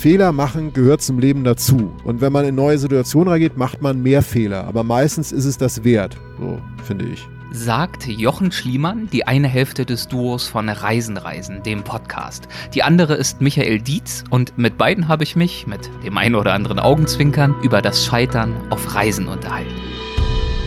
Fehler 0.00 0.32
machen 0.32 0.72
gehört 0.72 1.02
zum 1.02 1.18
Leben 1.18 1.44
dazu. 1.44 1.92
Und 2.04 2.22
wenn 2.22 2.32
man 2.32 2.46
in 2.46 2.54
neue 2.54 2.78
Situationen 2.78 3.28
reingeht, 3.28 3.58
macht 3.58 3.82
man 3.82 4.02
mehr 4.02 4.22
Fehler. 4.22 4.64
Aber 4.64 4.82
meistens 4.82 5.30
ist 5.30 5.44
es 5.44 5.58
das 5.58 5.84
wert, 5.84 6.16
so 6.38 6.58
finde 6.84 7.04
ich 7.04 7.28
sagt 7.52 8.06
Jochen 8.06 8.52
Schliemann, 8.52 9.08
die 9.10 9.26
eine 9.26 9.48
Hälfte 9.48 9.84
des 9.84 10.06
Duos 10.06 10.46
von 10.46 10.68
Reisen 10.68 11.16
Reisen, 11.16 11.64
dem 11.64 11.82
Podcast. 11.82 12.46
Die 12.74 12.84
andere 12.84 13.14
ist 13.14 13.40
Michael 13.40 13.80
Dietz 13.80 14.22
und 14.30 14.56
mit 14.56 14.78
beiden 14.78 15.08
habe 15.08 15.24
ich 15.24 15.34
mich, 15.34 15.66
mit 15.66 15.90
dem 16.04 16.16
einen 16.16 16.36
oder 16.36 16.52
anderen 16.52 16.78
Augenzwinkern, 16.78 17.56
über 17.60 17.82
das 17.82 18.06
Scheitern 18.06 18.54
auf 18.70 18.94
Reisen 18.94 19.26
unterhalten. 19.26 19.74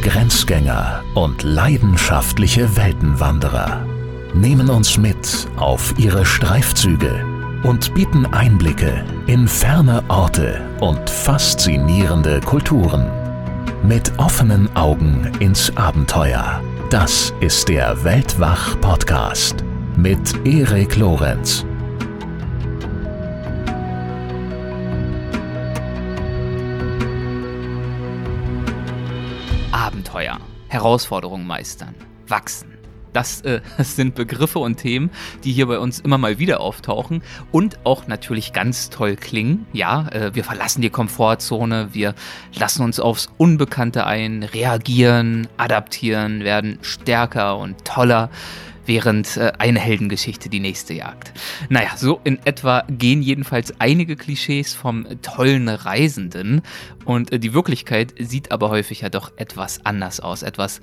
Grenzgänger 0.01 1.05
und 1.15 1.43
leidenschaftliche 1.43 2.75
Weltenwanderer 2.75 3.85
nehmen 4.33 4.69
uns 4.69 4.97
mit 4.97 5.47
auf 5.55 5.93
ihre 5.97 6.25
Streifzüge 6.25 7.32
und 7.63 7.93
bieten 7.93 8.25
Einblicke 8.25 9.05
in 9.27 9.47
ferne 9.47 10.03
Orte 10.09 10.61
und 10.81 11.09
faszinierende 11.09 12.41
Kulturen. 12.41 13.09
Mit 13.83 14.11
offenen 14.17 14.73
Augen 14.75 15.31
ins 15.39 15.75
Abenteuer. 15.77 16.61
Das 16.89 17.33
ist 17.39 17.69
der 17.69 18.03
Weltwach-Podcast 18.03 19.63
mit 19.97 20.45
Erik 20.45 20.97
Lorenz. 20.97 21.65
Abenteuer, 29.71 30.37
Herausforderungen 30.67 31.47
meistern, 31.47 31.95
wachsen 32.27 32.72
das, 33.13 33.41
äh, 33.41 33.61
sind 33.79 34.15
Begriffe 34.15 34.59
und 34.59 34.77
Themen, 34.77 35.09
die 35.43 35.51
hier 35.51 35.67
bei 35.67 35.79
uns 35.79 35.99
immer 35.99 36.17
mal 36.17 36.39
wieder 36.39 36.59
auftauchen 36.59 37.23
und 37.51 37.85
auch 37.85 38.07
natürlich 38.07 38.53
ganz 38.53 38.89
toll 38.89 39.15
klingen. 39.15 39.65
Ja, 39.73 40.07
äh, 40.09 40.35
wir 40.35 40.43
verlassen 40.43 40.81
die 40.81 40.89
Komfortzone, 40.89 41.89
wir 41.93 42.15
lassen 42.53 42.83
uns 42.83 42.99
aufs 42.99 43.29
Unbekannte 43.37 44.05
ein, 44.05 44.43
reagieren, 44.43 45.47
adaptieren, 45.57 46.43
werden 46.43 46.79
stärker 46.81 47.57
und 47.57 47.85
toller 47.85 48.29
während 48.85 49.37
äh, 49.37 49.53
eine 49.57 49.79
Heldengeschichte 49.79 50.49
die 50.49 50.59
nächste 50.59 50.93
jagt. 50.93 51.33
Naja, 51.69 51.91
so 51.95 52.19
in 52.23 52.39
etwa 52.45 52.83
gehen 52.89 53.21
jedenfalls 53.21 53.73
einige 53.79 54.15
Klischees 54.15 54.73
vom 54.73 55.05
tollen 55.21 55.69
Reisenden 55.69 56.61
und 57.05 57.31
äh, 57.31 57.39
die 57.39 57.53
Wirklichkeit 57.53 58.13
sieht 58.19 58.51
aber 58.51 58.69
häufig 58.69 59.01
ja 59.01 59.09
doch 59.09 59.31
etwas 59.37 59.85
anders 59.85 60.19
aus, 60.19 60.43
etwas 60.43 60.81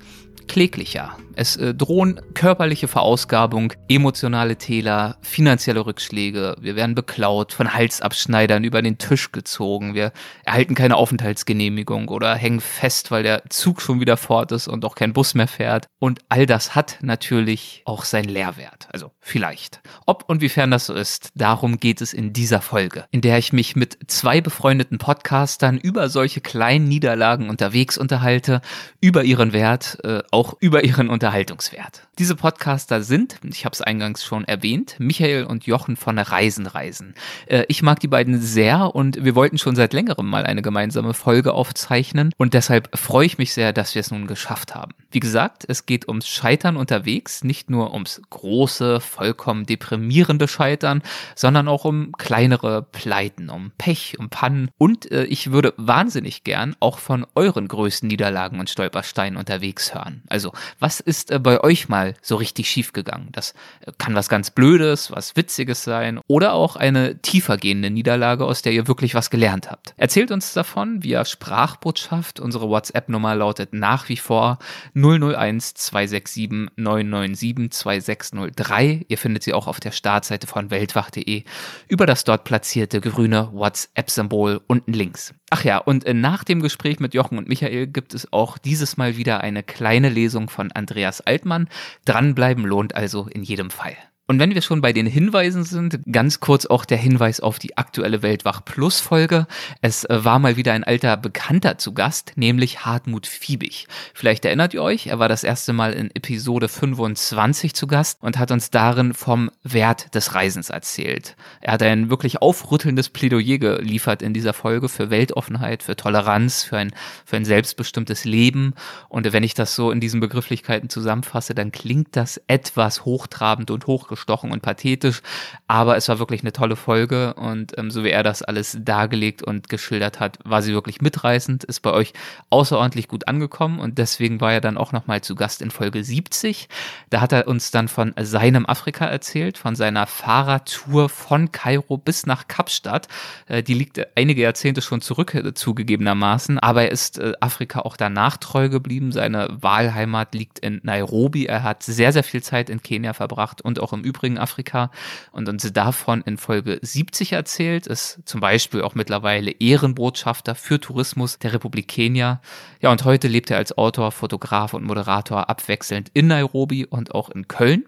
kläglicher. 0.51 1.15
Es 1.33 1.55
äh, 1.55 1.73
drohen 1.73 2.19
körperliche 2.33 2.89
Verausgabung, 2.89 3.71
emotionale 3.87 4.57
Täler, 4.57 5.15
finanzielle 5.21 5.85
Rückschläge. 5.85 6.57
Wir 6.59 6.75
werden 6.75 6.93
beklaut, 6.93 7.53
von 7.53 7.73
Halsabschneidern 7.73 8.65
über 8.65 8.81
den 8.81 8.97
Tisch 8.97 9.31
gezogen. 9.31 9.93
Wir 9.93 10.11
erhalten 10.43 10.75
keine 10.75 10.97
Aufenthaltsgenehmigung 10.97 12.09
oder 12.09 12.35
hängen 12.35 12.59
fest, 12.59 13.11
weil 13.11 13.23
der 13.23 13.43
Zug 13.49 13.81
schon 13.81 14.01
wieder 14.01 14.17
fort 14.17 14.51
ist 14.51 14.67
und 14.67 14.83
auch 14.83 14.95
kein 14.95 15.13
Bus 15.13 15.35
mehr 15.35 15.47
fährt. 15.47 15.87
Und 15.99 16.19
all 16.27 16.45
das 16.45 16.75
hat 16.75 16.97
natürlich 17.01 17.81
auch 17.85 18.03
seinen 18.03 18.27
Lehrwert. 18.27 18.89
Also 18.91 19.11
vielleicht. 19.21 19.81
Ob 20.05 20.27
und 20.27 20.41
wiefern 20.41 20.71
das 20.71 20.87
so 20.87 20.93
ist, 20.93 21.31
darum 21.35 21.79
geht 21.79 22.01
es 22.01 22.11
in 22.11 22.33
dieser 22.33 22.59
Folge, 22.59 23.05
in 23.11 23.21
der 23.21 23.37
ich 23.37 23.53
mich 23.53 23.75
mit 23.75 23.97
zwei 24.07 24.41
befreundeten 24.41 24.97
Podcastern 24.97 25.77
über 25.77 26.09
solche 26.09 26.41
kleinen 26.41 26.87
Niederlagen 26.87 27.49
unterwegs 27.49 27.97
unterhalte, 27.97 28.61
über 28.99 29.23
ihren 29.23 29.53
Wert, 29.53 29.99
äh, 30.03 30.23
auch 30.31 30.55
über 30.59 30.83
ihren 30.83 31.09
Unterhaltungswert. 31.09 32.07
Diese 32.17 32.35
Podcaster 32.35 33.03
sind, 33.03 33.37
ich 33.43 33.63
habe 33.63 33.73
es 33.73 33.81
eingangs 33.81 34.25
schon 34.25 34.43
erwähnt, 34.43 34.95
Michael 34.99 35.45
und 35.45 35.65
Jochen 35.65 35.95
von 35.95 36.17
Reisen 36.17 36.65
Reisen. 36.65 37.13
Äh, 37.45 37.65
ich 37.67 37.83
mag 37.83 37.99
die 37.99 38.07
beiden 38.07 38.41
sehr 38.41 38.95
und 38.95 39.23
wir 39.23 39.35
wollten 39.35 39.57
schon 39.57 39.75
seit 39.75 39.93
längerem 39.93 40.27
mal 40.27 40.45
eine 40.45 40.61
gemeinsame 40.61 41.13
Folge 41.13 41.53
aufzeichnen 41.53 42.33
und 42.37 42.53
deshalb 42.53 42.97
freue 42.97 43.25
ich 43.25 43.37
mich 43.37 43.53
sehr, 43.53 43.71
dass 43.71 43.93
wir 43.95 43.99
es 43.99 44.11
nun 44.11 44.27
geschafft 44.27 44.75
haben. 44.75 44.93
Wie 45.11 45.19
gesagt, 45.19 45.65
es 45.67 45.85
geht 45.85 46.07
ums 46.07 46.27
Scheitern 46.27 46.77
unterwegs, 46.77 47.43
nicht 47.43 47.69
nur 47.69 47.93
ums 47.93 48.21
große, 48.29 48.99
vollkommen 49.11 49.65
deprimierende 49.65 50.47
Scheitern, 50.47 51.03
sondern 51.35 51.67
auch 51.67 51.85
um 51.85 52.13
kleinere 52.13 52.81
Pleiten, 52.81 53.49
um 53.49 53.71
Pech, 53.77 54.17
um 54.17 54.29
Pannen 54.29 54.69
und 54.77 55.11
äh, 55.11 55.25
ich 55.25 55.51
würde 55.51 55.73
wahnsinnig 55.77 56.43
gern 56.43 56.75
auch 56.79 56.97
von 56.97 57.25
euren 57.35 57.67
größten 57.67 58.07
Niederlagen 58.07 58.59
und 58.59 58.69
Stolpersteinen 58.69 59.37
unterwegs 59.37 59.93
hören. 59.93 60.23
Also, 60.29 60.53
was 60.79 60.99
ist 60.99 61.31
äh, 61.31 61.39
bei 61.39 61.61
euch 61.61 61.89
mal 61.89 62.13
so 62.21 62.37
richtig 62.37 62.69
schief 62.69 62.93
gegangen? 62.93 63.29
Das 63.31 63.53
äh, 63.85 63.91
kann 63.97 64.15
was 64.15 64.29
ganz 64.29 64.51
Blödes, 64.51 65.11
was 65.11 65.35
Witziges 65.35 65.83
sein 65.83 66.19
oder 66.27 66.53
auch 66.53 66.75
eine 66.75 67.21
tiefergehende 67.21 67.89
Niederlage, 67.89 68.45
aus 68.45 68.61
der 68.61 68.73
ihr 68.73 68.87
wirklich 68.87 69.13
was 69.13 69.29
gelernt 69.29 69.69
habt. 69.69 69.93
Erzählt 69.97 70.31
uns 70.31 70.53
davon 70.53 71.03
via 71.03 71.25
Sprachbotschaft. 71.25 72.39
Unsere 72.39 72.69
WhatsApp-Nummer 72.69 73.35
lautet 73.35 73.73
nach 73.73 74.07
wie 74.09 74.17
vor 74.17 74.59
001 74.95 75.73
267 75.73 76.69
997 76.77 77.71
2603. 77.71 79.00
Ihr 79.07 79.17
findet 79.17 79.43
sie 79.43 79.53
auch 79.53 79.67
auf 79.67 79.79
der 79.79 79.91
Startseite 79.91 80.47
von 80.47 80.71
weltwach.de 80.71 81.43
über 81.87 82.05
das 82.05 82.23
dort 82.23 82.43
platzierte 82.43 83.01
grüne 83.01 83.49
WhatsApp-Symbol 83.53 84.61
unten 84.67 84.93
links. 84.93 85.33
Ach 85.49 85.63
ja, 85.63 85.77
und 85.77 86.05
äh, 86.05 86.13
nach 86.13 86.43
dem 86.43 86.61
Gespräch 86.61 86.99
mit 86.99 87.13
Jochen 87.13 87.37
und 87.37 87.47
Michael 87.47 87.87
gibt 87.87 88.13
es 88.13 88.31
auch 88.31 88.57
dieses 88.57 88.97
Mal 88.97 89.17
wieder 89.17 89.41
eine 89.41 89.63
kleine 89.63 90.09
Lesung 90.09 90.49
von 90.49 90.71
Andreas 90.71 91.21
Altmann. 91.21 91.67
Dranbleiben 92.05 92.65
lohnt 92.65 92.95
also 92.95 93.27
in 93.27 93.43
jedem 93.43 93.69
Fall. 93.69 93.97
Und 94.31 94.39
wenn 94.39 94.55
wir 94.55 94.61
schon 94.61 94.79
bei 94.79 94.93
den 94.93 95.07
Hinweisen 95.07 95.65
sind, 95.65 95.99
ganz 96.09 96.39
kurz 96.39 96.65
auch 96.65 96.85
der 96.85 96.97
Hinweis 96.97 97.41
auf 97.41 97.59
die 97.59 97.77
aktuelle 97.77 98.21
Weltwach 98.21 98.63
Plus 98.63 99.01
Folge. 99.01 99.45
Es 99.81 100.05
äh, 100.05 100.23
war 100.23 100.39
mal 100.39 100.55
wieder 100.55 100.71
ein 100.71 100.85
alter 100.85 101.17
Bekannter 101.17 101.77
zu 101.77 101.93
Gast, 101.93 102.31
nämlich 102.37 102.85
Hartmut 102.85 103.27
Fiebig. 103.27 103.89
Vielleicht 104.13 104.45
erinnert 104.45 104.73
ihr 104.73 104.83
euch, 104.83 105.07
er 105.07 105.19
war 105.19 105.27
das 105.27 105.43
erste 105.43 105.73
Mal 105.73 105.91
in 105.91 106.15
Episode 106.15 106.69
25 106.69 107.73
zu 107.73 107.87
Gast 107.87 108.19
und 108.21 108.39
hat 108.39 108.51
uns 108.51 108.69
darin 108.69 109.13
vom 109.13 109.51
Wert 109.63 110.15
des 110.15 110.33
Reisens 110.33 110.69
erzählt. 110.69 111.35
Er 111.59 111.73
hat 111.73 111.83
ein 111.83 112.09
wirklich 112.09 112.41
aufrüttelndes 112.41 113.09
Plädoyer 113.09 113.57
geliefert 113.57 114.21
in 114.21 114.33
dieser 114.33 114.53
Folge 114.53 114.87
für 114.87 115.09
Weltoffenheit, 115.09 115.83
für 115.83 115.97
Toleranz, 115.97 116.63
für 116.63 116.77
ein, 116.77 116.93
für 117.25 117.35
ein 117.35 117.43
selbstbestimmtes 117.43 118.23
Leben. 118.23 118.75
Und 119.09 119.33
wenn 119.33 119.43
ich 119.43 119.55
das 119.55 119.75
so 119.75 119.91
in 119.91 119.99
diesen 119.99 120.21
Begrifflichkeiten 120.21 120.87
zusammenfasse, 120.87 121.53
dann 121.53 121.73
klingt 121.73 122.15
das 122.15 122.41
etwas 122.47 123.03
hochtrabend 123.03 123.71
und 123.71 123.87
hochgeschlossen 123.87 124.20
gestochen 124.21 124.51
und 124.51 124.61
pathetisch, 124.61 125.21
aber 125.67 125.97
es 125.97 126.07
war 126.07 126.19
wirklich 126.19 126.41
eine 126.41 126.53
tolle 126.53 126.75
Folge 126.75 127.33
und 127.33 127.77
ähm, 127.77 127.89
so 127.89 128.03
wie 128.03 128.11
er 128.11 128.21
das 128.21 128.43
alles 128.43 128.77
dargelegt 128.79 129.41
und 129.41 129.67
geschildert 129.67 130.19
hat, 130.19 130.37
war 130.43 130.61
sie 130.61 130.73
wirklich 130.73 131.01
mitreißend, 131.01 131.63
ist 131.63 131.79
bei 131.79 131.91
euch 131.91 132.13
außerordentlich 132.51 133.07
gut 133.07 133.27
angekommen 133.27 133.79
und 133.79 133.97
deswegen 133.97 134.39
war 134.39 134.53
er 134.53 134.61
dann 134.61 134.77
auch 134.77 134.91
nochmal 134.91 135.21
zu 135.21 135.33
Gast 135.33 135.61
in 135.61 135.71
Folge 135.71 136.03
70. 136.03 136.69
Da 137.09 137.21
hat 137.21 137.31
er 137.31 137.47
uns 137.47 137.71
dann 137.71 137.87
von 137.87 138.13
seinem 138.19 138.65
Afrika 138.67 139.05
erzählt, 139.05 139.57
von 139.57 139.75
seiner 139.75 140.05
Fahrradtour 140.05 141.09
von 141.09 141.51
Kairo 141.51 141.97
bis 141.97 142.27
nach 142.27 142.47
Kapstadt. 142.47 143.07
Äh, 143.47 143.63
die 143.63 143.73
liegt 143.73 144.05
einige 144.15 144.43
Jahrzehnte 144.43 144.81
schon 144.81 145.01
zurück, 145.01 145.33
äh, 145.33 145.53
zugegebenermaßen, 145.53 146.59
aber 146.59 146.83
er 146.83 146.91
ist 146.91 147.17
äh, 147.17 147.33
Afrika 147.39 147.79
auch 147.79 147.97
danach 147.97 148.37
treu 148.37 148.69
geblieben. 148.69 149.11
Seine 149.11 149.47
Wahlheimat 149.51 150.35
liegt 150.35 150.59
in 150.59 150.79
Nairobi. 150.83 151.47
Er 151.47 151.63
hat 151.63 151.81
sehr, 151.83 152.13
sehr 152.13 152.23
viel 152.23 152.43
Zeit 152.43 152.69
in 152.69 152.83
Kenia 152.83 153.13
verbracht 153.13 153.61
und 153.61 153.79
auch 153.79 153.93
im 153.93 154.03
übrigen 154.11 154.37
Afrika 154.37 154.91
und 155.31 155.49
uns 155.49 155.71
davon 155.73 156.21
in 156.21 156.37
Folge 156.37 156.79
70 156.81 157.31
erzählt, 157.31 157.87
ist 157.87 158.19
zum 158.25 158.41
Beispiel 158.41 158.81
auch 158.81 158.93
mittlerweile 158.93 159.51
Ehrenbotschafter 159.51 160.55
für 160.55 160.79
Tourismus 160.79 161.39
der 161.39 161.53
Republik 161.53 161.87
Kenia. 161.87 162.41
Ja, 162.81 162.91
und 162.91 163.05
heute 163.05 163.27
lebt 163.27 163.49
er 163.51 163.57
als 163.57 163.77
Autor, 163.77 164.11
Fotograf 164.11 164.73
und 164.73 164.83
Moderator 164.83 165.49
abwechselnd 165.49 166.09
in 166.13 166.27
Nairobi 166.27 166.85
und 166.85 167.15
auch 167.15 167.29
in 167.29 167.47
Köln. 167.47 167.85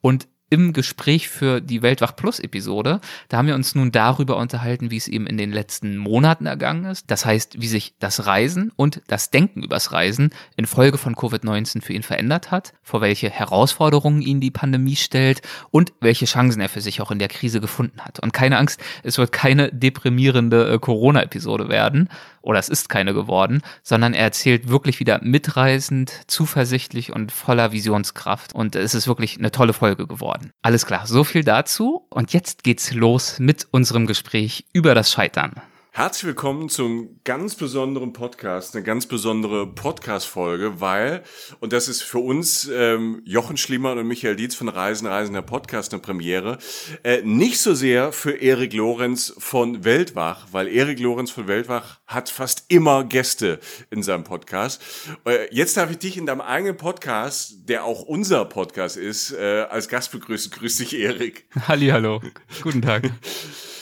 Und 0.00 0.28
im 0.48 0.72
Gespräch 0.72 1.28
für 1.28 1.60
die 1.60 1.82
Weltwach 1.82 2.14
Plus 2.14 2.38
Episode, 2.38 3.00
da 3.28 3.38
haben 3.38 3.48
wir 3.48 3.54
uns 3.54 3.74
nun 3.74 3.90
darüber 3.90 4.36
unterhalten, 4.36 4.90
wie 4.90 4.96
es 4.96 5.08
ihm 5.08 5.26
in 5.26 5.36
den 5.36 5.52
letzten 5.52 5.96
Monaten 5.96 6.46
ergangen 6.46 6.84
ist. 6.84 7.10
Das 7.10 7.24
heißt, 7.26 7.60
wie 7.60 7.66
sich 7.66 7.94
das 7.98 8.26
Reisen 8.26 8.72
und 8.76 9.02
das 9.08 9.30
Denken 9.30 9.62
übers 9.62 9.92
Reisen 9.92 10.30
infolge 10.56 10.98
von 10.98 11.16
Covid-19 11.16 11.82
für 11.82 11.92
ihn 11.92 12.02
verändert 12.02 12.50
hat, 12.50 12.74
vor 12.82 13.00
welche 13.00 13.28
Herausforderungen 13.28 14.22
ihn 14.22 14.40
die 14.40 14.50
Pandemie 14.50 14.96
stellt 14.96 15.42
und 15.70 15.92
welche 16.00 16.26
Chancen 16.26 16.60
er 16.60 16.68
für 16.68 16.80
sich 16.80 17.00
auch 17.00 17.10
in 17.10 17.18
der 17.18 17.28
Krise 17.28 17.60
gefunden 17.60 18.00
hat. 18.02 18.20
Und 18.20 18.32
keine 18.32 18.58
Angst, 18.58 18.80
es 19.02 19.18
wird 19.18 19.32
keine 19.32 19.72
deprimierende 19.72 20.74
äh, 20.74 20.78
Corona-Episode 20.78 21.68
werden, 21.68 22.08
oder 22.46 22.60
es 22.60 22.68
ist 22.68 22.88
keine 22.88 23.12
geworden, 23.12 23.60
sondern 23.82 24.14
er 24.14 24.22
erzählt 24.22 24.68
wirklich 24.68 25.00
wieder 25.00 25.18
mitreißend, 25.20 26.12
zuversichtlich 26.28 27.12
und 27.12 27.32
voller 27.32 27.72
Visionskraft. 27.72 28.54
Und 28.54 28.76
es 28.76 28.94
ist 28.94 29.08
wirklich 29.08 29.36
eine 29.36 29.50
tolle 29.50 29.72
Folge 29.72 30.06
geworden. 30.06 30.35
Alles 30.62 30.86
klar, 30.86 31.06
so 31.06 31.24
viel 31.24 31.44
dazu. 31.44 32.06
Und 32.10 32.32
jetzt 32.32 32.64
geht's 32.64 32.92
los 32.92 33.38
mit 33.38 33.66
unserem 33.70 34.06
Gespräch 34.06 34.66
über 34.72 34.94
das 34.94 35.12
Scheitern. 35.12 35.60
Herzlich 35.96 36.24
willkommen 36.24 36.68
zum 36.68 37.20
ganz 37.24 37.54
besonderen 37.54 38.12
Podcast, 38.12 38.76
eine 38.76 38.84
ganz 38.84 39.06
besondere 39.06 39.66
Podcast-Folge, 39.66 40.78
weil, 40.78 41.22
und 41.60 41.72
das 41.72 41.88
ist 41.88 42.02
für 42.02 42.18
uns 42.18 42.68
ähm, 42.70 43.22
Jochen 43.24 43.56
Schliemann 43.56 43.96
und 43.96 44.06
Michael 44.06 44.36
Dietz 44.36 44.54
von 44.54 44.68
Reisen, 44.68 45.06
Reisen 45.06 45.32
der 45.32 45.40
Podcast 45.40 45.94
eine 45.94 46.02
Premiere, 46.02 46.58
äh, 47.02 47.22
nicht 47.22 47.60
so 47.60 47.72
sehr 47.72 48.12
für 48.12 48.32
Erik 48.32 48.74
Lorenz 48.74 49.32
von 49.38 49.84
Weltwach, 49.84 50.48
weil 50.52 50.68
Erik 50.68 51.00
Lorenz 51.00 51.30
von 51.30 51.48
Weltwach 51.48 51.98
hat 52.06 52.28
fast 52.28 52.66
immer 52.68 53.04
Gäste 53.04 53.58
in 53.88 54.02
seinem 54.02 54.24
Podcast. 54.24 54.82
Äh, 55.24 55.48
jetzt 55.50 55.78
darf 55.78 55.90
ich 55.90 55.96
dich 55.96 56.18
in 56.18 56.26
deinem 56.26 56.42
eigenen 56.42 56.76
Podcast, 56.76 57.70
der 57.70 57.84
auch 57.84 58.02
unser 58.02 58.44
Podcast 58.44 58.98
ist, 58.98 59.32
äh, 59.32 59.64
als 59.70 59.88
Gast 59.88 60.12
begrüßen. 60.12 60.50
Grüß 60.52 60.76
dich, 60.76 60.92
Erik. 60.92 61.46
Hallo. 61.66 62.20
Guten 62.62 62.82
Tag. 62.82 63.10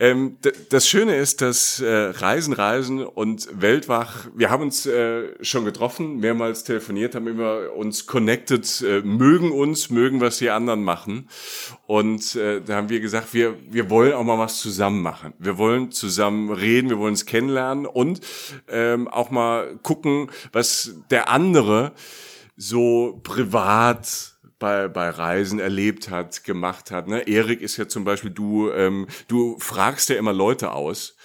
Ähm, 0.00 0.38
das 0.70 0.88
Schöne 0.88 1.16
ist, 1.16 1.40
dass 1.40 1.80
äh, 1.80 1.86
Reisen, 1.88 2.52
Reisen 2.52 3.04
und 3.04 3.48
Weltwach, 3.52 4.28
wir 4.34 4.50
haben 4.50 4.62
uns 4.62 4.86
äh, 4.86 5.32
schon 5.42 5.64
getroffen, 5.64 6.18
mehrmals 6.18 6.64
telefoniert, 6.64 7.14
haben 7.14 7.28
immer 7.28 7.72
uns 7.74 8.06
connected, 8.06 8.82
äh, 8.82 9.00
mögen 9.00 9.52
uns, 9.52 9.90
mögen, 9.90 10.20
was 10.20 10.38
die 10.38 10.50
anderen 10.50 10.82
machen. 10.82 11.28
Und 11.86 12.34
äh, 12.36 12.60
da 12.60 12.76
haben 12.76 12.88
wir 12.88 13.00
gesagt, 13.00 13.34
wir, 13.34 13.56
wir 13.70 13.90
wollen 13.90 14.12
auch 14.12 14.24
mal 14.24 14.38
was 14.38 14.58
zusammen 14.60 15.02
machen. 15.02 15.34
Wir 15.38 15.58
wollen 15.58 15.90
zusammen 15.90 16.50
reden, 16.50 16.90
wir 16.90 16.98
wollen 16.98 17.12
uns 17.12 17.26
kennenlernen 17.26 17.86
und 17.86 18.20
ähm, 18.68 19.08
auch 19.08 19.30
mal 19.30 19.76
gucken, 19.82 20.30
was 20.52 20.94
der 21.10 21.30
andere 21.30 21.92
so 22.56 23.20
privat 23.22 24.37
bei, 24.58 24.88
bei 24.88 25.10
Reisen 25.10 25.60
erlebt 25.60 26.10
hat, 26.10 26.44
gemacht 26.44 26.90
hat. 26.90 27.08
Ne? 27.08 27.28
Erik 27.28 27.60
ist 27.60 27.76
ja 27.76 27.88
zum 27.88 28.04
Beispiel, 28.04 28.30
du, 28.30 28.70
ähm, 28.70 29.06
du 29.28 29.56
fragst 29.58 30.08
ja 30.08 30.16
immer 30.16 30.32
Leute 30.32 30.72
aus 30.72 31.16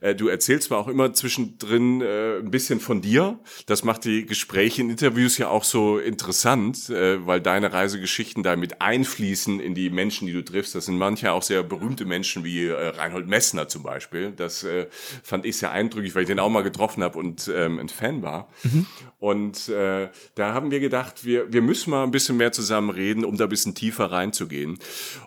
äh, 0.00 0.14
du 0.14 0.28
erzählst 0.28 0.68
zwar 0.68 0.78
auch 0.78 0.88
immer 0.88 1.12
zwischendrin 1.12 2.00
äh, 2.00 2.38
ein 2.38 2.50
bisschen 2.50 2.80
von 2.80 3.00
dir. 3.00 3.38
Das 3.66 3.84
macht 3.84 4.04
die 4.04 4.26
Gespräche 4.26 4.82
in 4.82 4.90
Interviews 4.90 5.38
ja 5.38 5.48
auch 5.48 5.64
so 5.64 5.98
interessant, 5.98 6.90
äh, 6.90 7.26
weil 7.26 7.40
deine 7.40 7.72
Reisegeschichten 7.72 8.42
da 8.42 8.56
mit 8.56 8.80
einfließen 8.80 9.60
in 9.60 9.74
die 9.74 9.90
Menschen, 9.90 10.26
die 10.26 10.32
du 10.32 10.44
triffst. 10.44 10.74
Das 10.74 10.86
sind 10.86 10.98
manche 10.98 11.32
auch 11.32 11.42
sehr 11.42 11.62
berühmte 11.62 12.04
Menschen 12.04 12.44
wie 12.44 12.66
äh, 12.66 12.88
Reinhold 12.88 13.26
Messner 13.26 13.68
zum 13.68 13.82
Beispiel. 13.82 14.32
Das 14.32 14.64
äh, 14.64 14.86
fand 15.22 15.46
ich 15.46 15.56
sehr 15.56 15.70
eindrücklich, 15.70 16.14
weil 16.14 16.22
ich 16.22 16.28
den 16.28 16.38
auch 16.38 16.50
mal 16.50 16.62
getroffen 16.62 17.02
habe 17.02 17.18
und 17.18 17.50
ähm, 17.54 17.78
ein 17.78 17.88
Fan 17.88 18.22
war. 18.22 18.48
Mhm. 18.62 18.86
Und 19.18 19.68
äh, 19.68 20.08
da 20.34 20.54
haben 20.54 20.70
wir 20.70 20.80
gedacht, 20.80 21.24
wir, 21.24 21.52
wir 21.52 21.62
müssen 21.62 21.90
mal 21.90 22.04
ein 22.04 22.10
bisschen 22.10 22.36
mehr 22.36 22.52
zusammen 22.52 22.90
reden, 22.90 23.24
um 23.24 23.36
da 23.36 23.44
ein 23.44 23.50
bisschen 23.50 23.74
tiefer 23.74 24.10
reinzugehen. 24.10 24.78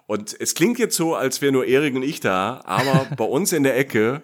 Und 0.08 0.36
es 0.40 0.56
klingt 0.56 0.80
jetzt 0.80 0.96
so, 0.96 1.16
als 1.16 1.42
wäre 1.42 1.52
nur 1.52 1.66
Erik 1.66 1.96
und 1.96 2.04
ich 2.04 2.20
da, 2.20 2.62
aber 2.66 3.08
bei 3.18 3.26
uns 3.26 3.54
in 3.54 3.64
der 3.64 3.78
Ecke 3.78 4.22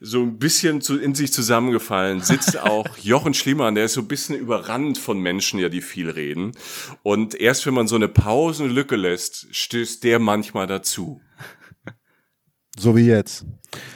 so 0.00 0.22
ein 0.22 0.38
bisschen 0.38 0.80
zu, 0.80 0.98
in 0.98 1.14
sich 1.14 1.32
zusammengefallen, 1.32 2.20
sitzt 2.20 2.58
auch 2.58 2.86
Jochen 3.02 3.34
Schliemann, 3.34 3.74
der 3.74 3.84
ist 3.84 3.94
so 3.94 4.00
ein 4.00 4.08
bisschen 4.08 4.36
überrannt 4.36 4.98
von 4.98 5.18
Menschen, 5.18 5.58
ja, 5.58 5.68
die 5.68 5.82
viel 5.82 6.10
reden. 6.10 6.52
Und 7.02 7.34
erst 7.34 7.66
wenn 7.66 7.74
man 7.74 7.88
so 7.88 7.96
eine 7.96 8.08
Pause, 8.08 8.64
eine 8.64 8.72
Lücke 8.72 8.96
lässt, 8.96 9.46
stößt 9.50 10.04
der 10.04 10.18
manchmal 10.18 10.66
dazu. 10.66 11.20
So 12.76 12.96
wie 12.96 13.06
jetzt. 13.06 13.44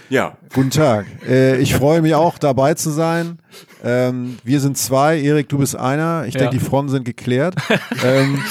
Ja. 0.09 0.39
Guten 0.55 0.71
Tag. 0.71 1.07
Äh, 1.27 1.59
ich 1.59 1.75
freue 1.75 2.01
mich 2.01 2.15
auch, 2.15 2.39
dabei 2.39 2.75
zu 2.75 2.91
sein. 2.91 3.39
Ähm, 3.85 4.39
wir 4.45 4.61
sind 4.61 4.79
zwei. 4.79 5.21
Erik, 5.21 5.49
du 5.49 5.59
bist 5.59 5.77
einer. 5.77 6.25
Ich 6.27 6.35
ja. 6.35 6.41
denke, 6.41 6.59
die 6.59 6.65
Fronten 6.65 6.91
sind 6.91 7.05
geklärt. 7.05 7.55
ähm, 8.05 8.43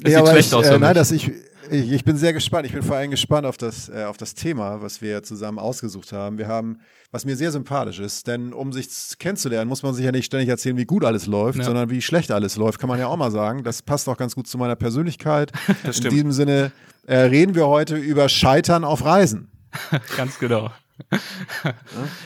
das 0.00 0.12
ja, 0.12 0.20
sieht 0.20 0.28
schlecht 0.28 0.48
ich, 0.48 0.54
aus. 0.54 0.66
Äh, 0.66 0.78
nein, 0.78 0.94
dass 0.94 1.10
ich, 1.10 1.30
ich, 1.70 1.92
ich, 1.92 2.04
bin 2.04 2.16
sehr 2.16 2.32
gespannt. 2.32 2.66
Ich 2.66 2.72
bin 2.72 2.82
vor 2.82 2.96
allem 2.96 3.10
gespannt 3.10 3.46
auf 3.46 3.56
das, 3.56 3.88
äh, 3.88 4.04
auf 4.04 4.16
das 4.16 4.34
Thema, 4.34 4.82
was 4.82 5.02
wir 5.02 5.22
zusammen 5.22 5.58
ausgesucht 5.58 6.12
haben. 6.12 6.38
Wir 6.38 6.48
haben, 6.48 6.80
was 7.10 7.24
mir 7.24 7.36
sehr 7.36 7.52
sympathisch 7.52 7.98
ist, 7.98 8.26
denn 8.26 8.52
um 8.52 8.72
sich 8.72 8.88
kennenzulernen, 9.18 9.68
muss 9.68 9.82
man 9.82 9.94
sich 9.94 10.04
ja 10.04 10.12
nicht 10.12 10.26
ständig 10.26 10.48
erzählen, 10.48 10.76
wie 10.76 10.84
gut 10.84 11.04
alles 11.04 11.26
läuft, 11.26 11.58
ja. 11.58 11.64
sondern 11.64 11.90
wie 11.90 12.02
schlecht 12.02 12.30
alles 12.30 12.56
läuft, 12.56 12.78
kann 12.78 12.88
man 12.88 12.98
ja 12.98 13.06
auch 13.06 13.16
mal 13.16 13.30
sagen. 13.30 13.64
Das 13.64 13.82
passt 13.82 14.08
auch 14.08 14.16
ganz 14.16 14.34
gut 14.34 14.46
zu 14.46 14.58
meiner 14.58 14.76
Persönlichkeit. 14.76 15.52
Das 15.84 15.98
stimmt. 15.98 16.12
In 16.12 16.16
diesem 16.16 16.32
Sinne 16.32 16.72
äh, 17.06 17.16
reden 17.16 17.54
wir 17.54 17.66
heute 17.66 17.96
über 17.96 18.28
Scheitern 18.28 18.84
auf 18.84 19.04
Reisen. 19.04 19.50
ganz 20.16 20.38
genau. 20.38 20.70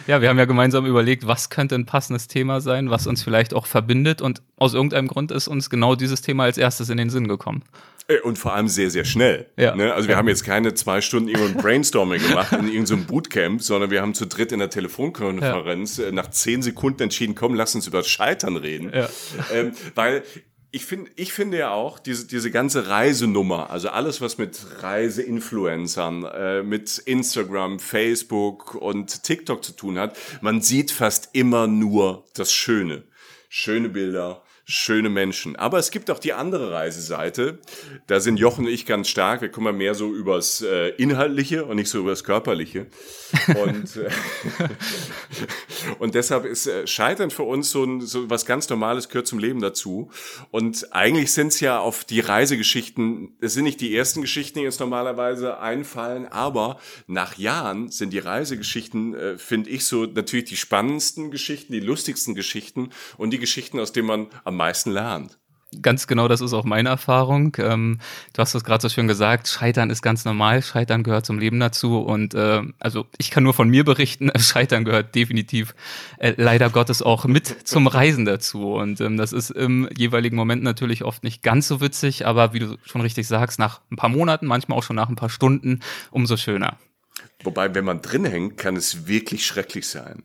ja, 0.07 0.21
wir 0.21 0.29
haben 0.29 0.39
ja 0.39 0.45
gemeinsam 0.45 0.87
überlegt, 0.87 1.27
was 1.27 1.51
könnte 1.51 1.75
ein 1.75 1.87
passendes 1.87 2.29
Thema 2.29 2.61
sein, 2.61 2.91
was 2.91 3.07
uns 3.07 3.23
vielleicht 3.23 3.53
auch 3.53 3.67
verbindet 3.67 4.23
und 4.23 4.43
aus 4.57 4.75
irgendeinem 4.75 5.09
Grund 5.09 5.33
ist 5.33 5.49
uns 5.49 5.71
genau 5.71 5.97
dieses 5.97 6.23
Thema 6.23 6.45
als 6.45 6.57
erstes 6.57 6.89
in 6.89 6.97
den 6.97 7.11
Sinn 7.11 7.27
gekommen. 7.27 7.65
Äh, 8.11 8.21
und 8.21 8.39
vor 8.39 8.55
allem 8.55 8.69
sehr, 8.69 8.91
sehr 8.91 9.05
schnell. 9.05 9.47
Ja. 9.57 9.75
Ne? 9.75 9.95
Also 9.95 10.09
wir 10.09 10.17
haben 10.17 10.29
jetzt 10.29 10.45
keine 10.45 10.75
zwei 10.75 11.01
Stunden 11.01 11.29
irgendein 11.29 11.63
Brainstorming 11.63 12.21
gemacht 12.21 12.53
in 12.53 12.69
irgendeinem 12.69 13.07
Bootcamp, 13.07 13.63
sondern 13.63 13.91
wir 13.91 14.03
haben 14.03 14.15
zu 14.15 14.27
dritt 14.27 14.53
in 14.53 14.59
der 14.59 14.71
Telefonkonferenz 14.71 15.99
ja. 15.99 16.07
Äh, 16.07 16.13
nach 16.13 16.31
zehn 16.31 16.63
Sekunden 16.63 17.05
entschieden, 17.05 17.35
komm, 17.35 17.55
lass 17.55 17.75
uns 17.75 17.87
über 17.87 18.03
Scheitern 18.03 18.57
reden. 18.57 18.93
Ja. 18.93 19.09
Ähm, 19.53 19.73
weil 19.95 20.23
ich 20.73 20.85
finde, 20.85 21.11
ich 21.17 21.33
finde 21.33 21.59
ja 21.59 21.73
auch 21.73 21.99
diese 21.99 22.29
diese 22.29 22.51
ganze 22.51 22.89
Reisenummer, 22.89 23.71
also 23.71 23.89
alles 23.89 24.21
was 24.21 24.39
mit 24.39 24.59
Reiseinfluencern, 24.83 26.25
äh, 26.25 26.63
mit 26.63 26.99
Instagram, 26.99 27.81
Facebook 27.81 28.77
und 28.77 29.25
TikTok 29.25 29.65
zu 29.65 29.73
tun 29.73 29.99
hat, 29.99 30.17
man 30.43 30.61
sieht 30.61 30.93
fast 30.93 31.31
immer 31.33 31.67
nur 31.67 32.25
das 32.35 32.53
Schöne, 32.53 33.03
schöne 33.49 33.89
Bilder, 33.89 34.43
schöne 34.71 35.09
Menschen. 35.09 35.57
Aber 35.57 35.79
es 35.79 35.91
gibt 35.91 36.11
auch 36.11 36.19
die 36.19 36.33
andere 36.33 36.73
Reiseseite. 36.73 37.59
Da 38.07 38.21
sind 38.21 38.39
Jochen 38.39 38.67
und 38.67 38.71
ich 38.71 38.87
ganz 38.87 39.09
stark. 39.09 39.43
Wir 39.43 39.51
kommen 39.51 39.77
mehr 39.77 39.95
so 39.95 40.13
übers 40.13 40.63
äh, 40.63 40.91
Inhaltliche 40.91 41.65
und 41.65 41.77
nicht 41.77 41.91
so 41.91 41.99
übers 41.99 42.25
Körperliche. 42.25 42.87
Und, 43.49 43.97
äh, 43.97 44.11
und 45.99 46.15
deshalb 46.15 46.45
ist 46.45 46.67
äh, 46.67 46.87
Scheitern 46.87 47.31
für 47.31 47.43
uns 47.43 47.71
so, 47.71 47.85
ein, 47.85 48.01
so 48.01 48.29
was 48.31 48.47
ganz 48.47 48.69
Normales, 48.69 49.09
gehört 49.09 49.27
zum 49.27 49.39
Leben 49.39 49.61
dazu. 49.61 50.11
Und 50.51 50.93
eigentlich 50.93 51.33
sind 51.33 51.49
es 51.49 51.61
ja 51.61 51.79
auf 51.79 52.05
die 52.05 52.21
Reisegeschichten, 52.21 53.37
es 53.41 53.55
sind 53.55 53.65
nicht 53.65 53.81
die 53.81 53.95
ersten 53.95 54.21
Geschichten, 54.21 54.61
die 54.61 54.67
uns 54.67 54.79
normalerweise 54.79 55.59
einfallen, 55.59 56.27
aber 56.27 56.79
nach 57.07 57.39
Jahren 57.39 57.91
sind 57.91 58.13
die 58.13 58.19
Reisegeschichten, 58.19 59.15
äh, 59.15 59.39
finde 59.39 59.71
ich, 59.71 59.87
so 59.87 60.07
natürlich 60.07 60.47
die 60.47 60.57
spannendsten 60.57 61.31
Geschichten, 61.31 61.73
die 61.73 61.81
lustigsten 61.81 62.35
Geschichten 62.35 62.91
und 63.17 63.31
die 63.31 63.39
Geschichten, 63.39 63.81
aus 63.81 63.93
denen 63.93 64.09
man 64.09 64.27
am 64.45 64.57
meisten 64.57 64.91
lernt. 64.91 65.40
Ganz 65.83 66.09
genau, 66.09 66.27
das 66.27 66.41
ist 66.41 66.53
auch 66.53 66.65
meine 66.65 66.89
Erfahrung. 66.89 67.57
Ähm, 67.61 68.01
du 68.33 68.43
hast 68.43 68.57
es 68.57 68.65
gerade 68.65 68.83
so 68.83 68.89
schön 68.89 69.07
gesagt, 69.07 69.47
Scheitern 69.47 69.89
ist 69.89 70.03
ganz 70.03 70.25
normal, 70.25 70.63
Scheitern 70.63 71.05
gehört 71.05 71.25
zum 71.25 71.39
Leben 71.39 71.61
dazu 71.61 72.01
und 72.01 72.35
äh, 72.35 72.63
also 72.81 73.07
ich 73.19 73.31
kann 73.31 73.45
nur 73.45 73.55
von 73.55 73.69
mir 73.69 73.85
berichten, 73.85 74.33
Scheitern 74.37 74.85
gehört 74.85 75.15
definitiv 75.15 75.77
äh, 76.19 76.35
leider 76.37 76.71
Gottes 76.71 77.03
auch 77.03 77.25
mit 77.27 77.69
zum 77.69 77.87
Reisen 77.87 78.25
dazu 78.25 78.75
und 78.75 79.01
ähm, 79.01 79.17
das 79.17 79.33
ist 79.33 79.51
im 79.51 79.89
jeweiligen 79.97 80.35
Moment 80.35 80.65
natürlich 80.65 81.05
oft 81.05 81.23
nicht 81.23 81.41
ganz 81.45 81.69
so 81.69 81.81
witzig, 81.81 82.27
aber 82.27 82.53
wie 82.53 82.59
du 82.59 82.77
schon 82.85 83.01
richtig 83.01 83.29
sagst, 83.29 83.61
nach 83.61 83.81
ein 83.93 83.97
paar 83.97 84.11
Monaten, 84.11 84.47
manchmal 84.47 84.77
auch 84.77 84.83
schon 84.83 84.97
nach 84.97 85.09
ein 85.09 85.17
paar 85.17 85.31
Stunden, 85.31 85.81
umso 86.11 86.37
schöner. 86.37 86.79
Wobei, 87.43 87.75
wenn 87.75 87.87
man 87.87 88.03
drin 88.03 88.27
hängt, 88.27 88.59
kann 88.59 88.77
es 88.77 89.07
wirklich 89.07 89.47
schrecklich 89.47 89.89
sein. 89.89 90.23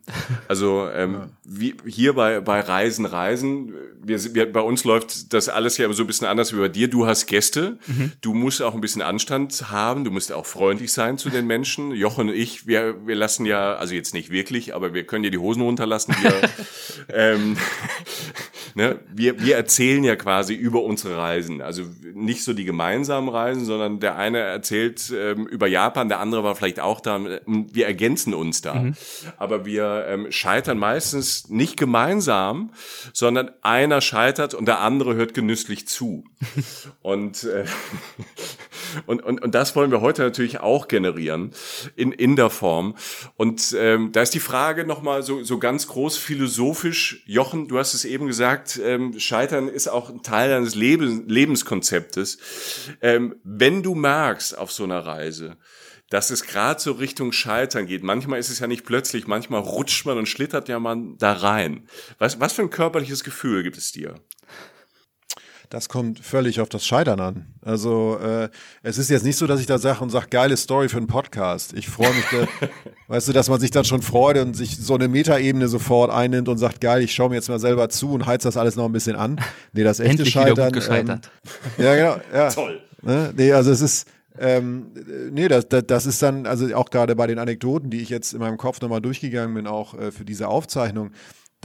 Also 0.49 0.89
ähm, 0.93 1.13
ja. 1.13 1.29
wie 1.45 1.75
hier 1.85 2.13
bei, 2.13 2.41
bei 2.41 2.59
Reisen, 2.59 3.05
Reisen, 3.05 3.73
wir, 4.03 4.35
wir, 4.35 4.51
bei 4.51 4.59
uns 4.59 4.83
läuft 4.83 5.33
das 5.33 5.47
alles 5.47 5.77
ja 5.77 5.91
so 5.93 6.03
ein 6.03 6.07
bisschen 6.07 6.27
anders 6.27 6.53
wie 6.53 6.59
bei 6.59 6.67
dir. 6.67 6.89
Du 6.89 7.07
hast 7.07 7.27
Gäste, 7.27 7.77
mhm. 7.87 8.11
du 8.19 8.33
musst 8.33 8.61
auch 8.61 8.75
ein 8.75 8.81
bisschen 8.81 9.01
Anstand 9.01 9.71
haben, 9.71 10.03
du 10.03 10.11
musst 10.11 10.33
auch 10.33 10.45
freundlich 10.45 10.91
sein 10.91 11.17
zu 11.17 11.29
den 11.29 11.47
Menschen. 11.47 11.91
Jochen 11.91 12.29
und 12.29 12.35
ich, 12.35 12.67
wir, 12.67 13.07
wir 13.07 13.15
lassen 13.15 13.45
ja, 13.45 13.75
also 13.75 13.95
jetzt 13.95 14.13
nicht 14.13 14.29
wirklich, 14.29 14.75
aber 14.75 14.93
wir 14.93 15.05
können 15.05 15.23
ja 15.23 15.29
die 15.29 15.37
Hosen 15.37 15.61
runterlassen. 15.61 16.15
Wir, 16.21 16.41
ähm, 17.15 17.55
ne, 18.75 18.99
wir, 19.13 19.39
wir 19.39 19.55
erzählen 19.55 20.03
ja 20.03 20.17
quasi 20.17 20.53
über 20.53 20.83
unsere 20.83 21.17
Reisen. 21.17 21.61
Also 21.61 21.83
nicht 22.13 22.43
so 22.43 22.53
die 22.53 22.65
gemeinsamen 22.65 23.29
Reisen, 23.29 23.63
sondern 23.63 23.99
der 24.01 24.17
eine 24.17 24.39
erzählt 24.39 25.13
ähm, 25.15 25.47
über 25.47 25.67
Japan, 25.67 26.09
der 26.09 26.19
andere 26.19 26.43
war 26.43 26.55
vielleicht 26.55 26.79
auch 26.79 26.99
da. 27.05 27.19
Wir 27.45 27.85
ergänzen 27.85 28.33
uns 28.33 28.61
da. 28.61 28.75
Mhm. 28.75 28.93
Aber 29.37 29.65
wir 29.65 30.05
ähm, 30.07 30.31
scheitern 30.31 30.77
meistens 30.77 31.49
nicht 31.49 31.77
gemeinsam, 31.77 32.71
sondern 33.13 33.51
einer 33.61 34.01
scheitert 34.01 34.53
und 34.53 34.65
der 34.65 34.79
andere 34.79 35.15
hört 35.15 35.33
genüsslich 35.33 35.87
zu. 35.87 36.25
und, 37.01 37.43
äh, 37.43 37.65
und, 39.05 39.23
und, 39.23 39.41
und 39.41 39.55
das 39.55 39.75
wollen 39.75 39.91
wir 39.91 40.01
heute 40.01 40.23
natürlich 40.23 40.59
auch 40.59 40.87
generieren 40.87 41.51
in, 41.95 42.11
in 42.11 42.35
der 42.35 42.49
Form. 42.49 42.95
Und 43.35 43.75
ähm, 43.77 44.11
da 44.11 44.21
ist 44.21 44.33
die 44.33 44.39
Frage 44.39 44.85
nochmal 44.85 45.23
so, 45.23 45.43
so 45.43 45.59
ganz 45.59 45.87
groß 45.87 46.17
philosophisch. 46.17 47.23
Jochen, 47.25 47.67
du 47.67 47.77
hast 47.77 47.93
es 47.93 48.05
eben 48.05 48.27
gesagt, 48.27 48.79
ähm, 48.83 49.19
Scheitern 49.19 49.67
ist 49.67 49.87
auch 49.87 50.09
ein 50.09 50.23
Teil 50.23 50.49
deines 50.49 50.75
Lebens, 50.75 51.23
Lebenskonzeptes. 51.27 52.37
Ähm, 53.01 53.35
wenn 53.43 53.83
du 53.83 53.95
merkst 53.95 54.57
auf 54.57 54.71
so 54.71 54.83
einer 54.83 55.05
Reise, 55.05 55.57
dass 56.09 56.29
es 56.29 56.43
gerade 56.43 56.79
so 56.79 56.93
Richtung 56.93 57.31
Scheitern 57.31 57.87
geht. 57.87 58.03
Manchmal 58.03 58.39
ist 58.39 58.49
es 58.49 58.59
ja 58.59 58.67
nicht 58.67 58.85
plötzlich, 58.85 59.27
manchmal 59.27 59.61
rutscht 59.61 60.05
man 60.05 60.17
und 60.17 60.27
schlittert 60.27 60.69
ja 60.69 60.79
man 60.79 61.17
da 61.17 61.33
rein. 61.33 61.87
Was, 62.19 62.39
was 62.39 62.53
für 62.53 62.61
ein 62.61 62.69
körperliches 62.69 63.23
Gefühl 63.23 63.63
gibt 63.63 63.77
es 63.77 63.91
dir? 63.91 64.15
das 65.69 65.89
kommt 65.89 66.19
völlig 66.19 66.61
auf 66.61 66.69
das 66.69 66.85
Scheitern 66.85 67.19
an. 67.19 67.47
Also 67.61 68.17
äh, 68.21 68.49
es 68.83 68.97
ist 68.97 69.09
jetzt 69.09 69.23
nicht 69.23 69.37
so, 69.37 69.47
dass 69.47 69.59
ich 69.59 69.65
da 69.65 69.77
sage 69.77 70.01
und 70.01 70.09
sage, 70.09 70.27
geile 70.29 70.57
Story 70.57 70.89
für 70.89 70.97
einen 70.97 71.07
Podcast. 71.07 71.73
Ich 71.73 71.89
freue 71.89 72.13
mich, 72.13 72.25
da, 72.31 72.47
weißt 73.07 73.27
du, 73.27 73.33
dass 73.33 73.49
man 73.49 73.59
sich 73.59 73.71
dann 73.71 73.85
schon 73.85 74.01
freut 74.01 74.37
und 74.37 74.55
sich 74.55 74.77
so 74.77 74.95
eine 74.95 75.07
Metaebene 75.07 75.67
sofort 75.67 76.11
einnimmt 76.11 76.47
und 76.49 76.57
sagt, 76.57 76.81
geil, 76.81 77.01
ich 77.03 77.13
schaue 77.13 77.29
mir 77.29 77.35
jetzt 77.35 77.49
mal 77.49 77.59
selber 77.59 77.89
zu 77.89 78.11
und 78.11 78.25
heiz 78.25 78.43
das 78.43 78.57
alles 78.57 78.75
noch 78.75 78.85
ein 78.85 78.91
bisschen 78.91 79.15
an. 79.15 79.41
Nee, 79.73 79.83
das 79.83 79.99
echte 79.99 80.11
Endlich 80.11 80.31
Scheitern. 80.31 80.71
gescheitert. 80.71 81.29
Ähm, 81.77 81.85
ja, 81.85 81.95
genau. 81.95 82.21
Ja. 82.33 82.49
Toll. 82.53 82.81
Ne? 83.01 83.33
Nee, 83.35 83.51
also 83.51 83.71
es 83.71 83.81
ist, 83.81 84.07
ähm, 84.39 84.91
nee, 85.31 85.47
das, 85.47 85.67
das, 85.69 85.85
das 85.87 86.05
ist 86.05 86.21
dann, 86.21 86.45
also 86.45 86.73
auch 86.75 86.89
gerade 86.89 87.15
bei 87.15 87.27
den 87.27 87.39
Anekdoten, 87.39 87.89
die 87.89 88.01
ich 88.01 88.09
jetzt 88.09 88.33
in 88.33 88.39
meinem 88.39 88.57
Kopf 88.57 88.81
nochmal 88.81 89.01
durchgegangen 89.01 89.55
bin, 89.55 89.67
auch 89.67 89.93
äh, 89.93 90.11
für 90.11 90.25
diese 90.25 90.47
Aufzeichnung, 90.47 91.11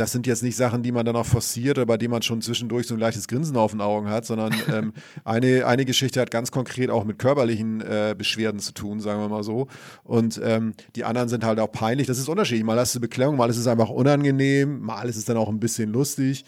das 0.00 0.12
sind 0.12 0.26
jetzt 0.26 0.42
nicht 0.42 0.56
Sachen, 0.56 0.82
die 0.82 0.92
man 0.92 1.04
dann 1.04 1.14
auch 1.14 1.26
forciert 1.26 1.76
oder 1.76 1.86
bei 1.86 1.98
denen 1.98 2.12
man 2.12 2.22
schon 2.22 2.40
zwischendurch 2.40 2.86
so 2.86 2.94
ein 2.94 3.00
leichtes 3.00 3.28
Grinsen 3.28 3.56
auf 3.56 3.72
den 3.72 3.82
Augen 3.82 4.08
hat, 4.08 4.24
sondern 4.24 4.54
ähm, 4.72 4.92
eine, 5.24 5.66
eine 5.66 5.84
Geschichte 5.84 6.20
hat 6.20 6.30
ganz 6.30 6.50
konkret 6.50 6.90
auch 6.90 7.04
mit 7.04 7.18
körperlichen 7.18 7.82
äh, 7.82 8.14
Beschwerden 8.16 8.60
zu 8.60 8.72
tun, 8.72 9.00
sagen 9.00 9.20
wir 9.20 9.28
mal 9.28 9.42
so. 9.42 9.68
Und 10.02 10.40
ähm, 10.42 10.72
die 10.96 11.04
anderen 11.04 11.28
sind 11.28 11.44
halt 11.44 11.60
auch 11.60 11.70
peinlich. 11.70 12.06
Das 12.06 12.18
ist 12.18 12.28
unterschiedlich. 12.28 12.64
Mal 12.64 12.78
hast 12.78 12.94
du 12.94 13.00
Beklemmung, 13.00 13.36
mal 13.36 13.50
ist 13.50 13.58
es 13.58 13.66
einfach 13.66 13.90
unangenehm, 13.90 14.80
mal 14.80 15.08
ist 15.08 15.16
es 15.16 15.26
dann 15.26 15.36
auch 15.36 15.48
ein 15.48 15.60
bisschen 15.60 15.92
lustig. 15.92 16.44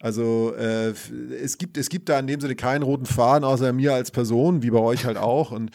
Also 0.00 0.54
äh, 0.58 0.92
es, 1.42 1.56
gibt, 1.56 1.78
es 1.78 1.88
gibt 1.88 2.10
da 2.10 2.18
in 2.18 2.26
dem 2.26 2.38
Sinne 2.38 2.56
keinen 2.56 2.82
roten 2.82 3.06
Faden 3.06 3.42
außer 3.42 3.72
mir 3.72 3.94
als 3.94 4.10
Person, 4.10 4.62
wie 4.62 4.70
bei 4.70 4.78
euch 4.78 5.06
halt 5.06 5.16
auch. 5.16 5.50
Und 5.50 5.70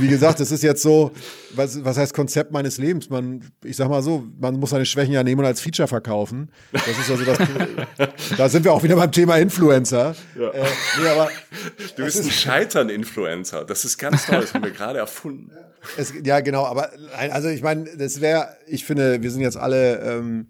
wie 0.00 0.08
gesagt, 0.08 0.40
es 0.40 0.50
ist 0.50 0.64
jetzt 0.64 0.82
so, 0.82 1.12
was, 1.54 1.84
was 1.84 1.96
heißt 1.96 2.12
Konzept 2.12 2.50
meines 2.50 2.78
Lebens? 2.78 3.08
Man, 3.08 3.44
ich 3.62 3.76
sag 3.76 3.88
mal 3.88 4.02
so, 4.02 4.26
man 4.40 4.58
muss 4.58 4.70
seine 4.70 4.84
Schwächen 4.84 5.12
ja 5.12 5.22
nehmen 5.22 5.42
und 5.42 5.46
als 5.46 5.60
Feature 5.60 5.86
verkaufen. 5.86 6.50
Das 6.72 6.88
ist 6.88 7.08
also 7.08 7.24
das, 7.24 7.38
da 8.36 8.48
sind 8.48 8.64
wir 8.64 8.72
auch 8.72 8.82
wieder 8.82 8.96
beim 8.96 9.12
Thema 9.12 9.36
Influencer. 9.36 10.16
Ja. 10.36 10.50
Äh, 10.50 10.64
nee, 11.00 11.08
aber 11.08 11.30
du 11.94 12.04
bist 12.04 12.24
ein 12.24 12.30
Scheitern-Influencer. 12.30 13.64
Das 13.64 13.84
ist 13.84 13.96
ganz 13.96 14.26
toll, 14.26 14.40
das 14.40 14.54
haben 14.54 14.64
wir 14.64 14.72
gerade 14.72 14.98
erfunden. 14.98 15.52
Es, 15.96 16.12
ja, 16.24 16.40
genau, 16.40 16.64
aber 16.64 16.90
also 17.30 17.48
ich 17.48 17.62
meine, 17.62 17.84
das 17.96 18.20
wäre, 18.20 18.56
ich 18.66 18.84
finde, 18.84 19.22
wir 19.22 19.30
sind 19.30 19.42
jetzt 19.42 19.56
alle. 19.56 20.00
Ähm, 20.00 20.48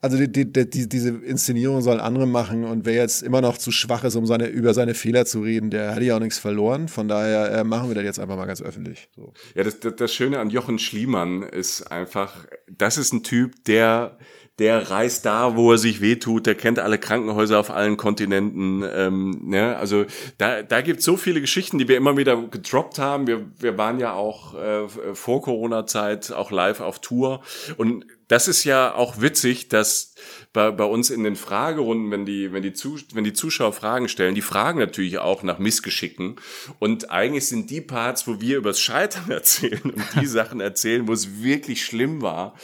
also 0.00 0.18
die, 0.18 0.30
die, 0.30 0.70
die, 0.70 0.88
diese 0.88 1.10
Inszenierung 1.10 1.80
sollen 1.80 2.00
andere 2.00 2.26
machen 2.26 2.64
und 2.64 2.84
wer 2.84 2.94
jetzt 2.94 3.22
immer 3.22 3.40
noch 3.40 3.58
zu 3.58 3.72
schwach 3.72 4.04
ist, 4.04 4.14
um 4.16 4.26
seine, 4.26 4.46
über 4.46 4.74
seine 4.74 4.94
Fehler 4.94 5.24
zu 5.24 5.40
reden, 5.40 5.70
der 5.70 5.94
hat 5.94 6.02
ja 6.02 6.16
auch 6.16 6.20
nichts 6.20 6.38
verloren. 6.38 6.88
Von 6.88 7.08
daher 7.08 7.50
äh, 7.52 7.64
machen 7.64 7.88
wir 7.88 7.94
das 7.94 8.04
jetzt 8.04 8.20
einfach 8.20 8.36
mal 8.36 8.46
ganz 8.46 8.62
öffentlich. 8.62 9.08
So. 9.16 9.32
Ja, 9.54 9.64
das, 9.64 9.80
das, 9.80 9.96
das 9.96 10.14
Schöne 10.14 10.38
an 10.38 10.50
Jochen 10.50 10.78
Schliemann 10.78 11.42
ist 11.42 11.90
einfach, 11.90 12.46
das 12.70 12.98
ist 12.98 13.12
ein 13.12 13.22
Typ, 13.22 13.64
der 13.64 14.18
der 14.58 14.90
reist 14.90 15.26
da, 15.26 15.54
wo 15.54 15.72
er 15.72 15.78
sich 15.78 16.00
wehtut, 16.00 16.46
der 16.46 16.54
kennt 16.54 16.78
alle 16.78 16.98
Krankenhäuser 16.98 17.60
auf 17.60 17.70
allen 17.70 17.98
Kontinenten. 17.98 18.82
Ähm, 18.90 19.42
ne? 19.44 19.76
Also 19.76 20.06
da, 20.38 20.62
da 20.62 20.80
gibt 20.80 21.02
so 21.02 21.18
viele 21.18 21.42
Geschichten, 21.42 21.76
die 21.76 21.88
wir 21.88 21.96
immer 21.98 22.16
wieder 22.16 22.40
gedroppt 22.40 22.98
haben. 22.98 23.26
Wir, 23.26 23.44
wir 23.58 23.76
waren 23.76 24.00
ja 24.00 24.14
auch 24.14 24.54
äh, 24.54 24.88
vor 25.12 25.42
Corona-Zeit 25.42 26.32
auch 26.32 26.50
live 26.50 26.80
auf 26.80 27.00
Tour. 27.00 27.42
Und 27.76 28.06
das 28.28 28.48
ist 28.48 28.64
ja 28.64 28.94
auch 28.94 29.20
witzig, 29.20 29.68
dass 29.68 30.14
bei, 30.52 30.70
bei 30.70 30.84
uns 30.84 31.10
in 31.10 31.22
den 31.22 31.36
Fragerunden, 31.36 32.10
wenn 32.10 32.26
die, 32.26 32.52
wenn, 32.52 32.62
die 32.62 32.72
Zu, 32.72 32.98
wenn 33.12 33.24
die 33.24 33.32
Zuschauer 33.32 33.72
Fragen 33.72 34.08
stellen, 34.08 34.34
die 34.34 34.42
fragen 34.42 34.80
natürlich 34.80 35.18
auch 35.18 35.42
nach 35.42 35.58
Missgeschicken. 35.58 36.36
Und 36.78 37.10
eigentlich 37.10 37.46
sind 37.46 37.70
die 37.70 37.80
Parts, 37.80 38.26
wo 38.26 38.40
wir 38.40 38.56
übers 38.56 38.80
Scheitern 38.80 39.30
erzählen 39.30 39.82
und 39.82 40.04
die 40.20 40.26
Sachen 40.26 40.60
erzählen, 40.60 41.06
wo 41.06 41.12
es 41.12 41.42
wirklich 41.42 41.84
schlimm 41.84 42.22
war, 42.22 42.54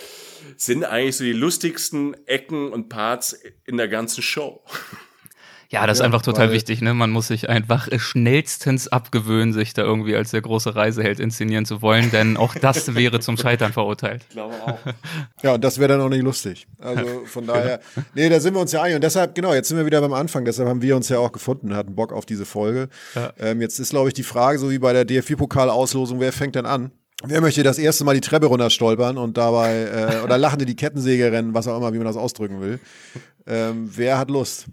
sind 0.56 0.84
eigentlich 0.84 1.16
so 1.16 1.24
die 1.24 1.32
lustigsten 1.32 2.16
Ecken 2.26 2.72
und 2.72 2.88
Parts 2.88 3.38
in 3.64 3.76
der 3.76 3.88
ganzen 3.88 4.22
Show. 4.22 4.62
Ja, 5.72 5.86
das 5.86 5.98
ja, 5.98 6.02
ist 6.02 6.06
einfach 6.06 6.20
total 6.20 6.52
wichtig. 6.52 6.82
Ne? 6.82 6.92
Man 6.92 7.10
muss 7.10 7.28
sich 7.28 7.48
einfach 7.48 7.88
schnellstens 7.96 8.88
abgewöhnen, 8.88 9.54
sich 9.54 9.72
da 9.72 9.80
irgendwie 9.80 10.14
als 10.14 10.30
der 10.30 10.42
große 10.42 10.76
Reiseheld 10.76 11.18
inszenieren 11.18 11.64
zu 11.64 11.80
wollen, 11.80 12.10
denn 12.10 12.36
auch 12.36 12.54
das 12.54 12.94
wäre 12.94 13.20
zum 13.20 13.38
Scheitern 13.38 13.72
verurteilt. 13.72 14.22
Ich 14.28 14.34
glaube 14.34 14.54
auch. 14.66 14.78
Ja, 15.42 15.54
und 15.54 15.64
das 15.64 15.78
wäre 15.78 15.88
dann 15.88 16.02
auch 16.02 16.10
nicht 16.10 16.22
lustig. 16.22 16.66
Also 16.78 17.22
von 17.24 17.46
daher, 17.48 17.80
nee, 18.14 18.28
da 18.28 18.38
sind 18.38 18.52
wir 18.52 18.60
uns 18.60 18.72
ja 18.72 18.82
einig. 18.82 18.96
Und 18.96 19.04
deshalb, 19.04 19.34
genau, 19.34 19.54
jetzt 19.54 19.68
sind 19.68 19.78
wir 19.78 19.86
wieder 19.86 20.02
beim 20.02 20.12
Anfang. 20.12 20.44
Deshalb 20.44 20.68
haben 20.68 20.82
wir 20.82 20.94
uns 20.94 21.08
ja 21.08 21.18
auch 21.18 21.32
gefunden, 21.32 21.74
hatten 21.74 21.94
Bock 21.94 22.12
auf 22.12 22.26
diese 22.26 22.44
Folge. 22.44 22.90
Ja. 23.14 23.32
Ähm, 23.38 23.62
jetzt 23.62 23.78
ist, 23.78 23.90
glaube 23.90 24.08
ich, 24.08 24.14
die 24.14 24.24
Frage, 24.24 24.58
so 24.58 24.70
wie 24.70 24.78
bei 24.78 24.92
der 24.92 25.06
DFB-Pokalauslosung, 25.06 26.20
wer 26.20 26.34
fängt 26.34 26.54
denn 26.54 26.66
an? 26.66 26.92
Wer 27.24 27.40
möchte 27.40 27.62
das 27.62 27.78
erste 27.78 28.04
Mal 28.04 28.14
die 28.14 28.20
Treppe 28.20 28.46
runterstolpern 28.46 29.16
und 29.16 29.38
dabei 29.38 29.84
äh, 29.84 30.22
oder 30.22 30.36
lachende 30.36 30.66
die 30.66 30.76
Kettensäge 30.76 31.32
rennen, 31.32 31.54
was 31.54 31.66
auch 31.66 31.78
immer, 31.78 31.94
wie 31.94 31.98
man 31.98 32.06
das 32.06 32.16
ausdrücken 32.18 32.60
will? 32.60 32.78
Ähm, 33.46 33.88
wer 33.94 34.18
hat 34.18 34.28
Lust? 34.28 34.66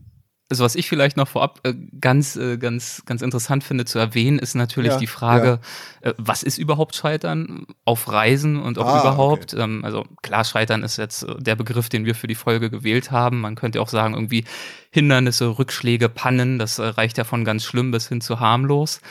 Also 0.49 0.63
was 0.63 0.75
ich 0.75 0.89
vielleicht 0.89 1.15
noch 1.15 1.27
vorab 1.27 1.59
äh, 1.63 1.75
ganz, 2.01 2.35
äh, 2.35 2.57
ganz, 2.57 3.03
ganz 3.05 3.21
interessant 3.21 3.63
finde 3.63 3.85
zu 3.85 3.99
erwähnen, 3.99 4.39
ist 4.39 4.55
natürlich 4.55 4.93
ja, 4.93 4.97
die 4.97 5.07
Frage, 5.07 5.59
ja. 6.03 6.09
äh, 6.09 6.13
was 6.17 6.41
ist 6.41 6.57
überhaupt 6.57 6.95
Scheitern 6.95 7.67
auf 7.85 8.11
Reisen 8.11 8.59
und 8.59 8.79
auch 8.79 8.87
ah, 8.87 8.99
überhaupt? 9.01 9.53
Okay. 9.53 9.61
Ähm, 9.61 9.85
also 9.85 10.05
klar, 10.23 10.43
Scheitern 10.43 10.81
ist 10.81 10.97
jetzt 10.97 11.27
der 11.37 11.55
Begriff, 11.55 11.89
den 11.89 12.05
wir 12.05 12.15
für 12.15 12.25
die 12.25 12.35
Folge 12.35 12.71
gewählt 12.71 13.11
haben. 13.11 13.41
Man 13.41 13.53
könnte 13.53 13.79
auch 13.79 13.89
sagen, 13.89 14.15
irgendwie 14.15 14.43
Hindernisse, 14.89 15.59
Rückschläge, 15.59 16.09
Pannen, 16.09 16.57
das 16.57 16.79
äh, 16.79 16.85
reicht 16.85 17.19
ja 17.19 17.25
von 17.25 17.45
ganz 17.45 17.63
schlimm 17.63 17.91
bis 17.91 18.07
hin 18.07 18.19
zu 18.19 18.39
harmlos. 18.39 19.01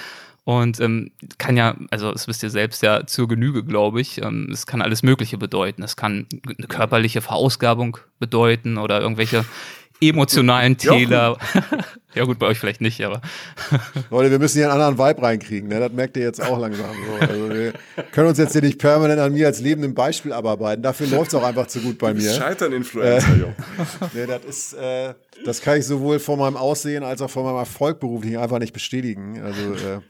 Und 0.48 0.80
ähm, 0.80 1.10
kann 1.36 1.58
ja, 1.58 1.76
also 1.90 2.10
das 2.10 2.26
wisst 2.26 2.42
ihr 2.42 2.48
selbst 2.48 2.82
ja 2.82 3.06
zur 3.06 3.28
Genüge, 3.28 3.62
glaube 3.62 4.00
ich. 4.00 4.22
Ähm, 4.22 4.48
es 4.50 4.66
kann 4.66 4.80
alles 4.80 5.02
Mögliche 5.02 5.36
bedeuten. 5.36 5.82
Es 5.82 5.94
kann 5.94 6.26
eine 6.46 6.66
körperliche 6.66 7.20
Verausgabung 7.20 7.98
bedeuten 8.18 8.78
oder 8.78 8.98
irgendwelche 8.98 9.44
emotionalen 10.00 10.76
Täler. 10.76 11.38
Ja 12.14 12.24
gut, 12.24 12.38
bei 12.38 12.46
euch 12.46 12.58
vielleicht 12.58 12.80
nicht, 12.80 13.04
aber. 13.04 13.20
Leute, 14.10 14.30
wir 14.30 14.38
müssen 14.38 14.58
hier 14.58 14.72
einen 14.72 14.80
anderen 14.80 14.98
Vibe 14.98 15.22
reinkriegen, 15.22 15.68
ne? 15.68 15.78
Das 15.78 15.92
merkt 15.92 16.16
ihr 16.16 16.24
jetzt 16.24 16.42
auch 16.42 16.58
langsam. 16.58 16.90
So. 17.06 17.26
Also 17.26 17.50
wir 17.50 17.74
können 18.12 18.28
uns 18.28 18.38
jetzt 18.38 18.52
hier 18.52 18.62
nicht 18.62 18.78
permanent 18.78 19.20
an 19.20 19.32
mir 19.32 19.46
als 19.46 19.60
lebendem 19.60 19.94
Beispiel 19.94 20.32
abarbeiten. 20.32 20.82
Dafür 20.82 21.06
läuft 21.06 21.28
es 21.28 21.34
auch 21.34 21.44
einfach 21.44 21.66
zu 21.66 21.80
gut 21.80 21.98
bei 21.98 22.14
mir. 22.14 22.32
Scheitern-Influencer, 22.32 23.28
äh, 23.28 23.52
nee, 24.14 24.26
das 24.26 24.44
ist, 24.46 24.72
äh, 24.72 25.14
das 25.44 25.60
kann 25.60 25.78
ich 25.78 25.86
sowohl 25.86 26.18
von 26.18 26.38
meinem 26.38 26.56
Aussehen 26.56 27.04
als 27.04 27.22
auch 27.22 27.30
von 27.30 27.44
meinem 27.44 27.56
Erfolg 27.56 28.00
beruflich 28.00 28.38
einfach 28.38 28.58
nicht 28.58 28.72
bestätigen. 28.72 29.40
Also, 29.42 29.60
äh, 29.60 30.00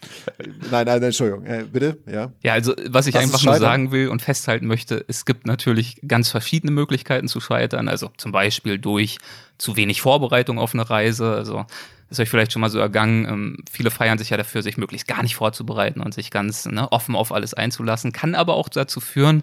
nein, 0.71 0.87
nein, 0.87 1.03
Entschuldigung. 1.03 1.45
Äh, 1.45 1.65
bitte, 1.71 1.99
ja. 2.11 2.33
Ja, 2.43 2.53
also, 2.55 2.75
was 2.89 3.07
ich 3.07 3.15
das 3.15 3.23
einfach 3.23 3.43
nur 3.45 3.57
sagen 3.57 3.93
will 3.93 4.09
und 4.09 4.23
festhalten 4.23 4.67
möchte, 4.67 5.05
es 5.09 5.25
gibt 5.25 5.47
natürlich 5.47 6.01
ganz 6.07 6.31
verschiedene 6.31 6.73
Möglichkeiten 6.73 7.29
zu 7.29 7.41
scheitern. 7.41 7.89
Also, 7.89 8.11
zum 8.17 8.33
Beispiel 8.33 8.79
durch 8.79 9.19
zu 9.59 9.77
wenig 9.77 10.01
Vorbereitung 10.01 10.59
auf 10.59 10.75
eine 10.75 10.89
Reise. 10.89 11.33
Also 11.33 11.67
ist 12.11 12.21
euch 12.21 12.31
vielleicht 12.31 12.53
schon 12.53 12.61
mal 12.61 12.71
so 12.71 12.79
ergangen. 12.79 13.27
Ähm, 13.27 13.57
viele 13.71 13.91
feiern 13.91 14.19
sich 14.19 14.31
ja 14.31 14.37
dafür, 14.37 14.63
sich 14.63 14.77
möglichst 14.77 15.07
gar 15.07 15.23
nicht 15.23 15.37
vorzubereiten 15.37 16.01
und 16.01 16.15
sich 16.15 16.31
ganz 16.31 16.65
ne, 16.67 16.91
offen 16.91 17.15
auf 17.15 17.33
alles 17.33 17.55
einzulassen. 17.55 18.13
Kann 18.13 18.35
aber 18.35 18.55
auch 18.55 18.69
dazu 18.69 19.01
führen, 19.01 19.43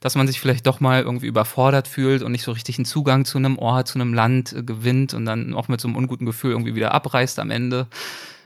dass 0.00 0.14
man 0.14 0.26
sich 0.26 0.40
vielleicht 0.40 0.66
doch 0.66 0.80
mal 0.80 1.02
irgendwie 1.02 1.26
überfordert 1.26 1.88
fühlt 1.88 2.22
und 2.22 2.32
nicht 2.32 2.44
so 2.44 2.52
richtig 2.52 2.78
einen 2.78 2.86
Zugang 2.86 3.24
zu 3.24 3.38
einem 3.38 3.58
Ort, 3.58 3.88
zu 3.88 3.98
einem 3.98 4.14
Land 4.14 4.52
äh, 4.52 4.62
gewinnt 4.62 5.14
und 5.14 5.26
dann 5.26 5.54
auch 5.54 5.68
mit 5.68 5.80
so 5.80 5.88
einem 5.88 5.96
unguten 5.96 6.26
Gefühl 6.26 6.52
irgendwie 6.52 6.74
wieder 6.74 6.92
abreißt 6.92 7.38
am 7.38 7.50
Ende. 7.50 7.86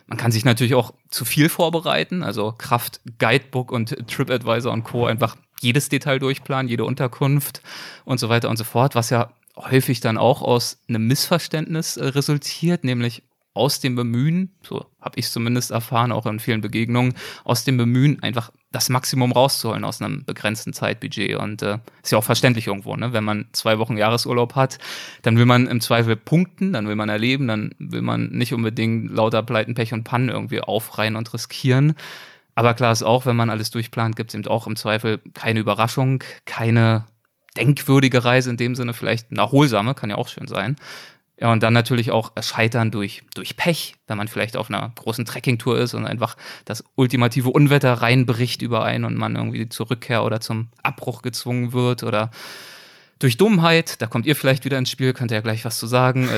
Man 0.07 0.19
kann 0.19 0.33
sich 0.33 0.45
natürlich 0.45 0.75
auch 0.75 0.93
zu 1.09 1.25
viel 1.25 1.49
vorbereiten, 1.49 2.25
also 2.25 2.53
Kraft 2.59 3.01
Guidebook 3.21 3.71
und 3.71 3.97
TripAdvisor 4.09 4.73
und 4.73 4.83
Co. 4.83 5.07
einfach 5.07 5.37
jedes 5.61 5.89
Detail 5.89 6.19
durchplanen, 6.19 6.69
jede 6.69 6.85
Unterkunft 6.85 7.63
und 8.05 8.19
so 8.19 8.29
weiter 8.29 8.51
und 8.51 8.57
so 8.57 8.65
fort, 8.65 8.97
was 8.97 9.11
ja 9.11 9.31
häufig 9.57 10.01
dann 10.01 10.19
auch 10.19 10.43
aus 10.43 10.79
einem 10.89 11.07
Missverständnis 11.07 11.97
äh, 11.97 12.07
resultiert, 12.07 12.83
nämlich 12.83 13.23
aus 13.53 13.81
dem 13.81 13.97
Bemühen, 13.97 14.55
so 14.63 14.87
habe 15.01 15.19
ich 15.19 15.29
zumindest 15.29 15.73
erfahren, 15.73 16.13
auch 16.13 16.27
in 16.27 16.39
vielen 16.39 16.61
Begegnungen, 16.61 17.15
aus 17.45 17.65
dem 17.65 17.77
Bemühen 17.77 18.23
einfach 18.23 18.53
das 18.71 18.89
Maximum 18.89 19.33
rauszuholen 19.33 19.85
aus 19.85 20.01
einem 20.01 20.25
begrenzten 20.25 20.73
Zeitbudget. 20.73 21.37
Und 21.37 21.63
äh, 21.63 21.79
ist 22.03 22.13
ja 22.13 22.19
auch 22.19 22.25
verständlich 22.25 22.69
irgendwo, 22.69 22.95
ne? 22.95 23.13
Wenn 23.13 23.25
man 23.25 23.49
zwei 23.53 23.79
Wochen 23.79 23.97
Jahresurlaub 23.97 24.55
hat, 24.55 24.79
dann 25.23 25.37
will 25.37 25.47
man 25.47 25.67
im 25.67 25.81
Zweifel 25.81 26.15
punkten, 26.15 26.73
dann 26.73 26.87
will 26.87 26.97
man 26.97 27.09
erleben, 27.09 27.49
dann 27.49 27.75
will 27.79 28.03
man 28.03 28.29
nicht 28.29 28.55
unbedingt 28.55 29.11
lauter 29.11 29.43
Pleiten, 29.43 29.75
Pech 29.75 29.93
und 29.93 30.05
Pannen 30.05 30.29
irgendwie 30.29 30.61
aufreihen 30.61 31.17
und 31.17 31.35
riskieren. 31.35 31.95
Aber 32.55 32.75
klar 32.75 32.93
ist 32.93 33.03
auch, 33.03 33.27
wenn 33.27 33.37
man 33.37 33.51
alles 33.51 33.71
durchplant, 33.71 34.17
gibt 34.17 34.31
es 34.31 34.35
eben 34.35 34.47
auch 34.47 34.67
im 34.67 34.77
Zweifel 34.77 35.21
keine 35.35 35.61
Überraschung, 35.61 36.23
keine 36.45 37.07
denkwürdige 37.57 38.25
Reise 38.25 38.51
in 38.51 38.57
dem 38.57 38.75
Sinne, 38.75 38.95
vielleicht 38.95 39.31
eine 39.31 39.41
erholsame, 39.41 39.95
kann 39.95 40.11
ja 40.11 40.17
auch 40.17 40.29
schön 40.29 40.47
sein. 40.47 40.77
Ja, 41.41 41.51
und 41.51 41.63
dann 41.63 41.73
natürlich 41.73 42.11
auch 42.11 42.33
Scheitern 42.43 42.91
durch, 42.91 43.23
durch 43.35 43.57
Pech, 43.57 43.95
wenn 44.07 44.19
man 44.19 44.29
vielleicht 44.29 44.59
auf 44.59 44.69
einer 44.69 44.93
großen 44.95 45.25
Trekkingtour 45.25 45.79
ist 45.79 45.95
und 45.95 46.05
einfach 46.05 46.37
das 46.67 46.85
ultimative 46.97 47.49
Unwetter 47.49 47.95
reinbricht 47.95 48.61
über 48.61 48.85
einen 48.85 49.07
und 49.07 49.17
man 49.17 49.37
irgendwie 49.37 49.67
zur 49.71 49.91
Rückkehr 49.91 50.23
oder 50.23 50.41
zum 50.41 50.69
Abbruch 50.83 51.23
gezwungen 51.23 51.73
wird 51.73 52.03
oder 52.03 52.31
durch 53.21 53.37
Dummheit, 53.37 54.01
da 54.01 54.07
kommt 54.07 54.25
ihr 54.25 54.35
vielleicht 54.35 54.65
wieder 54.65 54.79
ins 54.79 54.91
Spiel, 54.91 55.13
könnt 55.13 55.31
ihr 55.31 55.37
ja 55.37 55.41
gleich 55.43 55.65
was 55.67 55.79
zu 55.79 55.87
sagen. 55.87 56.29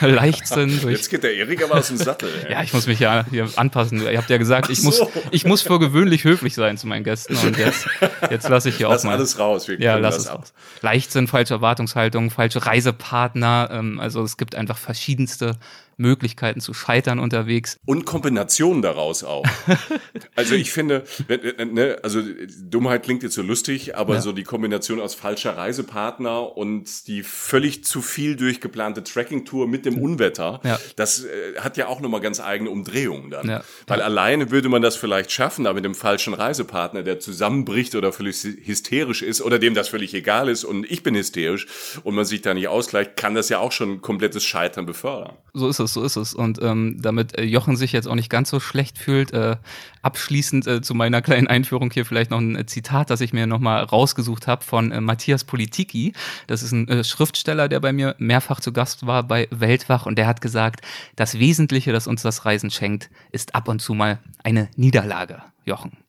Äh, 0.00 0.06
Leichtsinn. 0.06 0.80
Durch 0.80 0.94
Jetzt 0.96 1.10
geht 1.10 1.24
der 1.24 1.34
Erik 1.34 1.62
aber 1.64 1.74
aus 1.74 1.88
dem 1.88 1.96
Sattel. 1.96 2.30
Ey. 2.44 2.52
ja, 2.52 2.62
ich 2.62 2.72
muss 2.72 2.86
mich 2.86 3.00
ja 3.00 3.26
hier 3.28 3.48
anpassen. 3.56 4.00
Ihr 4.00 4.16
habt 4.16 4.30
ja 4.30 4.38
gesagt, 4.38 4.70
ich, 4.70 4.80
so. 4.80 4.86
muss, 4.86 5.02
ich 5.32 5.44
muss 5.44 5.62
für 5.62 5.80
gewöhnlich 5.80 6.22
höflich 6.22 6.54
sein 6.54 6.78
zu 6.78 6.86
meinen 6.86 7.02
Gästen. 7.02 7.36
Und 7.36 7.58
jetzt, 7.58 7.88
jetzt 8.30 8.48
lasse 8.48 8.68
ich 8.68 8.76
hier 8.76 8.88
lass 8.88 9.02
auch 9.02 9.06
mal. 9.06 9.16
alles 9.16 9.38
raus. 9.38 9.66
Wir 9.66 9.80
ja, 9.80 9.96
lass 9.96 10.16
es 10.16 10.30
raus. 10.30 10.52
Leichtsinn, 10.80 11.26
falsche 11.26 11.54
Erwartungshaltung, 11.54 12.30
falsche 12.30 12.64
Reisepartner. 12.64 13.70
Ähm, 13.72 13.98
also 13.98 14.22
es 14.22 14.36
gibt 14.36 14.54
einfach 14.54 14.78
verschiedenste 14.78 15.56
Möglichkeiten 15.98 16.60
zu 16.60 16.72
scheitern 16.72 17.18
unterwegs. 17.18 17.78
Und 17.84 18.06
Kombinationen 18.06 18.82
daraus 18.82 19.24
auch. 19.24 19.44
also 20.36 20.54
ich 20.54 20.72
finde, 20.72 21.04
ne, 21.28 21.98
also 22.02 22.22
Dummheit 22.62 23.02
klingt 23.02 23.22
jetzt 23.22 23.34
so 23.34 23.42
lustig, 23.42 23.96
aber 23.96 24.14
ja. 24.14 24.20
so 24.20 24.32
die 24.32 24.44
Kombination 24.44 25.00
aus 25.00 25.14
falscher 25.14 25.56
Reisepartner 25.56 26.56
und 26.56 27.06
die 27.08 27.22
völlig 27.22 27.84
zu 27.84 28.00
viel 28.00 28.36
durchgeplante 28.36 29.02
Trekkingtour 29.02 29.66
mit 29.66 29.84
dem 29.84 29.98
Unwetter, 29.98 30.60
ja. 30.64 30.78
das 30.96 31.24
äh, 31.24 31.58
hat 31.58 31.76
ja 31.76 31.88
auch 31.88 32.00
nochmal 32.00 32.20
ganz 32.20 32.40
eigene 32.40 32.70
Umdrehungen 32.70 33.30
dann. 33.30 33.48
Ja. 33.48 33.64
Weil 33.86 34.00
alleine 34.00 34.50
würde 34.50 34.68
man 34.68 34.82
das 34.82 34.96
vielleicht 34.96 35.32
schaffen, 35.32 35.66
aber 35.66 35.74
mit 35.74 35.84
dem 35.84 35.94
falschen 35.94 36.32
Reisepartner, 36.32 37.02
der 37.02 37.18
zusammenbricht 37.18 37.94
oder 37.96 38.12
völlig 38.12 38.36
hysterisch 38.42 39.22
ist 39.22 39.42
oder 39.42 39.58
dem 39.58 39.74
das 39.74 39.88
völlig 39.88 40.14
egal 40.14 40.48
ist 40.48 40.64
und 40.64 40.88
ich 40.90 41.02
bin 41.02 41.16
hysterisch 41.16 41.66
und 42.04 42.14
man 42.14 42.24
sich 42.24 42.42
da 42.42 42.54
nicht 42.54 42.68
ausgleicht, 42.68 43.16
kann 43.16 43.34
das 43.34 43.48
ja 43.48 43.58
auch 43.58 43.72
schon 43.72 43.94
ein 43.94 44.00
komplettes 44.00 44.44
Scheitern 44.44 44.86
befördern. 44.86 45.36
So 45.58 45.68
ist 45.68 45.78
es, 45.80 45.92
so 45.92 46.02
ist 46.02 46.16
es. 46.16 46.34
Und 46.34 46.62
ähm, 46.62 46.96
damit 47.00 47.36
äh, 47.36 47.44
Jochen 47.44 47.76
sich 47.76 47.92
jetzt 47.92 48.08
auch 48.08 48.14
nicht 48.14 48.30
ganz 48.30 48.50
so 48.50 48.60
schlecht 48.60 48.98
fühlt, 48.98 49.32
äh, 49.32 49.56
abschließend 50.02 50.66
äh, 50.66 50.80
zu 50.82 50.94
meiner 50.94 51.22
kleinen 51.28 51.46
Einführung 51.46 51.90
hier 51.90 52.04
vielleicht 52.04 52.30
noch 52.30 52.38
ein 52.38 52.56
äh, 52.56 52.66
Zitat, 52.66 53.10
das 53.10 53.20
ich 53.20 53.32
mir 53.32 53.46
nochmal 53.46 53.82
rausgesucht 53.84 54.46
habe 54.46 54.64
von 54.64 54.92
äh, 54.92 55.00
Matthias 55.00 55.44
Politiki. 55.44 56.12
Das 56.46 56.62
ist 56.62 56.72
ein 56.72 56.88
äh, 56.88 57.04
Schriftsteller, 57.04 57.68
der 57.68 57.80
bei 57.80 57.92
mir 57.92 58.14
mehrfach 58.18 58.60
zu 58.60 58.72
Gast 58.72 59.06
war 59.06 59.22
bei 59.22 59.48
Weltwach 59.50 60.06
und 60.06 60.16
der 60.16 60.26
hat 60.26 60.40
gesagt, 60.40 60.80
das 61.16 61.38
Wesentliche, 61.38 61.92
das 61.92 62.06
uns 62.06 62.22
das 62.22 62.44
Reisen 62.44 62.70
schenkt, 62.70 63.10
ist 63.32 63.54
ab 63.54 63.68
und 63.68 63.80
zu 63.80 63.94
mal 63.94 64.18
eine 64.42 64.68
Niederlage, 64.76 65.42
Jochen. 65.64 66.07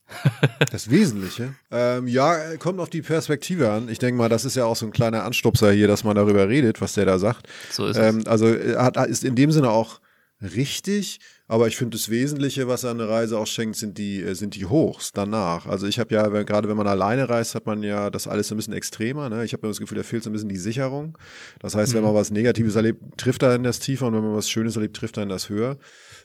Das 0.71 0.89
Wesentliche? 0.89 1.53
Ähm, 1.71 2.07
ja, 2.07 2.57
kommt 2.57 2.79
auf 2.79 2.89
die 2.89 3.01
Perspektive 3.01 3.71
an. 3.71 3.89
Ich 3.89 3.99
denke 3.99 4.17
mal, 4.17 4.29
das 4.29 4.45
ist 4.45 4.55
ja 4.55 4.65
auch 4.65 4.75
so 4.75 4.85
ein 4.85 4.91
kleiner 4.91 5.23
Anstupser 5.23 5.71
hier, 5.71 5.87
dass 5.87 6.03
man 6.03 6.15
darüber 6.15 6.47
redet, 6.47 6.81
was 6.81 6.93
der 6.93 7.05
da 7.05 7.19
sagt. 7.19 7.47
So 7.71 7.87
ist 7.87 7.97
ähm, 7.97 8.19
es. 8.19 8.25
Also 8.25 8.47
hat, 8.47 8.97
ist 9.07 9.23
in 9.23 9.35
dem 9.35 9.51
Sinne 9.51 9.69
auch 9.69 9.99
richtig, 10.41 11.19
aber 11.47 11.67
ich 11.67 11.75
finde 11.75 11.97
das 11.97 12.09
Wesentliche, 12.09 12.67
was 12.67 12.85
eine 12.85 13.09
Reise 13.09 13.37
auch 13.37 13.47
schenkt, 13.47 13.75
sind 13.75 13.97
die, 13.97 14.21
äh, 14.21 14.35
sind 14.35 14.55
die 14.55 14.65
Hochs 14.65 15.11
danach. 15.11 15.65
Also 15.65 15.87
ich 15.87 15.99
habe 15.99 16.13
ja, 16.13 16.27
gerade 16.27 16.69
wenn 16.69 16.77
man 16.77 16.87
alleine 16.87 17.27
reist, 17.27 17.55
hat 17.55 17.65
man 17.65 17.83
ja 17.83 18.09
das 18.09 18.27
alles 18.27 18.51
ein 18.51 18.57
bisschen 18.57 18.73
extremer. 18.73 19.29
Ne? 19.29 19.43
Ich 19.43 19.53
habe 19.53 19.67
das 19.67 19.79
Gefühl, 19.79 19.97
da 19.97 20.03
fehlt 20.03 20.23
so 20.23 20.29
ein 20.29 20.33
bisschen 20.33 20.49
die 20.49 20.57
Sicherung. 20.57 21.17
Das 21.59 21.75
heißt, 21.75 21.91
mhm. 21.91 21.97
wenn 21.97 22.03
man 22.03 22.13
was 22.13 22.31
Negatives 22.31 22.75
erlebt, 22.75 23.01
trifft 23.17 23.43
er 23.43 23.55
in 23.55 23.63
das 23.63 23.79
tiefer 23.79 24.07
und 24.07 24.13
wenn 24.13 24.23
man 24.23 24.35
was 24.35 24.49
Schönes 24.49 24.75
erlebt, 24.75 24.95
trifft 24.95 25.17
er 25.17 25.23
in 25.23 25.29
das 25.29 25.49
höher. 25.49 25.77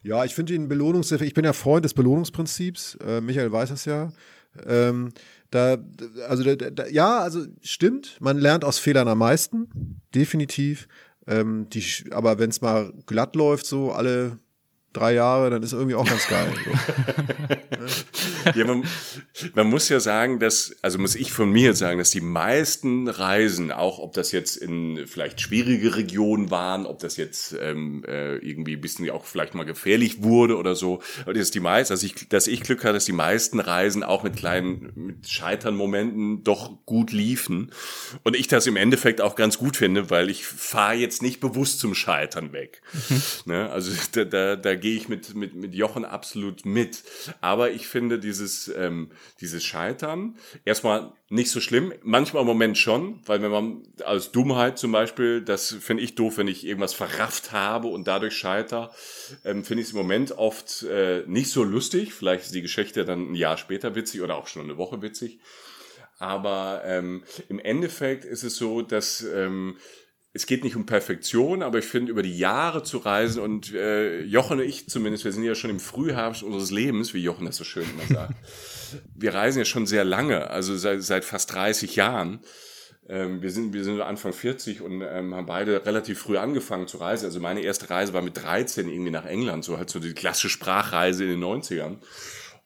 Ja, 0.04 0.24
ich 0.24 0.34
finde 0.34 0.52
den 0.52 0.68
Belohnungseffekt, 0.68 1.26
ich 1.26 1.34
bin 1.34 1.46
ja 1.46 1.54
Freund 1.54 1.84
des 1.84 1.94
Belohnungsprinzips, 1.94 2.98
äh, 3.06 3.20
Michael 3.22 3.50
weiß 3.50 3.70
das 3.70 3.86
ja. 3.86 4.12
Ähm, 4.66 5.12
da, 5.50 5.78
also 6.28 6.44
da, 6.44 6.70
da, 6.70 6.86
ja, 6.86 7.20
also 7.20 7.46
stimmt, 7.62 8.18
man 8.20 8.38
lernt 8.38 8.64
aus 8.64 8.78
Fehlern 8.78 9.08
am 9.08 9.18
meisten, 9.18 10.00
definitiv. 10.14 10.88
Ähm, 11.26 11.68
die, 11.70 11.82
aber 12.10 12.38
wenn 12.38 12.50
es 12.50 12.60
mal 12.60 12.92
glatt 13.06 13.34
läuft, 13.34 13.64
so 13.64 13.92
alle 13.92 14.38
drei 14.94 15.14
Jahre, 15.14 15.50
dann 15.50 15.62
ist 15.62 15.72
irgendwie 15.72 15.96
auch 15.96 16.06
ganz 16.06 16.26
geil. 16.28 16.52
ja, 18.54 18.64
man, 18.64 18.84
man, 19.54 19.66
muss 19.66 19.88
ja 19.88 20.00
sagen, 20.00 20.38
dass, 20.38 20.74
also 20.80 20.98
muss 20.98 21.14
ich 21.14 21.32
von 21.32 21.50
mir 21.50 21.74
sagen, 21.74 21.98
dass 21.98 22.10
die 22.10 22.20
meisten 22.20 23.08
Reisen, 23.08 23.72
auch 23.72 23.98
ob 23.98 24.14
das 24.14 24.32
jetzt 24.32 24.56
in 24.56 25.06
vielleicht 25.06 25.40
schwierige 25.40 25.96
Regionen 25.96 26.50
waren, 26.50 26.86
ob 26.86 27.00
das 27.00 27.16
jetzt 27.16 27.56
ähm, 27.60 28.04
äh, 28.06 28.36
irgendwie 28.36 28.76
ein 28.76 28.80
bisschen 28.80 29.08
auch 29.10 29.24
vielleicht 29.24 29.54
mal 29.54 29.64
gefährlich 29.64 30.22
wurde 30.22 30.56
oder 30.56 30.74
so, 30.74 31.02
aber 31.22 31.34
das 31.34 31.42
ist 31.42 31.54
die 31.54 31.60
meisten, 31.60 31.92
dass 31.92 32.02
ich, 32.02 32.28
dass 32.28 32.46
ich 32.46 32.62
Glück 32.62 32.84
hatte, 32.84 32.94
dass 32.94 33.04
die 33.04 33.12
meisten 33.12 33.60
Reisen 33.60 34.02
auch 34.02 34.22
mit 34.22 34.36
kleinen, 34.36 34.92
mit 34.94 35.28
Scheitern-Momenten 35.28 36.44
doch 36.44 36.84
gut 36.86 37.12
liefen. 37.12 37.72
Und 38.22 38.36
ich 38.36 38.48
das 38.48 38.66
im 38.66 38.76
Endeffekt 38.76 39.20
auch 39.20 39.34
ganz 39.34 39.58
gut 39.58 39.76
finde, 39.76 40.10
weil 40.10 40.30
ich 40.30 40.46
fahre 40.46 40.94
jetzt 40.94 41.22
nicht 41.22 41.40
bewusst 41.40 41.80
zum 41.80 41.94
Scheitern 41.94 42.52
weg. 42.52 42.82
Mhm. 42.92 43.22
Ne? 43.46 43.70
Also 43.70 43.92
da, 44.12 44.24
da, 44.24 44.56
da 44.56 44.74
gehe 44.84 44.96
ich 44.98 45.08
mit, 45.08 45.34
mit, 45.34 45.54
mit 45.54 45.74
Jochen 45.74 46.04
absolut 46.04 46.66
mit. 46.66 47.04
Aber 47.40 47.70
ich 47.70 47.86
finde 47.86 48.18
dieses, 48.18 48.68
ähm, 48.68 49.10
dieses 49.40 49.64
Scheitern 49.64 50.36
erstmal 50.66 51.14
nicht 51.30 51.50
so 51.50 51.62
schlimm. 51.62 51.94
Manchmal 52.02 52.42
im 52.42 52.46
Moment 52.46 52.76
schon, 52.76 53.18
weil 53.24 53.40
wenn 53.40 53.50
man 53.50 53.82
als 54.04 54.30
Dummheit 54.30 54.78
zum 54.78 54.92
Beispiel, 54.92 55.40
das 55.40 55.72
finde 55.72 56.02
ich 56.02 56.16
doof, 56.16 56.36
wenn 56.36 56.48
ich 56.48 56.66
irgendwas 56.66 56.92
verrafft 56.92 57.52
habe 57.52 57.88
und 57.88 58.06
dadurch 58.06 58.36
scheiter, 58.36 58.90
ähm, 59.46 59.64
finde 59.64 59.80
ich 59.80 59.88
es 59.88 59.94
im 59.94 60.00
Moment 60.00 60.32
oft 60.32 60.82
äh, 60.82 61.22
nicht 61.26 61.50
so 61.50 61.64
lustig. 61.64 62.12
Vielleicht 62.12 62.44
ist 62.44 62.54
die 62.54 62.60
Geschichte 62.60 63.06
dann 63.06 63.32
ein 63.32 63.34
Jahr 63.36 63.56
später 63.56 63.94
witzig 63.94 64.20
oder 64.20 64.36
auch 64.36 64.48
schon 64.48 64.64
eine 64.64 64.76
Woche 64.76 65.00
witzig. 65.00 65.38
Aber 66.18 66.82
ähm, 66.84 67.22
im 67.48 67.58
Endeffekt 67.58 68.26
ist 68.26 68.42
es 68.42 68.56
so, 68.56 68.82
dass 68.82 69.22
ähm, 69.22 69.78
es 70.36 70.46
geht 70.46 70.64
nicht 70.64 70.74
um 70.74 70.84
Perfektion, 70.84 71.62
aber 71.62 71.78
ich 71.78 71.84
finde, 71.84 72.10
über 72.10 72.22
die 72.22 72.36
Jahre 72.36 72.82
zu 72.82 72.98
reisen 72.98 73.40
und 73.40 73.72
äh, 73.72 74.20
Jochen 74.22 74.58
und 74.58 74.64
ich 74.64 74.88
zumindest, 74.88 75.24
wir 75.24 75.30
sind 75.30 75.44
ja 75.44 75.54
schon 75.54 75.70
im 75.70 75.78
Frühherbst 75.78 76.42
unseres 76.42 76.72
Lebens, 76.72 77.14
wie 77.14 77.22
Jochen 77.22 77.46
das 77.46 77.56
so 77.56 77.62
schön 77.62 77.84
immer 77.88 78.12
sagt. 78.12 78.34
wir 79.14 79.32
reisen 79.32 79.60
ja 79.60 79.64
schon 79.64 79.86
sehr 79.86 80.02
lange, 80.02 80.50
also 80.50 80.76
seit, 80.76 81.04
seit 81.04 81.24
fast 81.24 81.52
30 81.54 81.94
Jahren. 81.94 82.40
Ähm, 83.08 83.42
wir, 83.42 83.52
sind, 83.52 83.74
wir 83.74 83.84
sind 83.84 84.00
Anfang 84.00 84.32
40 84.32 84.80
und 84.80 85.02
ähm, 85.02 85.36
haben 85.36 85.46
beide 85.46 85.86
relativ 85.86 86.18
früh 86.18 86.36
angefangen 86.36 86.88
zu 86.88 86.96
reisen. 86.96 87.26
Also 87.26 87.38
meine 87.38 87.60
erste 87.60 87.88
Reise 87.88 88.12
war 88.12 88.22
mit 88.22 88.36
13 88.36 88.88
irgendwie 88.88 89.12
nach 89.12 89.26
England, 89.26 89.64
so 89.64 89.78
halt 89.78 89.88
so 89.88 90.00
die 90.00 90.14
klassische 90.14 90.48
Sprachreise 90.48 91.22
in 91.22 91.30
den 91.30 91.44
90ern. 91.44 91.98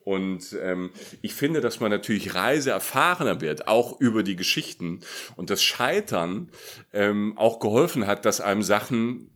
Und 0.09 0.57
ähm, 0.63 0.89
ich 1.21 1.35
finde, 1.35 1.61
dass 1.61 1.81
man 1.81 1.91
natürlich 1.91 2.35
reiseerfahrener 2.35 3.43
wird, 3.43 3.69
auch 3.69 4.01
über 4.01 4.23
die 4.23 4.37
Geschichten. 4.37 5.01
Und 5.37 5.51
das 5.51 5.63
Scheitern 5.63 6.49
ähm, 6.95 7.37
auch 7.37 7.59
geholfen 7.59 8.07
hat, 8.07 8.25
dass 8.25 8.41
einem 8.41 8.63
Sachen 8.63 9.29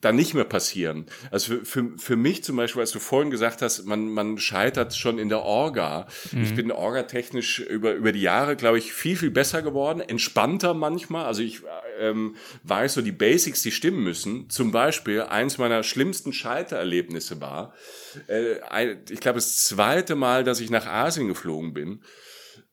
dann 0.00 0.16
nicht 0.16 0.34
mehr 0.34 0.44
passieren. 0.44 1.06
Also 1.30 1.54
für, 1.54 1.64
für, 1.64 1.98
für 1.98 2.16
mich 2.16 2.44
zum 2.44 2.56
Beispiel, 2.56 2.80
als 2.80 2.92
du 2.92 3.00
vorhin 3.00 3.30
gesagt 3.30 3.62
hast, 3.62 3.84
man, 3.84 4.08
man 4.08 4.38
scheitert 4.38 4.94
schon 4.94 5.18
in 5.18 5.28
der 5.28 5.42
Orga. 5.42 6.06
Mhm. 6.32 6.42
Ich 6.42 6.54
bin 6.54 6.70
orga-technisch 6.70 7.60
über, 7.60 7.94
über 7.94 8.12
die 8.12 8.20
Jahre, 8.20 8.54
glaube 8.54 8.78
ich, 8.78 8.92
viel, 8.92 9.16
viel 9.16 9.30
besser 9.30 9.62
geworden, 9.62 10.00
entspannter 10.00 10.74
manchmal. 10.74 11.26
Also 11.26 11.42
ich 11.42 11.62
ähm, 11.98 12.36
weiß 12.62 12.94
so, 12.94 13.02
die 13.02 13.12
Basics, 13.12 13.62
die 13.62 13.72
stimmen 13.72 14.02
müssen. 14.02 14.48
Zum 14.50 14.70
Beispiel, 14.70 15.22
eins 15.22 15.58
meiner 15.58 15.82
schlimmsten 15.82 16.32
Scheitererlebnisse 16.32 17.40
war, 17.40 17.74
äh, 18.28 18.96
ich 19.10 19.20
glaube, 19.20 19.36
das 19.36 19.64
zweite 19.64 20.14
Mal, 20.14 20.44
dass 20.44 20.60
ich 20.60 20.70
nach 20.70 20.86
Asien 20.86 21.28
geflogen 21.28 21.74
bin, 21.74 22.00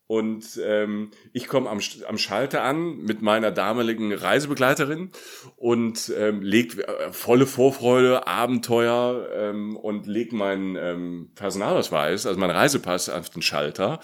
und 0.08 0.60
ähm, 0.64 1.10
ich 1.34 1.48
komme 1.48 1.70
am, 1.70 1.80
am 2.08 2.18
Schalter 2.18 2.62
an 2.62 2.98
mit 2.98 3.24
meiner 3.24 3.52
damaligen 3.52 4.14
Reisebegleiterin 4.14 5.10
und 5.56 6.14
ähm, 6.16 6.42
leg 6.42 6.78
äh, 6.78 7.12
volle 7.12 7.48
Vorfreude, 7.48 8.28
Abenteuer 8.28 9.30
ähm, 9.34 9.76
und 9.76 10.06
leg 10.06 10.32
meinen 10.32 10.76
ähm, 10.76 11.32
Personalausweis, 11.34 12.28
also 12.28 12.40
meinen 12.40 12.56
Reisepass 12.56 13.10
auf 13.10 13.32
den 13.32 13.42
Schalter. 13.42 14.00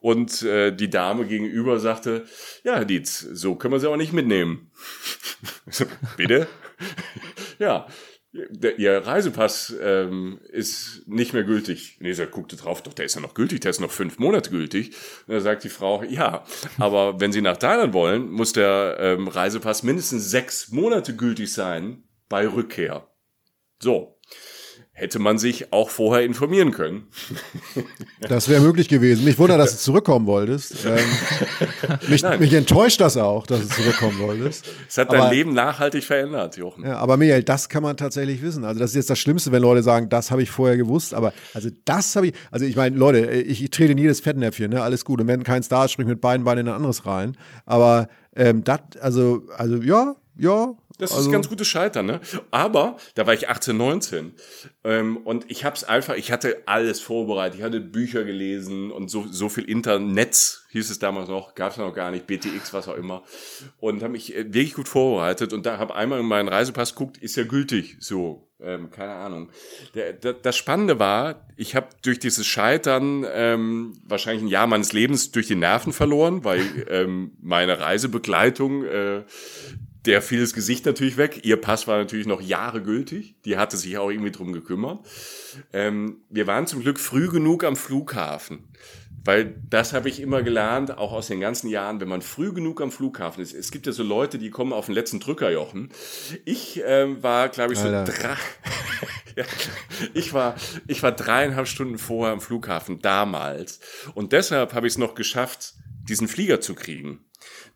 Und 0.00 0.42
äh, 0.42 0.70
die 0.70 0.88
Dame 0.88 1.26
gegenüber 1.26 1.80
sagte, 1.80 2.26
ja, 2.62 2.76
Herr 2.76 2.84
Dietz, 2.84 3.18
so 3.18 3.56
können 3.56 3.74
wir 3.74 3.80
sie 3.80 3.88
auch 3.88 3.96
nicht 3.96 4.12
mitnehmen. 4.12 4.70
Bitte? 6.16 6.46
ja, 7.58 7.86
der, 8.32 8.78
ihr 8.78 8.98
Reisepass 8.98 9.74
ähm, 9.80 10.40
ist 10.48 11.02
nicht 11.06 11.32
mehr 11.32 11.44
gültig. 11.44 11.96
Nee, 12.00 12.12
er 12.12 12.26
guckte 12.26 12.56
drauf, 12.56 12.82
doch, 12.82 12.94
der 12.94 13.04
ist 13.04 13.14
ja 13.14 13.20
noch 13.20 13.34
gültig, 13.34 13.60
der 13.60 13.70
ist 13.70 13.80
noch 13.80 13.90
fünf 13.90 14.18
Monate 14.18 14.50
gültig. 14.50 14.94
Und 15.26 15.34
da 15.34 15.40
sagt 15.40 15.64
die 15.64 15.68
Frau, 15.68 16.02
ja, 16.04 16.44
aber 16.78 17.20
wenn 17.20 17.32
Sie 17.32 17.42
nach 17.42 17.56
Thailand 17.56 17.92
wollen, 17.92 18.30
muss 18.30 18.52
der 18.52 18.96
ähm, 19.00 19.28
Reisepass 19.28 19.82
mindestens 19.82 20.30
sechs 20.30 20.70
Monate 20.70 21.16
gültig 21.16 21.52
sein 21.52 22.04
bei 22.28 22.46
Rückkehr. 22.46 23.08
So, 23.80 24.19
hätte 25.00 25.18
man 25.18 25.38
sich 25.38 25.72
auch 25.72 25.88
vorher 25.88 26.26
informieren 26.26 26.72
können. 26.72 27.06
Das 28.20 28.50
wäre 28.50 28.60
möglich 28.60 28.86
gewesen. 28.88 29.24
Mich 29.24 29.38
wundert, 29.38 29.58
dass 29.58 29.72
du 29.72 29.78
zurückkommen 29.78 30.26
wolltest. 30.26 30.84
Ähm, 30.84 30.98
mich, 32.08 32.22
mich, 32.38 32.52
enttäuscht 32.52 33.00
das 33.00 33.16
auch, 33.16 33.46
dass 33.46 33.60
du 33.62 33.68
zurückkommen 33.68 34.18
wolltest. 34.18 34.66
Es 34.86 34.98
hat 34.98 35.10
dein 35.10 35.22
aber, 35.22 35.32
Leben 35.32 35.54
nachhaltig 35.54 36.04
verändert, 36.04 36.58
Jochen. 36.58 36.84
Ja, 36.84 36.98
aber 36.98 37.16
Michael, 37.16 37.42
das 37.42 37.70
kann 37.70 37.82
man 37.82 37.96
tatsächlich 37.96 38.42
wissen. 38.42 38.64
Also 38.64 38.78
das 38.78 38.90
ist 38.90 38.96
jetzt 38.96 39.10
das 39.10 39.18
Schlimmste, 39.18 39.52
wenn 39.52 39.62
Leute 39.62 39.82
sagen, 39.82 40.10
das 40.10 40.30
habe 40.30 40.42
ich 40.42 40.50
vorher 40.50 40.76
gewusst. 40.76 41.14
Aber 41.14 41.32
also 41.54 41.70
das 41.86 42.14
habe 42.14 42.28
ich, 42.28 42.34
also 42.50 42.66
ich 42.66 42.76
meine, 42.76 42.94
Leute, 42.94 43.30
ich, 43.30 43.62
ich 43.62 43.70
trete 43.70 43.92
in 43.92 43.98
jedes 43.98 44.20
Fettnäpfchen, 44.20 44.70
ne? 44.70 44.82
alles 44.82 45.06
gut. 45.06 45.22
Und 45.22 45.28
wenn 45.28 45.42
kein 45.44 45.62
Star 45.62 45.88
springt 45.88 46.10
mit 46.10 46.20
beiden 46.20 46.44
Beinen 46.44 46.66
in 46.66 46.72
ein 46.72 46.76
anderes 46.76 47.06
rein. 47.06 47.38
Aber 47.64 48.08
ähm, 48.36 48.64
das, 48.64 48.80
also, 49.00 49.44
also 49.56 49.76
ja, 49.76 50.14
ja, 50.36 50.74
das 51.00 51.12
also, 51.12 51.28
ist 51.28 51.32
ganz 51.32 51.48
gutes 51.48 51.66
Scheitern, 51.66 52.06
ne? 52.06 52.20
Aber 52.50 52.96
da 53.14 53.26
war 53.26 53.34
ich 53.34 53.48
18, 53.48 53.76
19 53.76 54.34
ähm, 54.84 55.16
und 55.18 55.50
ich 55.50 55.64
habe 55.64 55.76
es 55.76 55.84
einfach, 55.84 56.14
ich 56.14 56.32
hatte 56.32 56.62
alles 56.66 57.00
vorbereitet, 57.00 57.58
ich 57.58 57.64
hatte 57.64 57.80
Bücher 57.80 58.24
gelesen 58.24 58.90
und 58.90 59.10
so 59.10 59.26
so 59.28 59.48
viel 59.48 59.64
Internet 59.64 60.60
hieß 60.70 60.90
es 60.90 60.98
damals 60.98 61.28
noch, 61.28 61.54
gab 61.54 61.72
es 61.72 61.78
noch 61.78 61.92
gar 61.92 62.10
nicht, 62.10 62.26
BTX, 62.26 62.72
was 62.72 62.88
auch 62.88 62.96
immer. 62.96 63.22
Und 63.78 64.02
habe 64.02 64.12
mich 64.12 64.34
äh, 64.34 64.44
wirklich 64.44 64.74
gut 64.74 64.88
vorbereitet. 64.88 65.52
Und 65.52 65.66
da 65.66 65.78
habe 65.78 65.94
einmal 65.94 66.20
in 66.20 66.26
meinen 66.26 66.48
Reisepass 66.48 66.94
geguckt, 66.94 67.18
ist 67.18 67.36
ja 67.36 67.44
gültig, 67.44 67.96
so 68.00 68.46
Ähm, 68.62 68.90
keine 68.90 69.14
Ahnung. 69.14 69.48
Der, 69.94 70.12
der, 70.12 70.34
das 70.34 70.54
Spannende 70.54 70.98
war, 70.98 71.46
ich 71.56 71.74
habe 71.74 71.88
durch 72.02 72.18
dieses 72.18 72.46
Scheitern 72.46 73.24
ähm, 73.32 73.94
wahrscheinlich 74.04 74.42
ein 74.42 74.48
Jahr 74.48 74.66
meines 74.66 74.92
Lebens 74.92 75.30
durch 75.32 75.46
die 75.46 75.54
Nerven 75.54 75.94
verloren, 75.94 76.44
weil 76.44 76.62
ähm, 76.90 77.32
meine 77.40 77.80
Reisebegleitung, 77.80 78.84
äh, 78.84 79.22
der 80.06 80.22
fiel 80.22 80.40
das 80.40 80.54
Gesicht 80.54 80.86
natürlich 80.86 81.16
weg. 81.16 81.40
Ihr 81.44 81.60
Pass 81.60 81.86
war 81.86 81.98
natürlich 81.98 82.26
noch 82.26 82.40
Jahre 82.40 82.82
gültig. 82.82 83.34
Die 83.44 83.56
hatte 83.56 83.76
sich 83.76 83.98
auch 83.98 84.10
irgendwie 84.10 84.30
drum 84.30 84.52
gekümmert. 84.52 85.06
Ähm, 85.72 86.22
wir 86.30 86.46
waren 86.46 86.66
zum 86.66 86.80
Glück 86.80 86.98
früh 86.98 87.28
genug 87.28 87.64
am 87.64 87.76
Flughafen. 87.76 88.68
Weil 89.22 89.54
das 89.68 89.92
habe 89.92 90.08
ich 90.08 90.20
immer 90.20 90.42
gelernt, 90.42 90.96
auch 90.96 91.12
aus 91.12 91.26
den 91.26 91.40
ganzen 91.40 91.68
Jahren, 91.68 92.00
wenn 92.00 92.08
man 92.08 92.22
früh 92.22 92.54
genug 92.54 92.80
am 92.80 92.90
Flughafen 92.90 93.42
ist. 93.42 93.52
Es 93.52 93.70
gibt 93.70 93.86
ja 93.86 93.92
so 93.92 94.02
Leute, 94.02 94.38
die 94.38 94.48
kommen 94.48 94.72
auf 94.72 94.86
den 94.86 94.94
letzten 94.94 95.20
Drücker, 95.20 95.50
Jochen. 95.50 95.90
Ich 96.46 96.80
ähm, 96.86 97.22
war, 97.22 97.50
glaube 97.50 97.74
ich, 97.74 97.78
so 97.78 97.90
drei. 97.90 98.06
ja, 99.36 99.44
ich 100.14 100.32
war, 100.32 100.54
ich 100.86 101.02
war 101.02 101.12
dreieinhalb 101.12 101.68
Stunden 101.68 101.98
vorher 101.98 102.32
am 102.32 102.40
Flughafen 102.40 103.00
damals. 103.00 103.80
Und 104.14 104.32
deshalb 104.32 104.72
habe 104.72 104.86
ich 104.86 104.94
es 104.94 104.98
noch 104.98 105.14
geschafft, 105.14 105.74
diesen 106.08 106.26
Flieger 106.26 106.62
zu 106.62 106.74
kriegen. 106.74 107.20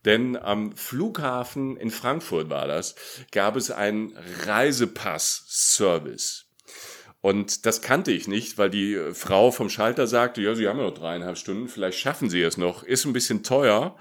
Denn 0.05 0.37
am 0.37 0.77
Flughafen 0.77 1.77
in 1.77 1.91
Frankfurt 1.91 2.51
war 2.51 2.67
das, 2.67 2.95
gab 3.33 3.57
es 3.57 3.71
einen 3.71 4.17
Reisepass-Service. 4.45 6.47
Und 7.21 7.65
das 7.65 7.81
kannte 7.81 8.13
ich 8.13 8.29
nicht, 8.29 8.59
weil 8.59 8.69
die 8.69 9.01
Frau 9.15 9.51
vom 9.51 9.71
Schalter 9.71 10.07
sagte, 10.07 10.43
ja, 10.43 10.55
Sie 10.55 10.69
haben 10.69 10.79
ja 10.79 10.85
noch 10.85 10.93
dreieinhalb 10.93 11.39
Stunden, 11.39 11.69
vielleicht 11.69 11.99
schaffen 11.99 12.29
Sie 12.29 12.43
es 12.43 12.59
noch. 12.59 12.83
Ist 12.83 13.07
ein 13.07 13.15
bisschen 13.15 13.43
teuer, 13.43 13.97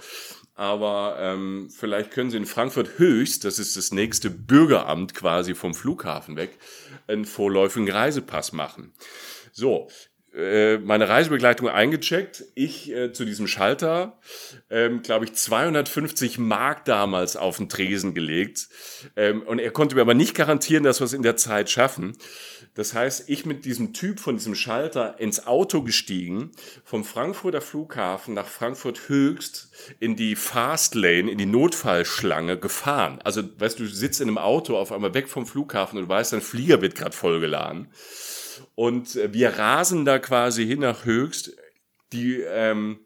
aber 0.56 1.16
ähm, 1.20 1.70
vielleicht 1.74 2.12
können 2.12 2.32
Sie 2.32 2.38
in 2.38 2.46
Frankfurt 2.46 3.00
höchst, 3.00 3.46
das 3.46 3.60
ist 3.60 3.78
das 3.78 3.94
nächste 3.94 4.30
Bürgeramt 4.30 5.16
quasi 5.16 5.56
vom 5.56 5.74
Flughafen 5.74 6.36
weg, 6.36 6.58
einen 7.08 7.24
vorläufigen 7.24 7.90
Reisepass 7.90 8.52
machen. 8.52 8.92
So, 9.54 9.88
äh, 10.36 10.80
meine 10.80 11.10
Reisebegleitung 11.10 11.70
eingecheckt, 11.70 12.44
ich 12.56 12.92
äh, 12.92 13.14
zu 13.14 13.24
diesem 13.24 13.48
Schalter, 13.48 14.18
ähm, 14.70 15.04
glaube 15.04 15.26
ich, 15.26 15.34
250 15.34 16.40
Mark 16.40 16.86
damals 16.86 17.36
auf 17.36 17.58
den 17.58 17.70
Tresen 17.70 18.16
gelegt. 18.16 18.68
Ähm, 19.16 19.44
und 19.44 19.60
er 19.60 19.72
konnte 19.72 19.96
mir 19.96 20.02
aber 20.02 20.16
nicht 20.16 20.36
garantieren, 20.36 20.84
dass 20.84 21.02
wir 21.02 21.06
es 21.06 21.14
in 21.14 21.22
der 21.22 21.38
Zeit 21.38 21.70
schaffen. 21.70 22.18
Das 22.74 22.96
heißt, 22.96 23.30
ich 23.30 23.46
mit 23.46 23.66
diesem 23.66 23.94
Typ 23.94 24.20
von 24.20 24.36
diesem 24.36 24.56
Schalter 24.56 25.20
ins 25.20 25.46
Auto 25.46 25.84
gestiegen, 25.84 26.52
vom 26.84 27.04
Frankfurter 27.06 27.62
Flughafen 27.62 28.34
nach 28.34 28.48
Frankfurt 28.48 29.10
Höchst 29.10 29.70
in 30.00 30.16
die 30.16 30.36
Fastlane, 30.36 31.30
in 31.30 31.38
die 31.38 31.46
Notfallschlange 31.46 32.58
gefahren. 32.58 33.20
Also, 33.24 33.44
weißt 33.60 33.78
du, 33.78 33.84
du 33.84 33.90
sitzt 33.90 34.22
in 34.22 34.30
einem 34.30 34.40
Auto 34.40 34.76
auf 34.76 34.92
einmal 34.92 35.14
weg 35.14 35.30
vom 35.30 35.46
Flughafen 35.46 36.00
und 36.00 36.06
du 36.06 36.10
weißt, 36.10 36.34
dein 36.34 36.42
Flieger 36.42 36.82
wird 36.82 36.96
gerade 36.96 37.16
vollgeladen. 37.16 37.90
Und 38.76 39.16
äh, 39.16 39.34
wir 39.34 39.58
rasen 39.58 40.06
da 40.06 40.20
quasi 40.20 40.66
hin 40.66 40.80
nach 40.80 41.06
Höchst. 41.06 41.56
Die, 42.12 42.42
ähm, 42.42 43.00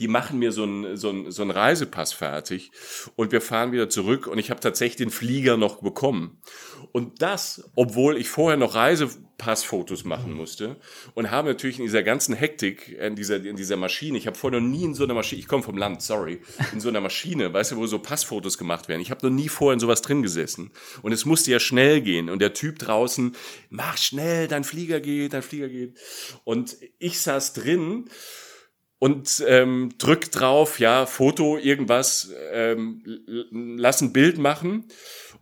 die 0.00 0.08
machen 0.08 0.38
mir 0.38 0.50
so 0.50 0.64
einen 0.64 0.96
so 0.96 1.10
einen, 1.10 1.30
so 1.30 1.42
einen 1.42 1.50
Reisepass 1.50 2.12
fertig 2.12 2.72
und 3.16 3.32
wir 3.32 3.40
fahren 3.40 3.70
wieder 3.70 3.88
zurück 3.88 4.26
und 4.26 4.38
ich 4.38 4.50
habe 4.50 4.60
tatsächlich 4.60 4.96
den 4.96 5.10
Flieger 5.10 5.56
noch 5.56 5.82
bekommen. 5.82 6.40
Und 6.92 7.22
das, 7.22 7.70
obwohl 7.76 8.16
ich 8.16 8.28
vorher 8.30 8.56
noch 8.56 8.74
Reisepassfotos 8.74 10.04
machen 10.04 10.32
musste 10.32 10.76
und 11.14 11.30
habe 11.30 11.48
natürlich 11.48 11.78
in 11.78 11.84
dieser 11.84 12.02
ganzen 12.02 12.34
Hektik, 12.34 12.96
in 12.98 13.14
dieser, 13.14 13.44
in 13.44 13.56
dieser 13.56 13.76
Maschine, 13.76 14.16
ich 14.16 14.26
habe 14.26 14.36
vorher 14.36 14.60
noch 14.60 14.66
nie 14.66 14.84
in 14.84 14.94
so 14.94 15.04
einer 15.04 15.14
Maschine, 15.14 15.40
ich 15.40 15.48
komme 15.48 15.62
vom 15.62 15.76
Land, 15.76 16.02
sorry, 16.02 16.40
in 16.72 16.80
so 16.80 16.88
einer 16.88 17.02
Maschine, 17.02 17.52
weißt 17.52 17.72
du, 17.72 17.76
wo 17.76 17.86
so 17.86 17.98
Passfotos 17.98 18.56
gemacht 18.56 18.88
werden. 18.88 19.02
Ich 19.02 19.10
habe 19.10 19.26
noch 19.26 19.34
nie 19.34 19.48
vorher 19.48 19.74
in 19.74 19.80
sowas 19.80 20.02
drin 20.02 20.22
gesessen. 20.22 20.70
Und 21.02 21.12
es 21.12 21.26
musste 21.26 21.50
ja 21.50 21.60
schnell 21.60 22.00
gehen. 22.00 22.30
Und 22.30 22.40
der 22.40 22.54
Typ 22.54 22.78
draußen, 22.78 23.36
mach 23.68 23.98
schnell, 23.98 24.48
dein 24.48 24.64
Flieger 24.64 25.00
geht, 25.00 25.34
dein 25.34 25.42
Flieger 25.42 25.68
geht. 25.68 25.98
Und 26.44 26.76
ich 26.98 27.20
saß 27.20 27.52
drin 27.52 28.06
und 29.00 29.42
ähm, 29.48 29.94
drück 29.96 30.30
drauf, 30.30 30.78
ja, 30.78 31.06
Foto, 31.06 31.56
irgendwas, 31.56 32.32
ähm, 32.52 33.02
lass 33.50 34.02
ein 34.02 34.12
Bild 34.12 34.36
machen 34.36 34.84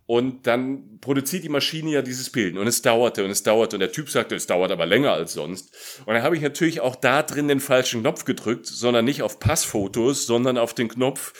und 0.06 0.46
dann 0.46 1.00
produziert 1.00 1.42
die 1.42 1.48
Maschine 1.48 1.90
ja 1.90 2.00
dieses 2.00 2.30
Bild. 2.30 2.56
Und 2.56 2.68
es 2.68 2.82
dauerte 2.82 3.24
und 3.24 3.30
es 3.30 3.42
dauerte. 3.42 3.76
Und 3.76 3.80
der 3.80 3.90
Typ 3.90 4.08
sagte, 4.08 4.36
es 4.36 4.46
dauert 4.46 4.70
aber 4.70 4.86
länger 4.86 5.12
als 5.12 5.32
sonst. 5.32 6.00
Und 6.06 6.14
dann 6.14 6.22
habe 6.22 6.36
ich 6.36 6.40
natürlich 6.40 6.80
auch 6.80 6.96
da 6.96 7.22
drin 7.24 7.48
den 7.48 7.58
falschen 7.58 8.00
Knopf 8.02 8.24
gedrückt, 8.24 8.66
sondern 8.66 9.04
nicht 9.04 9.22
auf 9.22 9.40
Passfotos, 9.40 10.24
sondern 10.24 10.56
auf 10.56 10.72
den 10.72 10.88
Knopf 10.88 11.34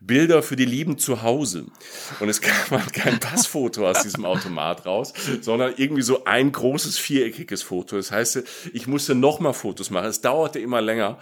Bilder 0.00 0.42
für 0.42 0.56
die 0.56 0.64
Lieben 0.64 0.98
zu 0.98 1.22
Hause. 1.22 1.66
Und 2.20 2.28
es 2.28 2.40
kam 2.40 2.80
halt 2.80 2.92
kein 2.92 3.18
Passfoto 3.20 3.88
aus 3.88 4.02
diesem 4.02 4.24
Automat 4.24 4.86
raus, 4.86 5.12
sondern 5.40 5.74
irgendwie 5.76 6.02
so 6.02 6.24
ein 6.24 6.52
großes 6.52 6.98
viereckiges 6.98 7.62
Foto. 7.62 7.96
Das 7.96 8.10
heißt, 8.10 8.42
ich 8.72 8.86
musste 8.86 9.14
nochmal 9.14 9.54
Fotos 9.54 9.90
machen. 9.90 10.06
Es 10.06 10.20
dauerte 10.20 10.58
immer 10.58 10.80
länger. 10.80 11.18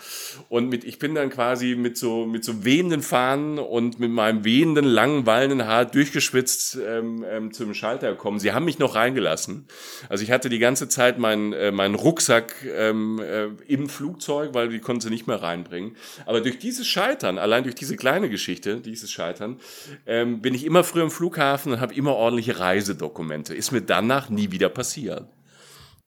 Und 0.48 0.68
mit, 0.68 0.84
ich 0.84 0.98
bin 0.98 1.14
dann 1.14 1.30
quasi 1.30 1.74
mit 1.74 1.96
so, 1.96 2.26
mit 2.26 2.44
so 2.44 2.64
wehenden 2.64 3.02
Fahnen 3.02 3.58
und 3.58 3.98
mit 3.98 4.10
meinem 4.10 4.44
wehenden, 4.44 4.84
langen, 4.84 5.26
wallenden 5.26 5.66
Haar 5.66 5.84
durchgeschwitzt 5.84 6.78
ähm, 6.86 7.24
ähm, 7.28 7.52
zum 7.52 7.74
Schalter 7.74 8.10
gekommen. 8.10 8.38
Sie 8.38 8.52
haben 8.52 8.64
mich 8.64 8.78
noch 8.78 8.94
reingelassen. 8.94 9.66
Also 10.08 10.24
ich 10.24 10.30
hatte 10.30 10.48
die 10.48 10.58
ganze 10.58 10.88
Zeit 10.88 11.18
meinen, 11.18 11.52
äh, 11.52 11.70
meinen 11.70 11.94
Rucksack 11.94 12.54
ähm, 12.64 13.20
äh, 13.20 13.46
im 13.66 13.88
Flugzeug, 13.88 14.54
weil 14.54 14.68
die 14.68 14.80
konnten 14.80 15.00
sie 15.00 15.10
nicht 15.10 15.26
mehr 15.26 15.42
reinbringen. 15.42 15.96
Aber 16.26 16.40
durch 16.40 16.58
dieses 16.58 16.86
Scheitern, 16.86 17.38
allein 17.38 17.64
durch 17.64 17.74
diese 17.74 17.96
kleine 17.96 18.28
Geschichte, 18.28 18.57
Geschichte, 18.58 18.80
dieses 18.80 19.10
Scheitern, 19.10 19.58
ähm, 20.06 20.40
bin 20.40 20.54
ich 20.54 20.64
immer 20.64 20.84
früher 20.84 21.04
im 21.04 21.10
Flughafen 21.10 21.72
und 21.72 21.80
habe 21.80 21.94
immer 21.94 22.14
ordentliche 22.14 22.58
Reisedokumente. 22.58 23.54
Ist 23.54 23.72
mir 23.72 23.82
danach 23.82 24.28
nie 24.28 24.50
wieder 24.50 24.68
passiert. 24.68 25.26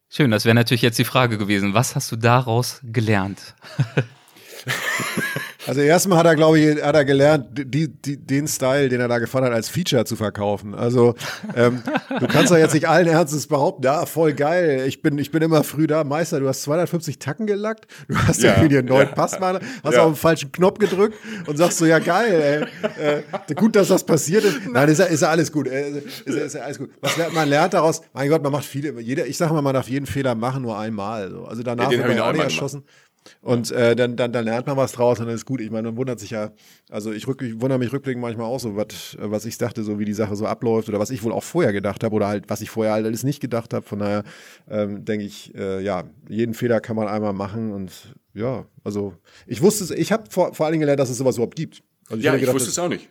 Schön, 0.10 0.32
das 0.32 0.44
wäre 0.46 0.56
natürlich 0.56 0.82
jetzt 0.82 1.00
die 1.00 1.06
Frage 1.06 1.38
gewesen. 1.38 1.74
Was 1.74 1.96
hast 1.96 2.12
du 2.12 2.18
daraus 2.18 2.82
gelernt? 2.84 3.56
Also 5.68 5.82
erstmal 5.82 6.18
hat 6.18 6.26
er, 6.26 6.36
glaube 6.36 6.60
ich, 6.60 6.84
hat 6.84 6.96
er 6.96 7.06
gelernt, 7.06 7.48
die, 7.54 7.88
die, 7.88 8.18
den 8.18 8.48
Style, 8.48 8.90
den 8.90 9.00
er 9.00 9.08
da 9.08 9.20
gefahren 9.20 9.46
hat, 9.46 9.54
als 9.54 9.70
Feature 9.70 10.06
zu 10.06 10.16
verkaufen. 10.16 10.74
Also 10.74 11.16
ähm, 11.56 11.84
du 12.20 12.28
kannst 12.28 12.52
doch 12.52 12.58
jetzt 12.58 12.74
nicht 12.74 12.88
allen 12.88 13.08
Ernstes 13.08 13.48
behaupten, 13.48 13.84
ja, 13.84 14.06
voll 14.06 14.34
geil, 14.34 14.84
ich 14.88 15.02
bin, 15.02 15.18
ich 15.18 15.32
bin 15.32 15.42
immer 15.42 15.64
früh 15.64 15.88
da. 15.88 16.04
Meister, 16.04 16.40
du 16.40 16.48
hast 16.48 16.64
250 16.64 17.20
Tacken 17.20 17.46
gelackt, 17.46 17.88
du 18.08 18.18
hast 18.18 18.42
ja, 18.42 18.56
irgendwie 18.56 18.80
einen 18.80 18.88
neuen 18.88 19.10
ja. 19.10 19.16
Pass 19.16 19.40
hast 19.40 19.62
ja. 19.94 20.02
auf 20.02 20.12
den 20.12 20.16
falschen 20.16 20.52
Knopf 20.52 20.80
gedrückt 20.80 21.16
und 21.46 21.58
sagst 21.58 21.78
so, 21.78 21.86
ja 21.86 22.00
geil, 22.00 22.68
ey, 22.98 23.22
äh, 23.22 23.56
gut, 23.56 23.76
dass 23.76 23.90
das 23.90 24.04
passiert 24.04 24.44
ist. 24.44 24.68
Nein, 24.72 24.90
ist 24.90 25.00
ja, 25.00 25.06
ist 25.06 25.22
ja 25.22 25.30
alles 25.30 25.52
gut. 25.52 25.68
Äh, 25.68 26.02
ist, 26.26 26.36
ja, 26.36 26.44
ist 26.44 26.56
ja 26.56 26.62
alles 26.62 26.80
gut. 26.80 26.90
Was 27.02 27.18
lernt, 27.18 27.34
man 27.34 27.48
lernt 27.48 27.74
daraus, 27.74 28.02
mein 28.14 28.30
Gott, 28.30 28.42
man 28.42 28.52
macht 28.52 28.66
viele, 28.66 29.00
jeder, 29.00 29.28
ich 29.28 29.38
sage 29.38 29.54
mal, 29.54 29.62
man 29.62 29.74
darf 29.74 29.90
jeden 29.90 30.06
Fehler 30.06 30.36
machen, 30.36 30.64
nur 30.64 30.78
einmal. 30.78 31.30
So. 31.30 31.46
Also 31.46 31.64
danach 31.64 31.92
ja, 31.92 31.98
wird 31.98 32.08
man 32.08 32.18
ja 32.18 32.28
auch 32.28 32.34
nicht 32.34 32.44
erschossen. 32.44 32.82
Gemacht. 32.82 33.01
Und 33.42 33.72
äh, 33.72 33.96
dann, 33.96 34.16
dann, 34.16 34.32
dann 34.34 34.46
lernt 34.46 34.68
man 34.68 34.78
was 34.78 34.94
draus 34.94 35.20
und 35.20 35.28
dann 35.28 35.36
ist 35.36 35.46
gut. 35.46 35.62
Ich 35.62 35.72
meine, 35.72 35.90
man 35.90 35.98
wundert 35.98 36.20
sich 36.20 36.32
ja, 36.32 36.52
also 36.90 37.12
ich, 37.12 37.28
rück, 37.28 37.42
ich 37.42 37.62
wundere 37.62 37.80
mich 37.80 37.94
rückblickend 37.94 38.22
manchmal 38.22 38.48
auch 38.48 38.60
so, 38.60 38.76
wat, 38.76 39.18
was 39.20 39.46
ich 39.46 39.58
dachte, 39.58 39.84
so 39.84 40.00
wie 40.00 40.06
die 40.06 40.14
Sache 40.14 40.36
so 40.36 40.46
abläuft 40.46 40.90
oder 40.90 41.00
was 41.00 41.10
ich 41.10 41.24
wohl 41.24 41.32
auch 41.32 41.44
vorher 41.44 41.74
gedacht 41.74 42.04
habe 42.04 42.16
oder 42.16 42.28
halt, 42.28 42.50
was 42.50 42.62
ich 42.62 42.70
vorher 42.70 42.94
halt 42.94 43.06
alles 43.06 43.24
nicht 43.24 43.40
gedacht 43.40 43.74
habe. 43.74 43.86
Von 43.86 44.00
daher 44.00 44.24
ähm, 44.70 45.06
denke 45.06 45.26
ich, 45.26 45.54
äh, 45.56 45.82
ja, 45.82 46.04
jeden 46.30 46.54
Fehler 46.54 46.80
kann 46.82 46.96
man 46.96 47.08
einmal 47.08 47.34
machen 47.34 47.72
und 47.72 48.16
ja, 48.34 48.66
also 48.84 49.14
ich 49.46 49.62
wusste 49.62 49.84
es, 49.84 49.92
ich 49.92 50.12
habe 50.12 50.24
vor, 50.30 50.54
vor 50.54 50.66
allen 50.66 50.74
Dingen 50.74 50.82
gelernt, 50.82 51.00
dass 51.00 51.10
es 51.10 51.18
sowas 51.18 51.36
überhaupt 51.36 51.56
gibt. 51.56 51.84
Also 52.08 52.20
ich 52.20 52.26
ja, 52.26 52.34
gedacht, 52.34 52.48
ich 52.48 52.54
wusste 52.54 52.70
es 52.70 52.80
auch 52.80 52.90
nicht. 52.90 53.08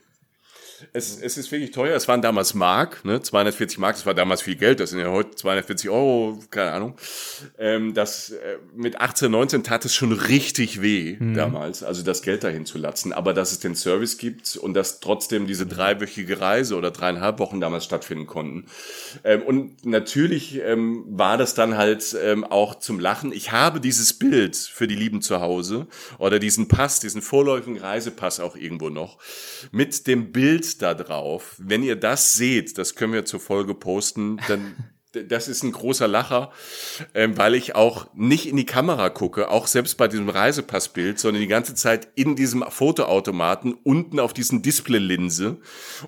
Es, 0.93 1.21
es 1.21 1.37
ist 1.37 1.51
wirklich 1.53 1.71
teuer. 1.71 1.95
Es 1.97 2.09
waren 2.09 2.23
damals 2.23 2.55
Mark, 2.55 3.05
ne? 3.05 3.21
240 3.21 3.79
Mark, 3.79 3.97
das 3.97 4.07
war 4.07 4.15
damals 4.15 4.43
viel 4.43 4.57
Geld. 4.57 4.81
Das 4.81 4.91
sind 4.91 4.99
ja 4.99 5.11
heute 5.11 5.35
240 5.35 5.91
Euro, 5.91 6.39
keine 6.51 6.73
Ahnung. 6.73 6.97
Ähm, 7.59 7.95
das 7.95 8.31
äh, 8.31 8.59
mit 8.75 9.01
18, 9.01 9.31
19 9.31 9.65
tat 9.65 9.85
es 9.85 9.95
schon 9.95 10.13
richtig 10.13 10.83
weh 10.83 11.17
mhm. 11.19 11.35
damals, 11.35 11.83
also 11.83 12.03
das 12.03 12.23
Geld 12.23 12.45
dahin 12.45 12.67
zu 12.67 12.79
latzen. 12.79 13.13
Aber 13.13 13.35
dass 13.35 13.53
es 13.53 13.61
den 13.61 13.75
Service 13.75 14.19
gibt 14.19 14.57
und 14.57 14.75
dass 14.75 15.01
trotzdem 15.01 15.47
diese 15.47 15.67
dreiwöchige 15.67 16.41
Reise 16.41 16.77
oder 16.77 16.91
dreieinhalb 16.91 17.39
Wochen 17.39 17.61
damals 17.61 17.85
stattfinden 17.85 18.27
konnten. 18.27 18.67
Ähm, 19.25 19.43
und 19.43 19.85
natürlich 19.85 20.61
ähm, 20.63 21.05
war 21.09 21.37
das 21.37 21.55
dann 21.55 21.77
halt 21.77 22.17
ähm, 22.23 22.45
auch 22.45 22.79
zum 22.79 23.01
Lachen. 23.01 23.33
Ich 23.33 23.53
habe 23.53 23.81
dieses 23.81 24.15
Bild 24.15 24.57
für 24.57 24.87
die 24.87 24.95
Lieben 24.95 25.23
zu 25.23 25.41
Hause 25.41 25.87
oder 26.19 26.39
diesen 26.39 26.69
Pass, 26.69 27.01
diesen 27.01 27.23
vorläufigen 27.23 27.79
Reisepass 27.79 28.41
auch 28.41 28.57
irgendwo 28.57 28.89
noch 28.89 29.19
mit 29.73 30.07
dem 30.07 30.33
Bild 30.33 30.70
da 30.79 30.95
drauf. 30.95 31.57
Wenn 31.59 31.83
ihr 31.83 31.97
das 31.97 32.35
seht, 32.35 32.79
das 32.79 32.95
können 32.95 33.13
wir 33.13 33.25
zur 33.25 33.41
Folge 33.41 33.75
posten, 33.75 34.39
dann 34.49 34.75
das 35.13 35.49
ist 35.49 35.65
ein 35.65 35.73
großer 35.73 36.07
Lacher, 36.07 36.53
ähm, 37.15 37.37
weil 37.37 37.55
ich 37.55 37.75
auch 37.75 38.07
nicht 38.15 38.47
in 38.47 38.57
die 38.57 38.67
Kamera 38.67 39.11
gucke, 39.11 39.51
auch 39.51 39.67
selbst 39.67 39.97
bei 39.97 40.07
diesem 40.07 40.29
Reisepassbild, 40.29 41.19
sondern 41.19 41.41
die 41.41 41.49
ganze 41.49 41.75
Zeit 41.75 42.09
in 42.15 42.37
diesem 42.37 42.63
Fotoautomaten 42.69 43.75
unten 43.75 44.21
auf 44.21 44.33
diesen 44.33 44.63
Displaylinse. 44.63 45.59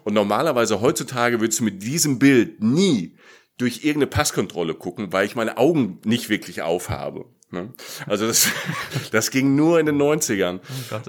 Und 0.04 0.14
normalerweise 0.14 0.80
heutzutage 0.80 1.40
würdest 1.40 1.60
du 1.60 1.64
mit 1.64 1.82
diesem 1.82 2.18
Bild 2.18 2.62
nie 2.62 3.16
durch 3.58 3.78
irgendeine 3.78 4.06
Passkontrolle 4.06 4.74
gucken, 4.74 5.12
weil 5.12 5.26
ich 5.26 5.36
meine 5.36 5.56
Augen 5.56 6.00
nicht 6.04 6.28
wirklich 6.28 6.62
aufhabe. 6.62 7.26
Ne? 7.52 7.68
Also 8.06 8.26
das, 8.26 8.48
das 9.12 9.30
ging 9.30 9.54
nur 9.54 9.78
in 9.78 9.86
den 9.86 10.00
90ern. 10.00 10.60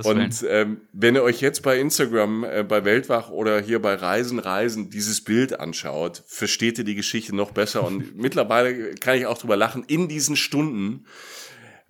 Oh 0.04 0.10
und 0.10 0.46
ähm, 0.48 0.82
wenn 0.92 1.16
ihr 1.16 1.24
euch 1.24 1.40
jetzt 1.40 1.64
bei 1.64 1.80
Instagram, 1.80 2.44
äh, 2.44 2.64
bei 2.64 2.84
Weltwach 2.84 3.30
oder 3.30 3.62
hier 3.62 3.82
bei 3.82 3.96
Reisen, 3.96 4.40
Reisen 4.40 4.90
dieses 4.90 5.24
Bild 5.24 5.60
anschaut, 5.60 6.22
versteht 6.28 6.78
ihr 6.78 6.84
die 6.84 6.96
Geschichte 6.96 7.36
noch 7.36 7.52
besser. 7.52 7.84
Und 7.84 8.16
mittlerweile 8.18 8.96
kann 8.96 9.18
ich 9.18 9.26
auch 9.26 9.38
drüber 9.38 9.56
lachen, 9.56 9.86
in 9.88 10.10
diesen 10.10 10.36
Stunden 10.36 11.06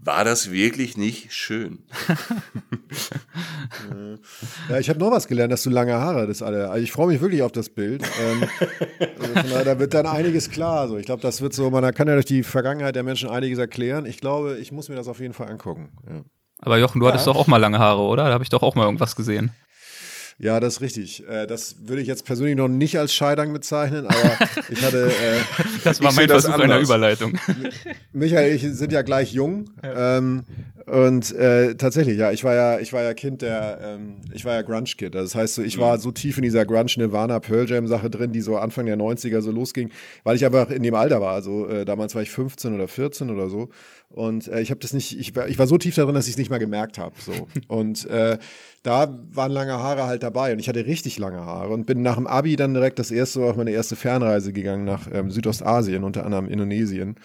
war 0.05 0.23
das 0.23 0.51
wirklich 0.51 0.97
nicht 0.97 1.33
schön. 1.33 1.79
ja, 4.69 4.79
ich 4.79 4.89
habe 4.89 4.99
noch 4.99 5.11
was 5.11 5.27
gelernt, 5.27 5.53
dass 5.53 5.63
du 5.63 5.69
lange 5.69 5.93
Haare 5.93 6.27
das 6.27 6.41
alle. 6.41 6.69
Also 6.69 6.83
ich 6.83 6.91
freue 6.91 7.07
mich 7.07 7.21
wirklich 7.21 7.41
auf 7.41 7.51
das 7.51 7.69
Bild. 7.69 8.03
Ähm, 8.21 8.43
also 9.19 9.63
da 9.63 9.79
wird 9.79 9.93
dann 9.93 10.05
einiges 10.05 10.49
klar. 10.49 10.81
Also 10.81 10.97
ich 10.97 11.05
glaube, 11.05 11.21
das 11.21 11.41
wird 11.41 11.53
so, 11.53 11.69
man 11.69 11.93
kann 11.93 12.07
ja 12.07 12.15
durch 12.15 12.25
die 12.25 12.43
Vergangenheit 12.43 12.95
der 12.95 13.03
Menschen 13.03 13.29
einiges 13.29 13.59
erklären. 13.59 14.05
Ich 14.05 14.17
glaube, 14.17 14.57
ich 14.57 14.71
muss 14.71 14.89
mir 14.89 14.95
das 14.95 15.07
auf 15.07 15.19
jeden 15.19 15.33
Fall 15.33 15.49
angucken. 15.49 15.91
Ja. 16.07 16.21
Aber 16.59 16.77
Jochen, 16.77 16.99
du 16.99 17.05
ja. 17.05 17.11
hattest 17.11 17.27
doch 17.27 17.35
auch 17.35 17.47
mal 17.47 17.57
lange 17.57 17.79
Haare, 17.79 18.01
oder? 18.01 18.25
Da 18.25 18.33
habe 18.33 18.43
ich 18.43 18.49
doch 18.49 18.63
auch 18.63 18.75
mal 18.75 18.85
irgendwas 18.85 19.15
gesehen. 19.15 19.51
Ja, 20.37 20.59
das 20.59 20.75
ist 20.75 20.81
richtig. 20.81 21.27
Äh, 21.27 21.47
das 21.47 21.75
würde 21.87 22.01
ich 22.01 22.07
jetzt 22.07 22.25
persönlich 22.25 22.55
noch 22.55 22.67
nicht 22.67 22.97
als 22.97 23.13
Scheidern 23.13 23.53
bezeichnen, 23.53 24.07
aber 24.07 24.37
ich 24.69 24.81
hatte. 24.81 25.07
Äh, 25.07 25.63
das 25.83 26.01
war 26.01 26.11
mein 26.13 26.27
Versuch 26.27 26.57
einer 26.57 26.79
Überleitung. 26.79 27.37
Michael, 28.11 28.55
ich 28.55 28.61
sind 28.61 28.91
ja 28.91 29.01
gleich 29.01 29.33
jung. 29.33 29.69
Ja. 29.83 30.17
Ähm, 30.17 30.43
und 30.85 31.31
äh, 31.33 31.75
tatsächlich, 31.75 32.17
ja, 32.17 32.31
ich 32.31 32.43
war 32.43 32.55
ja, 32.55 32.79
ich 32.79 32.91
war 32.91 33.03
ja 33.03 33.13
Kind 33.13 33.41
der, 33.41 33.79
ähm, 33.81 34.15
ich 34.33 34.43
war 34.43 34.53
ja 34.53 34.61
Grunge-Kid. 34.63 35.15
Das 35.15 35.33
heißt, 35.33 35.55
so, 35.55 35.61
ich 35.61 35.77
war 35.79 35.95
mhm. 35.95 36.01
so 36.01 36.11
tief 36.11 36.37
in 36.37 36.43
dieser 36.43 36.65
Grunge 36.65 36.91
Nirvana 36.97 37.39
Pearl 37.39 37.69
Jam 37.69 37.87
Sache 37.87 38.09
drin, 38.09 38.33
die 38.33 38.41
so 38.41 38.57
Anfang 38.57 38.85
der 38.85 38.97
90er 38.97 39.41
so 39.41 39.51
losging, 39.51 39.91
weil 40.25 40.35
ich 40.35 40.45
einfach 40.45 40.69
in 40.69 40.83
dem 40.83 40.95
Alter 40.95 41.21
war. 41.21 41.33
Also 41.33 41.67
äh, 41.67 41.85
damals 41.85 42.15
war 42.15 42.21
ich 42.21 42.31
15 42.31 42.75
oder 42.75 42.89
14 42.89 43.29
oder 43.29 43.49
so. 43.49 43.69
Und 44.13 44.47
äh, 44.47 44.61
ich 44.61 44.69
habe 44.69 44.79
das 44.79 44.93
nicht, 44.93 45.19
ich 45.19 45.35
war, 45.35 45.47
ich 45.47 45.57
war 45.57 45.67
so 45.67 45.77
tief 45.77 45.95
darin, 45.95 46.13
dass 46.13 46.27
ich 46.27 46.33
es 46.33 46.37
nicht 46.37 46.51
mal 46.51 46.59
gemerkt 46.59 46.97
habe. 46.97 47.15
So. 47.19 47.47
Und 47.67 48.05
äh, 48.05 48.37
da 48.83 49.17
waren 49.31 49.51
lange 49.51 49.71
Haare 49.71 50.03
halt 50.03 50.23
dabei 50.23 50.51
und 50.51 50.59
ich 50.59 50.67
hatte 50.67 50.85
richtig 50.85 51.17
lange 51.17 51.39
Haare 51.39 51.73
und 51.73 51.85
bin 51.85 52.01
nach 52.01 52.15
dem 52.15 52.27
Abi 52.27 52.57
dann 52.57 52.73
direkt 52.73 52.99
das 52.99 53.11
erste 53.11 53.41
auf 53.43 53.55
meine 53.55 53.71
erste 53.71 53.95
Fernreise 53.95 54.51
gegangen 54.51 54.83
nach 54.83 55.07
ähm, 55.11 55.31
Südostasien, 55.31 56.03
unter 56.03 56.25
anderem 56.25 56.49
Indonesien. 56.49 57.15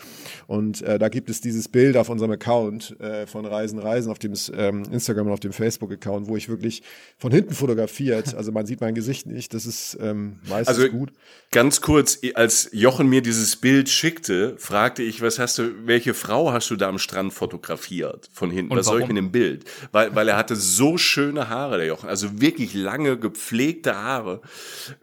Und 0.47 0.83
äh, 0.83 1.01
da 1.01 1.09
gibt 1.09 1.29
es 1.29 1.41
dieses 1.41 1.69
Bild 1.69 1.97
auf 1.97 2.11
unserem 2.11 2.31
Account 2.31 2.99
äh, 3.01 3.27
von 3.27 3.45
Reisen, 3.45 3.81
Reisen 3.81 4.11
auf 4.13 4.21
dem 4.21 4.35
ähm, 4.57 4.85
Instagram 4.93 5.27
und 5.27 5.33
auf 5.33 5.41
dem 5.41 5.53
Facebook-Account, 5.53 6.29
wo 6.29 6.37
ich 6.37 6.49
wirklich 6.49 6.85
von 7.19 7.33
hinten 7.33 7.55
fotografiert, 7.55 8.35
also 8.37 8.53
man 8.53 8.65
sieht 8.65 8.81
mein 8.81 8.95
Gesicht 8.95 9.27
nicht, 9.27 9.53
das 9.53 9.67
ist 9.67 9.99
ähm, 10.01 10.39
meistens 10.49 10.79
also, 10.79 10.89
gut. 10.89 11.13
Ganz 11.51 11.81
kurz, 11.81 12.21
als 12.35 12.71
Jochen 12.73 13.09
mir 13.09 13.21
dieses 13.21 13.57
Bild 13.57 13.89
schickte, 13.89 14.55
fragte 14.59 15.03
ich, 15.03 15.23
was 15.23 15.41
hast 15.41 15.59
du, 15.59 15.87
welche 15.87 16.15
Frau 16.15 16.53
hast 16.53 16.71
du 16.71 16.77
da 16.79 16.89
am 16.89 16.99
Strand 16.99 17.33
fotografiert 17.33 18.31
von 18.33 18.51
hinten? 18.51 18.73
Und 18.73 18.79
was 18.79 18.87
warum? 18.87 19.01
soll 19.01 19.03
ich 19.03 19.09
mit 19.09 19.17
dem 19.17 19.33
Bild? 19.33 19.65
Weil, 19.93 20.15
weil 20.15 20.29
er 20.29 20.37
hatte 20.37 20.57
so 20.57 20.97
schöne 20.97 21.49
Haare, 21.49 21.79
der 21.79 21.87
Jochen, 21.87 22.09
also 22.09 22.41
wirklich 22.41 22.75
lange 22.75 23.19
gepflegte 23.19 23.95
Haare, 23.97 24.41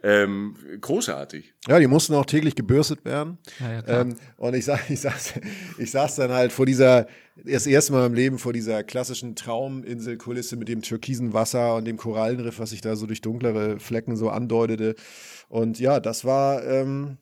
ähm, 0.02 0.56
großartig. 0.80 1.54
Ja, 1.68 1.78
die 1.78 1.86
mussten 1.86 2.14
auch 2.14 2.26
täglich 2.26 2.54
gebürstet 2.54 3.04
werden. 3.04 3.38
Ja, 3.60 3.72
ja, 3.72 4.00
ähm, 4.00 4.16
und 4.36 4.54
ich 4.54 4.64
sag, 4.64 4.80
ich 4.90 5.00
saß, 5.00 5.34
ich 5.78 5.90
saß 5.90 6.16
dann 6.16 6.32
halt 6.32 6.52
vor 6.52 6.66
dieser, 6.66 7.06
das 7.44 7.66
erste 7.66 7.92
Mal 7.92 8.06
im 8.06 8.14
Leben 8.14 8.38
vor 8.38 8.52
dieser 8.52 8.82
klassischen 8.82 9.36
Trauminselkulisse 9.36 10.56
mit 10.56 10.68
dem 10.68 10.82
türkisen 10.82 11.32
Wasser 11.32 11.76
und 11.76 11.84
dem 11.84 11.96
Korallenriff, 11.96 12.58
was 12.58 12.70
sich 12.70 12.80
da 12.80 12.96
so 12.96 13.06
durch 13.06 13.20
dunklere 13.20 13.78
Flecken 13.78 14.16
so 14.16 14.30
andeutete. 14.30 14.94
Und 15.48 15.78
ja, 15.78 16.00
das 16.00 16.24
war, 16.24 16.64
ähm, 16.64 17.18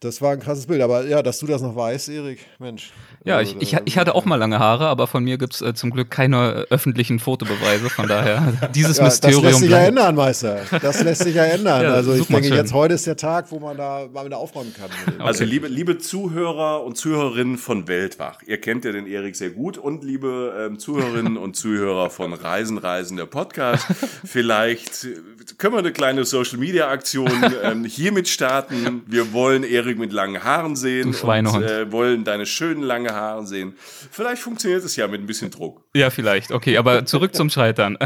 das 0.00 0.22
war 0.22 0.32
ein 0.32 0.40
krasses 0.40 0.66
Bild. 0.66 0.80
Aber 0.80 1.06
ja, 1.06 1.22
dass 1.22 1.40
du 1.40 1.46
das 1.46 1.60
noch 1.60 1.74
weißt, 1.74 2.08
Erik, 2.08 2.38
Mensch. 2.58 2.92
Ja, 3.24 3.38
also, 3.38 3.56
ich, 3.58 3.72
ich, 3.72 3.80
ich, 3.84 3.98
hatte 3.98 4.14
auch 4.14 4.24
mal 4.24 4.36
lange 4.36 4.58
Haare, 4.58 4.86
aber 4.86 5.08
von 5.08 5.24
mir 5.24 5.38
gibt's 5.38 5.60
äh, 5.60 5.74
zum 5.74 5.90
Glück 5.90 6.10
keine 6.10 6.66
öffentlichen 6.70 7.18
Fotobeweise. 7.18 7.90
Von 7.90 8.06
daher, 8.06 8.52
dieses 8.74 8.98
ja, 8.98 9.04
Mysterium. 9.04 9.42
Das 9.42 9.52
lässt 9.52 9.60
sich 9.62 9.70
ja 9.70 9.78
ändern, 9.78 10.14
Meister. 10.14 10.60
Das 10.80 11.02
lässt 11.02 11.24
sich 11.24 11.34
ja 11.34 11.44
ändern. 11.44 11.82
ja, 11.82 11.94
also 11.94 12.14
ich 12.14 12.26
denke, 12.26 12.48
jetzt 12.48 12.72
heute 12.72 12.94
ist 12.94 13.06
der 13.06 13.16
Tag, 13.16 13.50
wo 13.50 13.58
man 13.58 13.76
da 13.76 14.06
mal 14.12 14.24
wieder 14.24 14.38
aufräumen 14.38 14.74
kann. 14.74 14.88
Okay. 15.08 15.26
Also 15.26 15.44
liebe, 15.44 15.68
liebe 15.68 15.98
Zuhörer 15.98 16.84
und 16.84 16.96
Zuhörerinnen 16.96 17.56
von 17.56 17.88
Weltwach, 17.88 18.42
ihr 18.46 18.60
kennt 18.60 18.84
ja 18.84 18.92
den 18.92 19.06
Erik 19.06 19.36
sehr 19.36 19.50
gut 19.50 19.78
und 19.78 20.04
liebe 20.04 20.54
ähm, 20.58 20.78
Zuhörerinnen 20.78 21.36
und 21.36 21.56
Zuhörer 21.56 22.10
von 22.10 22.34
Reisen, 22.34 22.78
Reisen, 22.78 23.16
der 23.16 23.26
Podcast, 23.26 23.86
vielleicht 24.24 25.06
können 25.56 25.74
wir 25.74 25.78
eine 25.78 25.92
kleine 25.92 26.24
Social-Media-Aktion 26.24 27.30
ähm, 27.62 27.84
hiermit 27.84 28.28
starten. 28.28 29.02
Wir 29.06 29.32
wollen 29.32 29.64
Erik 29.64 29.87
mit 29.96 30.12
langen 30.12 30.42
Haaren 30.42 30.76
sehen 30.76 31.14
und 31.14 31.62
äh, 31.62 31.90
wollen 31.92 32.24
deine 32.24 32.44
schönen 32.44 32.82
lange 32.82 33.14
Haare 33.14 33.46
sehen. 33.46 33.74
Vielleicht 34.10 34.42
funktioniert 34.42 34.84
es 34.84 34.96
ja 34.96 35.06
mit 35.06 35.20
ein 35.20 35.26
bisschen 35.26 35.50
Druck. 35.50 35.84
Ja, 35.94 36.10
vielleicht. 36.10 36.50
Okay, 36.50 36.76
aber 36.76 37.06
zurück 37.06 37.34
zum 37.34 37.48
Scheitern. 37.48 37.96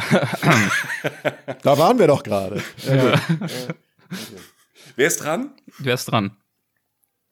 da 1.62 1.78
waren 1.78 1.98
wir 1.98 2.06
doch 2.06 2.22
gerade. 2.22 2.62
Ja. 2.86 3.20
Wer 4.96 5.06
ist 5.06 5.24
dran? 5.24 5.52
Wer 5.78 5.94
ist 5.94 6.04
dran? 6.04 6.36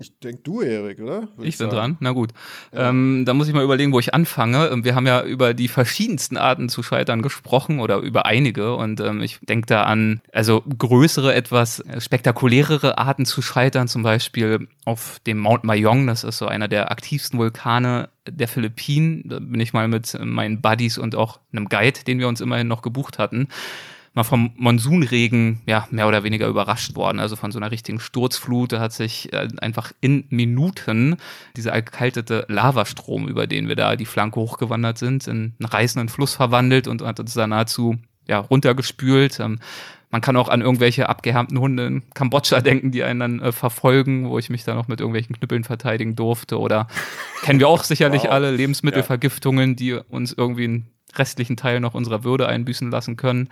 Ich 0.00 0.18
denke 0.18 0.40
du, 0.42 0.62
Erik, 0.62 0.98
oder? 0.98 1.28
Würde 1.36 1.46
ich 1.46 1.58
bin 1.58 1.68
dran. 1.68 1.98
Na 2.00 2.12
gut. 2.12 2.30
Ja. 2.72 2.88
Ähm, 2.88 3.24
da 3.26 3.34
muss 3.34 3.48
ich 3.48 3.54
mal 3.54 3.62
überlegen, 3.62 3.92
wo 3.92 3.98
ich 3.98 4.14
anfange. 4.14 4.68
Ähm, 4.68 4.82
wir 4.82 4.94
haben 4.94 5.06
ja 5.06 5.22
über 5.22 5.52
die 5.52 5.68
verschiedensten 5.68 6.38
Arten 6.38 6.70
zu 6.70 6.82
scheitern 6.82 7.20
gesprochen 7.20 7.80
oder 7.80 7.98
über 7.98 8.24
einige. 8.24 8.74
Und 8.76 9.00
ähm, 9.00 9.20
ich 9.20 9.40
denke 9.42 9.66
da 9.66 9.82
an, 9.82 10.22
also 10.32 10.62
größere, 10.62 11.34
etwas 11.34 11.84
spektakulärere 11.98 12.96
Arten 12.96 13.26
zu 13.26 13.42
scheitern, 13.42 13.88
zum 13.88 14.02
Beispiel 14.02 14.68
auf 14.86 15.20
dem 15.26 15.38
Mount 15.38 15.64
Mayong. 15.64 16.06
Das 16.06 16.24
ist 16.24 16.38
so 16.38 16.46
einer 16.46 16.68
der 16.68 16.90
aktivsten 16.90 17.38
Vulkane 17.38 18.08
der 18.26 18.48
Philippinen. 18.48 19.28
Da 19.28 19.38
bin 19.38 19.60
ich 19.60 19.74
mal 19.74 19.86
mit 19.86 20.18
meinen 20.18 20.62
Buddies 20.62 20.96
und 20.96 21.14
auch 21.14 21.40
einem 21.52 21.68
Guide, 21.68 22.04
den 22.06 22.18
wir 22.18 22.28
uns 22.28 22.40
immerhin 22.40 22.68
noch 22.68 22.80
gebucht 22.80 23.18
hatten, 23.18 23.48
mal 24.14 24.25
vom 24.25 24.53
Monsunregen 24.57 25.61
ja 25.66 25.87
mehr 25.90 26.09
oder 26.09 26.25
weniger 26.25 26.49
überrascht 26.49 26.96
worden, 26.96 27.20
also 27.20 27.37
von 27.37 27.53
so 27.53 27.59
einer 27.59 27.70
richtigen 27.70 28.01
Sturzflut. 28.01 28.73
Da 28.73 28.81
hat 28.81 28.92
sich 28.92 29.33
äh, 29.33 29.49
einfach 29.61 29.92
in 30.01 30.25
Minuten 30.31 31.16
dieser 31.57 31.73
erkaltete 31.73 32.44
Lavastrom, 32.49 33.29
über 33.29 33.46
den 33.46 33.68
wir 33.68 33.77
da 33.77 33.96
die 33.96 34.07
Flanke 34.07 34.40
hochgewandert 34.40 34.99
sind, 34.99 35.27
in 35.29 35.55
einen 35.59 35.68
reißenden 35.68 36.09
Fluss 36.09 36.35
verwandelt 36.35 36.88
und 36.88 37.03
hat 37.03 37.20
uns 37.20 37.35
da 37.35 37.46
nahezu 37.46 37.99
ja, 38.27 38.38
runtergespült. 38.38 39.38
Ähm, 39.40 39.61
man 40.11 40.20
kann 40.20 40.37
auch 40.37 40.49
an 40.49 40.61
irgendwelche 40.61 41.09
abgehärmten 41.09 41.61
Hunde 41.61 41.87
in 41.87 42.11
Kambodscha 42.14 42.61
denken, 42.61 42.90
die 42.90 43.05
einen 43.05 43.20
dann 43.20 43.40
äh, 43.40 43.53
verfolgen, 43.53 44.29
wo 44.29 44.38
ich 44.38 44.51
mich 44.51 44.64
dann 44.64 44.77
auch 44.77 44.88
mit 44.88 45.01
irgendwelchen 45.01 45.37
Knüppeln 45.37 45.62
verteidigen 45.62 46.16
durfte. 46.16 46.59
Oder 46.59 46.88
kennen 47.42 47.61
wir 47.61 47.68
auch 47.68 47.85
sicherlich 47.85 48.25
wow. 48.25 48.33
alle 48.33 48.51
Lebensmittelvergiftungen, 48.51 49.77
die 49.77 49.92
uns 49.92 50.33
irgendwie 50.33 50.64
einen 50.64 50.87
restlichen 51.14 51.57
Teil 51.57 51.81
noch 51.81 51.94
unserer 51.94 52.25
Würde 52.25 52.49
einbüßen 52.49 52.90
lassen 52.90 53.16
können. 53.16 53.49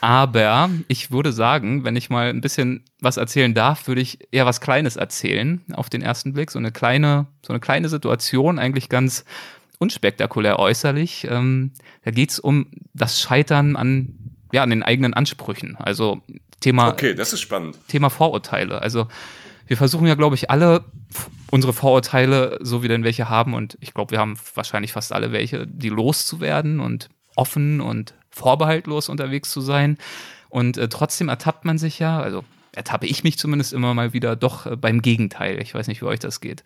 Aber 0.00 0.70
ich 0.88 1.10
würde 1.10 1.32
sagen, 1.32 1.84
wenn 1.84 1.96
ich 1.96 2.10
mal 2.10 2.28
ein 2.28 2.40
bisschen 2.40 2.84
was 3.00 3.16
erzählen 3.16 3.54
darf, 3.54 3.88
würde 3.88 4.00
ich 4.00 4.18
eher 4.32 4.46
was 4.46 4.60
Kleines 4.60 4.96
erzählen 4.96 5.62
auf 5.72 5.88
den 5.88 6.02
ersten 6.02 6.32
Blick. 6.32 6.50
So 6.50 6.58
eine 6.58 6.72
kleine, 6.72 7.26
so 7.44 7.52
eine 7.52 7.60
kleine 7.60 7.88
Situation, 7.88 8.58
eigentlich 8.58 8.88
ganz 8.88 9.24
unspektakulär 9.78 10.58
äußerlich. 10.58 11.26
Ähm, 11.30 11.72
da 12.04 12.10
geht's 12.10 12.38
um 12.38 12.66
das 12.92 13.20
Scheitern 13.20 13.76
an, 13.76 14.14
ja, 14.52 14.62
an 14.62 14.70
den 14.70 14.82
eigenen 14.82 15.14
Ansprüchen. 15.14 15.76
Also 15.76 16.22
Thema. 16.60 16.88
Okay, 16.88 17.14
das 17.14 17.32
ist 17.32 17.40
spannend. 17.40 17.76
Thema 17.88 18.10
Vorurteile. 18.10 18.80
Also 18.82 19.08
wir 19.66 19.76
versuchen 19.76 20.06
ja, 20.06 20.14
glaube 20.14 20.34
ich, 20.34 20.50
alle 20.50 20.84
unsere 21.50 21.72
Vorurteile, 21.72 22.58
so 22.60 22.82
wie 22.82 22.88
denn 22.88 23.04
welche 23.04 23.28
haben, 23.28 23.54
und 23.54 23.78
ich 23.80 23.94
glaube, 23.94 24.10
wir 24.10 24.18
haben 24.18 24.36
wahrscheinlich 24.54 24.92
fast 24.92 25.12
alle 25.12 25.32
welche, 25.32 25.66
die 25.66 25.88
loszuwerden 25.88 26.80
und 26.80 27.08
offen 27.36 27.80
und 27.80 28.14
vorbehaltlos 28.34 29.08
unterwegs 29.08 29.50
zu 29.50 29.60
sein. 29.60 29.98
Und 30.48 30.76
äh, 30.76 30.88
trotzdem 30.88 31.28
ertappt 31.28 31.64
man 31.64 31.78
sich 31.78 31.98
ja, 31.98 32.20
also 32.20 32.44
ertappe 32.72 33.06
ich 33.06 33.24
mich 33.24 33.38
zumindest 33.38 33.72
immer 33.72 33.94
mal 33.94 34.12
wieder 34.12 34.36
doch 34.36 34.66
äh, 34.66 34.76
beim 34.76 35.02
Gegenteil. 35.02 35.60
Ich 35.62 35.74
weiß 35.74 35.86
nicht, 35.88 36.02
wie 36.02 36.06
euch 36.06 36.20
das 36.20 36.40
geht. 36.40 36.62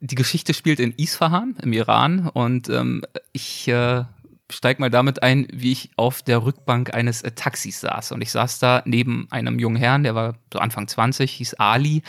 Die 0.00 0.14
Geschichte 0.14 0.54
spielt 0.54 0.80
in 0.80 0.92
Isfahan 0.96 1.56
im 1.62 1.72
Iran 1.72 2.28
und 2.28 2.68
ähm, 2.68 3.02
ich 3.32 3.68
äh, 3.68 4.04
steig 4.50 4.78
mal 4.80 4.90
damit 4.90 5.22
ein, 5.22 5.46
wie 5.52 5.72
ich 5.72 5.90
auf 5.96 6.22
der 6.22 6.44
Rückbank 6.44 6.94
eines 6.94 7.22
äh, 7.22 7.32
Taxis 7.32 7.80
saß. 7.80 8.12
Und 8.12 8.22
ich 8.22 8.30
saß 8.30 8.58
da 8.58 8.82
neben 8.84 9.26
einem 9.30 9.58
jungen 9.58 9.76
Herrn, 9.76 10.02
der 10.02 10.14
war 10.14 10.34
so 10.52 10.58
Anfang 10.58 10.88
20, 10.88 11.30
hieß 11.30 11.54
Ali. 11.54 12.02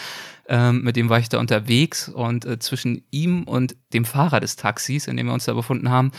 Ähm, 0.47 0.81
mit 0.83 0.95
dem 0.95 1.09
war 1.09 1.19
ich 1.19 1.29
da 1.29 1.39
unterwegs 1.39 2.09
und 2.09 2.45
äh, 2.45 2.59
zwischen 2.59 3.03
ihm 3.11 3.43
und 3.43 3.75
dem 3.93 4.05
Fahrer 4.05 4.39
des 4.39 4.55
Taxis, 4.55 5.07
in 5.07 5.17
dem 5.17 5.27
wir 5.27 5.33
uns 5.33 5.45
da 5.45 5.53
befunden 5.53 5.89
haben, 5.89 6.11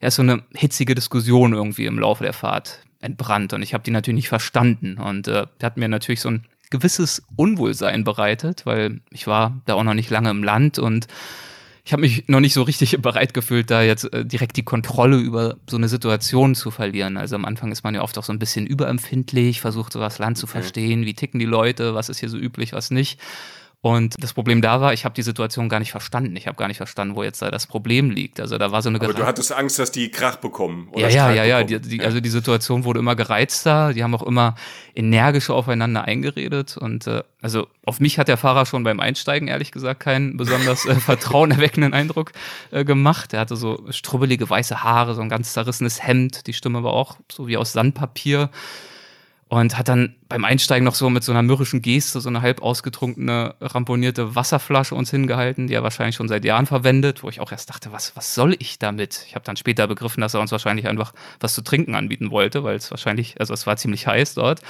ja, 0.00 0.10
so 0.10 0.22
eine 0.22 0.42
hitzige 0.54 0.94
Diskussion 0.94 1.52
irgendwie 1.52 1.86
im 1.86 1.98
Laufe 1.98 2.24
der 2.24 2.32
Fahrt 2.32 2.80
entbrannt. 3.00 3.52
Und 3.52 3.62
ich 3.62 3.74
habe 3.74 3.84
die 3.84 3.90
natürlich 3.90 4.16
nicht 4.16 4.28
verstanden. 4.28 4.98
Und 4.98 5.28
äh, 5.28 5.46
hat 5.62 5.76
mir 5.76 5.88
natürlich 5.88 6.20
so 6.20 6.30
ein 6.30 6.44
gewisses 6.70 7.22
Unwohlsein 7.36 8.04
bereitet, 8.04 8.66
weil 8.66 9.00
ich 9.10 9.26
war 9.26 9.60
da 9.66 9.74
auch 9.74 9.84
noch 9.84 9.94
nicht 9.94 10.10
lange 10.10 10.30
im 10.30 10.42
Land 10.42 10.78
und 10.78 11.06
ich 11.84 11.92
habe 11.94 12.02
mich 12.02 12.28
noch 12.28 12.40
nicht 12.40 12.52
so 12.52 12.64
richtig 12.64 12.98
bereit 13.02 13.32
gefühlt, 13.32 13.70
da 13.70 13.80
jetzt 13.80 14.12
äh, 14.12 14.22
direkt 14.22 14.58
die 14.58 14.62
Kontrolle 14.62 15.16
über 15.16 15.56
so 15.66 15.78
eine 15.78 15.88
Situation 15.88 16.54
zu 16.54 16.70
verlieren. 16.70 17.16
Also 17.16 17.34
am 17.34 17.46
Anfang 17.46 17.72
ist 17.72 17.82
man 17.82 17.94
ja 17.94 18.02
oft 18.02 18.18
auch 18.18 18.24
so 18.24 18.32
ein 18.32 18.38
bisschen 18.38 18.66
überempfindlich, 18.66 19.62
versucht 19.62 19.94
so 19.94 20.00
das 20.00 20.18
Land 20.18 20.36
zu 20.36 20.46
verstehen, 20.46 21.06
wie 21.06 21.14
ticken 21.14 21.40
die 21.40 21.46
Leute, 21.46 21.94
was 21.94 22.10
ist 22.10 22.20
hier 22.20 22.28
so 22.28 22.36
üblich, 22.36 22.74
was 22.74 22.90
nicht. 22.90 23.18
Und 23.80 24.16
das 24.18 24.32
Problem 24.32 24.60
da 24.60 24.80
war, 24.80 24.92
ich 24.92 25.04
habe 25.04 25.14
die 25.14 25.22
Situation 25.22 25.68
gar 25.68 25.78
nicht 25.78 25.92
verstanden. 25.92 26.34
Ich 26.34 26.48
habe 26.48 26.56
gar 26.56 26.66
nicht 26.66 26.78
verstanden, 26.78 27.14
wo 27.14 27.22
jetzt 27.22 27.40
da 27.40 27.50
das 27.52 27.68
Problem 27.68 28.10
liegt. 28.10 28.40
Also 28.40 28.58
da 28.58 28.72
war 28.72 28.82
so 28.82 28.88
eine. 28.88 29.00
Aber 29.00 29.12
du 29.12 29.24
hattest 29.24 29.52
Angst, 29.52 29.78
dass 29.78 29.92
die 29.92 30.10
Krach 30.10 30.36
bekommen. 30.36 30.88
Oder 30.90 31.08
ja, 31.08 31.30
ja, 31.30 31.44
ja, 31.44 31.60
ja, 31.60 31.64
die, 31.64 31.80
die, 31.80 32.00
Also 32.00 32.20
die 32.20 32.28
Situation 32.28 32.82
wurde 32.82 32.98
immer 32.98 33.14
gereizter. 33.14 33.92
Die 33.92 34.02
haben 34.02 34.12
auch 34.16 34.24
immer 34.24 34.56
energischer 34.96 35.54
aufeinander 35.54 36.04
eingeredet. 36.06 36.76
Und 36.76 37.06
äh, 37.06 37.22
also 37.40 37.68
auf 37.86 38.00
mich 38.00 38.18
hat 38.18 38.26
der 38.26 38.36
Fahrer 38.36 38.66
schon 38.66 38.82
beim 38.82 38.98
Einsteigen 38.98 39.46
ehrlich 39.46 39.70
gesagt 39.70 40.00
keinen 40.00 40.36
besonders 40.36 40.84
äh, 40.84 40.96
vertrauenerweckenden 40.96 41.94
Eindruck 41.94 42.32
äh, 42.72 42.84
gemacht. 42.84 43.32
Er 43.32 43.40
hatte 43.40 43.54
so 43.54 43.86
strubbelige 43.90 44.50
weiße 44.50 44.82
Haare, 44.82 45.14
so 45.14 45.20
ein 45.20 45.28
ganz 45.28 45.52
zerrissenes 45.52 46.02
Hemd. 46.02 46.48
Die 46.48 46.52
Stimme 46.52 46.82
war 46.82 46.94
auch 46.94 47.16
so 47.30 47.46
wie 47.46 47.56
aus 47.56 47.74
Sandpapier 47.74 48.50
und 49.48 49.78
hat 49.78 49.88
dann 49.88 50.14
beim 50.28 50.44
Einsteigen 50.44 50.84
noch 50.84 50.94
so 50.94 51.08
mit 51.08 51.24
so 51.24 51.32
einer 51.32 51.42
mürrischen 51.42 51.80
Geste 51.80 52.20
so 52.20 52.28
eine 52.28 52.42
halb 52.42 52.60
ausgetrunkene, 52.60 53.54
ramponierte 53.60 54.34
Wasserflasche 54.34 54.94
uns 54.94 55.10
hingehalten, 55.10 55.68
die 55.68 55.74
er 55.74 55.82
wahrscheinlich 55.82 56.16
schon 56.16 56.28
seit 56.28 56.44
Jahren 56.44 56.66
verwendet, 56.66 57.22
wo 57.22 57.30
ich 57.30 57.40
auch 57.40 57.50
erst 57.50 57.70
dachte, 57.70 57.90
was, 57.90 58.14
was 58.14 58.34
soll 58.34 58.54
ich 58.58 58.78
damit? 58.78 59.24
Ich 59.26 59.34
habe 59.34 59.44
dann 59.44 59.56
später 59.56 59.86
begriffen, 59.86 60.20
dass 60.20 60.34
er 60.34 60.40
uns 60.40 60.52
wahrscheinlich 60.52 60.86
einfach 60.86 61.14
was 61.40 61.54
zu 61.54 61.62
trinken 61.62 61.94
anbieten 61.94 62.30
wollte, 62.30 62.62
weil 62.62 62.76
es 62.76 62.90
wahrscheinlich, 62.90 63.40
also 63.40 63.54
es 63.54 63.66
war 63.66 63.78
ziemlich 63.78 64.06
heiß 64.06 64.34
dort, 64.34 64.60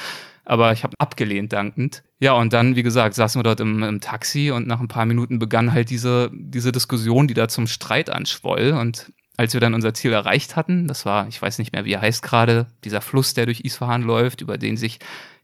aber 0.45 0.73
ich 0.73 0.85
habe 0.85 0.95
abgelehnt 0.99 1.53
dankend. 1.53 2.05
Ja, 2.21 2.35
und 2.35 2.53
dann, 2.53 2.77
wie 2.77 2.85
gesagt, 2.85 3.17
saßen 3.17 3.39
wir 3.39 3.43
dort 3.43 3.61
im, 3.61 3.83
im 3.83 4.01
Taxi 4.01 4.53
und 4.53 4.69
nach 4.69 4.81
ein 4.81 4.89
paar 4.89 5.07
Minuten 5.07 5.41
begann 5.41 5.73
halt 5.73 5.91
diese, 5.91 6.31
diese 6.33 6.71
Diskussion, 6.71 7.27
die 7.27 7.35
da 7.35 7.49
zum 7.49 7.67
Streit 7.67 8.11
anschwoll 8.11 8.71
und 8.81 9.13
als 9.39 9.55
wir 9.55 9.61
dann 9.61 9.73
unser 9.73 9.95
Ziel 9.95 10.13
erreicht 10.13 10.57
hatten, 10.57 10.89
das 10.89 11.07
war, 11.07 11.29
ich 11.29 11.41
weiß 11.41 11.59
nicht 11.59 11.73
mehr, 11.73 11.85
wie 11.85 11.93
er 11.93 12.01
heißt 12.01 12.23
gerade, 12.23 12.67
dieser 12.85 13.01
Fluss, 13.01 13.35
der 13.35 13.47
durch 13.47 13.61
Isfahan 13.61 14.03
läuft, 14.03 14.41
über 14.41 14.59
den 14.59 14.77
sich 14.77 14.99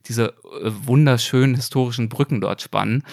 diese 0.05 0.33
äh, 0.61 0.71
wunderschönen 0.83 1.55
historischen 1.55 2.09
Brücken 2.09 2.41
dort 2.41 2.61
spannen. 2.61 3.03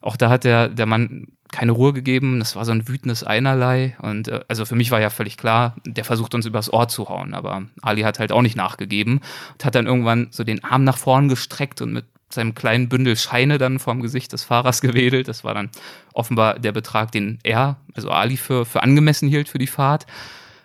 Auch 0.00 0.16
da 0.16 0.30
hat 0.30 0.44
der, 0.44 0.70
der 0.70 0.86
Mann 0.86 1.28
keine 1.52 1.72
Ruhe 1.72 1.92
gegeben. 1.92 2.38
Das 2.38 2.56
war 2.56 2.64
so 2.64 2.72
ein 2.72 2.88
wütendes 2.88 3.22
Einerlei. 3.22 3.94
Und 4.00 4.28
äh, 4.28 4.40
also 4.48 4.64
für 4.64 4.74
mich 4.74 4.90
war 4.90 5.02
ja 5.02 5.10
völlig 5.10 5.36
klar, 5.36 5.76
der 5.84 6.04
versucht 6.04 6.34
uns 6.34 6.46
übers 6.46 6.72
Ohr 6.72 6.88
zu 6.88 7.10
hauen. 7.10 7.34
Aber 7.34 7.64
Ali 7.82 8.00
hat 8.00 8.18
halt 8.18 8.32
auch 8.32 8.42
nicht 8.42 8.56
nachgegeben 8.56 9.20
und 9.52 9.64
hat 9.66 9.74
dann 9.74 9.86
irgendwann 9.86 10.28
so 10.30 10.44
den 10.44 10.64
Arm 10.64 10.82
nach 10.82 10.96
vorn 10.96 11.28
gestreckt 11.28 11.82
und 11.82 11.92
mit 11.92 12.06
seinem 12.34 12.54
kleinen 12.54 12.88
Bündel 12.88 13.16
Scheine 13.16 13.58
dann 13.58 13.78
vorm 13.78 14.00
Gesicht 14.00 14.32
des 14.32 14.44
Fahrers 14.44 14.80
gewedelt. 14.82 15.28
Das 15.28 15.44
war 15.44 15.54
dann 15.54 15.70
offenbar 16.12 16.58
der 16.58 16.72
Betrag, 16.72 17.12
den 17.12 17.38
er, 17.42 17.76
also 17.94 18.10
Ali, 18.10 18.36
für, 18.36 18.64
für 18.64 18.82
angemessen 18.82 19.28
hielt 19.28 19.48
für 19.48 19.58
die 19.58 19.66
Fahrt. 19.66 20.06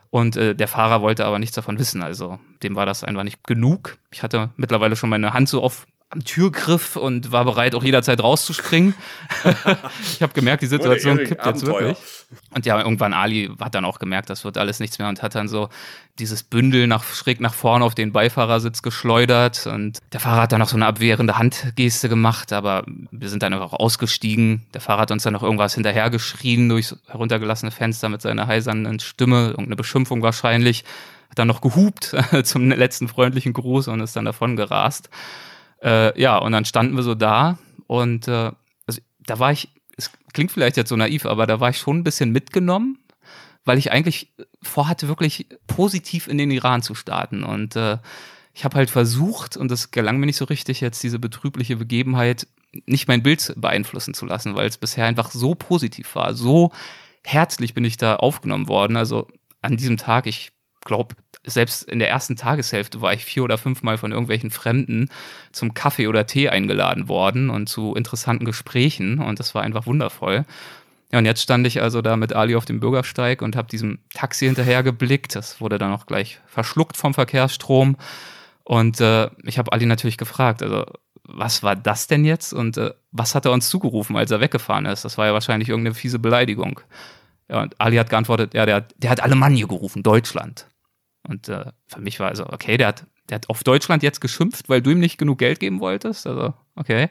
Und 0.09 0.37
äh, 0.37 0.55
der 0.55 0.67
Fahrer 0.67 1.01
wollte 1.01 1.25
aber 1.25 1.39
nichts 1.39 1.55
davon 1.55 1.79
wissen. 1.79 2.01
Also 2.01 2.39
dem 2.63 2.75
war 2.75 2.85
das 2.85 3.03
einfach 3.03 3.23
nicht 3.23 3.43
genug. 3.45 3.97
Ich 4.11 4.23
hatte 4.23 4.51
mittlerweile 4.55 4.95
schon 4.95 5.09
meine 5.09 5.33
Hand 5.33 5.49
so 5.49 5.61
auf 5.61 5.85
am 6.09 6.23
Türgriff 6.23 6.95
und 6.95 7.33
war 7.33 7.43
bereit, 7.43 7.75
auch 7.75 7.83
jederzeit 7.83 8.23
rauszuspringen. 8.23 8.93
ich 10.01 10.21
habe 10.21 10.33
gemerkt, 10.33 10.61
die 10.61 10.67
Situation 10.67 11.17
kippt 11.17 11.45
jetzt 11.45 11.65
wirklich. 11.65 11.97
Und 12.53 12.65
ja, 12.65 12.79
irgendwann 12.79 13.13
Ali 13.13 13.49
hat 13.59 13.75
dann 13.75 13.83
auch 13.83 13.99
gemerkt, 13.99 14.29
das 14.29 14.45
wird 14.45 14.57
alles 14.57 14.79
nichts 14.79 14.99
mehr 14.99 15.09
und 15.09 15.21
hat 15.21 15.35
dann 15.35 15.49
so 15.49 15.69
dieses 16.17 16.43
Bündel 16.43 16.87
nach, 16.87 17.03
schräg 17.03 17.41
nach 17.41 17.53
vorne 17.53 17.83
auf 17.83 17.93
den 17.93 18.13
Beifahrersitz 18.13 18.81
geschleudert. 18.81 19.67
Und 19.67 19.99
der 20.13 20.21
Fahrer 20.21 20.43
hat 20.43 20.53
dann 20.53 20.59
noch 20.59 20.69
so 20.69 20.77
eine 20.77 20.85
abwehrende 20.85 21.37
Handgeste 21.37 22.07
gemacht, 22.07 22.53
aber 22.53 22.85
wir 23.11 23.27
sind 23.27 23.43
dann 23.43 23.53
einfach 23.53 23.73
ausgestiegen. 23.73 24.65
Der 24.73 24.81
Fahrer 24.81 25.01
hat 25.01 25.11
uns 25.11 25.23
dann 25.23 25.33
noch 25.33 25.43
irgendwas 25.43 25.73
hinterhergeschrien 25.73 26.69
durchs 26.69 26.95
heruntergelassene 27.07 27.71
Fenster 27.71 28.07
mit 28.07 28.21
seiner 28.21 28.47
heisernden 28.47 28.99
Stimme, 28.99 29.49
irgendeine 29.49 29.75
Beschimpfung 29.75 30.21
wahrscheinlich. 30.21 30.85
Hat 31.29 31.39
dann 31.39 31.49
noch 31.49 31.59
gehupt 31.59 32.15
zum 32.43 32.69
letzten 32.69 33.09
freundlichen 33.09 33.51
Gruß 33.51 33.89
und 33.89 33.99
ist 33.99 34.15
dann 34.15 34.25
davon 34.25 34.55
gerast. 34.55 35.09
Äh, 35.81 36.19
ja, 36.19 36.37
und 36.37 36.51
dann 36.51 36.65
standen 36.65 36.95
wir 36.95 37.03
so 37.03 37.15
da 37.15 37.57
und 37.87 38.27
äh, 38.27 38.51
also, 38.85 39.01
da 39.19 39.39
war 39.39 39.51
ich, 39.51 39.69
es 39.97 40.11
klingt 40.33 40.51
vielleicht 40.51 40.77
jetzt 40.77 40.89
so 40.89 40.95
naiv, 40.95 41.25
aber 41.25 41.47
da 41.47 41.59
war 41.59 41.69
ich 41.69 41.77
schon 41.77 41.99
ein 41.99 42.03
bisschen 42.03 42.31
mitgenommen, 42.31 42.99
weil 43.65 43.77
ich 43.77 43.91
eigentlich 43.91 44.33
vorhatte, 44.61 45.07
wirklich 45.07 45.47
positiv 45.67 46.27
in 46.27 46.37
den 46.37 46.51
Iran 46.51 46.81
zu 46.81 46.95
starten. 46.95 47.43
Und 47.43 47.75
äh, 47.75 47.97
ich 48.53 48.65
habe 48.65 48.77
halt 48.77 48.89
versucht, 48.89 49.57
und 49.57 49.69
das 49.69 49.91
gelang 49.91 50.17
mir 50.17 50.25
nicht 50.25 50.37
so 50.37 50.45
richtig, 50.45 50.81
jetzt 50.81 51.03
diese 51.03 51.19
betrübliche 51.19 51.75
Begebenheit 51.75 52.47
nicht 52.85 53.07
mein 53.07 53.23
Bild 53.23 53.53
beeinflussen 53.57 54.13
zu 54.13 54.25
lassen, 54.25 54.55
weil 54.55 54.67
es 54.67 54.77
bisher 54.77 55.05
einfach 55.05 55.31
so 55.31 55.55
positiv 55.55 56.15
war. 56.15 56.33
So 56.33 56.71
herzlich 57.23 57.73
bin 57.73 57.85
ich 57.85 57.97
da 57.97 58.17
aufgenommen 58.17 58.67
worden. 58.67 58.97
Also 58.97 59.27
an 59.61 59.77
diesem 59.77 59.97
Tag, 59.97 60.27
ich 60.27 60.51
glaube, 60.87 61.15
selbst 61.45 61.83
in 61.83 61.99
der 61.99 62.09
ersten 62.09 62.35
Tageshälfte 62.35 63.01
war 63.01 63.13
ich 63.13 63.23
vier 63.23 63.43
oder 63.43 63.57
fünfmal 63.59 63.97
von 63.97 64.11
irgendwelchen 64.11 64.49
Fremden 64.49 65.09
zum 65.51 65.75
Kaffee 65.75 66.07
oder 66.07 66.25
Tee 66.25 66.49
eingeladen 66.49 67.07
worden 67.07 67.51
und 67.51 67.69
zu 67.69 67.93
interessanten 67.93 68.45
Gesprächen 68.45 69.19
und 69.19 69.39
das 69.39 69.53
war 69.53 69.61
einfach 69.61 69.85
wundervoll. 69.85 70.45
Ja, 71.11 71.19
und 71.19 71.25
jetzt 71.25 71.41
stand 71.41 71.65
ich 71.67 71.81
also 71.81 72.01
da 72.01 72.17
mit 72.17 72.33
Ali 72.33 72.55
auf 72.55 72.65
dem 72.65 72.79
Bürgersteig 72.79 73.41
und 73.41 73.55
habe 73.55 73.69
diesem 73.69 73.99
Taxi 74.13 74.45
hinterher 74.45 74.83
geblickt. 74.83 75.35
Das 75.35 75.61
wurde 75.61 75.77
dann 75.77 75.93
auch 75.93 76.05
gleich 76.05 76.39
verschluckt 76.47 76.97
vom 76.97 77.13
Verkehrsstrom. 77.13 77.95
Und 78.65 78.99
äh, 78.99 79.29
ich 79.43 79.57
habe 79.57 79.71
Ali 79.71 79.85
natürlich 79.85 80.17
gefragt, 80.17 80.61
also 80.61 80.85
was 81.23 81.63
war 81.63 81.77
das 81.77 82.07
denn 82.07 82.25
jetzt 82.25 82.53
und 82.53 82.77
äh, 82.77 82.93
was 83.11 83.35
hat 83.35 83.45
er 83.45 83.51
uns 83.53 83.69
zugerufen, 83.69 84.17
als 84.17 84.31
er 84.31 84.41
weggefahren 84.41 84.85
ist? 84.85 85.05
Das 85.05 85.17
war 85.17 85.27
ja 85.27 85.33
wahrscheinlich 85.33 85.69
irgendeine 85.69 85.95
fiese 85.95 86.19
Beleidigung. 86.19 86.81
Ja, 87.49 87.61
und 87.61 87.79
Ali 87.79 87.95
hat 87.95 88.09
geantwortet, 88.09 88.53
ja, 88.53 88.65
der, 88.65 88.81
der 88.97 89.09
hat 89.09 89.21
Alemannia 89.21 89.65
gerufen, 89.67 90.03
Deutschland. 90.03 90.67
Und 91.27 91.49
äh, 91.49 91.65
für 91.87 92.01
mich 92.01 92.19
war 92.19 92.29
also, 92.29 92.45
okay, 92.47 92.77
der 92.77 92.87
hat, 92.87 93.05
der 93.29 93.35
hat 93.35 93.49
auf 93.49 93.63
Deutschland 93.63 94.03
jetzt 94.03 94.21
geschimpft, 94.21 94.69
weil 94.69 94.81
du 94.81 94.91
ihm 94.91 94.99
nicht 94.99 95.17
genug 95.17 95.39
Geld 95.39 95.59
geben 95.59 95.79
wolltest. 95.79 96.25
Also, 96.27 96.53
okay. 96.75 97.09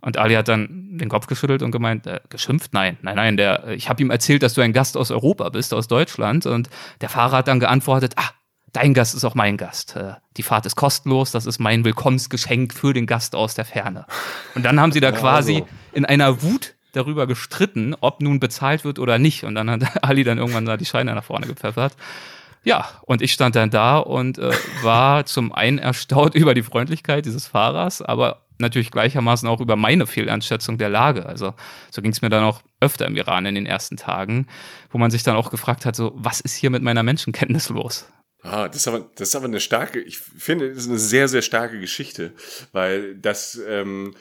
Und 0.00 0.16
Ali 0.16 0.34
hat 0.34 0.46
dann 0.46 0.96
den 0.98 1.08
Kopf 1.08 1.26
geschüttelt 1.26 1.62
und 1.62 1.72
gemeint, 1.72 2.06
äh, 2.06 2.20
geschimpft? 2.28 2.72
Nein, 2.72 2.98
nein, 3.02 3.16
nein. 3.16 3.36
Der, 3.36 3.68
ich 3.68 3.88
habe 3.88 4.00
ihm 4.02 4.10
erzählt, 4.10 4.42
dass 4.42 4.54
du 4.54 4.60
ein 4.60 4.72
Gast 4.72 4.96
aus 4.96 5.10
Europa 5.10 5.48
bist, 5.48 5.74
aus 5.74 5.88
Deutschland. 5.88 6.46
Und 6.46 6.70
der 7.00 7.08
Fahrer 7.08 7.38
hat 7.38 7.48
dann 7.48 7.58
geantwortet, 7.58 8.14
ah, 8.16 8.30
dein 8.72 8.94
Gast 8.94 9.14
ist 9.14 9.24
auch 9.24 9.34
mein 9.34 9.56
Gast. 9.56 9.96
Äh, 9.96 10.14
die 10.36 10.44
Fahrt 10.44 10.66
ist 10.66 10.76
kostenlos, 10.76 11.32
das 11.32 11.46
ist 11.46 11.58
mein 11.58 11.84
Willkommensgeschenk 11.84 12.72
für 12.72 12.92
den 12.92 13.06
Gast 13.06 13.34
aus 13.34 13.54
der 13.54 13.64
Ferne. 13.64 14.06
Und 14.54 14.64
dann 14.64 14.78
haben 14.78 14.92
sie 14.92 15.00
da 15.00 15.10
quasi 15.10 15.56
also. 15.56 15.66
in 15.92 16.04
einer 16.04 16.42
Wut 16.42 16.74
darüber 16.92 17.26
gestritten, 17.26 17.94
ob 18.00 18.22
nun 18.22 18.40
bezahlt 18.40 18.84
wird 18.84 18.98
oder 18.98 19.18
nicht. 19.18 19.44
Und 19.44 19.56
dann 19.56 19.70
hat 19.70 19.82
Ali 20.04 20.22
dann 20.22 20.38
irgendwann 20.38 20.64
da 20.64 20.76
die 20.76 20.86
Scheine 20.86 21.14
nach 21.14 21.24
vorne 21.24 21.46
gepfeffert. 21.46 21.94
Ja, 22.64 22.88
und 23.02 23.22
ich 23.22 23.32
stand 23.32 23.56
dann 23.56 23.70
da 23.70 23.98
und 23.98 24.38
äh, 24.38 24.50
war 24.82 25.24
zum 25.26 25.52
einen 25.52 25.78
erstaunt 25.78 26.34
über 26.34 26.54
die 26.54 26.62
Freundlichkeit 26.62 27.26
dieses 27.26 27.46
Fahrers, 27.46 28.02
aber 28.02 28.46
natürlich 28.58 28.90
gleichermaßen 28.90 29.48
auch 29.48 29.60
über 29.60 29.76
meine 29.76 30.06
Fehleinschätzung 30.06 30.78
der 30.78 30.88
Lage. 30.88 31.26
Also 31.26 31.54
so 31.90 32.02
ging 32.02 32.12
es 32.12 32.22
mir 32.22 32.28
dann 32.28 32.44
auch 32.44 32.62
öfter 32.80 33.06
im 33.06 33.16
Iran 33.16 33.46
in 33.46 33.54
den 33.54 33.66
ersten 33.66 33.96
Tagen, 33.96 34.46
wo 34.90 34.98
man 34.98 35.10
sich 35.10 35.22
dann 35.22 35.36
auch 35.36 35.50
gefragt 35.50 35.86
hat, 35.86 35.96
so 35.96 36.12
was 36.16 36.40
ist 36.40 36.54
hier 36.54 36.70
mit 36.70 36.82
meiner 36.82 37.02
Menschenkenntnis 37.02 37.68
los? 37.68 38.06
Ah, 38.42 38.68
das 38.68 38.76
ist 38.78 38.88
aber, 38.88 39.10
das 39.16 39.28
ist 39.28 39.36
aber 39.36 39.46
eine 39.46 39.60
starke, 39.60 40.00
ich 40.00 40.18
finde, 40.18 40.68
das 40.68 40.84
ist 40.84 40.88
eine 40.88 40.98
sehr, 40.98 41.28
sehr 41.28 41.42
starke 41.42 41.80
Geschichte, 41.80 42.34
weil 42.72 43.16
das, 43.16 43.60
ähm, 43.66 44.14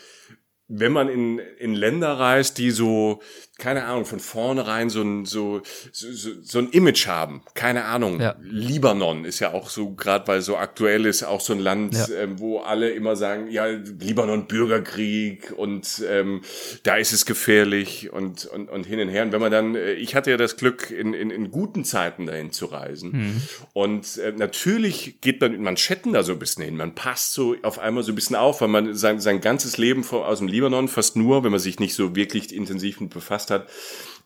wenn 0.68 0.92
man 0.92 1.08
in, 1.08 1.40
in 1.60 1.76
Länder 1.76 2.20
reist, 2.20 2.58
die 2.58 2.72
so, 2.72 3.22
keine 3.58 3.86
Ahnung, 3.86 4.06
von 4.06 4.20
vornherein 4.20 4.90
so 4.90 5.02
ein, 5.02 5.26
so, 5.26 5.62
so, 5.92 6.08
so 6.42 6.60
ein 6.60 6.70
Image 6.70 7.08
haben. 7.08 7.42
Keine 7.56 7.86
Ahnung. 7.86 8.22
Ja. 8.22 8.36
Libanon 8.42 9.26
ist 9.26 9.40
ja 9.40 9.54
auch 9.54 9.70
so, 9.70 9.92
gerade 9.96 10.28
weil 10.28 10.42
so 10.42 10.58
aktuell 10.58 11.06
ist, 11.06 11.24
auch 11.24 11.42
so 11.42 11.54
ein 11.54 11.60
Land, 11.60 11.96
ja. 11.96 12.08
ähm, 12.16 12.40
wo 12.40 12.60
alle 12.60 12.92
immer 12.92 13.16
sagen, 13.16 13.50
ja, 13.50 13.66
Libanon 13.66 14.48
Bürgerkrieg 14.48 15.54
und 15.58 16.04
ähm, 16.08 16.42
da 16.84 16.98
ist 16.98 17.14
es 17.14 17.26
gefährlich 17.26 18.14
und, 18.14 18.46
und, 18.46 18.70
und 18.70 18.86
hin 18.86 19.00
und 19.00 19.10
her. 19.10 19.24
Und 19.24 19.32
wenn 19.32 19.42
man 19.42 19.52
dann, 19.52 19.76
äh, 19.76 19.94
ich 19.94 20.14
hatte 20.14 20.30
ja 20.30 20.38
das 20.38 20.58
Glück, 20.58 20.92
in, 20.92 21.14
in, 21.14 21.32
in 21.32 21.50
guten 21.50 21.84
Zeiten 21.84 22.28
dahin 22.28 22.52
zu 22.52 22.68
reisen. 22.68 23.12
Mhm. 23.12 23.42
Und 23.74 24.18
äh, 24.18 24.34
natürlich 24.38 25.20
geht 25.22 25.42
man 25.42 25.56
in 25.56 25.64
Manschetten 25.64 26.14
da 26.14 26.22
so 26.22 26.34
ein 26.34 26.40
bisschen 26.40 26.64
hin. 26.64 26.78
Man 26.78 26.94
passt 26.94 27.34
so 27.34 27.56
auf 27.64 27.80
einmal 27.80 28.04
so 28.04 28.12
ein 28.12 28.16
bisschen 28.16 28.36
auf, 28.36 28.62
weil 28.62 28.68
man 28.68 28.94
sein, 28.94 29.20
sein 29.20 29.42
ganzes 29.42 29.78
Leben 29.78 30.06
aus 30.08 30.40
dem 30.40 30.48
Libanon 30.48 30.88
fast 30.88 31.16
nur, 31.16 31.44
wenn 31.44 31.52
man 31.52 31.60
sich 31.60 31.80
nicht 31.80 31.96
so 31.96 32.16
wirklich 32.16 32.54
intensiv 32.54 33.02
mit 33.02 33.10
befasst 33.10 33.47
hat, 33.52 33.70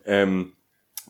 ähm, 0.04 0.52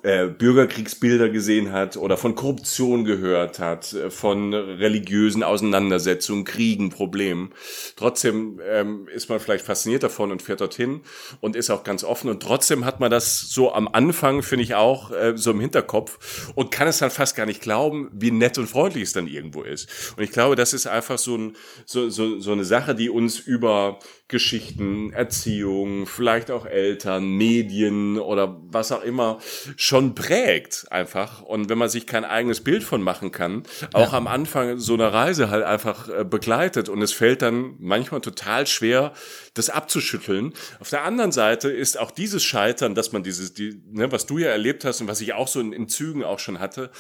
äh, 0.03 0.27
Bürgerkriegsbilder 0.27 1.29
gesehen 1.29 1.73
hat 1.73 1.97
oder 1.97 2.17
von 2.17 2.35
Korruption 2.35 3.05
gehört 3.05 3.59
hat, 3.59 3.93
äh, 3.93 4.11
von 4.11 4.55
religiösen 4.55 5.43
Auseinandersetzungen, 5.43 6.45
Kriegen, 6.45 6.91
Problemen. 6.91 7.53
Trotzdem 7.97 8.61
ähm, 8.67 9.07
ist 9.15 9.29
man 9.29 9.39
vielleicht 9.39 9.65
fasziniert 9.65 10.03
davon 10.03 10.33
und 10.33 10.43
fährt 10.43 10.61
dorthin 10.61 11.03
und 11.41 11.57
ist 11.57 11.71
auch 11.71 11.85
ganz 11.85 12.05
offen. 12.05 12.31
Und 12.31 12.43
trotzdem 12.43 12.85
hat 12.85 13.01
man 13.01 13.11
das 13.11 13.41
so 13.41 13.73
am 13.73 13.87
Anfang, 13.87 14.43
finde 14.43 14.65
ich 14.65 14.75
auch, 14.75 15.11
äh, 15.11 15.35
so 15.37 15.51
im 15.51 15.61
Hinterkopf 15.61 16.53
und 16.55 16.71
kann 16.71 16.89
es 16.89 16.99
dann 16.99 17.11
fast 17.11 17.37
gar 17.37 17.47
nicht 17.47 17.61
glauben, 17.61 18.11
wie 18.13 18.31
nett 18.31 18.59
und 18.59 18.69
freundlich 18.69 19.05
es 19.05 19.13
dann 19.13 19.27
irgendwo 19.27 19.63
ist. 19.63 20.15
Und 20.17 20.23
ich 20.23 20.31
glaube, 20.31 20.57
das 20.57 20.73
ist 20.73 20.87
einfach 20.87 21.19
so, 21.19 21.37
ein, 21.37 21.57
so, 21.85 22.09
so, 22.09 22.41
so 22.41 22.53
eine 22.53 22.65
Sache, 22.65 22.95
die 22.95 23.11
uns 23.11 23.39
über 23.39 23.99
Geschichten, 24.29 25.13
Erziehung, 25.13 26.07
vielleicht 26.07 26.51
auch 26.51 26.65
Eltern, 26.65 27.37
Medien 27.37 28.19
oder 28.19 28.59
was 28.71 28.91
auch 28.91 29.03
immer 29.03 29.39
schon 29.83 30.15
prägt 30.15 30.87
einfach. 30.91 31.43
Und 31.43 31.69
wenn 31.69 31.77
man 31.77 31.89
sich 31.89 32.07
kein 32.07 32.25
eigenes 32.25 32.61
Bild 32.61 32.85
von 32.85 33.03
machen 33.03 33.33
kann, 33.33 33.65
auch 33.93 34.13
ja. 34.13 34.19
am 34.19 34.29
Anfang 34.29 34.79
so 34.79 34.95
einer 34.95 35.13
Reise 35.13 35.51
halt 35.51 35.65
einfach 35.65 36.09
äh, 36.09 36.25
begleitet 36.25 36.89
und 36.89 37.03
es 37.03 37.13
fällt 37.13 37.43
dann 37.43 37.75
manchmal 37.81 38.21
total 38.21 38.69
schwer, 38.69 39.13
das 39.55 39.71
abzuschütteln. 39.71 40.55
Auf 40.79 40.91
der 40.91 41.03
anderen 41.03 41.33
Seite 41.33 41.69
ist 41.69 41.99
auch 41.99 42.13
dieses 42.13 42.45
Scheitern, 42.45 42.95
dass 42.95 43.11
man 43.11 43.25
dieses, 43.25 43.55
die, 43.55 43.83
ne, 43.91 44.13
was 44.13 44.27
du 44.27 44.39
ja 44.39 44.51
erlebt 44.51 44.85
hast 44.85 45.01
und 45.01 45.09
was 45.09 45.21
ich 45.21 45.33
auch 45.33 45.49
so 45.49 45.59
in, 45.59 45.73
in 45.73 45.89
Zügen 45.89 46.23
auch 46.23 46.39
schon 46.39 46.61
hatte, 46.61 46.93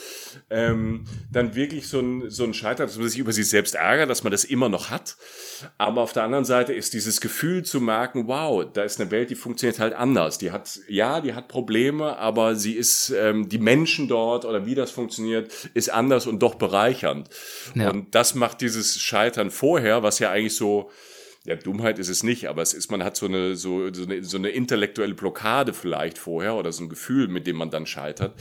ähm, 0.50 1.04
dann 1.30 1.54
wirklich 1.54 1.86
so 1.86 2.00
ein, 2.00 2.30
so 2.30 2.42
ein 2.42 2.52
Scheitern, 2.52 2.88
dass 2.88 2.98
man 2.98 3.08
sich 3.08 3.20
über 3.20 3.32
sich 3.32 3.48
selbst 3.48 3.76
ärgert, 3.76 4.10
dass 4.10 4.24
man 4.24 4.32
das 4.32 4.42
immer 4.42 4.68
noch 4.68 4.90
hat. 4.90 5.16
Aber 5.78 6.00
auf 6.00 6.12
der 6.12 6.24
anderen 6.24 6.44
Seite 6.44 6.72
ist 6.72 6.94
dieses 6.94 7.20
Gefühl 7.20 7.62
zu 7.62 7.80
merken, 7.80 8.26
wow, 8.26 8.66
da 8.72 8.82
ist 8.82 9.00
eine 9.00 9.12
Welt, 9.12 9.30
die 9.30 9.36
funktioniert 9.36 9.78
halt 9.78 9.94
anders. 9.94 10.38
Die 10.38 10.50
hat, 10.50 10.80
ja, 10.88 11.20
die 11.20 11.34
hat 11.34 11.46
Probleme, 11.46 12.18
aber 12.18 12.56
sie 12.56 12.71
ist, 12.76 13.10
ähm, 13.10 13.48
die 13.48 13.58
Menschen 13.58 14.08
dort 14.08 14.44
oder 14.44 14.66
wie 14.66 14.74
das 14.74 14.90
funktioniert, 14.90 15.52
ist 15.74 15.90
anders 15.90 16.26
und 16.26 16.40
doch 16.40 16.54
bereichernd. 16.56 17.28
Ja. 17.74 17.90
Und 17.90 18.14
das 18.14 18.34
macht 18.34 18.60
dieses 18.60 19.00
Scheitern 19.00 19.50
vorher, 19.50 20.02
was 20.02 20.18
ja 20.18 20.30
eigentlich 20.30 20.56
so, 20.56 20.90
ja, 21.44 21.56
Dummheit 21.56 21.98
ist 21.98 22.08
es 22.08 22.22
nicht, 22.22 22.48
aber 22.48 22.62
es 22.62 22.72
ist, 22.72 22.90
man 22.90 23.02
hat 23.02 23.16
so 23.16 23.26
eine, 23.26 23.56
so, 23.56 23.92
so, 23.92 24.04
eine, 24.04 24.22
so 24.22 24.36
eine 24.36 24.50
intellektuelle 24.50 25.14
Blockade 25.14 25.72
vielleicht 25.72 26.18
vorher 26.18 26.54
oder 26.54 26.72
so 26.72 26.84
ein 26.84 26.88
Gefühl, 26.88 27.28
mit 27.28 27.46
dem 27.46 27.56
man 27.56 27.70
dann 27.70 27.86
scheitert, 27.86 28.34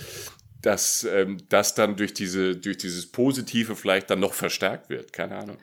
dass 0.62 1.04
ähm, 1.04 1.38
das 1.50 1.74
dann 1.74 1.96
durch 1.96 2.14
diese, 2.14 2.56
durch 2.56 2.78
dieses 2.78 3.08
Positive 3.08 3.76
vielleicht 3.76 4.10
dann 4.10 4.20
noch 4.20 4.34
verstärkt 4.34 4.90
wird. 4.90 5.14
Keine 5.14 5.38
Ahnung. 5.38 5.58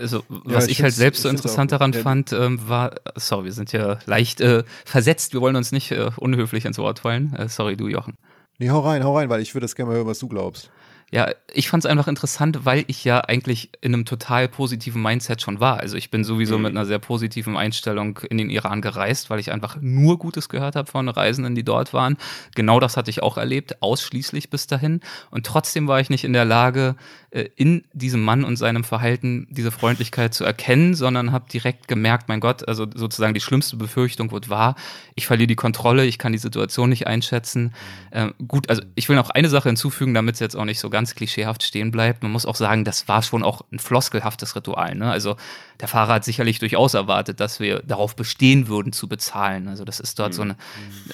Also, 0.00 0.24
was 0.28 0.64
ja, 0.64 0.70
ich, 0.70 0.78
ich 0.78 0.82
halt 0.82 0.94
selbst 0.94 1.22
so 1.22 1.28
interessant 1.28 1.72
daran 1.72 1.92
fand, 1.92 2.32
ähm, 2.32 2.58
war, 2.68 2.94
sorry, 3.16 3.44
wir 3.44 3.52
sind 3.52 3.72
ja 3.72 3.98
leicht 4.06 4.40
äh, 4.40 4.64
versetzt, 4.84 5.32
wir 5.34 5.40
wollen 5.40 5.56
uns 5.56 5.72
nicht 5.72 5.90
äh, 5.92 6.10
unhöflich 6.16 6.64
ins 6.64 6.78
Wort 6.78 7.00
fallen. 7.00 7.34
Äh, 7.34 7.48
sorry, 7.48 7.76
du 7.76 7.88
Jochen. 7.88 8.16
Nee, 8.58 8.70
hau 8.70 8.80
rein, 8.80 9.04
hau 9.04 9.16
rein, 9.16 9.28
weil 9.28 9.40
ich 9.40 9.54
würde 9.54 9.64
das 9.64 9.74
gerne 9.74 9.90
mal 9.90 9.96
hören, 9.96 10.06
was 10.06 10.18
du 10.18 10.28
glaubst. 10.28 10.70
Ja, 11.12 11.28
ich 11.52 11.68
fand 11.68 11.84
es 11.84 11.90
einfach 11.90 12.06
interessant, 12.06 12.64
weil 12.64 12.84
ich 12.86 13.02
ja 13.02 13.20
eigentlich 13.22 13.70
in 13.80 13.92
einem 13.92 14.04
total 14.04 14.46
positiven 14.46 15.02
Mindset 15.02 15.42
schon 15.42 15.58
war. 15.58 15.80
Also 15.80 15.96
ich 15.96 16.10
bin 16.10 16.22
sowieso 16.22 16.56
mhm. 16.56 16.62
mit 16.62 16.70
einer 16.70 16.86
sehr 16.86 17.00
positiven 17.00 17.56
Einstellung 17.56 18.20
in 18.30 18.38
den 18.38 18.48
Iran 18.48 18.80
gereist, 18.80 19.28
weil 19.28 19.40
ich 19.40 19.50
einfach 19.50 19.76
nur 19.80 20.18
Gutes 20.20 20.48
gehört 20.48 20.76
habe 20.76 20.88
von 20.88 21.08
Reisenden, 21.08 21.56
die 21.56 21.64
dort 21.64 21.92
waren. 21.92 22.16
Genau 22.54 22.78
das 22.78 22.96
hatte 22.96 23.10
ich 23.10 23.24
auch 23.24 23.38
erlebt, 23.38 23.82
ausschließlich 23.82 24.50
bis 24.50 24.68
dahin. 24.68 25.00
Und 25.32 25.46
trotzdem 25.46 25.88
war 25.88 25.98
ich 25.98 26.10
nicht 26.10 26.22
in 26.22 26.32
der 26.32 26.44
Lage, 26.44 26.94
in 27.30 27.84
diesem 27.92 28.24
Mann 28.24 28.42
und 28.42 28.56
seinem 28.56 28.82
Verhalten 28.82 29.46
diese 29.50 29.70
Freundlichkeit 29.70 30.34
zu 30.34 30.44
erkennen, 30.44 30.94
sondern 30.94 31.30
habe 31.30 31.48
direkt 31.48 31.86
gemerkt, 31.86 32.28
mein 32.28 32.40
Gott, 32.40 32.66
also 32.66 32.86
sozusagen 32.92 33.34
die 33.34 33.40
schlimmste 33.40 33.76
Befürchtung 33.76 34.32
wird 34.32 34.48
wahr. 34.48 34.74
Ich 35.14 35.28
verliere 35.28 35.46
die 35.46 35.54
Kontrolle, 35.54 36.04
ich 36.06 36.18
kann 36.18 36.32
die 36.32 36.38
Situation 36.38 36.88
nicht 36.88 37.06
einschätzen. 37.06 37.72
Äh, 38.10 38.30
gut, 38.48 38.68
also 38.68 38.82
ich 38.96 39.08
will 39.08 39.14
noch 39.14 39.30
eine 39.30 39.48
Sache 39.48 39.68
hinzufügen, 39.68 40.12
damit 40.12 40.34
es 40.34 40.40
jetzt 40.40 40.56
auch 40.56 40.64
nicht 40.64 40.80
so 40.80 40.90
ganz 40.90 41.14
klischeehaft 41.14 41.62
stehen 41.62 41.92
bleibt. 41.92 42.24
Man 42.24 42.32
muss 42.32 42.46
auch 42.46 42.56
sagen, 42.56 42.84
das 42.84 43.06
war 43.06 43.22
schon 43.22 43.44
auch 43.44 43.62
ein 43.70 43.78
floskelhaftes 43.78 44.56
Ritual. 44.56 44.96
Ne? 44.96 45.08
Also 45.08 45.36
der 45.80 45.88
Fahrer 45.88 46.14
hat 46.14 46.24
sicherlich 46.24 46.58
durchaus 46.58 46.94
erwartet, 46.94 47.40
dass 47.40 47.60
wir 47.60 47.80
darauf 47.80 48.14
bestehen 48.14 48.68
würden 48.68 48.92
zu 48.92 49.08
bezahlen. 49.08 49.68
Also 49.68 49.84
das 49.84 50.00
ist 50.00 50.18
dort 50.18 50.32
mhm. 50.32 50.36
so 50.36 50.42
eine, 50.42 50.56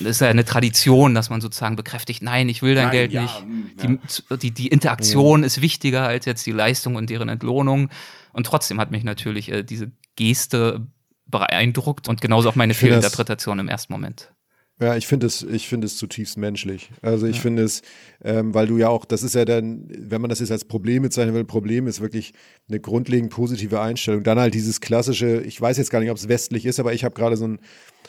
das 0.01 0.09
ist 0.09 0.21
ja 0.21 0.29
eine 0.29 0.45
Tradition, 0.45 1.15
dass 1.15 1.31
man 1.31 1.41
sozusagen 1.41 1.77
bekräftigt, 1.77 2.23
nein, 2.23 2.49
ich 2.49 2.63
will 2.63 2.75
dein 2.75 2.87
nein, 2.87 2.93
Geld 2.93 3.13
ja, 3.13 3.23
nicht. 3.23 3.47
Mhm, 3.47 3.71
ja. 3.79 3.99
Die, 4.31 4.39
die, 4.39 4.51
die 4.51 4.69
Interaktion 4.69 5.41
ja. 5.41 5.47
ist 5.47 5.61
wichtiger 5.61 6.07
als 6.07 6.25
jetzt 6.27 6.45
die 6.47 6.53
Leistung 6.53 6.97
und 6.97 7.11
deren 7.11 7.29
Entlohnung. 7.29 7.91
Und 8.33 8.47
trotzdem 8.47 8.81
hat 8.81 8.91
mich 8.91 9.05
natürlich 9.05 9.51
äh, 9.51 9.63
diese 9.63 9.91
Geste 10.17 10.87
beeindruckt 11.27 12.09
und 12.09 12.21
genauso 12.21 12.49
auch 12.49 12.55
meine 12.55 12.75
Fehlinterpretation 12.75 13.59
im 13.59 13.69
ersten 13.69 13.93
Moment. 13.93 14.31
Ja, 14.79 14.95
ich 14.95 15.07
finde 15.07 15.27
es, 15.27 15.43
ich 15.43 15.69
finde 15.69 15.87
es 15.87 15.97
zutiefst 15.97 16.37
menschlich. 16.37 16.91
Also 17.01 17.27
ich 17.27 17.37
ja. 17.37 17.43
finde 17.43 17.63
es, 17.63 17.81
ähm, 18.23 18.53
weil 18.53 18.67
du 18.67 18.77
ja 18.77 18.91
auch, 18.91 19.07
das 19.07 19.23
ist 19.23 19.35
ja 19.35 19.47
dann, 19.47 19.89
wenn 19.89 20.21
man 20.21 20.29
das 20.29 20.41
jetzt 20.41 20.53
als 20.53 20.67
Problem 20.67 21.03
bezeichnen 21.03 21.35
will, 21.35 21.45
Problem 21.45 21.87
ist 21.87 22.03
wirklich 22.03 22.35
eine 22.69 22.79
grundlegend 22.79 23.31
positive 23.31 23.81
Einstellung. 23.81 24.23
Dann 24.23 24.39
halt 24.39 24.53
dieses 24.53 24.83
klassische, 24.83 25.41
ich 25.41 25.59
weiß 25.59 25.79
jetzt 25.79 25.91
gar 25.91 26.01
nicht, 26.01 26.11
ob 26.11 26.19
es 26.19 26.29
westlich 26.29 26.67
ist, 26.67 26.79
aber 26.79 26.93
ich 26.93 27.05
habe 27.05 27.15
gerade 27.15 27.39
so 27.39 27.47
ein 27.47 27.59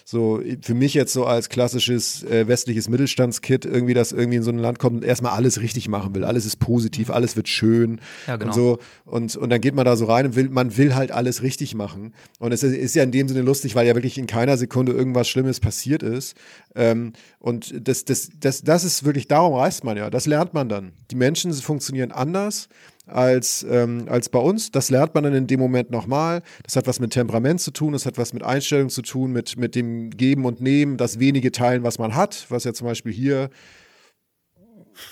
so 0.05 0.41
für 0.61 0.73
mich 0.73 0.93
jetzt 0.93 1.13
so 1.13 1.25
als 1.25 1.49
klassisches 1.49 2.23
äh, 2.23 2.47
westliches 2.47 2.89
Mittelstandskit 2.89 3.65
irgendwie, 3.65 3.93
das 3.93 4.11
irgendwie 4.11 4.37
in 4.37 4.43
so 4.43 4.51
ein 4.51 4.57
Land 4.57 4.79
kommt 4.79 4.97
und 4.97 5.03
erstmal 5.03 5.33
alles 5.33 5.61
richtig 5.61 5.87
machen 5.87 6.15
will. 6.15 6.23
Alles 6.23 6.45
ist 6.45 6.57
positiv, 6.57 7.09
alles 7.09 7.35
wird 7.35 7.47
schön 7.47 7.99
ja, 8.27 8.35
genau. 8.35 8.51
und 8.51 8.55
so. 8.55 8.79
Und, 9.05 9.35
und 9.35 9.49
dann 9.49 9.61
geht 9.61 9.75
man 9.75 9.85
da 9.85 9.95
so 9.95 10.05
rein 10.05 10.27
und 10.27 10.35
will, 10.35 10.49
man 10.49 10.77
will 10.77 10.95
halt 10.95 11.11
alles 11.11 11.41
richtig 11.41 11.75
machen. 11.75 12.13
Und 12.39 12.51
es 12.51 12.63
ist 12.63 12.95
ja 12.95 13.03
in 13.03 13.11
dem 13.11 13.27
Sinne 13.27 13.41
lustig, 13.41 13.75
weil 13.75 13.87
ja 13.87 13.95
wirklich 13.95 14.17
in 14.17 14.27
keiner 14.27 14.57
Sekunde 14.57 14.91
irgendwas 14.91 15.27
Schlimmes 15.27 15.59
passiert 15.59 16.03
ist. 16.03 16.35
Ähm, 16.75 17.13
und 17.39 17.87
das, 17.87 18.05
das, 18.05 18.29
das, 18.39 18.61
das 18.61 18.83
ist 18.83 19.03
wirklich, 19.03 19.27
darum 19.27 19.53
reist 19.53 19.83
man 19.83 19.97
ja. 19.97 20.09
Das 20.09 20.25
lernt 20.25 20.53
man 20.53 20.69
dann. 20.69 20.91
Die 21.11 21.15
Menschen 21.15 21.53
funktionieren 21.53 22.11
anders 22.11 22.69
als, 23.07 23.65
ähm, 23.69 24.05
als 24.09 24.29
bei 24.29 24.39
uns. 24.39 24.71
Das 24.71 24.89
lernt 24.89 25.15
man 25.15 25.23
dann 25.23 25.33
in 25.33 25.47
dem 25.47 25.59
Moment 25.59 25.91
nochmal. 25.91 26.41
Das 26.63 26.75
hat 26.75 26.87
was 26.87 26.99
mit 26.99 27.11
Temperament 27.11 27.61
zu 27.61 27.71
tun, 27.71 27.93
das 27.93 28.05
hat 28.05 28.17
was 28.17 28.33
mit 28.33 28.43
Einstellung 28.43 28.89
zu 28.89 29.01
tun, 29.01 29.31
mit, 29.31 29.57
mit 29.57 29.75
dem 29.75 30.09
Geben 30.11 30.45
und 30.45 30.61
Nehmen, 30.61 30.97
das 30.97 31.19
wenige 31.19 31.51
Teilen, 31.51 31.83
was 31.83 31.99
man 31.99 32.15
hat, 32.15 32.45
was 32.49 32.63
ja 32.63 32.73
zum 32.73 32.87
Beispiel 32.87 33.11
hier 33.11 33.49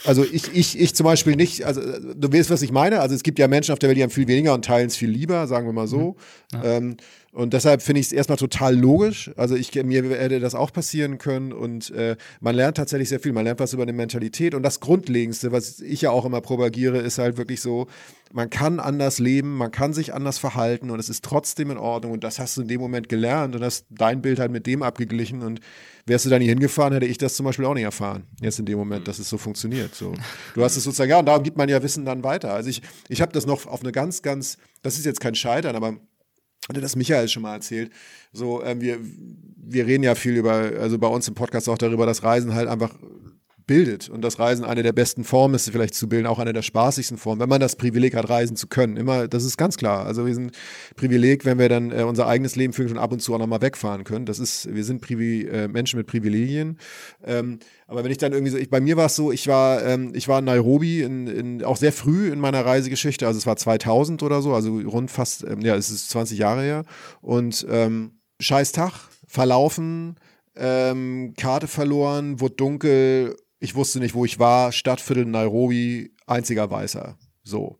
also 0.03 0.23
ich, 0.23 0.53
ich, 0.53 0.79
ich 0.79 0.95
zum 0.95 1.05
Beispiel 1.05 1.35
nicht, 1.35 1.63
also 1.63 1.81
du 1.81 2.31
weißt, 2.31 2.49
was 2.49 2.61
ich 2.61 2.71
meine. 2.71 3.01
Also 3.01 3.15
es 3.15 3.23
gibt 3.23 3.39
ja 3.39 3.47
Menschen 3.47 3.71
auf 3.71 3.79
der 3.79 3.89
Welt, 3.89 3.97
die 3.97 4.03
haben 4.03 4.09
viel 4.09 4.27
weniger 4.27 4.53
und 4.53 4.65
teilen 4.65 4.87
es 4.87 4.95
viel 4.95 5.09
lieber, 5.09 5.47
sagen 5.47 5.67
wir 5.67 5.73
mal 5.73 5.87
so. 5.87 6.15
Mhm. 6.53 6.57
Ja. 6.57 6.63
Ähm, 6.63 6.97
und 7.35 7.51
deshalb 7.51 7.81
finde 7.81 7.99
ich 7.99 8.07
es 8.07 8.11
erstmal 8.13 8.37
total 8.37 8.77
logisch. 8.77 9.29
Also 9.35 9.55
ich, 9.55 9.75
mir 9.83 10.03
hätte 10.03 10.39
das 10.39 10.55
auch 10.55 10.71
passieren 10.71 11.17
können 11.17 11.51
und 11.51 11.91
äh, 11.91 12.15
man 12.39 12.55
lernt 12.55 12.77
tatsächlich 12.77 13.09
sehr 13.09 13.19
viel. 13.19 13.33
Man 13.33 13.43
lernt 13.43 13.59
was 13.59 13.73
über 13.73 13.83
eine 13.83 13.91
Mentalität 13.91 14.55
und 14.55 14.63
das 14.63 14.79
Grundlegendste, 14.79 15.51
was 15.51 15.81
ich 15.81 16.03
ja 16.03 16.11
auch 16.11 16.23
immer 16.23 16.39
propagiere, 16.39 16.97
ist 16.99 17.17
halt 17.17 17.35
wirklich 17.35 17.59
so, 17.59 17.87
man 18.31 18.49
kann 18.49 18.79
anders 18.79 19.19
leben, 19.19 19.57
man 19.57 19.71
kann 19.71 19.91
sich 19.91 20.13
anders 20.13 20.37
verhalten 20.37 20.89
und 20.89 20.97
es 20.97 21.09
ist 21.09 21.25
trotzdem 21.25 21.71
in 21.71 21.77
Ordnung 21.77 22.13
und 22.13 22.23
das 22.23 22.39
hast 22.39 22.55
du 22.55 22.61
in 22.61 22.69
dem 22.69 22.79
Moment 22.79 23.09
gelernt 23.09 23.53
und 23.53 23.65
hast 23.65 23.85
dein 23.89 24.21
Bild 24.21 24.39
halt 24.39 24.51
mit 24.51 24.65
dem 24.65 24.81
abgeglichen 24.81 25.41
und 25.41 25.59
wärst 26.05 26.23
du 26.23 26.29
da 26.29 26.39
nie 26.39 26.47
hingefahren, 26.47 26.93
hätte 26.93 27.05
ich 27.05 27.17
das 27.17 27.35
zum 27.35 27.45
Beispiel 27.45 27.65
auch 27.65 27.73
nicht 27.73 27.83
erfahren, 27.83 28.23
jetzt 28.39 28.59
in 28.59 28.65
dem 28.65 28.77
Moment, 28.77 29.01
mhm. 29.01 29.05
dass 29.07 29.19
es 29.19 29.27
so 29.27 29.37
funktioniert. 29.37 29.93
So. 29.93 30.13
Du 30.53 30.63
hast 30.63 30.77
es 30.77 30.85
sozusagen, 30.85 31.09
ja, 31.09 31.19
und 31.19 31.25
darum 31.25 31.43
gibt 31.43 31.57
man 31.57 31.67
ja 31.67 31.83
Wissen 31.83 32.05
dann 32.05 32.23
weiter. 32.23 32.53
Also 32.53 32.69
ich, 32.69 32.81
ich 33.09 33.21
habe 33.21 33.33
das 33.33 33.45
noch 33.45 33.65
auf 33.65 33.81
eine 33.81 33.91
ganz, 33.91 34.21
ganz, 34.21 34.57
das 34.83 34.97
ist 34.97 35.05
jetzt 35.05 35.19
kein 35.19 35.35
Scheitern, 35.35 35.75
aber 35.75 35.97
hatte 36.67 36.81
das 36.81 36.95
Michael 36.95 37.27
schon 37.27 37.43
mal 37.43 37.53
erzählt. 37.53 37.91
So, 38.33 38.63
ähm, 38.63 38.81
wir, 38.81 38.99
wir 39.01 39.85
reden 39.85 40.03
ja 40.03 40.15
viel 40.15 40.35
über, 40.35 40.53
also 40.53 40.97
bei 40.97 41.07
uns 41.07 41.27
im 41.27 41.35
Podcast 41.35 41.69
auch 41.69 41.77
darüber, 41.77 42.05
dass 42.05 42.23
Reisen 42.23 42.53
halt 42.53 42.67
einfach 42.67 42.93
bildet 43.67 44.09
und 44.09 44.21
das 44.21 44.39
Reisen 44.39 44.63
eine 44.63 44.83
der 44.83 44.93
besten 44.93 45.23
Formen 45.23 45.55
ist, 45.55 45.69
vielleicht 45.69 45.95
zu 45.95 46.07
bilden, 46.07 46.27
auch 46.27 46.39
eine 46.39 46.53
der 46.53 46.61
spaßigsten 46.61 47.17
Formen, 47.17 47.41
wenn 47.41 47.49
man 47.49 47.59
das 47.59 47.75
Privileg 47.75 48.15
hat, 48.15 48.29
reisen 48.29 48.55
zu 48.55 48.67
können. 48.67 48.97
Immer, 48.97 49.27
das 49.27 49.43
ist 49.43 49.57
ganz 49.57 49.77
klar. 49.77 50.05
Also 50.05 50.25
wir 50.25 50.35
sind 50.35 50.51
Privileg, 50.95 51.45
wenn 51.45 51.57
wir 51.57 51.69
dann 51.69 51.91
äh, 51.91 52.03
unser 52.03 52.27
eigenes 52.27 52.55
Leben 52.55 52.73
führen 52.73 52.91
und 52.91 52.97
ab 52.97 53.11
und 53.11 53.21
zu 53.21 53.33
auch 53.33 53.39
nochmal 53.39 53.61
wegfahren 53.61 54.03
können. 54.03 54.25
Das 54.25 54.39
ist, 54.39 54.73
wir 54.73 54.83
sind 54.83 55.01
Privi 55.01 55.43
äh, 55.43 55.67
Menschen 55.67 55.97
mit 55.97 56.07
Privilegien. 56.07 56.77
Ähm, 57.23 57.59
aber 57.87 58.03
wenn 58.03 58.11
ich 58.11 58.17
dann 58.17 58.33
irgendwie 58.33 58.51
so, 58.51 58.57
ich, 58.57 58.69
bei 58.69 58.81
mir 58.81 58.97
war 58.97 59.07
es 59.07 59.15
so, 59.15 59.31
ich 59.31 59.47
war, 59.47 59.83
ähm, 59.83 60.11
ich 60.13 60.27
war 60.27 60.39
in 60.39 60.45
Nairobi 60.45 61.01
in, 61.01 61.27
in, 61.27 61.63
auch 61.63 61.77
sehr 61.77 61.91
früh 61.91 62.31
in 62.31 62.39
meiner 62.39 62.65
Reisegeschichte, 62.65 63.25
also 63.25 63.37
es 63.37 63.45
war 63.45 63.57
2000 63.57 64.23
oder 64.23 64.41
so, 64.41 64.53
also 64.53 64.77
rund 64.79 65.11
fast, 65.11 65.43
ähm, 65.43 65.61
ja, 65.61 65.75
es 65.75 65.89
ist 65.89 66.09
20 66.09 66.37
Jahre 66.37 66.61
her 66.61 66.85
und 67.21 67.65
ähm, 67.69 68.19
scheiß 68.39 68.71
Tag, 68.71 68.93
verlaufen, 69.27 70.15
ähm, 70.55 71.33
Karte 71.37 71.67
verloren, 71.67 72.39
wurde 72.39 72.55
dunkel, 72.55 73.35
ich 73.65 73.75
wusste 73.75 73.99
nicht, 73.99 74.13
wo 74.13 74.23
ich 74.23 74.39
war, 74.39 74.71
Stadtviertel 74.71 75.25
Nairobi, 75.25 76.13
einziger 76.27 76.69
Weißer. 76.69 77.17
So. 77.43 77.79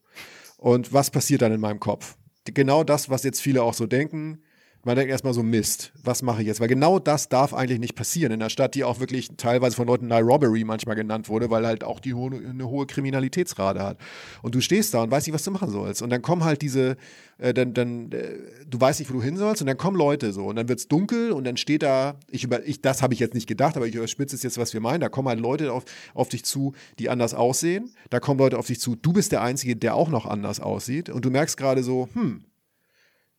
Und 0.57 0.91
was 0.91 1.11
passiert 1.11 1.43
dann 1.43 1.53
in 1.53 1.61
meinem 1.61 1.79
Kopf? 1.79 2.17
Genau 2.45 2.83
das, 2.83 3.09
was 3.09 3.23
jetzt 3.23 3.39
viele 3.39 3.63
auch 3.63 3.73
so 3.73 3.85
denken. 3.85 4.41
Man 4.85 4.95
denkt 4.95 5.09
erstmal 5.09 5.33
so, 5.33 5.41
Mist, 5.41 5.91
was 6.03 6.21
mache 6.21 6.41
ich 6.41 6.47
jetzt? 6.47 6.59
Weil 6.59 6.67
genau 6.67 6.99
das 6.99 7.27
darf 7.27 7.55
eigentlich 7.55 7.79
nicht 7.79 7.95
passieren 7.95 8.31
in 8.31 8.39
einer 8.39 8.51
Stadt, 8.51 8.75
die 8.75 8.83
auch 8.83 8.99
wirklich 8.99 9.29
teilweise 9.35 9.75
von 9.75 9.87
Leuten 9.87 10.05
Nairobi 10.05 10.63
manchmal 10.63 10.95
genannt 10.95 11.27
wurde, 11.27 11.49
weil 11.49 11.65
halt 11.65 11.83
auch 11.83 11.99
die 11.99 12.13
ho 12.13 12.27
eine 12.27 12.69
hohe 12.69 12.85
Kriminalitätsrate 12.85 13.81
hat. 13.81 13.97
Und 14.43 14.53
du 14.53 14.61
stehst 14.61 14.93
da 14.93 15.01
und 15.01 15.09
weißt 15.09 15.25
nicht, 15.25 15.33
was 15.33 15.43
du 15.43 15.49
machen 15.49 15.71
sollst. 15.71 16.03
Und 16.03 16.11
dann 16.11 16.21
kommen 16.21 16.43
halt 16.43 16.61
diese, 16.61 16.97
äh, 17.39 17.51
dann, 17.51 17.73
dann 17.73 18.11
äh, 18.11 18.37
du 18.69 18.79
weißt 18.79 18.99
nicht, 18.99 19.09
wo 19.09 19.15
du 19.15 19.23
hin 19.23 19.37
sollst 19.37 19.63
und 19.63 19.67
dann 19.67 19.77
kommen 19.77 19.97
Leute 19.97 20.31
so 20.31 20.45
und 20.45 20.55
dann 20.55 20.69
wird 20.69 20.77
es 20.77 20.87
dunkel 20.87 21.31
und 21.31 21.45
dann 21.45 21.57
steht 21.57 21.81
da, 21.81 22.19
ich 22.29 22.43
über, 22.43 22.63
ich, 22.63 22.81
das 22.81 23.01
habe 23.01 23.15
ich 23.15 23.19
jetzt 23.19 23.33
nicht 23.33 23.47
gedacht, 23.47 23.77
aber 23.77 23.87
ich 23.87 23.95
überspitze 23.95 24.35
es 24.35 24.43
jetzt, 24.43 24.59
was 24.59 24.73
wir 24.73 24.81
meinen, 24.81 25.01
da 25.01 25.09
kommen 25.09 25.27
halt 25.27 25.39
Leute 25.39 25.73
auf, 25.73 25.83
auf 26.13 26.29
dich 26.29 26.45
zu, 26.45 26.73
die 26.99 27.09
anders 27.09 27.33
aussehen, 27.33 27.89
da 28.11 28.19
kommen 28.19 28.39
Leute 28.39 28.59
auf 28.59 28.67
dich 28.67 28.79
zu, 28.79 28.95
du 28.95 29.13
bist 29.13 29.31
der 29.31 29.41
Einzige, 29.41 29.75
der 29.75 29.95
auch 29.95 30.09
noch 30.09 30.27
anders 30.27 30.59
aussieht 30.59 31.09
und 31.09 31.25
du 31.25 31.31
merkst 31.31 31.57
gerade 31.57 31.81
so, 31.81 32.07
hm, 32.13 32.43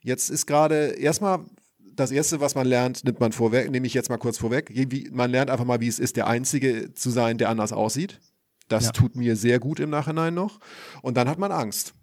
jetzt 0.06 0.30
ist 0.30 0.46
gerade 0.46 0.94
erstmal 0.98 1.40
das 1.78 2.10
Erste, 2.10 2.40
was 2.40 2.54
man 2.54 2.66
lernt, 2.66 3.04
nimmt 3.04 3.20
man 3.20 3.32
vorweg, 3.32 3.70
nehme 3.70 3.86
ich 3.86 3.94
jetzt 3.94 4.08
mal 4.08 4.18
kurz 4.18 4.38
vorweg. 4.38 4.72
Man 5.12 5.30
lernt 5.30 5.50
einfach 5.50 5.64
mal, 5.64 5.80
wie 5.80 5.88
es 5.88 5.98
ist, 5.98 6.16
der 6.16 6.26
Einzige 6.26 6.94
zu 6.94 7.10
sein, 7.10 7.38
der 7.38 7.48
anders 7.48 7.72
aussieht. 7.72 8.20
Das 8.68 8.86
ja. 8.86 8.92
tut 8.92 9.16
mir 9.16 9.36
sehr 9.36 9.58
gut 9.58 9.80
im 9.80 9.90
Nachhinein 9.90 10.34
noch. 10.34 10.60
Und 11.02 11.16
dann 11.16 11.28
hat 11.28 11.38
man 11.38 11.52
Angst. 11.52 11.94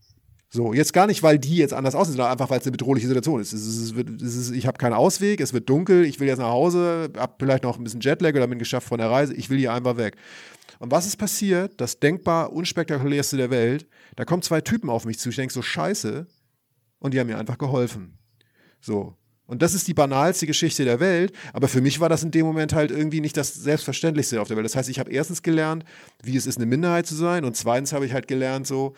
So, 0.49 0.74
jetzt 0.74 0.93
gar 0.93 1.08
nicht, 1.08 1.24
weil 1.24 1.39
die 1.39 1.58
jetzt 1.58 1.74
anders 1.74 1.95
aussehen, 1.95 2.14
sondern 2.14 2.32
einfach, 2.32 2.49
weil 2.49 2.60
es 2.60 2.66
eine 2.66 2.74
bedrohliche 2.74 3.08
Situation 3.08 3.41
ist. 3.41 3.54
Es 3.54 3.66
ist, 3.66 3.95
es 3.97 4.36
ist 4.36 4.51
ich 4.51 4.68
habe 4.68 4.78
keinen 4.78 4.93
Ausweg, 4.93 5.41
es 5.41 5.54
wird 5.54 5.68
dunkel, 5.68 6.06
ich 6.06 6.20
will 6.20 6.28
jetzt 6.28 6.39
nach 6.39 6.49
Hause, 6.49 7.10
habe 7.18 7.34
vielleicht 7.39 7.64
noch 7.64 7.78
ein 7.78 7.84
bisschen 7.84 8.01
Jetlag 8.01 8.32
oder 8.36 8.47
bin 8.47 8.60
geschafft 8.60 8.88
von 8.88 8.99
der 8.99 9.10
Reise, 9.10 9.34
ich 9.34 9.49
will 9.49 9.58
hier 9.58 9.74
einfach 9.74 9.97
weg. 9.97 10.16
Und 10.78 10.91
was 10.91 11.08
ist 11.08 11.18
passiert? 11.18 11.80
Das 11.82 11.99
denkbar 11.99 12.51
unspektakulärste 12.54 13.38
der 13.38 13.49
Welt. 13.49 13.88
Da 14.16 14.26
kommen 14.26 14.43
zwei 14.43 14.62
Typen 14.62 14.89
auf 14.89 15.06
mich 15.06 15.18
zu. 15.18 15.30
Ich 15.30 15.38
denke 15.38 15.54
so, 15.54 15.62
scheiße. 15.62 16.28
Und 17.04 17.14
die 17.14 17.20
haben 17.20 17.28
mir 17.28 17.38
einfach 17.38 17.58
geholfen. 17.58 18.18
So. 18.80 19.18
Und 19.45 19.62
das 19.62 19.74
ist 19.74 19.89
die 19.89 19.93
banalste 19.93 20.47
Geschichte 20.47 20.86
der 20.86 21.01
Welt, 21.01 21.34
aber 21.51 21.68
für 21.68 21.82
mich 21.82 21.99
war 21.99 22.08
das 22.08 22.24
in 22.24 22.32
dem 22.32 22.45
Moment 22.45 22.74
halt 22.74 22.91
irgendwie 22.91 23.20
nicht 23.20 23.36
das 23.36 23.54
Selbstverständlichste 23.54 24.41
auf 24.41 24.47
der 24.47 24.56
Welt. 24.56 24.66
Das 24.66 24.78
heißt, 24.78 24.89
ich 24.89 24.99
habe 24.99 25.12
erstens 25.12 25.43
gelernt, 25.43 25.84
wie 26.24 26.38
es 26.38 26.47
ist, 26.47 26.58
eine 26.58 26.66
Minderheit 26.66 27.06
zu 27.06 27.14
sein, 27.14 27.43
und 27.43 27.58
zweitens 27.58 27.91
habe 27.91 28.06
ich 28.06 28.14
halt 28.14 28.30
gelernt, 28.30 28.66
so, 28.66 28.95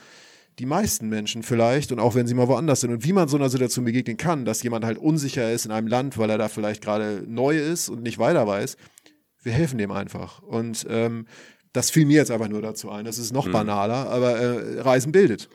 die 0.60 0.68
meisten 0.68 1.10
Menschen 1.10 1.42
vielleicht 1.42 1.92
und 1.92 2.00
auch 2.00 2.14
wenn 2.14 2.28
sie 2.28 2.36
mal 2.36 2.48
woanders 2.48 2.82
sind 2.82 2.92
und 2.92 3.04
wie 3.04 3.12
man 3.12 3.28
so 3.28 3.38
einer 3.38 3.50
Situation 3.50 3.86
begegnen 3.86 4.18
kann, 4.18 4.46
dass 4.46 4.62
jemand 4.62 4.86
halt 4.86 5.00
unsicher 5.00 5.52
ist 5.52 5.66
in 5.66 5.72
einem 5.72 5.88
Land, 5.88 6.18
weil 6.20 6.30
er 6.30 6.38
da 6.38 6.48
vielleicht 6.48 6.84
gerade 6.84 7.24
neu 7.28 7.58
ist 7.58 7.90
und 7.90 8.04
nicht 8.04 8.20
weiter 8.20 8.46
weiß. 8.46 8.78
Wir 9.42 9.52
helfen 9.52 9.80
dem 9.80 9.92
einfach. 9.92 10.44
Und 10.44 10.86
ähm, 10.90 11.26
das 11.74 11.90
fiel 11.90 12.06
mir 12.06 12.18
jetzt 12.18 12.32
einfach 12.32 12.48
nur 12.48 12.62
dazu 12.62 12.90
ein. 12.92 13.04
Das 13.04 13.18
ist 13.18 13.34
noch 13.34 13.48
mhm. 13.48 13.52
banaler, 13.52 14.10
aber 14.10 14.38
äh, 14.38 14.82
Reisen 14.82 15.12
bildet. 15.12 15.50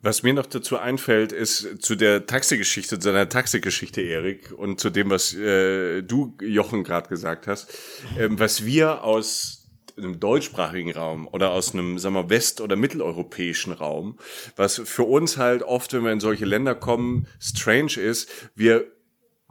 Was 0.00 0.22
mir 0.22 0.34
noch 0.34 0.46
dazu 0.46 0.78
einfällt, 0.78 1.32
ist 1.32 1.82
zu 1.82 1.94
der 1.94 2.26
Taxigeschichte, 2.26 2.98
zu 2.98 3.12
deiner 3.12 3.28
Taxigeschichte, 3.28 4.00
Erik, 4.00 4.52
und 4.56 4.80
zu 4.80 4.90
dem, 4.90 5.10
was 5.10 5.34
äh, 5.34 6.02
du, 6.02 6.36
Jochen, 6.40 6.84
gerade 6.84 7.08
gesagt 7.08 7.46
hast, 7.46 7.72
ähm, 8.18 8.38
was 8.38 8.64
wir 8.64 9.04
aus 9.04 9.62
einem 9.96 10.20
deutschsprachigen 10.20 10.92
Raum 10.92 11.28
oder 11.28 11.50
aus 11.50 11.74
einem, 11.74 11.98
sagen 11.98 12.14
wir, 12.14 12.30
west- 12.30 12.60
oder 12.60 12.76
mitteleuropäischen 12.76 13.72
Raum, 13.72 14.18
was 14.56 14.80
für 14.84 15.04
uns 15.04 15.36
halt 15.36 15.62
oft, 15.62 15.92
wenn 15.92 16.04
wir 16.04 16.12
in 16.12 16.20
solche 16.20 16.44
Länder 16.44 16.74
kommen, 16.74 17.26
strange 17.40 17.96
ist, 17.96 18.30
wir 18.54 18.86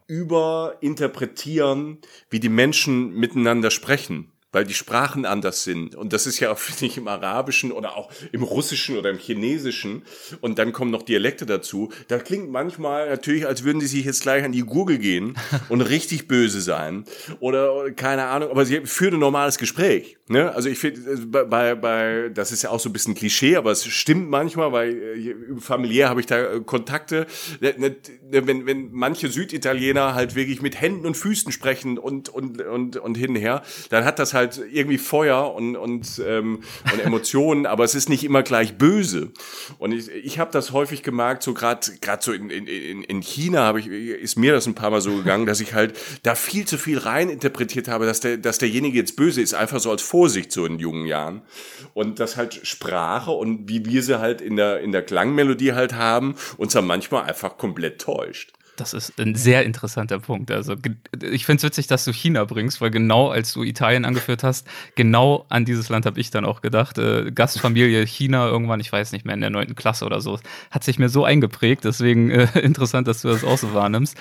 überinterpretieren, 0.07 1.99
wie 2.29 2.39
die 2.39 2.49
Menschen 2.49 3.13
miteinander 3.13 3.71
sprechen 3.71 4.30
weil 4.51 4.65
die 4.65 4.73
Sprachen 4.73 5.25
anders 5.25 5.63
sind. 5.63 5.95
Und 5.95 6.13
das 6.13 6.27
ist 6.27 6.39
ja 6.39 6.51
auch, 6.51 6.57
finde 6.59 6.85
ich, 6.85 6.97
im 6.97 7.07
Arabischen 7.07 7.71
oder 7.71 7.97
auch 7.97 8.11
im 8.31 8.43
Russischen 8.43 8.97
oder 8.97 9.09
im 9.09 9.17
Chinesischen. 9.17 10.03
Und 10.41 10.59
dann 10.59 10.73
kommen 10.73 10.91
noch 10.91 11.03
Dialekte 11.03 11.45
dazu. 11.45 11.91
Da 12.07 12.19
klingt 12.19 12.51
manchmal 12.51 13.09
natürlich, 13.09 13.47
als 13.47 13.63
würden 13.63 13.79
die 13.79 13.87
sich 13.87 14.05
jetzt 14.05 14.21
gleich 14.21 14.43
an 14.43 14.51
die 14.51 14.61
Gurgel 14.61 14.97
gehen 14.97 15.37
und 15.69 15.81
richtig 15.81 16.27
böse 16.27 16.61
sein. 16.61 17.05
Oder, 17.39 17.91
keine 17.91 18.25
Ahnung, 18.25 18.49
aber 18.49 18.65
sie 18.65 18.81
führen 18.85 19.15
ein 19.15 19.19
normales 19.19 19.57
Gespräch. 19.57 20.17
Ne? 20.27 20.53
Also 20.53 20.69
ich 20.69 20.79
finde, 20.79 21.11
äh, 21.11 21.43
bei, 21.45 21.75
bei, 21.75 22.29
das 22.33 22.51
ist 22.51 22.61
ja 22.61 22.69
auch 22.69 22.79
so 22.79 22.89
ein 22.89 22.93
bisschen 22.93 23.15
Klischee, 23.15 23.55
aber 23.55 23.71
es 23.71 23.85
stimmt 23.85 24.29
manchmal, 24.29 24.71
weil 24.71 24.91
äh, 24.91 25.35
familiär 25.59 26.09
habe 26.09 26.19
ich 26.19 26.25
da 26.25 26.53
äh, 26.53 26.61
Kontakte. 26.61 27.27
Ne, 27.59 27.75
ne, 27.77 27.95
wenn, 28.47 28.65
wenn 28.65 28.91
manche 28.91 29.27
Süditaliener 29.27 30.13
halt 30.15 30.35
wirklich 30.35 30.61
mit 30.61 30.79
Händen 30.79 31.05
und 31.05 31.17
Füßen 31.17 31.51
sprechen 31.51 31.97
und, 31.97 32.29
und, 32.29 32.61
und, 32.61 32.97
und 32.97 33.15
hin 33.15 33.31
und 33.31 33.35
her, 33.37 33.61
dann 33.89 34.05
hat 34.05 34.19
das 34.19 34.33
halt 34.33 34.40
halt 34.41 34.61
irgendwie 34.71 34.97
Feuer 34.97 35.53
und, 35.53 35.75
und, 35.75 36.21
ähm, 36.25 36.63
und 36.91 36.99
Emotionen, 36.99 37.65
aber 37.65 37.83
es 37.83 37.95
ist 37.95 38.09
nicht 38.09 38.23
immer 38.23 38.43
gleich 38.43 38.77
böse. 38.77 39.31
Und 39.77 39.91
ich, 39.91 40.09
ich 40.09 40.39
habe 40.39 40.51
das 40.51 40.71
häufig 40.71 41.03
gemerkt, 41.03 41.43
so 41.43 41.53
gerade 41.53 41.79
gerade 42.01 42.23
so 42.23 42.31
in, 42.33 42.49
in, 42.49 43.03
in 43.03 43.21
China 43.21 43.61
habe 43.61 43.79
ich 43.79 43.87
ist 43.87 44.37
mir 44.37 44.53
das 44.53 44.67
ein 44.67 44.75
paar 44.75 44.89
Mal 44.89 45.01
so 45.01 45.15
gegangen, 45.15 45.45
dass 45.45 45.59
ich 45.59 45.73
halt 45.73 45.97
da 46.23 46.35
viel 46.35 46.65
zu 46.65 46.77
viel 46.77 46.97
rein 46.97 47.29
interpretiert 47.29 47.87
habe, 47.87 48.05
dass 48.05 48.19
der 48.19 48.37
dass 48.37 48.57
derjenige 48.57 48.97
jetzt 48.97 49.15
böse 49.15 49.41
ist, 49.41 49.53
einfach 49.53 49.79
so 49.79 49.91
als 49.91 50.01
Vorsicht 50.01 50.51
so 50.51 50.65
in 50.65 50.79
jungen 50.79 51.05
Jahren 51.05 51.41
und 51.93 52.19
dass 52.19 52.37
halt 52.37 52.59
Sprache 52.63 53.31
und 53.31 53.69
wie 53.69 53.85
wir 53.85 54.03
sie 54.03 54.19
halt 54.19 54.41
in 54.41 54.55
der 54.55 54.81
in 54.81 54.91
der 54.91 55.03
Klangmelodie 55.03 55.73
halt 55.73 55.93
haben 55.93 56.35
uns 56.57 56.73
dann 56.73 56.85
manchmal 56.85 57.23
einfach 57.23 57.57
komplett 57.57 58.01
täuscht. 58.01 58.53
Das 58.81 58.95
ist 58.95 59.19
ein 59.19 59.35
sehr 59.35 59.63
interessanter 59.63 60.17
Punkt. 60.17 60.49
Also 60.49 60.73
ich 61.21 61.45
finde 61.45 61.57
es 61.57 61.63
witzig, 61.63 61.85
dass 61.85 62.03
du 62.03 62.11
China 62.11 62.45
bringst, 62.45 62.81
weil 62.81 62.89
genau 62.89 63.29
als 63.29 63.53
du 63.53 63.61
Italien 63.61 64.05
angeführt 64.05 64.43
hast, 64.43 64.65
genau 64.95 65.45
an 65.49 65.65
dieses 65.65 65.89
Land 65.89 66.07
habe 66.07 66.19
ich 66.19 66.31
dann 66.31 66.45
auch 66.45 66.61
gedacht. 66.61 66.97
Äh, 66.97 67.31
Gastfamilie 67.31 68.07
China 68.07 68.47
irgendwann, 68.47 68.79
ich 68.79 68.91
weiß 68.91 69.11
nicht 69.11 69.23
mehr, 69.23 69.35
in 69.35 69.41
der 69.41 69.51
neunten 69.51 69.75
Klasse 69.75 70.03
oder 70.03 70.19
so, 70.19 70.39
hat 70.71 70.83
sich 70.83 70.97
mir 70.97 71.09
so 71.09 71.23
eingeprägt. 71.23 71.85
Deswegen 71.85 72.31
äh, 72.31 72.47
interessant, 72.59 73.07
dass 73.07 73.21
du 73.21 73.27
das 73.27 73.43
auch 73.43 73.59
so 73.59 73.71
wahrnimmst 73.75 74.17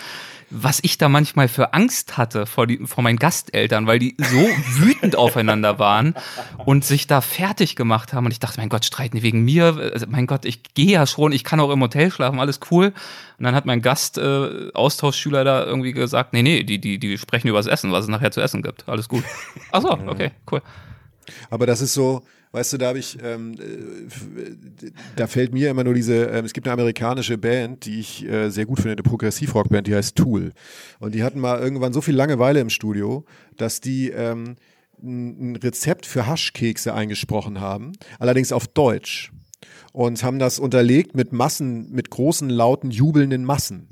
was 0.51 0.81
ich 0.83 0.99
da 0.99 1.09
manchmal 1.09 1.49
für 1.49 1.75
Angst 1.75 2.19
hatte 2.19 2.45
vor, 2.45 2.67
die, 2.67 2.79
vor 2.85 3.05
meinen 3.05 3.19
Gasteltern, 3.19 3.87
weil 3.87 3.99
die 4.01 4.17
so 4.19 4.39
wütend 4.83 5.17
aufeinander 5.17 5.79
waren 5.79 6.15
und 6.59 6.85
sich 6.85 7.07
da 7.07 7.21
fertig 7.21 7.77
gemacht 7.77 8.13
haben. 8.13 8.27
Und 8.27 8.33
ich 8.33 8.41
dachte, 8.41 8.61
mein 8.61 8.69
Gott, 8.69 8.85
streiten 8.85 9.17
die 9.17 9.23
wegen 9.23 9.45
mir? 9.45 9.91
Also, 9.93 10.07
mein 10.09 10.27
Gott, 10.27 10.45
ich 10.45 10.63
gehe 10.75 10.91
ja 10.91 11.07
schon, 11.07 11.33
ich 11.33 11.45
kann 11.45 11.61
auch 11.61 11.71
im 11.71 11.81
Hotel 11.81 12.11
schlafen, 12.11 12.41
alles 12.41 12.59
cool. 12.71 12.93
Und 13.39 13.45
dann 13.45 13.55
hat 13.55 13.65
mein 13.65 13.81
Gast, 13.81 14.19
äh, 14.19 14.71
Austauschschüler 14.75 15.45
da 15.45 15.65
irgendwie 15.65 15.93
gesagt, 15.93 16.33
nee, 16.33 16.43
nee, 16.43 16.65
die, 16.65 16.81
die, 16.81 16.99
die 16.99 17.17
sprechen 17.17 17.49
über 17.49 17.59
das 17.59 17.67
Essen, 17.67 17.93
was 17.93 18.05
es 18.05 18.11
nachher 18.11 18.33
zu 18.33 18.41
essen 18.41 18.63
gibt. 18.63 18.89
Alles 18.89 19.09
gut. 19.09 19.25
Ach 19.71 19.83
so, 19.83 19.91
okay, 20.07 20.33
cool. 20.51 20.63
Aber 21.49 21.67
das 21.67 21.81
ist 21.81 21.95
so, 21.95 22.23
Weißt 22.53 22.73
du, 22.73 22.79
da 22.79 22.89
habe 22.89 22.99
ich, 22.99 23.17
ähm, 23.23 23.55
äh, 23.55 24.91
da 25.15 25.29
fällt 25.29 25.53
mir 25.53 25.71
immer 25.71 25.85
nur 25.85 25.95
diese, 25.95 26.25
ähm, 26.25 26.45
es 26.45 26.53
gibt 26.53 26.67
eine 26.67 26.75
amerikanische 26.75 27.39
Band, 27.39 27.85
die 27.85 28.01
ich 28.01 28.27
äh, 28.27 28.51
sehr 28.51 28.67
gut 28.67 28.79
finde, 28.79 28.93
eine 28.93 29.03
Progressivrockband, 29.03 29.87
die 29.87 29.95
heißt 29.95 30.17
Tool. 30.17 30.53
Und 30.99 31.15
die 31.15 31.23
hatten 31.23 31.39
mal 31.39 31.61
irgendwann 31.61 31.93
so 31.93 32.01
viel 32.01 32.17
Langeweile 32.17 32.59
im 32.59 32.71
Studio, 32.71 33.25
dass 33.57 33.81
die 33.81 34.11
ähm, 34.11 34.57
ein 35.01 35.57
Rezept 35.57 36.07
für 36.07 36.27
Haschkekse 36.27 36.93
eingesprochen 36.93 37.61
haben, 37.61 37.93
allerdings 38.19 38.53
auf 38.53 38.67
Deutsch 38.67 39.31
und 39.93 40.23
haben 40.23 40.39
das 40.39 40.59
unterlegt 40.59 41.15
mit 41.15 41.33
Massen, 41.33 41.91
mit 41.91 42.11
großen, 42.11 42.49
lauten, 42.49 42.91
jubelnden 42.91 43.45
Massen. 43.45 43.89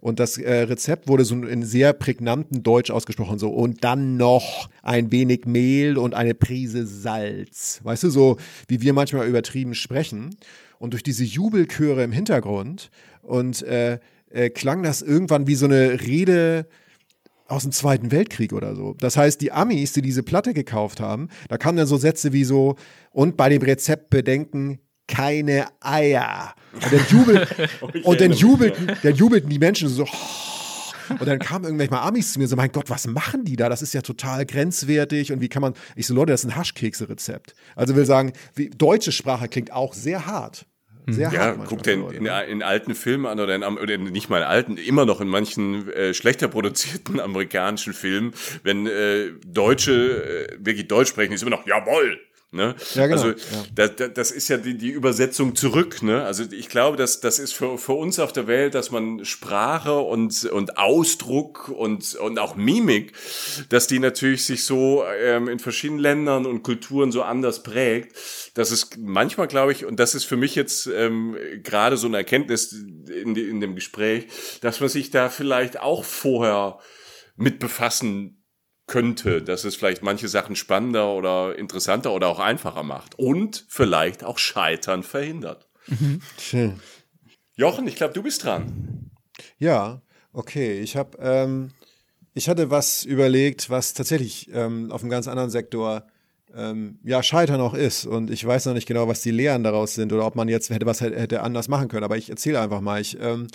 Und 0.00 0.20
das 0.20 0.38
äh, 0.38 0.62
Rezept 0.62 1.08
wurde 1.08 1.24
so 1.24 1.34
in 1.34 1.62
sehr 1.62 1.92
prägnanten 1.92 2.62
Deutsch 2.62 2.90
ausgesprochen, 2.90 3.38
so 3.38 3.50
und 3.50 3.84
dann 3.84 4.16
noch 4.16 4.68
ein 4.82 5.12
wenig 5.12 5.46
Mehl 5.46 5.98
und 5.98 6.14
eine 6.14 6.34
Prise 6.34 6.86
Salz. 6.86 7.80
Weißt 7.82 8.04
du, 8.04 8.10
so 8.10 8.36
wie 8.68 8.80
wir 8.80 8.92
manchmal 8.92 9.28
übertrieben 9.28 9.74
sprechen. 9.74 10.36
Und 10.78 10.92
durch 10.92 11.02
diese 11.02 11.24
Jubelchöre 11.24 12.02
im 12.02 12.12
Hintergrund 12.12 12.90
und 13.22 13.62
äh, 13.62 13.98
äh, 14.30 14.50
klang 14.50 14.82
das 14.82 15.00
irgendwann 15.00 15.46
wie 15.46 15.54
so 15.54 15.66
eine 15.66 16.00
Rede 16.00 16.66
aus 17.46 17.62
dem 17.62 17.72
Zweiten 17.72 18.10
Weltkrieg 18.10 18.52
oder 18.52 18.74
so. 18.74 18.94
Das 18.98 19.16
heißt, 19.16 19.40
die 19.40 19.52
Amis, 19.52 19.92
die 19.92 20.02
diese 20.02 20.22
Platte 20.22 20.54
gekauft 20.54 21.00
haben, 21.00 21.28
da 21.48 21.58
kamen 21.58 21.76
dann 21.76 21.86
so 21.86 21.96
Sätze 21.96 22.32
wie 22.32 22.44
so, 22.44 22.76
und 23.12 23.36
bei 23.36 23.48
dem 23.48 23.62
Rezept 23.62 24.10
bedenken, 24.10 24.80
keine 25.06 25.66
Eier. 25.80 26.54
Und 26.72 26.92
dann, 26.92 27.06
jubel, 27.08 27.46
und 28.04 28.20
dann 28.20 28.32
jubelten, 28.32 28.92
dann 29.02 29.14
jubelten 29.14 29.50
die 29.50 29.58
Menschen 29.58 29.88
so. 29.88 30.06
Und 31.08 31.26
dann 31.26 31.38
kamen 31.38 31.66
irgendwelche 31.66 31.90
mal 31.90 32.00
Amis 32.00 32.32
zu 32.32 32.38
mir 32.38 32.44
und 32.44 32.48
so, 32.48 32.56
mein 32.56 32.72
Gott, 32.72 32.88
was 32.88 33.06
machen 33.06 33.44
die 33.44 33.56
da? 33.56 33.68
Das 33.68 33.82
ist 33.82 33.92
ja 33.92 34.00
total 34.00 34.46
grenzwertig 34.46 35.32
und 35.32 35.42
wie 35.42 35.50
kann 35.50 35.60
man, 35.60 35.74
ich 35.96 36.06
so, 36.06 36.14
Leute, 36.14 36.32
das 36.32 36.44
ist 36.44 36.50
ein 36.50 36.56
Haschkekse-Rezept. 36.56 37.54
Also 37.76 37.94
will 37.94 38.06
sagen, 38.06 38.32
wie, 38.54 38.70
deutsche 38.70 39.12
Sprache 39.12 39.48
klingt 39.48 39.70
auch 39.70 39.92
sehr 39.92 40.24
hart. 40.24 40.64
Sehr 41.06 41.30
ja, 41.30 41.40
hart 41.40 41.66
guck 41.66 41.82
dir 41.82 41.92
in, 41.92 42.24
in, 42.24 42.62
alten 42.62 42.94
Filmen 42.94 43.26
an 43.26 43.38
oder, 43.38 43.54
in, 43.54 43.62
oder 43.62 43.98
nicht 43.98 44.30
mal 44.30 44.38
in 44.38 44.44
alten, 44.44 44.76
immer 44.78 45.04
noch 45.04 45.20
in 45.20 45.28
manchen 45.28 45.92
äh, 45.92 46.14
schlechter 46.14 46.48
produzierten 46.48 47.20
amerikanischen 47.20 47.92
Filmen, 47.92 48.32
wenn 48.62 48.86
äh, 48.86 49.32
Deutsche 49.46 50.48
äh, 50.52 50.56
wirklich 50.58 50.88
Deutsch 50.88 51.10
sprechen, 51.10 51.34
ist 51.34 51.42
immer 51.42 51.50
noch, 51.50 51.66
jawoll, 51.66 52.18
Ne? 52.54 52.76
Ja, 52.94 53.06
genau. 53.08 53.20
Also 53.20 53.28
ja. 53.30 53.64
Das, 53.74 54.12
das 54.14 54.30
ist 54.30 54.48
ja 54.48 54.56
die, 54.56 54.78
die 54.78 54.90
Übersetzung 54.90 55.56
zurück. 55.56 56.02
Ne? 56.02 56.22
Also 56.22 56.44
ich 56.50 56.68
glaube, 56.68 56.96
dass 56.96 57.20
das 57.20 57.40
ist 57.40 57.52
für, 57.52 57.78
für 57.78 57.94
uns 57.94 58.20
auf 58.20 58.32
der 58.32 58.46
Welt, 58.46 58.74
dass 58.74 58.92
man 58.92 59.24
Sprache 59.24 59.98
und, 59.98 60.44
und 60.44 60.78
Ausdruck 60.78 61.68
und, 61.68 62.14
und 62.14 62.38
auch 62.38 62.54
Mimik, 62.54 63.12
dass 63.70 63.88
die 63.88 63.98
natürlich 63.98 64.44
sich 64.44 64.64
so 64.64 65.04
ähm, 65.20 65.48
in 65.48 65.58
verschiedenen 65.58 65.98
Ländern 65.98 66.46
und 66.46 66.62
Kulturen 66.62 67.10
so 67.10 67.22
anders 67.22 67.64
prägt. 67.64 68.16
Das 68.54 68.70
ist 68.70 68.98
manchmal, 68.98 69.48
glaube 69.48 69.72
ich, 69.72 69.84
und 69.84 69.98
das 69.98 70.14
ist 70.14 70.24
für 70.24 70.36
mich 70.36 70.54
jetzt 70.54 70.86
ähm, 70.86 71.36
gerade 71.64 71.96
so 71.96 72.06
eine 72.06 72.18
Erkenntnis 72.18 72.72
in, 72.72 73.34
in 73.34 73.60
dem 73.60 73.74
Gespräch, 73.74 74.28
dass 74.60 74.78
man 74.78 74.88
sich 74.88 75.10
da 75.10 75.28
vielleicht 75.28 75.80
auch 75.80 76.04
vorher 76.04 76.78
mit 77.36 77.58
befassen 77.58 78.43
könnte, 78.86 79.42
dass 79.42 79.64
es 79.64 79.76
vielleicht 79.76 80.02
manche 80.02 80.28
Sachen 80.28 80.56
spannender 80.56 81.12
oder 81.14 81.56
interessanter 81.58 82.12
oder 82.12 82.28
auch 82.28 82.38
einfacher 82.38 82.82
macht 82.82 83.18
und 83.18 83.64
vielleicht 83.68 84.24
auch 84.24 84.38
Scheitern 84.38 85.02
verhindert. 85.02 85.68
Mhm. 85.86 86.20
Schön. 86.38 86.80
Jochen, 87.56 87.86
ich 87.86 87.96
glaube, 87.96 88.14
du 88.14 88.22
bist 88.22 88.44
dran. 88.44 89.10
Ja, 89.58 90.02
okay. 90.32 90.80
Ich 90.80 90.96
habe, 90.96 91.16
ähm, 91.20 91.70
ich 92.34 92.48
hatte 92.48 92.70
was 92.70 93.04
überlegt, 93.04 93.70
was 93.70 93.94
tatsächlich 93.94 94.50
ähm, 94.52 94.90
auf 94.90 95.02
einem 95.02 95.10
ganz 95.10 95.28
anderen 95.28 95.50
Sektor 95.50 96.06
ähm, 96.54 96.98
ja 97.04 97.22
Scheitern 97.22 97.60
auch 97.60 97.74
ist. 97.74 98.06
Und 98.06 98.30
ich 98.30 98.44
weiß 98.44 98.66
noch 98.66 98.74
nicht 98.74 98.86
genau, 98.86 99.08
was 99.08 99.22
die 99.22 99.30
Lehren 99.30 99.62
daraus 99.62 99.94
sind 99.94 100.12
oder 100.12 100.26
ob 100.26 100.36
man 100.36 100.48
jetzt 100.48 100.70
hätte 100.70 100.86
was 100.86 101.00
hätte 101.00 101.42
anders 101.42 101.68
machen 101.68 101.88
können. 101.88 102.04
Aber 102.04 102.16
ich 102.16 102.30
erzähle 102.30 102.60
einfach 102.60 102.80
mal. 102.80 103.00
Ich 103.00 103.18
ähm, 103.20 103.48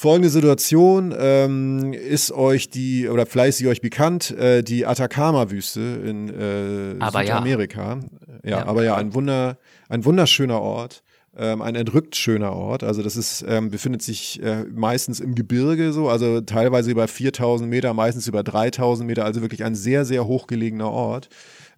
Folgende 0.00 0.30
Situation 0.30 1.12
ähm, 1.18 1.92
ist 1.92 2.30
euch 2.30 2.70
die, 2.70 3.08
oder 3.08 3.26
vielleicht 3.26 3.48
ist 3.48 3.56
sie 3.56 3.66
euch 3.66 3.80
bekannt, 3.80 4.30
äh, 4.30 4.62
die 4.62 4.86
Atacama-Wüste 4.86 5.80
in 5.80 6.28
äh, 6.28 6.94
aber 7.00 7.22
Südamerika. 7.22 7.98
Ja. 8.44 8.50
ja. 8.50 8.66
aber 8.66 8.84
ja, 8.84 8.94
ein, 8.94 9.12
Wunder, 9.12 9.58
ein 9.88 10.04
wunderschöner 10.04 10.60
Ort, 10.60 11.02
ähm, 11.36 11.62
ein 11.62 11.74
entrückt 11.74 12.14
schöner 12.14 12.52
Ort. 12.52 12.84
Also 12.84 13.02
das 13.02 13.16
ist, 13.16 13.44
ähm, 13.48 13.70
befindet 13.70 14.02
sich 14.02 14.40
äh, 14.40 14.66
meistens 14.72 15.18
im 15.18 15.34
Gebirge 15.34 15.92
so, 15.92 16.08
also 16.08 16.42
teilweise 16.42 16.92
über 16.92 17.08
4000 17.08 17.68
Meter, 17.68 17.92
meistens 17.92 18.28
über 18.28 18.44
3000 18.44 19.04
Meter, 19.04 19.24
also 19.24 19.40
wirklich 19.40 19.64
ein 19.64 19.74
sehr, 19.74 20.04
sehr 20.04 20.28
hochgelegener 20.28 20.92
Ort. 20.92 21.28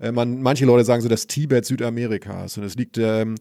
Äh, 0.01 0.13
man, 0.13 0.41
manche 0.41 0.65
Leute 0.65 0.85
sagen 0.85 1.03
so 1.03 1.09
das 1.09 1.27
Tibet 1.27 1.65
Südamerikas. 1.65 2.57
Und 2.57 2.65
es 2.65 2.75
liegt, 2.75 2.99
ähm, 2.99 3.37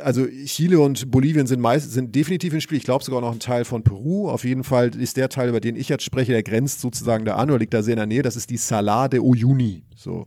also 0.00 0.26
Chile 0.26 0.80
und 0.80 1.10
Bolivien 1.10 1.46
sind 1.46 1.60
meist, 1.60 1.92
sind 1.92 2.14
definitiv 2.14 2.54
im 2.54 2.60
Spiel. 2.60 2.78
Ich 2.78 2.84
glaube 2.84 3.04
sogar 3.04 3.20
noch 3.20 3.32
ein 3.32 3.38
Teil 3.38 3.64
von 3.64 3.84
Peru. 3.84 4.28
Auf 4.30 4.44
jeden 4.44 4.64
Fall 4.64 4.94
ist 4.96 5.16
der 5.16 5.28
Teil, 5.28 5.50
über 5.50 5.60
den 5.60 5.76
ich 5.76 5.88
jetzt 5.88 6.04
spreche, 6.04 6.32
der 6.32 6.42
grenzt 6.42 6.80
sozusagen 6.80 7.24
da 7.24 7.36
an 7.36 7.50
oder 7.50 7.58
liegt 7.58 7.74
da 7.74 7.82
sehr 7.82 7.94
in 7.94 7.98
der 7.98 8.06
Nähe. 8.06 8.22
Das 8.22 8.36
ist 8.36 8.50
die 8.50 8.56
Salar 8.56 9.08
de 9.08 9.20
Uyuni. 9.20 9.84
So. 9.94 10.26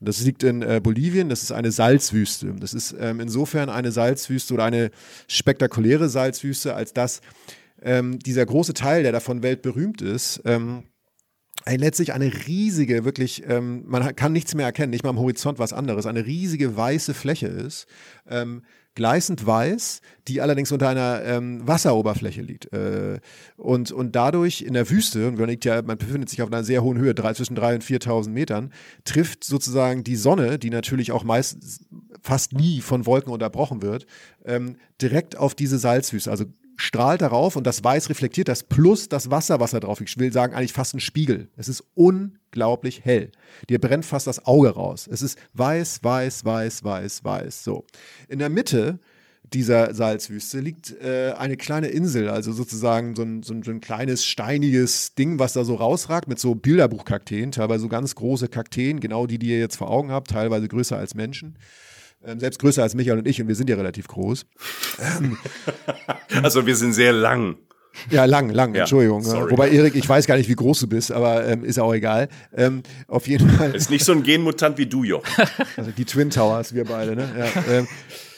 Das 0.00 0.22
liegt 0.24 0.42
in 0.44 0.62
äh, 0.62 0.80
Bolivien, 0.82 1.28
das 1.28 1.42
ist 1.42 1.52
eine 1.52 1.72
Salzwüste. 1.72 2.54
Das 2.58 2.72
ist 2.72 2.94
ähm, 2.98 3.20
insofern 3.20 3.68
eine 3.68 3.92
Salzwüste 3.92 4.54
oder 4.54 4.64
eine 4.64 4.90
spektakuläre 5.26 6.08
Salzwüste, 6.08 6.74
als 6.74 6.92
dass 6.92 7.20
ähm, 7.82 8.18
dieser 8.20 8.46
große 8.46 8.74
Teil, 8.74 9.02
der 9.02 9.12
davon 9.12 9.42
weltberühmt 9.42 10.02
ist, 10.02 10.40
ähm, 10.44 10.84
letztlich 11.66 12.12
eine 12.12 12.32
riesige, 12.46 13.04
wirklich, 13.04 13.44
ähm, 13.48 13.84
man 13.86 14.14
kann 14.16 14.32
nichts 14.32 14.54
mehr 14.54 14.66
erkennen, 14.66 14.90
nicht 14.90 15.04
mal 15.04 15.10
am 15.10 15.18
Horizont 15.18 15.58
was 15.58 15.72
anderes, 15.72 16.06
eine 16.06 16.26
riesige 16.26 16.76
weiße 16.76 17.14
Fläche 17.14 17.46
ist, 17.46 17.86
ähm, 18.28 18.62
gleißend 18.94 19.46
weiß, 19.46 20.00
die 20.28 20.40
allerdings 20.40 20.70
unter 20.70 20.88
einer 20.88 21.22
ähm, 21.24 21.66
Wasseroberfläche 21.66 22.42
liegt. 22.42 22.72
Äh, 22.72 23.20
und, 23.56 23.90
und 23.90 24.14
dadurch 24.14 24.62
in 24.62 24.74
der 24.74 24.90
Wüste, 24.90 25.28
und 25.28 25.38
man, 25.38 25.48
liegt 25.48 25.64
ja, 25.64 25.80
man 25.82 25.96
befindet 25.96 26.28
sich 26.28 26.42
auf 26.42 26.52
einer 26.52 26.64
sehr 26.64 26.82
hohen 26.82 26.98
Höhe, 26.98 27.14
drei, 27.14 27.32
zwischen 27.32 27.56
3.000 27.56 27.74
und 27.74 27.84
4.000 27.84 28.30
Metern, 28.30 28.72
trifft 29.04 29.44
sozusagen 29.44 30.04
die 30.04 30.16
Sonne, 30.16 30.58
die 30.58 30.70
natürlich 30.70 31.12
auch 31.12 31.24
meist 31.24 31.86
fast 32.20 32.52
nie 32.52 32.80
von 32.80 33.06
Wolken 33.06 33.32
unterbrochen 33.32 33.82
wird, 33.82 34.06
ähm, 34.44 34.76
direkt 35.00 35.36
auf 35.36 35.54
diese 35.54 35.78
Salzwüste, 35.78 36.30
also 36.30 36.44
strahlt 36.76 37.22
darauf 37.22 37.56
und 37.56 37.66
das 37.66 37.82
Weiß 37.84 38.08
reflektiert 38.10 38.48
das 38.48 38.62
plus 38.62 39.08
das 39.08 39.30
Wasser, 39.30 39.60
was 39.60 39.72
da 39.72 39.80
drauf 39.80 40.00
liegt. 40.00 40.10
Ich 40.10 40.18
will 40.18 40.32
sagen, 40.32 40.54
eigentlich 40.54 40.72
fast 40.72 40.94
ein 40.94 41.00
Spiegel. 41.00 41.48
Es 41.56 41.68
ist 41.68 41.84
unglaublich 41.94 43.04
hell. 43.04 43.30
Dir 43.68 43.80
brennt 43.80 44.04
fast 44.04 44.26
das 44.26 44.46
Auge 44.46 44.70
raus. 44.70 45.08
Es 45.10 45.22
ist 45.22 45.38
weiß, 45.54 46.02
weiß, 46.02 46.44
weiß, 46.44 46.84
weiß, 46.84 47.24
weiß. 47.24 47.64
So. 47.64 47.84
In 48.28 48.38
der 48.38 48.48
Mitte 48.48 48.98
dieser 49.52 49.94
Salzwüste 49.94 50.60
liegt 50.60 50.92
äh, 51.02 51.34
eine 51.36 51.56
kleine 51.56 51.88
Insel, 51.88 52.28
also 52.28 52.52
sozusagen 52.52 53.14
so 53.14 53.22
ein, 53.22 53.42
so, 53.42 53.52
ein, 53.54 53.62
so 53.62 53.70
ein, 53.70 53.80
kleines 53.80 54.24
steiniges 54.24 55.14
Ding, 55.14 55.38
was 55.38 55.52
da 55.52 55.64
so 55.64 55.74
rausragt 55.74 56.28
mit 56.28 56.38
so 56.38 56.54
Bilderbuchkakteen, 56.54 57.52
teilweise 57.52 57.82
so 57.82 57.88
ganz 57.88 58.14
große 58.14 58.48
Kakteen, 58.48 59.00
genau 59.00 59.26
die, 59.26 59.38
die 59.38 59.48
ihr 59.48 59.58
jetzt 59.58 59.76
vor 59.76 59.90
Augen 59.90 60.10
habt, 60.10 60.30
teilweise 60.30 60.68
größer 60.68 60.96
als 60.96 61.14
Menschen. 61.14 61.56
Ähm, 62.24 62.40
selbst 62.40 62.58
größer 62.60 62.82
als 62.82 62.94
Michael 62.94 63.18
und 63.18 63.26
ich 63.26 63.40
und 63.40 63.48
wir 63.48 63.54
sind 63.54 63.68
ja 63.68 63.76
relativ 63.76 64.08
groß. 64.08 64.46
also 66.42 66.66
wir 66.66 66.76
sind 66.76 66.92
sehr 66.92 67.12
lang. 67.12 67.56
Ja, 68.10 68.24
lang, 68.24 68.48
lang, 68.48 68.74
ja, 68.74 68.82
Entschuldigung. 68.82 69.22
Sorry. 69.22 69.50
Wobei, 69.50 69.70
Erik, 69.70 69.94
ich 69.94 70.08
weiß 70.08 70.26
gar 70.26 70.36
nicht, 70.36 70.48
wie 70.48 70.54
groß 70.54 70.80
du 70.80 70.86
bist, 70.86 71.12
aber 71.12 71.46
ähm, 71.46 71.64
ist 71.64 71.78
auch 71.78 71.92
egal. 71.92 72.28
Ähm, 72.56 72.82
auf 73.06 73.28
jeden 73.28 73.50
Fall. 73.50 73.74
Ist 73.74 73.90
nicht 73.90 74.04
so 74.04 74.12
ein 74.12 74.22
Genmutant 74.22 74.78
wie 74.78 74.86
du, 74.86 75.04
Joch. 75.04 75.24
Also 75.76 75.90
die 75.90 76.04
Twin 76.04 76.30
Towers, 76.30 76.74
wir 76.74 76.84
beide, 76.84 77.16
ne? 77.16 77.28
Ja, 77.38 77.62
ähm, 77.72 77.88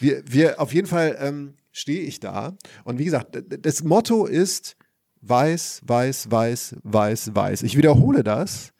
wir, 0.01 0.23
wir, 0.27 0.61
auf 0.61 0.73
jeden 0.73 0.87
Fall 0.87 1.17
ähm, 1.21 1.55
stehe 1.73 2.01
ich 2.01 2.21
da. 2.21 2.57
Und 2.85 2.99
wie 2.99 3.05
gesagt, 3.05 3.39
das 3.61 3.85
Motto 3.85 4.27
ist 4.27 4.77
weiß, 5.23 5.83
weiß, 5.85 6.31
weiß, 6.31 6.77
weiß, 6.83 7.35
weiß. 7.35 7.63
Ich 7.63 7.77
wiederhole 7.77 8.23
das, 8.23 8.73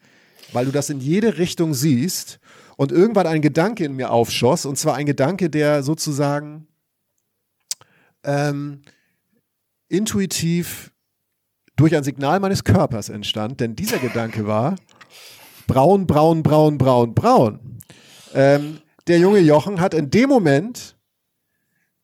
weil 0.53 0.67
du 0.67 0.73
das 0.73 0.91
in 0.91 1.01
jede 1.01 1.39
Richtung 1.39 1.75
siehst 1.75 2.39
und 2.77 2.93
irgendwann 2.93 3.27
ein 3.27 3.43
Gedanke 3.43 3.85
in 3.85 3.95
mir 3.95 4.11
aufschoss, 4.11 4.67
und 4.67 4.77
zwar 4.77 4.95
ein 4.95 5.07
Gedanke, 5.07 5.51
der 5.51 5.83
sozusagen 5.83 6.67
ähm, 8.25 8.83
intuitiv 9.89 10.93
durch 11.77 11.97
ein 11.97 12.05
Signal 12.05 12.41
meines 12.41 12.65
Körpers 12.65 13.09
entstand, 13.09 13.61
denn 13.61 13.77
dieser 13.77 13.99
Gedanke 13.99 14.47
war 14.47 14.77
braun, 15.67 16.07
braun, 16.07 16.43
braun, 16.43 16.79
braun, 16.79 17.15
braun. 17.15 17.79
Ähm, 18.35 18.81
der 19.07 19.19
junge 19.19 19.41
Jochen 19.41 19.81
hat 19.81 19.95
in 19.95 20.11
dem 20.11 20.29
Moment 20.29 20.97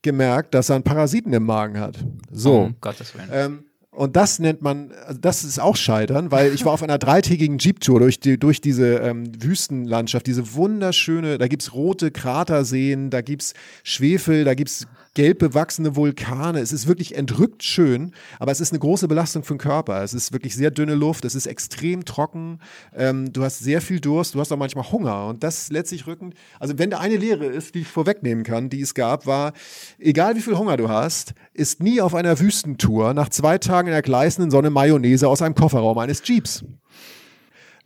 gemerkt, 0.03 0.55
dass 0.55 0.69
er 0.69 0.77
einen 0.77 0.85
Parasiten 0.85 1.33
im 1.33 1.45
Magen 1.45 1.79
hat. 1.79 2.05
So. 2.31 2.71
Oh, 2.71 2.71
Gottes 2.81 3.15
Willen. 3.15 3.29
Ähm, 3.33 3.70
und 3.93 4.15
das 4.15 4.39
nennt 4.39 4.63
man, 4.63 4.93
also 5.07 5.21
das 5.21 5.43
ist 5.43 5.59
auch 5.59 5.75
Scheitern, 5.75 6.31
weil 6.31 6.55
ich 6.55 6.65
war 6.65 6.73
auf 6.73 6.83
einer 6.83 6.99
dreitägigen 6.99 7.59
Jeep-Tour 7.59 7.99
durch, 7.99 8.21
die, 8.21 8.39
durch 8.39 8.61
diese 8.61 8.99
ähm, 8.99 9.25
Wüstenlandschaft, 9.43 10.29
diese 10.29 10.55
wunderschöne, 10.55 11.39
da 11.39 11.49
gibt 11.49 11.63
es 11.63 11.75
rote 11.75 12.13
Kraterseen, 12.13 13.11
da 13.11 13.21
gibt 13.21 13.43
es 13.43 13.55
Schwefel, 13.83 14.45
da 14.45 14.55
gibt 14.55 14.71
es 14.71 14.87
gelb 15.15 15.39
bewachsene 15.41 15.97
Vulkane. 15.97 16.61
Es 16.61 16.73
ist 16.73 16.87
wirklich 16.87 17.17
entrückt 17.17 17.63
schön, 17.63 18.13
aber 18.39 18.53
es 18.53 18.61
ist 18.61 18.73
eine 18.73 18.79
große 18.79 19.09
Belastung 19.09 19.43
für 19.43 19.55
den 19.55 19.59
Körper. 19.59 20.03
Es 20.03 20.15
ist 20.15 20.33
wirklich 20.33 20.55
sehr 20.55 20.71
dünne 20.71 20.95
Luft, 20.95 21.25
es 21.25 21.35
ist 21.35 21.47
extrem 21.47 22.05
trocken, 22.05 22.61
ähm, 22.95 23.33
du 23.33 23.43
hast 23.43 23.59
sehr 23.59 23.81
viel 23.81 24.01
Durst, 24.01 24.35
du 24.35 24.41
hast 24.41 24.53
auch 24.53 24.57
manchmal 24.57 24.91
Hunger 24.91 25.27
und 25.27 25.43
das 25.43 25.71
letztlich 25.71 26.07
rückend. 26.07 26.35
Also 26.59 26.79
wenn 26.79 26.91
da 26.91 26.99
eine 26.99 27.17
Lehre 27.17 27.47
ist, 27.47 27.75
die 27.75 27.81
ich 27.81 27.89
vorwegnehmen 27.89 28.45
kann, 28.45 28.71
die 28.71 28.81
es 28.81 28.95
gab, 28.95 29.27
war, 29.27 29.53
egal 29.99 30.37
wie 30.37 30.41
viel 30.41 30.57
Hunger 30.57 30.77
du 30.77 30.89
hast, 30.89 31.35
ist 31.55 31.83
nie 31.83 32.01
auf 32.01 32.15
einer 32.15 32.39
Wüstentour 32.39 33.15
nach 33.15 33.29
zwei 33.29 33.59
Tagen 33.59 33.89
in 33.89 33.93
der 33.93 34.03
gleißenden 34.03 34.51
Sonne 34.51 34.71
Mayonnaise 34.71 35.27
aus 35.29 35.43
einem 35.43 35.55
Kofferraum 35.55 35.99
eines 35.99 36.23
Jeeps. 36.25 36.65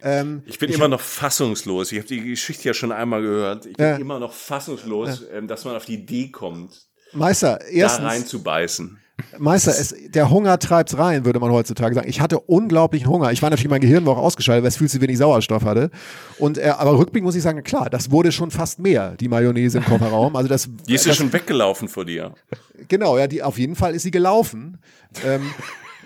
Ähm, 0.04 0.42
ich 0.44 0.58
bin 0.58 0.68
ich 0.68 0.76
immer 0.76 0.88
noch 0.88 1.00
fassungslos. 1.00 1.90
Ich 1.90 1.98
habe 1.98 2.06
die 2.06 2.20
Geschichte 2.20 2.68
ja 2.68 2.74
schon 2.74 2.92
einmal 2.92 3.22
gehört. 3.22 3.64
Ich 3.64 3.76
bin 3.76 3.86
ja. 3.86 3.96
immer 3.96 4.20
noch 4.20 4.34
fassungslos, 4.34 5.24
ähm, 5.32 5.48
dass 5.48 5.64
man 5.64 5.74
auf 5.76 5.86
die 5.86 5.94
Idee 5.94 6.30
kommt, 6.30 6.88
Meister, 7.14 7.60
erstens. 7.70 8.04
Da 8.04 8.08
reinzubeißen. 8.08 8.98
Meister, 9.38 9.70
es, 9.70 9.94
der 10.08 10.30
Hunger 10.30 10.58
treibt's 10.58 10.98
rein, 10.98 11.24
würde 11.24 11.38
man 11.38 11.50
heutzutage 11.52 11.94
sagen. 11.94 12.08
Ich 12.08 12.20
hatte 12.20 12.40
unglaublichen 12.40 13.08
Hunger. 13.08 13.30
Ich 13.30 13.42
war 13.42 13.50
natürlich, 13.50 13.70
mein 13.70 13.80
Gehirn 13.80 14.04
war 14.06 14.16
auch 14.16 14.22
ausgeschaltet, 14.22 14.64
weil 14.64 14.68
es 14.68 14.76
viel 14.76 14.88
zu 14.88 15.00
wenig 15.00 15.18
Sauerstoff 15.18 15.64
hatte. 15.64 15.90
Und, 16.38 16.58
äh, 16.58 16.72
aber 16.76 16.98
rückblickend 16.98 17.26
muss 17.26 17.36
ich 17.36 17.42
sagen, 17.42 17.62
klar, 17.62 17.90
das 17.90 18.10
wurde 18.10 18.32
schon 18.32 18.50
fast 18.50 18.80
mehr, 18.80 19.16
die 19.16 19.28
Mayonnaise 19.28 19.78
im 19.78 19.84
Kofferraum. 19.84 20.34
Also 20.34 20.48
das, 20.48 20.68
die 20.88 20.94
ist 20.94 21.06
ja 21.06 21.14
schon 21.14 21.32
weggelaufen 21.32 21.88
vor 21.88 22.04
dir. 22.04 22.34
Genau, 22.88 23.16
ja, 23.16 23.28
die, 23.28 23.42
auf 23.42 23.58
jeden 23.58 23.76
Fall 23.76 23.94
ist 23.94 24.02
sie 24.02 24.10
gelaufen. 24.10 24.78
ähm, 25.24 25.42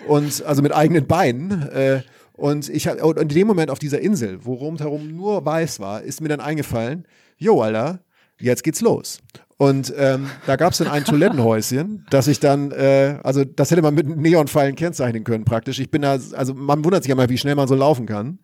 und, 0.07 0.43
also 0.45 0.61
mit 0.61 0.73
eigenen 0.73 1.07
Beinen. 1.07 1.69
Äh, 1.69 2.01
und 2.33 2.69
ich 2.69 2.89
und 2.89 3.19
in 3.19 3.27
dem 3.27 3.47
Moment 3.47 3.69
auf 3.69 3.79
dieser 3.79 3.99
Insel, 3.99 4.45
wo 4.45 4.53
rundherum 4.53 5.15
nur 5.15 5.45
weiß 5.45 5.79
war, 5.79 6.03
ist 6.03 6.21
mir 6.21 6.29
dann 6.29 6.39
eingefallen, 6.39 7.05
jo, 7.37 7.61
Alter, 7.61 7.99
jetzt 8.39 8.63
geht's 8.63 8.81
los. 8.81 9.19
Und 9.57 9.93
ähm, 9.97 10.29
da 10.45 10.55
gab 10.55 10.71
es 10.71 10.77
dann 10.77 10.87
ein 10.87 11.03
Toilettenhäuschen, 11.03 12.05
das 12.09 12.27
ich 12.27 12.39
dann, 12.39 12.71
äh, 12.71 13.19
also 13.23 13.43
das 13.43 13.71
hätte 13.71 13.81
man 13.81 13.93
mit 13.93 14.07
Neonpfeilen 14.07 14.75
kennzeichnen 14.75 15.25
können 15.25 15.43
praktisch. 15.43 15.79
Ich 15.79 15.91
bin 15.91 16.01
da, 16.01 16.17
also 16.33 16.53
man 16.53 16.83
wundert 16.85 17.03
sich 17.03 17.09
ja 17.09 17.15
mal, 17.15 17.29
wie 17.29 17.37
schnell 17.37 17.55
man 17.55 17.67
so 17.67 17.75
laufen 17.75 18.05
kann. 18.05 18.39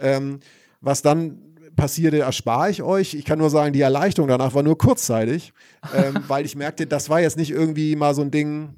Ähm, 0.00 0.40
was 0.80 1.02
dann 1.02 1.38
passierte, 1.76 2.20
erspare 2.20 2.70
ich 2.70 2.82
euch. 2.82 3.14
Ich 3.14 3.24
kann 3.24 3.38
nur 3.38 3.50
sagen, 3.50 3.72
die 3.72 3.80
Erleichterung 3.80 4.28
danach 4.28 4.54
war 4.54 4.62
nur 4.62 4.78
kurzzeitig, 4.78 5.52
ähm, 5.94 6.20
weil 6.28 6.44
ich 6.44 6.56
merkte, 6.56 6.86
das 6.86 7.10
war 7.10 7.20
jetzt 7.20 7.36
nicht 7.36 7.50
irgendwie 7.50 7.96
mal 7.96 8.14
so 8.14 8.22
ein 8.22 8.30
Ding, 8.30 8.74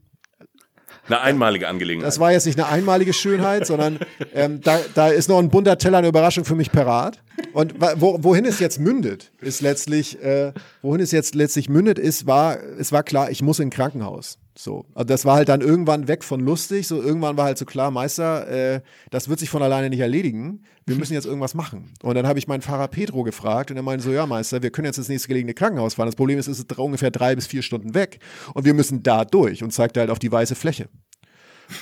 eine 1.09 1.21
einmalige 1.21 1.69
Angelegenheit. 1.69 2.07
Das 2.07 2.19
war 2.19 2.33
jetzt 2.33 2.47
nicht 2.47 2.59
eine 2.59 2.69
einmalige 2.69 3.13
Schönheit, 3.13 3.67
sondern 3.67 3.99
ähm, 4.35 4.61
da, 4.61 4.81
da 4.95 5.09
ist 5.09 5.29
noch 5.29 5.39
ein 5.39 5.51
bunter 5.51 5.79
Teller 5.79 5.99
eine 5.99 6.09
Überraschung 6.09 6.45
für 6.45 6.55
mich 6.55 6.73
parat. 6.73 7.21
Und 7.53 7.75
wo, 7.97 8.23
wohin 8.23 8.45
es 8.45 8.59
jetzt 8.61 8.81
mündet, 8.81 9.33
ist 9.41 9.61
letztlich, 9.61 10.23
äh, 10.23 10.53
wohin 10.83 11.01
es 11.01 11.13
jetzt 11.13 11.35
letztlich 11.35 11.69
mündet, 11.69 11.99
ist, 11.99 12.27
war, 12.27 12.59
es 12.79 12.93
war 12.93 13.03
klar, 13.03 13.31
ich 13.31 13.43
muss 13.43 13.59
in 13.59 13.69
ein 13.69 13.71
Krankenhaus. 13.71 14.39
So. 14.59 14.87
Also 14.95 15.05
das 15.05 15.25
war 15.25 15.37
halt 15.37 15.49
dann 15.49 15.61
irgendwann 15.61 16.09
weg 16.09 16.25
von 16.25 16.41
lustig. 16.41 16.89
So 16.89 17.03
irgendwann 17.03 17.37
war 17.37 17.45
halt 17.45 17.59
so 17.59 17.65
klar, 17.65 17.91
Meister, 17.91 18.49
äh, 18.49 18.81
das 19.11 19.29
wird 19.29 19.39
sich 19.39 19.51
von 19.51 19.63
alleine 19.63 19.91
nicht 19.91 20.01
erledigen. 20.01 20.63
Wir 20.87 20.97
müssen 20.97 21.13
jetzt 21.13 21.27
irgendwas 21.27 21.55
machen. 21.55 21.93
Und 22.03 22.15
dann 22.15 22.27
habe 22.27 22.39
ich 22.39 22.49
meinen 22.49 22.63
Fahrer 22.63 22.89
Pedro 22.89 23.23
gefragt 23.23 23.71
und 23.71 23.77
er 23.77 23.83
meinte 23.83 24.05
so, 24.05 24.13
ja, 24.13 24.25
Meister, 24.27 24.63
wir 24.63 24.71
können 24.71 24.87
jetzt 24.87 24.99
ins 24.99 25.09
nächste 25.09 25.29
gelegene 25.29 25.53
Krankenhaus 25.53 25.95
fahren. 25.95 26.07
Das 26.07 26.17
Problem 26.17 26.39
ist, 26.39 26.49
es 26.49 26.59
ist 26.59 26.79
ungefähr 26.79 27.11
drei 27.11 27.35
bis 27.35 27.47
vier 27.47 27.63
Stunden 27.63 27.95
weg 27.95 28.19
und 28.55 28.65
wir 28.65 28.75
müssen 28.75 29.03
da 29.03 29.25
durch 29.25 29.63
und 29.63 29.73
zeigte 29.73 30.01
halt 30.01 30.11
auf 30.11 30.19
die 30.19 30.33
weiße 30.33 30.55
Fläche. 30.55 30.89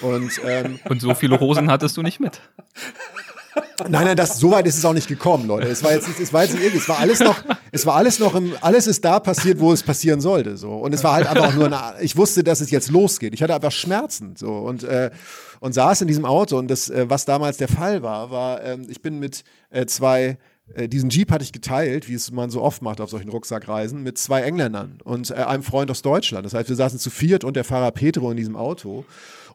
Und, 0.01 0.41
ähm, 0.45 0.81
und 0.89 1.01
so 1.01 1.15
viele 1.15 1.39
Hosen 1.41 1.71
hattest 1.71 1.97
du 1.97 2.03
nicht 2.03 2.19
mit. 2.19 2.41
Nein, 3.89 4.05
nein, 4.05 4.17
das, 4.17 4.39
so 4.39 4.51
weit 4.51 4.67
ist 4.67 4.79
es 4.79 4.85
auch 4.85 4.93
nicht 4.93 5.09
gekommen, 5.09 5.47
Leute. 5.47 5.69
Es 5.69 5.83
war 5.83 5.93
jetzt, 5.93 6.09
es 6.21 6.33
war 6.33 6.45
jetzt 6.45 6.55
nicht, 6.55 6.75
es 6.75 6.89
war 6.89 6.99
alles 6.99 7.21
noch, 7.21 7.37
es 7.73 7.85
war 7.87 7.97
alles 7.97 8.19
noch 8.19 8.35
im, 8.35 8.55
alles 8.61 8.87
ist 8.87 9.05
da 9.05 9.21
passiert, 9.21 9.61
wo 9.61 9.73
es 9.73 9.83
passieren 9.83 10.21
sollte, 10.21 10.57
so. 10.57 10.73
Und 10.73 10.95
es 10.95 11.03
war 11.03 11.15
halt 11.15 11.27
einfach 11.27 11.55
nur 11.55 11.67
eine, 11.67 12.01
ich 12.01 12.17
wusste, 12.17 12.45
dass 12.45 12.61
es 12.61 12.71
jetzt 12.71 12.91
losgeht. 12.91 13.35
Ich 13.35 13.43
hatte 13.43 13.55
einfach 13.55 13.73
Schmerzen, 13.73 14.37
so. 14.37 14.53
Und, 14.53 14.85
äh, 14.85 15.11
und 15.61 15.73
saß 15.73 16.03
in 16.03 16.09
diesem 16.09 16.25
Auto 16.25 16.59
und 16.59 16.69
das, 16.69 16.89
äh, 16.89 17.09
was 17.09 17.25
damals 17.25 17.57
der 17.57 17.69
Fall 17.69 18.03
war, 18.03 18.31
war, 18.31 18.63
äh, 18.63 18.79
ich 18.89 19.03
bin 19.03 19.19
mit 19.19 19.45
äh, 19.71 19.87
zwei, 19.87 20.39
diesen 20.67 21.11
Jeep 21.11 21.31
hatte 21.31 21.45
ich 21.45 21.53
geteilt, 21.53 22.09
wie 22.09 22.15
es 22.15 22.31
man 22.31 22.51
so 22.51 22.63
oft 22.63 22.81
macht 22.81 23.01
auf 23.01 23.11
solchen 23.11 23.29
Rucksackreisen, 23.29 24.03
mit 24.03 24.17
zwei 24.17 24.43
Engländern 24.43 24.99
und 25.05 25.31
äh, 25.31 25.35
einem 25.35 25.63
Freund 25.63 25.91
aus 25.91 26.03
Deutschland. 26.03 26.47
Das 26.47 26.55
heißt, 26.55 26.69
wir 26.69 26.77
saßen 26.77 26.99
zu 26.99 27.11
viert 27.11 27.45
und 27.45 27.55
der 27.55 27.65
Fahrer 27.65 27.91
Petro 27.91 28.31
in 28.31 28.37
diesem 28.37 28.57
Auto 28.57 29.05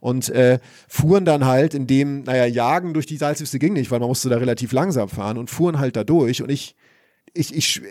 und 0.02 0.30
äh, 0.30 0.60
fuhren 0.88 1.26
dann 1.26 1.46
halt 1.46 1.74
in 1.74 1.88
dem, 1.88 2.24
naja, 2.24 2.46
Jagen 2.46 2.94
durch 2.94 3.08
die 3.08 3.18
Salzwüste 3.18 3.58
ging 3.58 3.74
nicht, 3.74 3.90
weil 3.90 4.00
man 4.00 4.08
musste 4.08 4.30
da 4.30 4.38
relativ 4.38 4.72
langsam 4.72 5.10
fahren 5.10 5.38
und 5.38 5.50
fuhren 5.50 5.80
halt 5.80 5.96
da 5.96 6.04
durch 6.04 6.44
und 6.44 6.50
ich, 6.50 6.76
ich, 7.34 7.56
ich, 7.56 7.82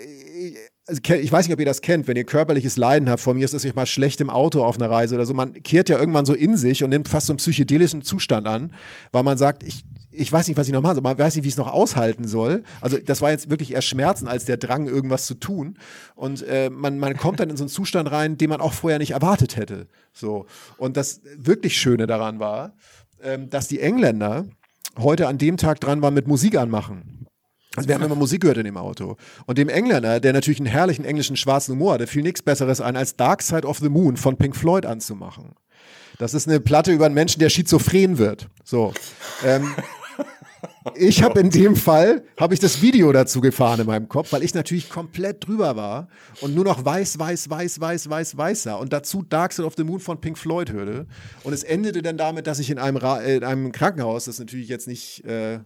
also 0.87 1.01
ich 1.15 1.31
weiß 1.31 1.47
nicht, 1.47 1.55
ob 1.55 1.61
ihr 1.61 1.67
das 1.67 1.83
kennt, 1.83 2.09
wenn 2.09 2.17
ihr 2.17 2.25
körperliches 2.25 2.77
Leiden 2.77 3.11
habt. 3.11 3.21
Von 3.21 3.37
mir 3.37 3.45
ist 3.45 3.53
es 3.53 3.75
mal 3.75 3.87
schlecht 3.87 4.21
im 4.21 4.31
Auto 4.31 4.65
auf 4.65 4.77
einer 4.77 4.91
Reise 4.91 5.17
oder 5.17 5.27
so. 5.27 5.35
Man 5.35 5.53
kehrt 5.63 5.89
ja 5.89 5.99
irgendwann 5.99 6.25
so 6.25 6.35
in 6.35 6.57
sich 6.57 6.83
und 6.83 6.91
nimmt 6.91 7.09
fast 7.09 7.27
so 7.27 7.33
einen 7.33 7.39
psychedelischen 7.39 8.03
Zustand 8.03 8.47
an, 8.47 8.73
weil 9.13 9.23
man 9.23 9.37
sagt, 9.37 9.63
ich, 9.65 9.85
ich 10.19 10.33
weiß 10.33 10.49
nicht, 10.49 10.57
was 10.57 10.67
ich 10.67 10.73
noch 10.73 10.83
machen 10.83 10.97
soll, 10.97 11.03
man 11.03 11.19
weiß 11.19 11.37
nicht, 11.37 11.45
wie 11.45 11.49
ich 11.49 11.55
es 11.55 11.59
noch 11.59 11.73
aushalten 11.73 12.27
soll. 12.27 12.63
Also 12.81 12.99
das 12.99 13.23
war 13.23 13.31
jetzt 13.31 13.51
wirklich 13.51 13.73
eher 13.73 13.83
Schmerzen 13.83 14.29
als 14.29 14.45
der 14.45 14.57
Drang, 14.57 14.87
irgendwas 14.87 15.27
zu 15.27 15.35
tun. 15.35 15.79
Und 16.15 16.43
äh, 16.43 16.71
man, 16.71 16.99
man 16.99 17.17
kommt 17.17 17.41
dann 17.41 17.51
in 17.51 17.57
so 17.57 17.65
einen 17.65 17.71
Zustand 17.71 18.11
rein, 18.11 18.37
den 18.37 18.51
man 18.51 18.61
auch 18.61 18.73
vorher 18.73 18.99
nicht 18.99 19.13
erwartet 19.13 19.57
hätte. 19.57 19.87
So. 20.13 20.47
Und 20.77 20.97
das 20.97 21.21
wirklich 21.37 21.79
Schöne 21.79 22.07
daran 22.07 22.41
war, 22.41 22.75
ähm, 23.23 23.49
dass 23.51 23.69
die 23.69 23.81
Engländer 23.81 24.47
heute 24.99 25.29
an 25.29 25.39
dem 25.39 25.57
Tag 25.57 25.81
dran 25.81 26.03
waren 26.03 26.15
mit 26.15 26.27
Musik 26.27 26.57
anmachen. 26.57 27.27
Also 27.77 27.89
wir 27.89 27.95
haben 27.95 28.03
immer 28.03 28.17
Musik 28.17 28.41
gehört 28.41 28.59
in 28.59 28.65
dem 28.65 28.77
Auto. 28.77 29.17
Und 29.47 29.59
dem 29.59 29.69
Engländer, 29.69 30.19
der 30.19 30.33
natürlich 30.33 30.59
einen 30.59 30.67
herrlichen 30.67 31.05
englischen 31.05 31.37
schwarzen 31.37 31.75
Humor 31.75 31.95
hat, 31.95 32.09
fiel 32.09 32.23
nichts 32.23 32.43
Besseres 32.43 32.81
ein, 32.81 32.97
als 32.97 33.15
Dark 33.15 33.43
Side 33.43 33.67
of 33.67 33.79
the 33.79 33.89
Moon 33.89 34.17
von 34.17 34.37
Pink 34.37 34.57
Floyd 34.57 34.85
anzumachen. 34.85 35.53
Das 36.19 36.35
ist 36.35 36.49
eine 36.49 36.59
Platte 36.59 36.91
über 36.91 37.07
einen 37.07 37.15
Menschen, 37.15 37.39
der 37.39 37.49
schizophren 37.49 38.19
wird. 38.19 38.49
So. 38.65 38.93
Ähm, 39.45 39.73
ich 40.97 41.23
habe 41.23 41.41
in 41.41 41.51
dem 41.51 41.77
Fall 41.77 42.25
habe 42.39 42.55
ich 42.55 42.61
das 42.61 42.83
Video 42.83 43.13
dazu 43.13 43.41
gefahren 43.41 43.81
in 43.81 43.87
meinem 43.87 44.09
Kopf, 44.09 44.33
weil 44.33 44.43
ich 44.43 44.55
natürlich 44.55 44.89
komplett 44.89 45.47
drüber 45.47 45.77
war 45.77 46.09
und 46.41 46.55
nur 46.55 46.65
noch 46.65 46.85
weiß, 46.85 47.19
weiß, 47.19 47.51
weiß, 47.51 47.81
weiß, 47.81 48.11
weiß, 48.11 48.37
weiß 48.37 48.63
sah 48.63 48.75
und 48.75 48.93
dazu 48.93 49.23
Dark 49.23 49.53
Side 49.53 49.67
of 49.67 49.75
the 49.77 49.85
Moon 49.85 50.01
von 50.01 50.21
Pink 50.21 50.39
Floyd 50.39 50.73
hörte 50.73 51.07
und 51.45 51.53
es 51.53 51.63
endete 51.63 52.03
dann 52.03 52.17
damit, 52.17 52.47
dass 52.47 52.59
ich 52.59 52.71
in 52.71 52.79
einem, 52.79 52.97
Ra 52.97 53.21
in 53.21 53.45
einem 53.45 53.73
Krankenhaus, 53.73 54.27
das 54.27 54.39
natürlich 54.39 54.69
jetzt 54.69 54.89
nicht 54.89 55.25
äh, 55.25 55.61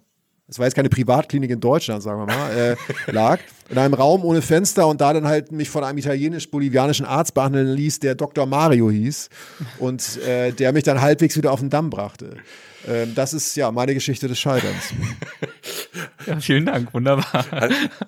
es 0.48 0.58
war 0.58 0.66
jetzt 0.66 0.74
keine 0.74 0.90
Privatklinik 0.90 1.50
in 1.50 1.60
Deutschland, 1.60 2.02
sagen 2.02 2.20
wir 2.20 2.26
mal, 2.26 2.50
äh, 2.50 2.76
lag, 3.10 3.38
in 3.70 3.78
einem 3.78 3.94
Raum 3.94 4.24
ohne 4.24 4.42
Fenster 4.42 4.86
und 4.86 5.00
da 5.00 5.14
dann 5.14 5.26
halt 5.26 5.50
mich 5.50 5.70
von 5.70 5.82
einem 5.82 5.98
italienisch-bolivianischen 5.98 7.06
Arzt 7.06 7.32
behandeln 7.32 7.68
ließ, 7.68 8.00
der 8.00 8.14
Dr. 8.16 8.44
Mario 8.44 8.90
hieß 8.90 9.30
und 9.78 10.18
äh, 10.18 10.52
der 10.52 10.72
mich 10.72 10.84
dann 10.84 11.00
halbwegs 11.00 11.36
wieder 11.36 11.52
auf 11.52 11.60
den 11.60 11.70
Damm 11.70 11.88
brachte. 11.88 12.36
Ähm, 12.88 13.14
das 13.14 13.32
ist 13.32 13.56
ja 13.56 13.70
meine 13.70 13.94
Geschichte 13.94 14.28
des 14.28 14.38
Scheiterns. 14.38 14.92
Ja, 16.26 16.40
vielen 16.40 16.66
Dank, 16.66 16.94
wunderbar. 16.94 17.44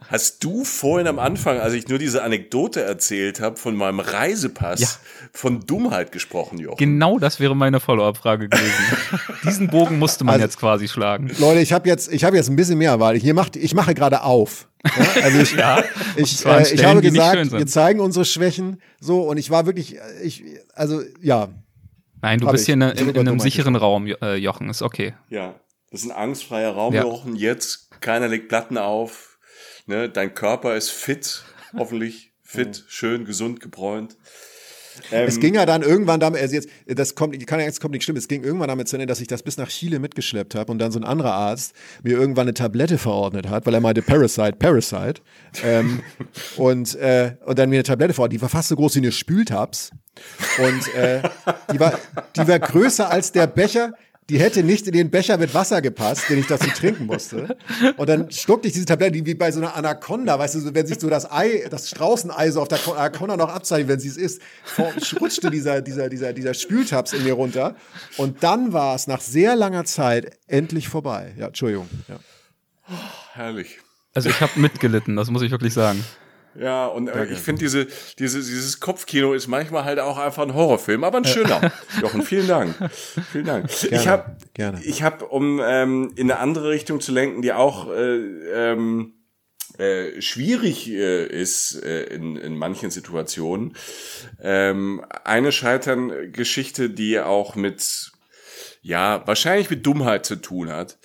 Hast, 0.09 0.45
du 0.45 0.65
vorhin 0.65 1.07
am 1.07 1.19
Anfang, 1.19 1.59
als 1.59 1.75
ich 1.75 1.89
nur 1.89 1.99
diese 1.99 2.23
Anekdote 2.23 2.83
erzählt 2.83 3.41
habe, 3.41 3.57
von 3.57 3.75
meinem 3.75 4.01
Reisepass, 4.01 4.81
ja. 4.81 4.89
von 5.33 5.61
Dummheit 5.61 6.13
gesprochen, 6.13 6.59
Jochen? 6.59 6.77
Genau 6.79 7.19
das 7.19 7.41
wäre 7.41 7.57
meine 7.57 7.81
Follow-up-Frage 7.81 8.49
gewesen. 8.49 8.73
Diesen 9.45 9.69
Bogen 9.69 9.99
musste 9.99 10.25
man 10.25 10.35
also, 10.35 10.45
jetzt 10.45 10.59
quasi 10.59 10.89
schlagen. 10.89 11.31
Leute, 11.39 11.61
ich 11.61 11.73
habe 11.73 11.89
jetzt, 11.89 12.11
hab 12.13 12.35
jetzt 12.35 12.49
ein 12.49 12.57
bisschen 12.57 12.79
mehr 12.79 13.01
Wahl. 13.01 13.17
Hier 13.17 13.35
macht, 13.35 13.57
ich 13.57 13.75
mache 13.75 13.95
gerade 13.95 14.23
auf. 14.23 14.69
Ja, 14.85 15.23
also 15.23 15.39
ich, 15.39 15.53
ja, 15.57 15.83
ich, 16.17 16.47
äh, 16.47 16.75
ich 16.75 16.85
habe 16.85 17.01
gesagt, 17.01 17.53
wir 17.53 17.67
zeigen 17.67 18.01
unsere 18.01 18.25
Schwächen 18.25 18.81
so 19.01 19.23
und 19.23 19.39
ich 19.39 19.51
war 19.51 19.67
wirklich, 19.67 19.97
ich, 20.23 20.45
also 20.75 21.03
ja, 21.21 21.49
Nein, 22.25 22.41
du 22.41 22.47
Hab 22.47 22.53
bist 22.53 22.65
hier 22.65 22.73
in, 22.73 22.81
in, 22.81 23.11
in 23.11 23.29
einem 23.29 23.39
sicheren 23.39 23.77
Raum, 23.77 24.07
äh, 24.07 24.37
Jochen, 24.37 24.71
ist 24.71 24.81
okay. 24.81 25.13
Ja, 25.29 25.61
das 25.91 26.05
ist 26.05 26.11
ein 26.11 26.17
angstfreier 26.17 26.71
Raum, 26.71 26.95
ja. 26.95 27.03
Jochen. 27.03 27.37
Jetzt, 27.37 28.01
keiner 28.01 28.29
legt 28.29 28.49
Platten 28.49 28.79
auf. 28.79 29.39
Ne? 29.85 30.09
Dein 30.09 30.33
Körper 30.33 30.75
ist 30.75 30.91
fit, 30.91 31.45
hoffentlich 31.77 32.33
fit, 32.43 32.87
schön, 32.89 33.27
gesund, 33.27 33.61
gebräunt. 33.61 34.17
Ähm, 35.11 35.29
es 35.29 35.41
ging 35.41 35.55
ja 35.55 35.67
dann 35.67 35.83
irgendwann 35.83 36.21
damit, 36.21 36.41
also 36.41 36.55
jetzt, 36.55 36.69
das 36.87 37.15
kommt, 37.15 37.47
kann 37.47 37.61
ja 37.61 37.67
jetzt 37.67 37.81
kommt 37.81 37.95
nicht 37.95 38.03
stimmen, 38.03 38.19
es 38.19 38.29
ging 38.29 38.43
irgendwann 38.43 38.69
damit 38.69 38.89
zu 38.89 38.97
Ende, 38.97 39.07
dass 39.07 39.21
ich 39.21 39.27
das 39.27 39.43
bis 39.43 39.57
nach 39.57 39.69
Chile 39.69 39.99
mitgeschleppt 39.99 40.55
habe 40.55 40.71
und 40.73 40.79
dann 40.79 40.93
so 40.93 40.99
ein 40.99 41.05
anderer 41.05 41.33
Arzt 41.33 41.75
mir 42.03 42.17
irgendwann 42.17 42.45
eine 42.45 42.55
Tablette 42.55 42.99
verordnet 42.99 43.49
hat, 43.49 43.67
weil 43.67 43.75
er 43.75 43.81
meinte 43.81 44.03
Parasite, 44.03 44.57
Parasite. 44.59 45.21
ähm, 45.63 46.03
und, 46.57 46.95
äh, 46.97 47.37
und 47.45 47.59
dann 47.59 47.71
mir 47.71 47.77
eine 47.77 47.83
Tablette 47.85 48.15
verordnet, 48.15 48.39
die 48.39 48.43
war 48.43 48.49
fast 48.49 48.69
so 48.69 48.77
groß 48.77 48.97
wie 48.97 49.01
eine 49.01 49.13
Spültabs. 49.13 49.91
Und 50.59 50.95
äh, 50.95 51.23
die, 51.73 51.81
war, 51.81 51.99
die 52.37 52.47
war 52.47 52.59
größer 52.59 53.11
als 53.11 53.33
der 53.33 53.49
Becher, 53.49 53.95
die 54.31 54.39
hätte 54.39 54.63
nicht 54.63 54.87
in 54.87 54.93
den 54.95 55.11
Becher 55.11 55.37
mit 55.37 55.53
Wasser 55.53 55.83
gepasst, 55.83 56.31
den 56.31 56.39
ich 56.39 56.47
dazu 56.47 56.69
trinken 56.71 57.07
musste. 57.07 57.57
Und 57.97 58.09
dann 58.09 58.31
schluckte 58.31 58.69
ich 58.69 58.75
diese 58.75 58.87
Tablette, 58.87 59.13
die 59.13 59.27
wie 59.27 59.35
bei 59.35 59.53
so 59.53 59.61
einer 59.61 59.77
Anaconda, 59.77 60.39
weißt 60.39 60.55
du, 60.55 60.75
wenn 60.75 60.87
sich 60.87 60.99
so 60.99 61.11
das 61.11 61.31
Ei, 61.31 61.67
das 61.71 61.91
Straußenei 61.91 62.51
so 62.51 62.63
auf 62.63 62.69
der 62.69 62.79
Anaconda 62.89 63.37
noch 63.37 63.51
abzeichnet, 63.51 63.89
wenn 63.89 64.01
sie 64.01 64.09
es 64.09 64.17
isst, 64.17 64.41
rutschte 65.21 65.51
dieser, 65.51 65.83
dieser, 65.83 66.09
dieser, 66.09 66.33
dieser 66.33 66.55
Spültabs 66.55 67.13
in 67.13 67.25
mir 67.25 67.35
runter. 67.35 67.77
Und 68.17 68.43
dann 68.43 68.73
war 68.73 68.95
es 68.95 69.07
nach 69.07 69.21
sehr 69.21 69.57
langer 69.57 69.85
Zeit 69.85 70.39
endlich 70.47 70.89
vorbei. 70.89 71.35
Ja, 71.37 71.49
Entschuldigung. 71.49 71.89
Ja. 72.09 72.19
Oh, 72.89 72.95
herrlich. 73.35 73.79
Also 74.15 74.31
ich 74.31 74.41
habe 74.41 74.59
mitgelitten, 74.59 75.17
das 75.17 75.31
muss 75.31 75.43
ich 75.43 75.51
wirklich 75.51 75.75
sagen. 75.75 76.03
Ja, 76.59 76.87
und 76.87 77.09
äh, 77.09 77.27
ich 77.27 77.39
finde 77.39 77.61
diese, 77.61 77.87
diese, 78.19 78.39
dieses 78.39 78.81
Kopfkino 78.81 79.33
ist 79.33 79.49
manchmal 79.49 79.85
halt 79.85 79.99
auch 79.99 80.19
einfach 80.19 80.43
ein 80.43 80.55
Horrorfilm, 80.55 81.05
aber 81.05 81.19
ein 81.19 81.25
schöner. 81.25 81.73
Jochen, 82.01 82.23
vielen 82.23 82.47
Dank. 82.47 82.75
Vielen 83.33 83.47
Dank. 83.47 83.69
Gerne, 83.81 83.99
ich 83.99 84.07
habe, 84.07 84.37
ich 84.83 85.03
habe, 85.03 85.27
um 85.27 85.61
ähm, 85.65 86.13
in 86.17 86.31
eine 86.31 86.41
andere 86.41 86.71
Richtung 86.71 87.01
zu 87.01 87.13
lenken, 87.13 87.43
die 87.43 87.53
auch 87.53 87.91
äh, 87.91 88.17
ähm, 88.73 89.15
äh, 89.79 90.21
schwierig 90.23 90.89
äh, 90.89 91.27
ist 91.27 91.83
äh, 91.83 92.05
in, 92.05 92.37
in 92.37 92.57
manchen 92.57 92.91
Situationen, 92.91 93.77
ähm, 94.41 95.05
eine 95.25 95.51
Scheitern-Geschichte, 95.51 96.91
die 96.91 97.19
auch 97.19 97.57
mit, 97.57 98.13
ja, 98.83 99.27
wahrscheinlich 99.27 99.71
mit 99.71 99.85
Dummheit 99.85 100.27
zu 100.27 100.37
tun 100.37 100.71
hat. 100.71 100.99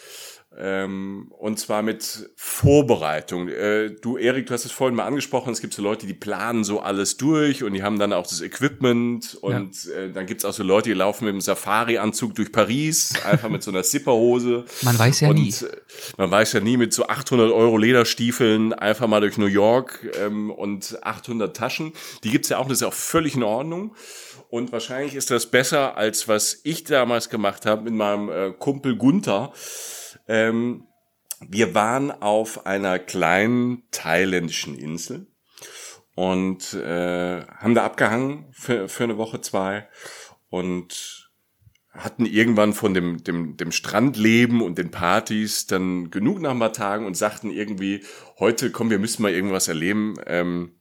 Ähm, 0.62 1.32
und 1.38 1.58
zwar 1.58 1.82
mit 1.84 2.30
Vorbereitung. 2.36 3.48
Äh, 3.48 3.92
du, 3.92 4.18
Erik, 4.18 4.48
du 4.48 4.54
hast 4.54 4.66
es 4.66 4.74
vorhin 4.74 4.94
mal 4.94 5.06
angesprochen, 5.06 5.54
es 5.54 5.62
gibt 5.62 5.74
so 5.74 5.82
Leute, 5.82 6.06
die 6.06 6.14
planen 6.14 6.66
so 6.66 6.82
alles 6.82 7.16
durch 7.16 7.64
und 7.64 7.74
die 7.74 7.82
haben 7.82 7.98
dann 7.98 8.12
auch 8.12 8.28
das 8.28 8.42
Equipment 8.42 9.38
und 9.40 9.86
ja. 9.86 9.94
äh, 9.94 10.12
dann 10.12 10.26
gibt's 10.26 10.44
auch 10.44 10.52
so 10.52 10.64
Leute, 10.64 10.90
die 10.90 10.96
laufen 10.96 11.26
mit 11.26 11.34
dem 11.34 11.40
Safari-Anzug 11.40 12.36
durch 12.36 12.52
Paris, 12.52 13.14
einfach 13.24 13.48
mit 13.48 13.64
so 13.64 13.72
einer 13.72 13.84
Zipperhose. 13.84 14.66
Man 14.82 15.00
weiß 15.00 15.22
ja 15.22 15.30
und, 15.30 15.36
nie. 15.36 15.50
Äh, 15.50 15.78
man 16.18 16.30
weiß 16.30 16.54
ja 16.54 16.60
nie 16.60 16.76
mit 16.76 16.94
so 16.94 17.08
800 17.08 17.52
Euro 17.52 17.78
Lederstiefeln 17.78 18.74
einfach 18.74 19.08
mal 19.08 19.22
durch 19.22 19.38
New 19.38 19.46
York 19.46 20.10
ähm, 20.20 20.52
und 20.52 20.98
800 21.02 21.56
Taschen. 21.56 21.94
Die 22.24 22.32
gibt's 22.32 22.50
ja 22.50 22.58
auch, 22.58 22.66
das 22.68 22.80
ist 22.80 22.82
ja 22.82 22.90
auch 22.90 22.94
völlig 22.94 23.36
in 23.36 23.44
Ordnung. 23.44 23.96
Und 24.50 24.72
wahrscheinlich 24.72 25.16
ist 25.16 25.32
das 25.32 25.46
besser, 25.46 25.96
als 25.96 26.28
was 26.28 26.60
ich 26.64 26.84
damals 26.84 27.30
gemacht 27.30 27.66
habe 27.66 27.84
mit 27.84 27.94
meinem 27.94 28.30
äh, 28.30 28.52
Kumpel 28.58 28.98
Gunther. 28.98 29.54
Ähm, 30.30 30.86
wir 31.42 31.74
waren 31.74 32.12
auf 32.12 32.66
einer 32.66 33.00
kleinen 33.00 33.84
thailändischen 33.92 34.78
Insel 34.78 35.28
und 36.16 36.74
äh, 36.74 37.46
haben 37.46 37.76
da 37.76 37.84
abgehangen 37.84 38.46
für, 38.52 38.88
für 38.88 39.06
eine 39.06 39.18
Woche, 39.18 39.42
zwei 39.42 39.90
und 40.50 41.32
hatten 41.92 42.26
irgendwann 42.26 42.74
von 42.74 42.94
dem, 42.94 43.24
dem, 43.24 43.58
dem 43.58 43.72
Strandleben 43.72 44.62
und 44.62 44.78
den 44.78 44.92
Partys 44.92 45.66
dann 45.66 46.12
genug 46.12 46.40
nach 46.40 46.52
ein 46.52 46.60
paar 46.60 46.74
Tagen 46.74 47.06
und 47.06 47.18
sagten 47.18 47.50
irgendwie, 47.50 48.04
heute 48.38 48.72
komm, 48.72 48.90
wir 48.92 49.00
müssen 49.00 49.24
mal 49.24 49.32
irgendwas 49.32 49.68
erleben. 49.68 50.16
Ähm, 50.28 50.74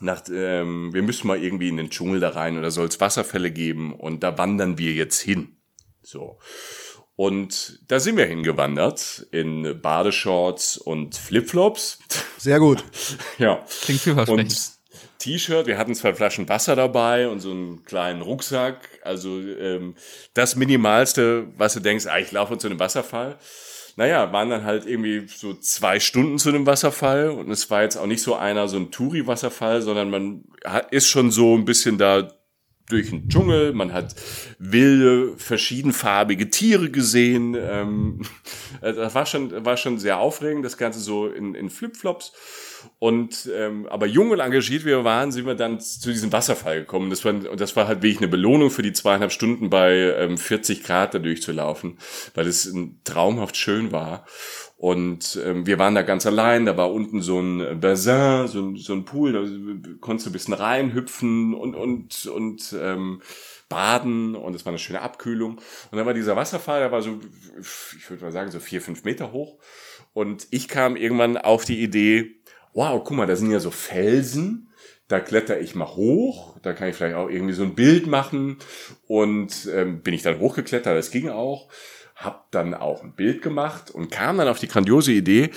nach, 0.00 0.22
ähm, 0.30 0.92
wir 0.92 1.02
müssen 1.02 1.28
mal 1.28 1.42
irgendwie 1.42 1.68
in 1.68 1.78
den 1.78 1.90
Dschungel 1.90 2.20
da 2.20 2.30
rein 2.30 2.58
oder 2.58 2.70
soll 2.70 2.88
es 2.88 3.00
Wasserfälle 3.00 3.50
geben 3.50 3.94
und 3.94 4.22
da 4.22 4.36
wandern 4.36 4.76
wir 4.76 4.92
jetzt 4.92 5.20
hin. 5.20 5.56
So. 6.02 6.38
Und 7.16 7.80
da 7.88 8.00
sind 8.00 8.16
wir 8.16 8.24
hingewandert 8.24 9.26
in 9.30 9.80
Badeshorts 9.80 10.78
und 10.78 11.14
Flipflops. 11.14 11.98
Sehr 12.38 12.58
gut. 12.58 12.84
ja. 13.38 13.64
Klingt 13.82 14.00
vielversprechend. 14.00 14.52
Und 14.52 14.82
T-Shirt, 15.18 15.66
wir 15.66 15.78
hatten 15.78 15.94
zwei 15.94 16.14
Flaschen 16.14 16.48
Wasser 16.48 16.74
dabei 16.74 17.28
und 17.28 17.38
so 17.40 17.52
einen 17.52 17.84
kleinen 17.84 18.22
Rucksack. 18.22 18.88
Also 19.02 19.38
ähm, 19.38 19.94
das 20.34 20.56
Minimalste, 20.56 21.46
was 21.56 21.74
du 21.74 21.80
denkst, 21.80 22.06
ah, 22.06 22.18
ich 22.18 22.32
laufe 22.32 22.58
zu 22.58 22.66
einem 22.66 22.80
Wasserfall. 22.80 23.38
Naja, 23.96 24.32
waren 24.32 24.50
dann 24.50 24.64
halt 24.64 24.86
irgendwie 24.86 25.28
so 25.28 25.54
zwei 25.54 26.00
Stunden 26.00 26.38
zu 26.38 26.48
einem 26.48 26.66
Wasserfall 26.66 27.28
und 27.28 27.50
es 27.50 27.70
war 27.70 27.82
jetzt 27.82 27.96
auch 27.96 28.06
nicht 28.06 28.22
so 28.22 28.34
einer, 28.34 28.66
so 28.66 28.78
ein 28.78 28.90
Touri-Wasserfall, 28.90 29.82
sondern 29.82 30.10
man 30.10 30.44
ist 30.90 31.08
schon 31.08 31.30
so 31.30 31.54
ein 31.54 31.66
bisschen 31.66 31.98
da 31.98 32.32
durch 32.88 33.10
den 33.10 33.28
Dschungel, 33.28 33.72
man 33.72 33.92
hat 33.92 34.14
wilde, 34.58 35.36
verschiedenfarbige 35.36 36.50
Tiere 36.50 36.90
gesehen. 36.90 37.56
Ähm, 37.58 38.22
also 38.80 39.00
das 39.00 39.14
war 39.14 39.26
schon, 39.26 39.64
war 39.64 39.76
schon 39.76 39.98
sehr 39.98 40.18
aufregend, 40.18 40.64
das 40.64 40.76
Ganze 40.76 41.00
so 41.00 41.26
in, 41.26 41.54
in 41.54 41.70
Flipflops. 41.70 42.32
Und 42.98 43.48
ähm, 43.54 43.86
aber 43.86 44.06
jung 44.06 44.30
und 44.30 44.40
engagiert 44.40 44.84
wir 44.84 45.04
waren, 45.04 45.30
sind 45.30 45.46
wir 45.46 45.54
dann 45.54 45.80
zu 45.80 46.10
diesem 46.10 46.32
Wasserfall 46.32 46.80
gekommen. 46.80 47.10
Das 47.10 47.24
war, 47.24 47.32
das 47.32 47.76
war 47.76 47.86
halt 47.86 48.02
wirklich 48.02 48.18
eine 48.18 48.28
Belohnung 48.28 48.70
für 48.70 48.82
die 48.82 48.92
zweieinhalb 48.92 49.32
Stunden 49.32 49.70
bei 49.70 49.92
ähm, 49.92 50.36
40 50.36 50.82
Grad 50.82 51.14
da 51.14 51.18
durchzulaufen, 51.18 51.98
weil 52.34 52.46
es 52.46 52.72
traumhaft 53.04 53.56
schön 53.56 53.92
war. 53.92 54.26
Und 54.82 55.40
ähm, 55.46 55.64
wir 55.64 55.78
waren 55.78 55.94
da 55.94 56.02
ganz 56.02 56.26
allein, 56.26 56.66
da 56.66 56.76
war 56.76 56.92
unten 56.92 57.22
so 57.22 57.38
ein 57.38 57.78
Bassin, 57.78 58.48
so 58.48 58.58
ein, 58.58 58.76
so 58.76 58.92
ein 58.94 59.04
Pool, 59.04 59.32
da 59.32 59.90
konntest 60.00 60.26
du 60.26 60.30
ein 60.30 60.32
bisschen 60.32 60.54
reinhüpfen 60.54 61.54
und, 61.54 61.76
und, 61.76 62.26
und 62.26 62.76
ähm, 62.76 63.22
baden 63.68 64.34
und 64.34 64.56
es 64.56 64.64
war 64.66 64.72
eine 64.72 64.80
schöne 64.80 65.00
Abkühlung. 65.00 65.58
Und 65.58 65.96
dann 65.96 66.04
war 66.04 66.14
dieser 66.14 66.34
Wasserfall, 66.34 66.80
der 66.80 66.90
war 66.90 67.00
so, 67.00 67.20
ich 67.96 68.10
würde 68.10 68.24
mal 68.24 68.32
sagen, 68.32 68.50
so 68.50 68.58
vier, 68.58 68.82
fünf 68.82 69.04
Meter 69.04 69.30
hoch. 69.30 69.60
Und 70.14 70.48
ich 70.50 70.66
kam 70.66 70.96
irgendwann 70.96 71.36
auf 71.36 71.64
die 71.64 71.80
Idee, 71.80 72.40
wow, 72.72 73.00
guck 73.04 73.16
mal, 73.16 73.28
da 73.28 73.36
sind 73.36 73.52
ja 73.52 73.60
so 73.60 73.70
Felsen, 73.70 74.68
da 75.06 75.20
kletter 75.20 75.60
ich 75.60 75.76
mal 75.76 75.94
hoch, 75.94 76.58
da 76.60 76.72
kann 76.72 76.88
ich 76.88 76.96
vielleicht 76.96 77.14
auch 77.14 77.30
irgendwie 77.30 77.54
so 77.54 77.62
ein 77.62 77.76
Bild 77.76 78.08
machen. 78.08 78.58
Und 79.06 79.68
ähm, 79.72 80.02
bin 80.02 80.12
ich 80.12 80.22
dann 80.22 80.40
hochgeklettert, 80.40 80.96
das 80.96 81.12
ging 81.12 81.28
auch. 81.28 81.68
Hab 82.24 82.50
dann 82.52 82.74
auch 82.74 83.02
ein 83.02 83.14
Bild 83.14 83.42
gemacht 83.42 83.90
und 83.90 84.10
kam 84.10 84.38
dann 84.38 84.48
auf 84.48 84.58
die 84.58 84.68
grandiose 84.68 85.12
Idee, 85.12 85.50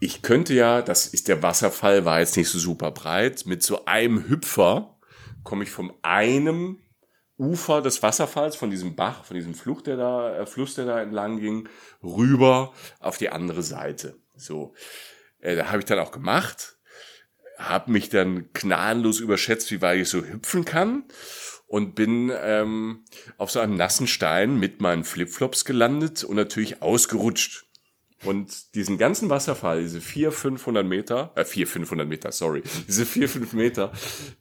ich 0.00 0.22
könnte 0.22 0.54
ja, 0.54 0.80
das 0.82 1.06
ist 1.06 1.28
der 1.28 1.42
Wasserfall, 1.42 2.04
war 2.04 2.20
jetzt 2.20 2.36
nicht 2.36 2.48
so 2.48 2.58
super 2.58 2.90
breit, 2.92 3.46
mit 3.46 3.62
so 3.62 3.84
einem 3.84 4.28
Hüpfer 4.28 4.96
komme 5.42 5.64
ich 5.64 5.70
vom 5.70 5.92
einem 6.02 6.78
Ufer 7.38 7.82
des 7.82 8.02
Wasserfalls, 8.02 8.56
von 8.56 8.70
diesem 8.70 8.96
Bach, 8.96 9.24
von 9.24 9.36
diesem 9.36 9.54
Fluch, 9.54 9.80
der 9.80 9.96
da, 9.96 10.40
äh, 10.40 10.46
Fluss, 10.46 10.74
der 10.74 10.86
da 10.86 11.00
entlang 11.00 11.38
ging, 11.38 11.68
rüber 12.02 12.72
auf 13.00 13.16
die 13.16 13.30
andere 13.30 13.62
Seite. 13.62 14.16
So, 14.36 14.74
äh, 15.40 15.56
da 15.56 15.68
habe 15.68 15.78
ich 15.78 15.84
dann 15.84 16.00
auch 16.00 16.10
gemacht, 16.10 16.76
habe 17.56 17.92
mich 17.92 18.08
dann 18.08 18.50
gnadenlos 18.52 19.20
überschätzt, 19.20 19.70
wie 19.70 19.80
weit 19.80 20.00
ich 20.00 20.08
so 20.08 20.24
hüpfen 20.24 20.64
kann 20.64 21.04
und 21.68 21.94
bin 21.94 22.32
ähm, 22.34 23.04
auf 23.36 23.50
so 23.50 23.60
einem 23.60 23.76
nassen 23.76 24.06
Stein 24.06 24.58
mit 24.58 24.80
meinen 24.80 25.04
Flipflops 25.04 25.64
gelandet 25.64 26.24
und 26.24 26.36
natürlich 26.36 26.82
ausgerutscht. 26.82 27.66
Und 28.24 28.74
diesen 28.74 28.98
ganzen 28.98 29.30
Wasserfall, 29.30 29.82
diese 29.82 30.00
vier, 30.00 30.32
500 30.32 30.84
Meter, 30.84 31.30
äh, 31.36 31.44
vier, 31.44 31.68
500 31.68 32.08
Meter, 32.08 32.32
sorry, 32.32 32.64
diese 32.88 33.06
vier, 33.06 33.28
fünf 33.28 33.52
Meter, 33.52 33.92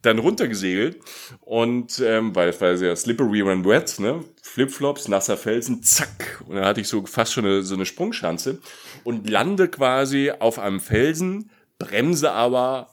dann 0.02 0.18
runtergesegelt 0.18 0.98
und, 1.42 2.00
ähm, 2.00 2.36
weil 2.36 2.50
es 2.50 2.60
war 2.60 2.76
sehr 2.76 2.96
slippery 2.96 3.46
when 3.46 3.64
wet, 3.66 4.00
ne, 4.00 4.24
Flipflops, 4.42 5.08
nasser 5.10 5.38
Felsen, 5.38 5.84
zack, 5.84 6.44
und 6.48 6.56
dann 6.56 6.66
hatte 6.66 6.82
ich 6.82 6.88
so 6.88 7.06
fast 7.06 7.34
schon 7.34 7.46
eine, 7.46 7.62
so 7.62 7.76
eine 7.76 7.86
Sprungschanze 7.86 8.60
und 9.04 9.30
lande 9.30 9.68
quasi 9.68 10.32
auf 10.32 10.58
einem 10.58 10.80
Felsen, 10.80 11.52
bremse 11.78 12.32
aber 12.32 12.90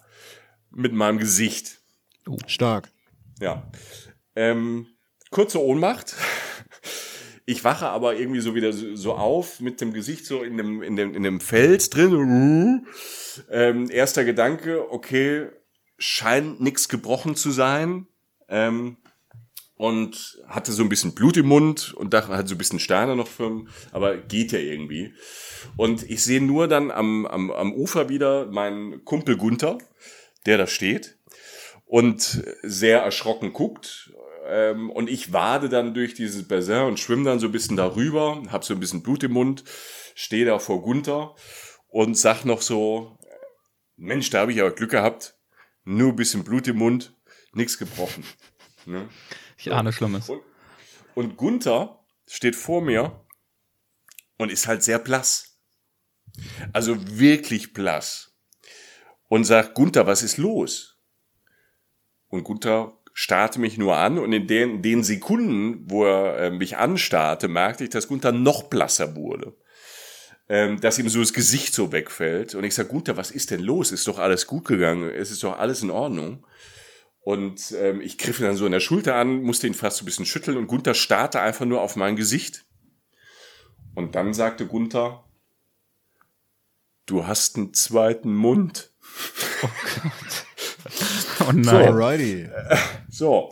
mit 0.71 0.93
meinem 0.93 1.17
Gesicht. 1.17 1.81
Oh, 2.29 2.37
stark. 2.47 2.91
Ja. 3.41 3.63
Ähm, 4.37 4.87
kurze 5.31 5.63
Ohnmacht. 5.63 6.15
Ich 7.47 7.63
wache 7.63 7.89
aber 7.89 8.17
irgendwie 8.17 8.41
so 8.41 8.55
wieder 8.55 8.73
so 8.73 9.13
auf 9.13 9.61
mit 9.61 9.81
dem 9.83 9.93
Gesicht 9.93 10.25
so 10.25 10.43
in 10.43 10.57
dem, 10.57 10.83
in 10.83 10.97
dem, 10.97 11.15
in 11.15 11.23
dem 11.23 11.41
Fels 11.41 11.91
drin. 11.91 12.87
Ähm, 13.51 13.91
erster 13.91 14.25
Gedanke, 14.25 14.91
okay, 14.91 15.49
scheint 15.99 16.61
nichts 16.61 16.89
gebrochen 16.89 17.37
zu 17.37 17.51
sein. 17.51 18.07
Ähm, 18.49 18.97
und 19.77 20.39
hatte 20.47 20.73
so 20.73 20.83
ein 20.83 20.89
bisschen 20.89 21.15
Blut 21.15 21.37
im 21.37 21.47
Mund 21.47 21.93
und 21.95 22.15
dachte, 22.15 22.37
hat 22.37 22.49
so 22.49 22.55
ein 22.55 22.59
bisschen 22.59 22.79
Steine 22.79 23.17
noch 23.17 23.27
für, 23.27 23.65
aber 23.93 24.17
geht 24.17 24.53
ja 24.53 24.59
irgendwie. 24.59 25.15
Und 25.77 26.09
ich 26.09 26.23
sehe 26.23 26.41
nur 26.41 26.69
dann 26.69 26.91
am, 26.91 27.27
am, 27.27 27.51
am 27.51 27.73
Ufer 27.73 28.09
wieder 28.09 28.47
meinen 28.47 29.05
Kumpel 29.05 29.37
Gunther, 29.37 29.79
der 30.47 30.59
da 30.59 30.67
steht 30.67 31.19
und 31.87 32.45
sehr 32.63 33.01
erschrocken 33.01 33.53
guckt 33.53 34.13
ähm, 34.47 34.91
und 34.91 35.09
ich 35.09 35.33
wade 35.33 35.69
dann 35.69 35.95
durch 35.95 36.15
dieses 36.15 36.47
Bassin 36.47 36.83
und 36.83 37.01
schwimme 37.01 37.25
dann 37.25 37.39
so 37.39 37.47
ein 37.47 37.53
bisschen 37.53 37.77
darüber, 37.77 38.43
habe 38.49 38.65
so 38.65 38.75
ein 38.75 38.81
bisschen 38.81 39.03
Blut 39.03 39.23
im 39.23 39.33
Mund, 39.33 39.65
stehe 40.15 40.45
da 40.45 40.59
vor 40.59 40.83
Gunther 40.83 41.35
und 41.89 42.17
sag 42.17 42.45
noch 42.45 42.61
so, 42.61 43.19
Mensch, 43.97 44.31
da 44.31 44.41
habe 44.41 44.53
ich 44.53 44.61
aber 44.61 44.73
Glück 44.73 44.91
gehabt, 44.91 45.39
nur 45.85 46.11
ein 46.11 46.17
bisschen 46.17 46.45
Blut 46.45 46.69
im 46.69 46.79
Mund, 46.79 47.15
nichts 47.53 47.79
gebrochen. 47.79 48.25
Ne? 48.87 49.09
Ich 49.57 49.73
ahne 49.73 49.93
Schlimmes. 49.93 50.29
Und, 50.29 50.43
und 51.15 51.37
Gunther 51.37 52.05
steht 52.27 52.57
vor 52.57 52.83
mir 52.83 53.25
und 54.37 54.51
ist 54.51 54.67
halt 54.67 54.83
sehr 54.83 54.99
blass. 54.99 55.59
Also 56.73 56.97
wirklich 57.19 57.73
blass. 57.73 58.37
Und 59.29 59.45
sagt, 59.45 59.75
Gunther, 59.75 60.07
was 60.07 60.23
ist 60.23 60.37
los? 60.37 60.99
Und 62.29 62.45
Gunther 62.45 62.99
starrte 63.15 63.61
mich 63.61 63.79
nur 63.79 63.97
an 63.97 64.19
und 64.19 64.33
in 64.33 64.49
den, 64.49 64.83
den 64.83 65.05
Sekunden, 65.05 65.89
wo 65.89 66.05
er 66.05 66.39
äh, 66.39 66.51
mich 66.51 66.77
anstarrte, 66.77 67.47
merkte 67.47 67.85
ich, 67.85 67.91
dass 67.91 68.09
Gunther 68.09 68.33
noch 68.33 68.65
blasser 68.65 69.15
wurde. 69.15 69.57
Ähm, 70.49 70.81
dass 70.81 70.99
ihm 70.99 71.09
so 71.09 71.21
das 71.21 71.33
Gesicht 71.33 71.73
so 71.73 71.91
wegfällt. 71.93 72.55
Und 72.55 72.65
ich 72.65 72.75
sage, 72.75 72.91
Gunther, 72.91 73.17
was 73.17 73.31
ist 73.31 73.51
denn 73.51 73.61
los? 73.61 73.93
Ist 73.93 74.09
doch 74.09 74.19
alles 74.19 74.47
gut 74.47 74.67
gegangen? 74.67 75.09
Es 75.09 75.31
ist 75.31 75.43
doch 75.43 75.59
alles 75.59 75.83
in 75.83 75.91
Ordnung. 75.91 76.45
Und 77.21 77.73
ähm, 77.79 78.03
ich 78.03 78.19
griff 78.19 78.41
ihn 78.41 78.45
dann 78.45 78.57
so 78.57 78.67
in 78.67 78.73
der 78.73 78.81
Schulter 78.81 79.15
an, 79.15 79.43
musste 79.43 79.67
ihn 79.67 79.73
fast 79.73 79.99
so 79.99 80.03
ein 80.03 80.07
bisschen 80.07 80.27
schütteln 80.27 80.59
und 80.59 80.67
Gunther 80.67 80.93
starrte 80.93 81.41
einfach 81.41 81.65
nur 81.65 81.81
auf 81.81 81.97
mein 81.97 82.17
Gesicht. 82.17 82.67
Und 83.95 84.17
dann 84.17 84.35
sagte 84.35 84.67
Gunther, 84.67 85.25
du 87.07 87.27
hast 87.27 87.57
einen 87.57 87.73
zweiten 87.73 88.35
Mund. 88.35 88.93
Oh 89.63 89.69
Gott. 90.03 90.44
Oh 91.47 91.53
nein. 91.53 91.65
So, 91.65 91.77
Alrighty. 91.77 92.49
so. 93.09 93.51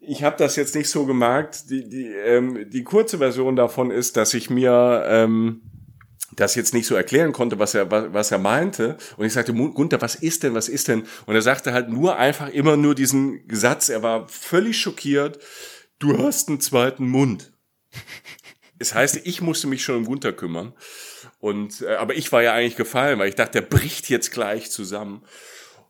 ich 0.00 0.22
habe 0.22 0.36
das 0.36 0.56
jetzt 0.56 0.74
nicht 0.74 0.88
so 0.88 1.06
gemerkt. 1.06 1.70
Die, 1.70 1.88
die, 1.88 2.06
ähm, 2.06 2.68
die 2.70 2.84
kurze 2.84 3.18
Version 3.18 3.56
davon 3.56 3.90
ist, 3.90 4.16
dass 4.16 4.34
ich 4.34 4.50
mir 4.50 5.04
ähm, 5.06 5.62
das 6.36 6.54
jetzt 6.54 6.74
nicht 6.74 6.86
so 6.86 6.94
erklären 6.94 7.32
konnte, 7.32 7.58
was 7.58 7.74
er, 7.74 7.90
was, 7.90 8.12
was 8.12 8.30
er 8.30 8.38
meinte. 8.38 8.96
Und 9.16 9.26
ich 9.26 9.32
sagte, 9.32 9.52
Gunther, 9.52 10.00
was 10.00 10.14
ist 10.14 10.42
denn, 10.42 10.54
was 10.54 10.68
ist 10.68 10.88
denn? 10.88 11.04
Und 11.26 11.34
er 11.34 11.42
sagte 11.42 11.72
halt 11.72 11.88
nur 11.88 12.16
einfach 12.16 12.48
immer 12.48 12.76
nur 12.76 12.94
diesen 12.94 13.42
Satz, 13.50 13.88
er 13.88 14.02
war 14.02 14.28
völlig 14.28 14.78
schockiert, 14.78 15.38
du 15.98 16.18
hast 16.18 16.48
einen 16.48 16.60
zweiten 16.60 17.08
Mund. 17.08 17.52
Es 18.76 18.92
heißt, 18.92 19.20
ich 19.24 19.40
musste 19.40 19.68
mich 19.68 19.84
schon 19.84 19.98
um 19.98 20.04
Gunther 20.04 20.32
kümmern. 20.32 20.74
Und, 21.38 21.82
äh, 21.82 21.94
aber 21.94 22.16
ich 22.16 22.32
war 22.32 22.42
ja 22.42 22.52
eigentlich 22.52 22.74
gefallen, 22.74 23.20
weil 23.20 23.28
ich 23.28 23.36
dachte, 23.36 23.60
der 23.60 23.68
bricht 23.68 24.10
jetzt 24.10 24.32
gleich 24.32 24.70
zusammen. 24.72 25.22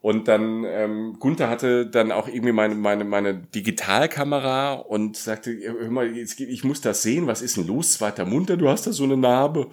Und 0.05 0.27
dann, 0.27 0.65
ähm, 0.67 1.17
Gunther 1.19 1.49
hatte 1.49 1.87
dann 1.87 2.11
auch 2.11 2.27
irgendwie 2.27 2.51
meine, 2.51 2.75
meine, 2.75 3.03
meine 3.05 3.33
Digitalkamera 3.33 4.73
und 4.73 5.17
sagte, 5.17 5.57
hör 5.59 5.89
mal, 5.89 6.15
jetzt, 6.15 6.39
ich 6.39 6.63
muss 6.63 6.79
das 6.79 7.01
sehen, 7.01 7.25
was 7.25 7.41
ist 7.41 7.57
denn 7.57 7.65
los? 7.65 7.93
Zweiter 7.93 8.23
Munter, 8.23 8.55
du 8.55 8.69
hast 8.69 8.85
da 8.85 8.91
so 8.91 9.03
eine 9.03 9.17
Narbe. 9.17 9.67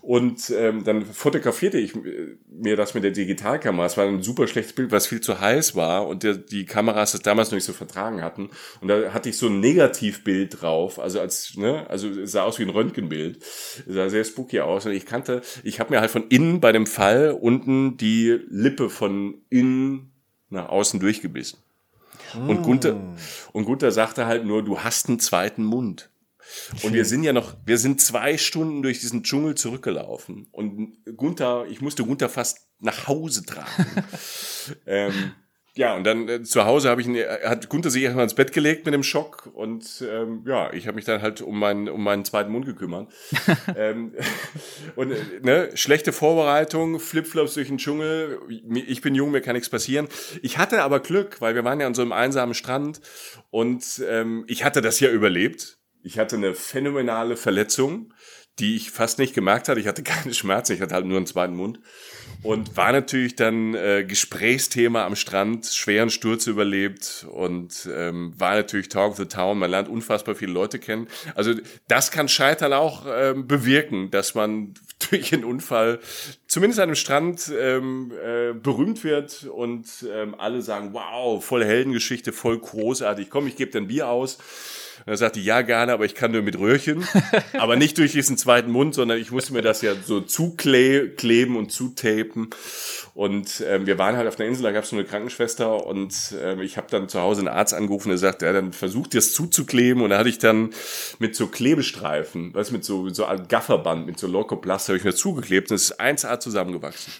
Und 0.00 0.48
ähm, 0.56 0.84
dann 0.84 1.04
fotografierte 1.04 1.80
ich 1.80 1.96
äh, 1.96 2.36
mir 2.48 2.76
das 2.76 2.94
mit 2.94 3.02
der 3.02 3.10
Digitalkamera. 3.10 3.86
Es 3.86 3.96
war 3.96 4.06
ein 4.06 4.22
super 4.22 4.46
schlechtes 4.46 4.74
Bild, 4.74 4.92
was 4.92 5.08
viel 5.08 5.20
zu 5.20 5.40
heiß 5.40 5.74
war 5.74 6.06
und 6.06 6.22
der, 6.22 6.34
die 6.36 6.66
Kameras 6.66 7.10
das 7.10 7.22
damals 7.22 7.50
noch 7.50 7.56
nicht 7.56 7.64
so 7.64 7.72
vertragen 7.72 8.22
hatten. 8.22 8.50
Und 8.80 8.86
da 8.86 9.12
hatte 9.12 9.28
ich 9.28 9.36
so 9.36 9.48
ein 9.48 9.58
Negativbild 9.58 10.62
drauf, 10.62 11.00
also 11.00 11.18
als, 11.18 11.56
ne, 11.56 11.84
also 11.90 12.08
es 12.10 12.30
sah 12.30 12.44
aus 12.44 12.60
wie 12.60 12.62
ein 12.62 12.70
Röntgenbild. 12.70 13.38
Es 13.42 13.82
sah 13.88 14.08
sehr 14.08 14.22
spooky 14.22 14.60
aus. 14.60 14.86
Und 14.86 14.92
ich 14.92 15.04
kannte, 15.04 15.42
ich 15.64 15.80
habe 15.80 15.92
mir 15.92 16.00
halt 16.00 16.12
von 16.12 16.28
innen 16.28 16.60
bei 16.60 16.70
dem 16.70 16.86
Fall 16.86 17.32
unten 17.32 17.96
die 17.96 18.38
Lippe 18.48 18.88
von 18.88 19.42
innen 19.50 19.63
innen 19.64 20.12
nach 20.50 20.68
außen 20.68 21.00
durchgebissen. 21.00 21.58
Und 22.34 22.62
Gunther, 22.62 22.96
und 23.52 23.64
Gunther 23.64 23.92
sagte 23.92 24.26
halt 24.26 24.44
nur, 24.44 24.64
du 24.64 24.80
hast 24.80 25.08
einen 25.08 25.20
zweiten 25.20 25.64
Mund. 25.64 26.10
Und 26.82 26.92
wir 26.92 27.04
sind 27.04 27.22
ja 27.22 27.32
noch, 27.32 27.56
wir 27.64 27.78
sind 27.78 28.00
zwei 28.00 28.36
Stunden 28.36 28.82
durch 28.82 29.00
diesen 29.00 29.22
Dschungel 29.22 29.54
zurückgelaufen. 29.54 30.48
Und 30.52 30.98
Gunther, 31.16 31.66
ich 31.68 31.80
musste 31.80 32.04
Gunther 32.04 32.28
fast 32.28 32.66
nach 32.80 33.06
Hause 33.06 33.46
tragen. 33.46 33.86
ähm, 34.86 35.32
ja, 35.76 35.96
und 35.96 36.04
dann 36.04 36.28
äh, 36.28 36.42
zu 36.44 36.64
Hause 36.64 36.88
habe 36.88 37.00
ich 37.00 37.08
ihn, 37.08 37.16
äh, 37.16 37.40
hat 37.44 37.68
Gunther 37.68 37.90
sich 37.90 38.04
erstmal 38.04 38.22
ins 38.22 38.34
Bett 38.34 38.52
gelegt 38.52 38.84
mit 38.84 38.94
dem 38.94 39.02
Schock 39.02 39.50
und 39.54 40.04
ähm, 40.08 40.44
ja, 40.46 40.72
ich 40.72 40.86
habe 40.86 40.94
mich 40.94 41.04
dann 41.04 41.20
halt 41.20 41.40
um 41.40 41.58
meinen 41.58 41.88
um 41.88 42.04
meinen 42.04 42.24
zweiten 42.24 42.52
Mund 42.52 42.64
gekümmert. 42.64 43.12
ähm, 43.76 44.14
und 44.96 45.10
äh, 45.10 45.16
ne, 45.42 45.70
schlechte 45.74 46.12
Vorbereitung, 46.12 47.00
Flipflops 47.00 47.54
durch 47.54 47.68
den 47.68 47.78
Dschungel. 47.78 48.38
Ich 48.86 49.00
bin 49.00 49.16
jung, 49.16 49.32
mir 49.32 49.40
kann 49.40 49.54
nichts 49.54 49.68
passieren. 49.68 50.06
Ich 50.42 50.58
hatte 50.58 50.82
aber 50.82 51.00
Glück, 51.00 51.40
weil 51.40 51.56
wir 51.56 51.64
waren 51.64 51.80
ja 51.80 51.88
an 51.88 51.94
so 51.94 52.02
einem 52.02 52.12
einsamen 52.12 52.54
Strand 52.54 53.00
und 53.50 54.00
ähm, 54.08 54.44
ich 54.46 54.62
hatte 54.62 54.80
das 54.80 55.00
ja 55.00 55.10
überlebt. 55.10 55.78
Ich 56.04 56.18
hatte 56.18 56.36
eine 56.36 56.54
phänomenale 56.54 57.34
Verletzung, 57.36 58.12
die 58.58 58.76
ich 58.76 58.90
fast 58.90 59.18
nicht 59.18 59.34
gemerkt 59.34 59.68
hatte. 59.68 59.80
Ich 59.80 59.86
hatte 59.86 60.02
keine 60.04 60.34
Schmerzen, 60.34 60.72
ich 60.72 60.80
hatte 60.80 60.94
halt 60.94 61.06
nur 61.06 61.16
einen 61.16 61.26
zweiten 61.26 61.56
Mund. 61.56 61.80
Und 62.42 62.76
war 62.76 62.92
natürlich 62.92 63.36
dann 63.36 63.74
äh, 63.74 64.04
Gesprächsthema 64.06 65.06
am 65.06 65.16
Strand, 65.16 65.64
schweren 65.66 66.10
Sturz 66.10 66.46
überlebt 66.46 67.26
und 67.30 67.88
ähm, 67.90 68.34
war 68.36 68.54
natürlich 68.54 68.90
Talk 68.90 69.12
of 69.12 69.16
the 69.16 69.24
Town. 69.24 69.58
Man 69.58 69.70
lernt 69.70 69.88
unfassbar 69.88 70.34
viele 70.34 70.52
Leute 70.52 70.78
kennen. 70.78 71.08
Also 71.34 71.54
das 71.88 72.10
kann 72.10 72.28
Scheitern 72.28 72.74
auch 72.74 73.06
ähm, 73.08 73.46
bewirken, 73.46 74.10
dass 74.10 74.34
man 74.34 74.74
durch 75.10 75.32
einen 75.32 75.44
Unfall 75.44 76.00
zumindest 76.46 76.80
an 76.80 76.84
einem 76.84 76.96
Strand 76.96 77.50
ähm, 77.58 78.12
äh, 78.22 78.52
berühmt 78.52 79.04
wird 79.04 79.44
und 79.44 79.86
ähm, 80.12 80.34
alle 80.38 80.60
sagen, 80.60 80.92
wow, 80.92 81.42
voll 81.42 81.64
Heldengeschichte, 81.64 82.32
voll 82.32 82.58
großartig. 82.58 83.30
Komm, 83.30 83.46
ich 83.46 83.56
gebe 83.56 83.70
dir 83.70 83.78
ein 83.78 83.88
Bier 83.88 84.08
aus. 84.08 84.38
Und 85.06 85.12
er 85.12 85.16
sagte, 85.16 85.40
ja, 85.40 85.62
gerne, 85.62 85.92
aber 85.92 86.04
ich 86.04 86.14
kann 86.14 86.32
nur 86.32 86.42
mit 86.42 86.58
Röhrchen. 86.58 87.06
aber 87.58 87.76
nicht 87.76 87.98
durch 87.98 88.12
diesen 88.12 88.36
zweiten 88.36 88.70
Mund, 88.70 88.94
sondern 88.94 89.18
ich 89.18 89.30
musste 89.30 89.52
mir 89.52 89.62
das 89.62 89.82
ja 89.82 89.92
so 89.94 90.20
zukleben 90.20 91.56
und 91.56 91.72
zutapen. 91.72 92.50
Und 93.14 93.62
ähm, 93.66 93.86
wir 93.86 93.98
waren 93.98 94.16
halt 94.16 94.26
auf 94.26 94.40
einer 94.40 94.48
Insel, 94.48 94.64
da 94.64 94.72
gab 94.72 94.84
es 94.84 94.90
so 94.90 94.96
eine 94.96 95.04
Krankenschwester 95.04 95.86
und 95.86 96.34
ähm, 96.42 96.60
ich 96.60 96.76
habe 96.76 96.88
dann 96.90 97.08
zu 97.08 97.20
Hause 97.20 97.40
einen 97.42 97.48
Arzt 97.48 97.72
angerufen, 97.72 98.08
der 98.08 98.18
sagte, 98.18 98.46
ja, 98.46 98.52
dann 98.52 98.72
versucht 98.72 99.14
das 99.14 99.32
zuzukleben. 99.32 100.02
Und 100.02 100.10
da 100.10 100.18
hatte 100.18 100.28
ich 100.28 100.38
dann 100.38 100.70
mit 101.18 101.36
so 101.36 101.46
Klebestreifen, 101.46 102.54
weißt 102.54 102.72
mit 102.72 102.84
so, 102.84 103.02
mit 103.02 103.14
so 103.14 103.24
einem 103.24 103.46
Gafferband, 103.46 104.06
mit 104.06 104.18
so 104.18 104.26
Locoplast, 104.26 104.88
habe 104.88 104.98
ich 104.98 105.04
mir 105.04 105.14
zugeklebt 105.14 105.70
und 105.70 105.76
es 105.76 105.90
ist 105.90 106.00
1A 106.00 106.40
zusammengewachsen. 106.40 107.12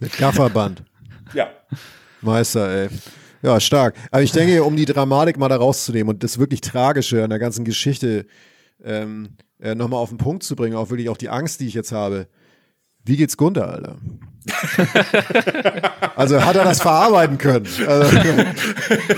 Mit 0.00 0.16
Gafferband. 0.16 0.82
Ja. 1.34 1.50
Meister, 2.22 2.68
ey. 2.70 2.88
Ja, 3.42 3.58
stark. 3.58 3.94
Aber 4.10 4.22
ich 4.22 4.32
denke, 4.32 4.64
um 4.64 4.76
die 4.76 4.84
Dramatik 4.84 5.38
mal 5.38 5.48
da 5.48 5.56
rauszunehmen 5.56 6.14
und 6.14 6.22
das 6.22 6.38
wirklich 6.38 6.60
Tragische 6.60 7.24
an 7.24 7.30
der 7.30 7.38
ganzen 7.38 7.64
Geschichte 7.64 8.26
ähm, 8.84 9.36
äh, 9.60 9.74
nochmal 9.74 10.00
auf 10.00 10.10
den 10.10 10.18
Punkt 10.18 10.42
zu 10.42 10.56
bringen, 10.56 10.76
auch 10.76 10.90
wirklich 10.90 11.08
auch 11.08 11.16
die 11.16 11.28
Angst, 11.28 11.60
die 11.60 11.66
ich 11.66 11.74
jetzt 11.74 11.92
habe. 11.92 12.28
Wie 13.04 13.16
geht's 13.16 13.36
Gunther, 13.36 13.68
Alter? 13.68 13.96
Also 16.16 16.42
hat 16.42 16.56
er 16.56 16.64
das 16.64 16.80
verarbeiten 16.80 17.36
können? 17.36 17.68
Also, 17.86 18.16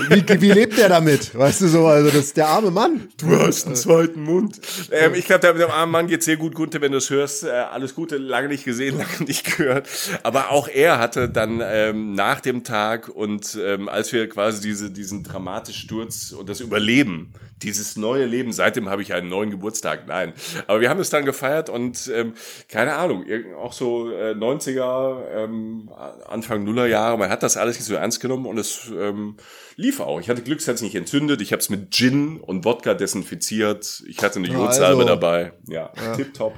wie, 0.09 0.41
wie, 0.41 0.51
lebt 0.51 0.77
er 0.77 0.89
damit? 0.89 1.33
Weißt 1.37 1.61
du 1.61 1.67
so, 1.67 1.87
also 1.87 2.09
das 2.09 2.25
ist 2.25 2.37
der 2.37 2.47
arme 2.47 2.71
Mann. 2.71 3.07
Du 3.17 3.39
hast 3.39 3.65
einen 3.65 3.75
zweiten 3.75 4.23
Mund. 4.23 4.59
Ähm, 4.91 5.13
ich 5.13 5.25
glaube, 5.25 5.53
dem 5.53 5.69
armen 5.69 5.91
Mann 5.91 6.07
geht 6.07 6.23
sehr 6.23 6.35
gut, 6.35 6.55
Gunther, 6.55 6.81
wenn 6.81 6.91
du 6.91 6.97
es 6.97 7.09
hörst. 7.09 7.45
Äh, 7.45 7.51
alles 7.51 7.95
Gute, 7.95 8.17
lange 8.17 8.49
nicht 8.49 8.65
gesehen, 8.65 8.97
lange 9.19 9.25
nicht 9.25 9.57
gehört. 9.57 9.87
Aber 10.23 10.51
auch 10.51 10.67
er 10.67 10.99
hatte 10.99 11.29
dann 11.29 11.61
ähm, 11.63 12.15
nach 12.15 12.41
dem 12.41 12.63
Tag 12.63 13.07
und 13.07 13.57
ähm, 13.63 13.87
als 13.87 14.11
wir 14.11 14.27
quasi 14.27 14.61
diese, 14.61 14.91
diesen 14.91 15.23
dramatischen 15.23 15.83
Sturz 15.83 16.31
und 16.31 16.49
das 16.49 16.59
Überleben, 16.59 17.33
dieses 17.63 17.95
neue 17.95 18.25
Leben, 18.25 18.51
seitdem 18.51 18.89
habe 18.89 19.01
ich 19.01 19.13
einen 19.13 19.29
neuen 19.29 19.49
Geburtstag. 19.49 20.07
Nein. 20.07 20.33
Aber 20.67 20.81
wir 20.81 20.89
haben 20.89 20.99
es 20.99 21.09
dann 21.09 21.25
gefeiert 21.25 21.69
und 21.69 22.11
ähm, 22.13 22.33
keine 22.67 22.95
Ahnung, 22.95 23.25
auch 23.57 23.73
so 23.73 24.11
äh, 24.11 24.31
90er 24.31 25.12
ähm, 25.33 25.89
Anfang 26.27 26.63
Nullerjahre. 26.63 27.17
Man 27.17 27.29
hat 27.29 27.43
das 27.43 27.57
alles 27.57 27.77
nicht 27.77 27.85
so 27.85 27.95
ernst 27.95 28.19
genommen 28.19 28.45
und 28.45 28.57
es 28.57 28.91
ähm, 28.95 29.37
lief 29.75 29.99
auch. 29.99 30.19
Ich 30.19 30.29
hatte 30.29 30.41
Glück, 30.41 30.59
es 30.59 30.67
hat 30.67 30.77
sich 30.77 30.85
nicht 30.85 30.95
entzündet. 30.95 31.41
Ich 31.41 31.51
habe 31.51 31.59
es 31.59 31.69
mit 31.69 31.91
Gin 31.91 32.39
und 32.39 32.65
Wodka 32.65 32.93
desinfiziert. 32.93 34.03
Ich 34.07 34.21
hatte 34.23 34.39
eine 34.39 34.47
Jodsalbe 34.47 35.03
also, 35.03 35.07
dabei. 35.07 35.53
Ja, 35.67 35.91
ja. 35.95 36.15
tipptopp. 36.15 36.55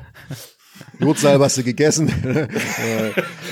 Jodsalbe 0.99 1.43
hast 1.43 1.57
du 1.57 1.63
gegessen. 1.63 2.09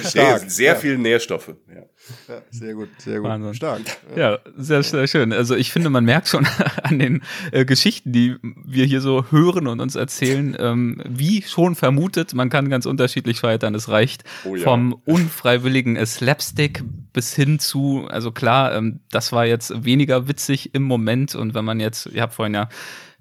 Stark. 0.08 0.40
Sehr, 0.42 0.50
sehr 0.50 0.74
ja. 0.74 0.80
viel 0.80 0.98
Nährstoffe. 0.98 1.56
Ja. 1.68 1.84
Ja, 2.28 2.42
sehr 2.52 2.74
gut, 2.74 2.90
sehr 2.98 3.20
gut. 3.20 3.30
Wahnsinn. 3.30 3.54
Stark. 3.54 3.82
Ja. 4.16 4.32
ja, 4.32 4.40
sehr, 4.58 4.84
sehr 4.84 5.08
schön. 5.08 5.32
Also 5.32 5.56
ich 5.56 5.72
finde, 5.72 5.90
man 5.90 6.04
merkt 6.04 6.28
schon 6.28 6.46
an 6.84 7.00
den 7.00 7.24
äh, 7.52 7.66
Geschichten, 7.66 8.12
die 8.12 8.36
wir 8.42 8.86
hier 8.86 9.02
so 9.02 9.26
hören 9.32 9.68
und 9.68 9.80
uns 9.80 9.96
erzählen, 9.96 10.56
ähm, 10.60 11.02
wie 11.08 11.42
schon 11.44 11.76
vermutet, 11.76 12.34
man 12.34 12.50
kann 12.50 12.70
ganz 12.70 12.86
unterschiedlich 12.86 13.38
scheitern. 13.38 13.74
Es 13.76 13.90
reicht 13.90 14.24
oh, 14.46 14.56
ja. 14.56 14.64
vom 14.64 14.94
unfreiwilligen 15.06 16.04
Slapstick 16.06 16.84
bis 17.14 17.34
hin 17.34 17.60
zu, 17.60 18.06
also 18.10 18.32
klar, 18.32 18.76
ähm, 18.76 19.00
das 19.10 19.32
war 19.32 19.46
jetzt 19.46 19.86
weniger 19.86 20.28
witzig 20.28 20.74
im 20.76 20.84
Moment 20.84 21.36
und 21.36 21.54
wenn 21.54 21.66
man 21.66 21.80
jetzt, 21.80 22.08
ihr 22.08 22.22
habt 22.22 22.34
vorhin 22.34 22.56
ja 22.56 22.70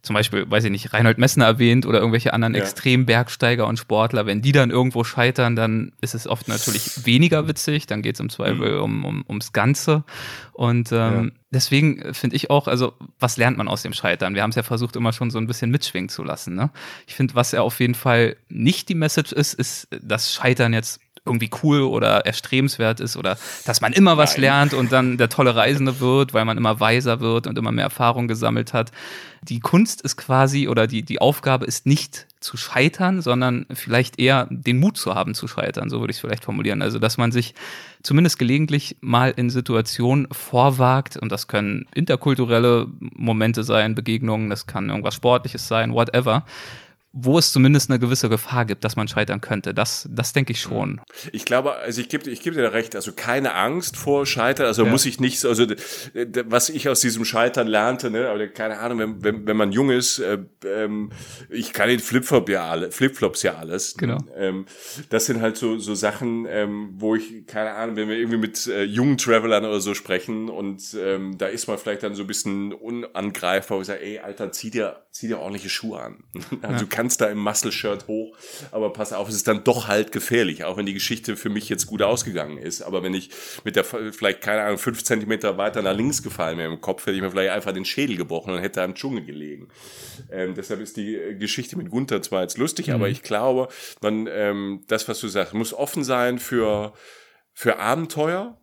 zum 0.03 0.15
Beispiel, 0.15 0.51
weiß 0.51 0.65
ich 0.65 0.71
nicht, 0.73 0.93
Reinhold 0.93 1.19
Messner 1.19 1.45
erwähnt 1.45 1.87
oder 1.87 1.99
irgendwelche 1.99 2.33
anderen 2.33 2.55
ja. 2.55 2.61
Extrembergsteiger 2.61 3.67
und 3.67 3.79
Sportler, 3.79 4.27
wenn 4.27 4.43
die 4.43 4.51
dann 4.51 4.71
irgendwo 4.71 5.05
scheitern, 5.05 5.55
dann 5.55 5.93
ist 6.01 6.15
es 6.15 6.27
oft 6.27 6.49
natürlich 6.49 7.07
weniger 7.07 7.47
witzig, 7.47 7.87
dann 7.87 8.03
geht 8.03 8.17
es 8.17 8.21
im 8.21 8.29
Zweifel 8.29 8.79
mhm. 8.79 8.83
um, 8.83 9.05
um, 9.05 9.25
ums 9.29 9.53
Ganze. 9.53 10.03
Und 10.53 10.91
ähm, 10.91 11.25
ja. 11.25 11.41
deswegen 11.53 12.15
finde 12.15 12.35
ich 12.35 12.51
auch, 12.51 12.67
also 12.67 12.95
was 13.21 13.37
lernt 13.37 13.57
man 13.59 13.69
aus 13.69 13.83
dem 13.83 13.93
Scheitern? 13.93 14.35
Wir 14.35 14.43
haben 14.43 14.51
es 14.51 14.57
ja 14.57 14.65
versucht, 14.65 14.97
immer 14.97 15.13
schon 15.13 15.31
so 15.31 15.39
ein 15.39 15.47
bisschen 15.47 15.71
mitschwingen 15.71 16.09
zu 16.09 16.25
lassen. 16.25 16.57
Ne? 16.57 16.71
Ich 17.07 17.15
finde, 17.15 17.37
was 17.37 17.53
ja 17.53 17.63
auf 17.63 17.79
jeden 17.79 17.95
Fall 17.95 18.37
nicht 18.49 18.89
die 18.89 18.97
Message 18.97 19.33
ist, 19.33 19.55
ist, 19.55 19.87
dass 20.03 20.35
Scheitern 20.35 20.73
jetzt 20.73 21.01
irgendwie 21.25 21.51
cool 21.63 21.83
oder 21.83 22.27
erstrebenswert 22.27 23.01
ist 23.01 23.17
oder 23.17 23.39
dass 23.65 23.81
man 23.81 23.93
immer 23.93 24.17
was 24.17 24.33
Nein. 24.33 24.41
lernt 24.41 24.75
und 24.75 24.91
dann 24.91 25.19
der 25.19 25.29
tolle 25.29 25.55
Reisende 25.55 26.01
wird, 26.01 26.35
weil 26.35 26.45
man 26.45 26.59
immer 26.59 26.81
weiser 26.81 27.21
wird 27.21 27.47
und 27.47 27.57
immer 27.57 27.71
mehr 27.71 27.85
Erfahrung 27.85 28.27
gesammelt 28.27 28.73
hat. 28.73 28.91
Die 29.43 29.61
Kunst 29.61 30.03
ist 30.03 30.17
quasi 30.17 30.67
oder 30.69 30.87
die, 30.87 31.03
die 31.03 31.21
Aufgabe 31.21 31.65
ist 31.65 31.87
nicht 31.87 32.27
zu 32.41 32.57
scheitern, 32.57 33.23
sondern 33.23 33.67
vielleicht 33.73 34.19
eher 34.19 34.49
den 34.51 34.81
Mut 34.81 34.97
zu 34.97 35.15
haben 35.15 35.35
zu 35.35 35.47
scheitern, 35.47 35.91
so 35.91 36.01
würde 36.01 36.11
ich 36.11 36.17
es 36.17 36.21
vielleicht 36.21 36.45
formulieren. 36.45 36.83
Also, 36.83 36.99
dass 36.99 37.19
man 37.19 37.31
sich 37.31 37.55
zumindest 38.03 38.39
gelegentlich 38.39 38.97
mal 39.01 39.33
in 39.37 39.49
Situationen 39.49 40.27
vorwagt 40.33 41.17
und 41.17 41.31
das 41.31 41.47
können 41.47 41.87
interkulturelle 41.95 42.89
Momente 42.99 43.63
sein, 43.63 43.95
Begegnungen, 43.95 44.51
das 44.51 44.67
kann 44.67 44.91
irgendwas 44.91 45.15
Sportliches 45.15 45.69
sein, 45.69 45.93
whatever, 45.93 46.45
wo 47.13 47.39
es 47.39 47.53
zumindest 47.53 47.91
eine 47.91 47.99
gewisse 47.99 48.31
Gefahr 48.31 48.65
gibt, 48.65 48.85
dass 48.85 48.97
man 48.97 49.07
scheitern 49.07 49.43
könnte. 49.43 49.75
Das, 49.75 50.09
das 50.11 50.33
denke 50.33 50.53
ich 50.53 50.61
schon. 50.61 51.01
Ich 51.33 51.45
glaube, 51.45 51.75
also 51.75 52.01
ich 52.01 52.09
gebe 52.09 52.31
ich 52.31 52.41
gebe 52.41 52.57
dir 52.57 52.73
recht, 52.73 52.97
also 52.97 53.13
keine 53.13 53.55
Angst 53.55 53.99
vor 53.99 54.25
Scheitern, 54.25 54.67
also 54.67 54.85
ja. 54.85 54.91
muss 54.91 55.05
ich 55.05 55.21
nicht, 55.21 55.45
also 55.45 55.67
was 56.47 56.71
ich 56.71 56.89
aus 56.89 57.01
diesem 57.01 57.27
Scheitern 57.27 57.67
lernte, 57.67 58.11
ne, 58.11 58.31
aber 58.31 58.49
keine 58.49 58.79
Ahnung, 58.79 58.99
wenn, 58.99 59.25
wenn, 59.25 59.47
wenn 59.47 59.57
man 59.59 59.73
jung 59.73 59.91
ist, 59.91 60.21
äh, 60.21 60.39
ähm, 60.65 61.11
ich 61.51 61.75
kann 61.75 61.89
den 61.89 62.01
Flipflop 62.01 62.49
ja 62.49 62.71
alle, 62.71 62.91
Flipflops 62.91 63.43
ja 63.43 63.57
alles. 63.57 63.95
Genau. 63.99 64.19
Ähm, 64.35 64.65
das 65.11 65.27
sind 65.27 65.43
halt 65.43 65.59
so, 65.59 65.79
so 65.79 65.95
Sachen, 65.95 66.47
ähm, 66.49 66.95
wo 66.95 67.15
ich, 67.15 67.47
keine 67.47 67.73
Ahnung, 67.73 67.97
wenn 67.97 68.09
wir 68.09 68.17
irgendwie 68.17 68.39
mit 68.39 68.67
äh, 68.67 68.85
jungen 68.85 69.19
Travelern 69.19 69.67
oder 69.67 69.81
so 69.81 69.93
sprechen 69.93 70.49
und 70.49 70.97
ähm, 70.99 71.37
da 71.37 71.47
ist 71.47 71.67
man 71.67 71.77
vielleicht 71.77 72.05
dann 72.05 72.15
so 72.15 72.23
ein 72.23 72.27
bisschen 72.27 72.73
unangreifbar, 72.73 73.77
wo 73.77 73.83
ich 73.83 73.87
sage, 73.87 74.03
ey, 74.03 74.19
Alter, 74.19 74.51
zieh 74.51 74.71
dir, 74.71 75.05
zieh 75.11 75.29
dir 75.29 75.41
ordentliche 75.41 75.69
Schuhe 75.69 76.01
an. 76.01 76.25
also 76.63 76.87
ja 76.87 77.02
kannst 77.02 77.02
da 77.09 77.27
im 77.27 77.39
Muscle-Shirt 77.39 78.07
hoch, 78.09 78.37
aber 78.71 78.93
pass 78.93 79.13
auf, 79.13 79.29
es 79.29 79.35
ist 79.35 79.49
dann 79.49 79.65
doch 79.65 79.89
halt 79.89 80.13
gefährlich, 80.13 80.65
auch 80.65 80.77
wenn 80.77 80.87
die 80.87 80.95
Geschichte 80.95 81.37
für 81.37 81.51
mich 81.51 81.69
jetzt 81.69 81.87
gut 81.87 82.03
ausgegangen 82.03 82.59
ist. 82.59 82.83
Aber 82.83 83.03
wenn 83.03 83.15
ich 83.15 83.31
mit 83.65 83.77
der, 83.77 83.85
vielleicht, 83.85 84.41
keine 84.41 84.63
Ahnung, 84.63 84.79
fünf 84.79 85.03
Zentimeter 85.05 85.59
weiter 85.59 85.83
nach 85.83 85.95
links 85.95 86.23
gefallen 86.23 86.59
wäre 86.59 86.73
im 86.73 86.81
Kopf, 86.81 87.03
hätte 87.07 87.17
ich 87.17 87.23
mir 87.23 87.31
vielleicht 87.31 87.51
einfach 87.51 87.73
den 87.73 87.85
Schädel 87.85 88.17
gebrochen 88.17 88.55
und 88.55 88.61
hätte 88.61 88.81
da 88.81 88.85
im 88.85 88.95
Dschungel 88.95 89.25
gelegen. 89.25 89.69
Ähm, 90.31 90.55
deshalb 90.55 90.81
ist 90.81 90.97
die 90.97 91.37
Geschichte 91.39 91.77
mit 91.77 91.91
Gunther 91.91 92.23
zwar 92.23 92.43
jetzt 92.43 92.59
lustig, 92.59 92.89
mhm. 92.89 92.95
aber 92.95 93.09
ich 93.09 93.23
glaube, 93.23 93.69
man, 94.01 94.29
ähm, 94.31 94.85
das, 94.89 95.09
was 95.09 95.21
du 95.21 95.29
sagst, 95.29 95.55
muss 95.55 95.75
offen 95.75 96.05
sein 96.05 96.39
für, 96.39 96.93
für 97.53 97.79
Abenteuer, 97.79 98.59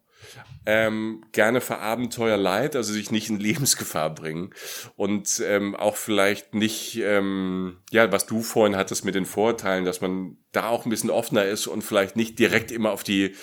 ähm, 0.66 1.24
gerne 1.32 1.62
für 1.62 1.80
Abenteuer 1.80 2.38
leid, 2.38 2.76
also 2.76 2.94
sich 2.94 3.12
nicht 3.12 3.30
in 3.30 3.40
Lebensgefahr 3.40 4.14
bringen 4.14 4.52
und 4.96 5.42
ähm, 5.46 5.76
auch 5.76 5.96
vielleicht 5.96 6.54
nicht, 6.54 7.00
ähm, 7.02 7.78
ja, 7.92 8.12
was 8.12 8.26
du 8.26 8.42
vorhin 8.42 8.76
hattest 8.76 9.06
mit 9.06 9.16
den 9.16 9.26
Vorteilen, 9.26 9.86
dass 9.86 10.02
man 10.02 10.38
da 10.52 10.68
auch 10.68 10.86
ein 10.86 10.90
bisschen 10.90 11.10
offener 11.10 11.46
ist 11.46 11.68
und 11.68 11.84
vielleicht 11.84 12.16
nicht 12.16 12.40
direkt 12.40 12.72
immer 12.72 12.92
auf 12.92 13.04
die 13.04 13.36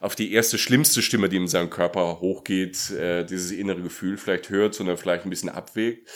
auf 0.00 0.14
die 0.14 0.32
erste 0.32 0.58
schlimmste 0.58 1.02
Stimme, 1.02 1.28
die 1.28 1.36
in 1.36 1.48
seinem 1.48 1.70
Körper 1.70 2.20
hochgeht, 2.20 2.90
äh, 2.90 3.24
dieses 3.24 3.50
innere 3.50 3.82
Gefühl 3.82 4.16
vielleicht 4.16 4.50
hört, 4.50 4.74
sondern 4.74 4.96
vielleicht 4.96 5.24
ein 5.24 5.30
bisschen 5.30 5.48
abwägt. 5.48 6.08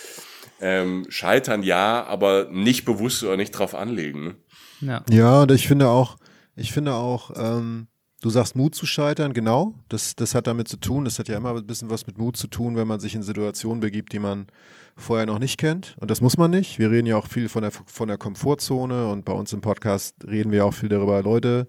Ähm, 0.60 1.04
scheitern 1.10 1.62
ja, 1.62 2.04
aber 2.04 2.48
nicht 2.50 2.84
bewusst 2.84 3.22
oder 3.22 3.36
nicht 3.36 3.52
drauf 3.52 3.74
anlegen. 3.74 4.36
Ja, 4.80 5.04
ja 5.10 5.42
und 5.42 5.52
ich 5.52 5.68
finde 5.68 5.88
auch, 5.88 6.16
ich 6.54 6.72
finde 6.72 6.94
auch, 6.94 7.30
ähm, 7.36 7.88
Du 8.26 8.30
sagst 8.30 8.56
Mut 8.56 8.74
zu 8.74 8.86
scheitern, 8.86 9.34
genau. 9.34 9.74
Das, 9.88 10.16
das 10.16 10.34
hat 10.34 10.48
damit 10.48 10.66
zu 10.66 10.78
tun. 10.78 11.04
Das 11.04 11.20
hat 11.20 11.28
ja 11.28 11.36
immer 11.36 11.54
ein 11.54 11.64
bisschen 11.64 11.90
was 11.90 12.08
mit 12.08 12.18
Mut 12.18 12.36
zu 12.36 12.48
tun, 12.48 12.74
wenn 12.74 12.88
man 12.88 12.98
sich 12.98 13.14
in 13.14 13.22
Situationen 13.22 13.78
begibt, 13.78 14.12
die 14.12 14.18
man 14.18 14.48
vorher 14.96 15.26
noch 15.26 15.38
nicht 15.38 15.58
kennt. 15.58 15.94
Und 16.00 16.10
das 16.10 16.20
muss 16.20 16.36
man 16.36 16.50
nicht. 16.50 16.80
Wir 16.80 16.90
reden 16.90 17.06
ja 17.06 17.16
auch 17.18 17.28
viel 17.28 17.48
von 17.48 17.62
der, 17.62 17.70
von 17.70 18.08
der 18.08 18.18
Komfortzone 18.18 19.06
und 19.12 19.24
bei 19.24 19.32
uns 19.32 19.52
im 19.52 19.60
Podcast 19.60 20.16
reden 20.26 20.50
wir 20.50 20.66
auch 20.66 20.74
viel 20.74 20.88
darüber, 20.88 21.22
Leute, 21.22 21.68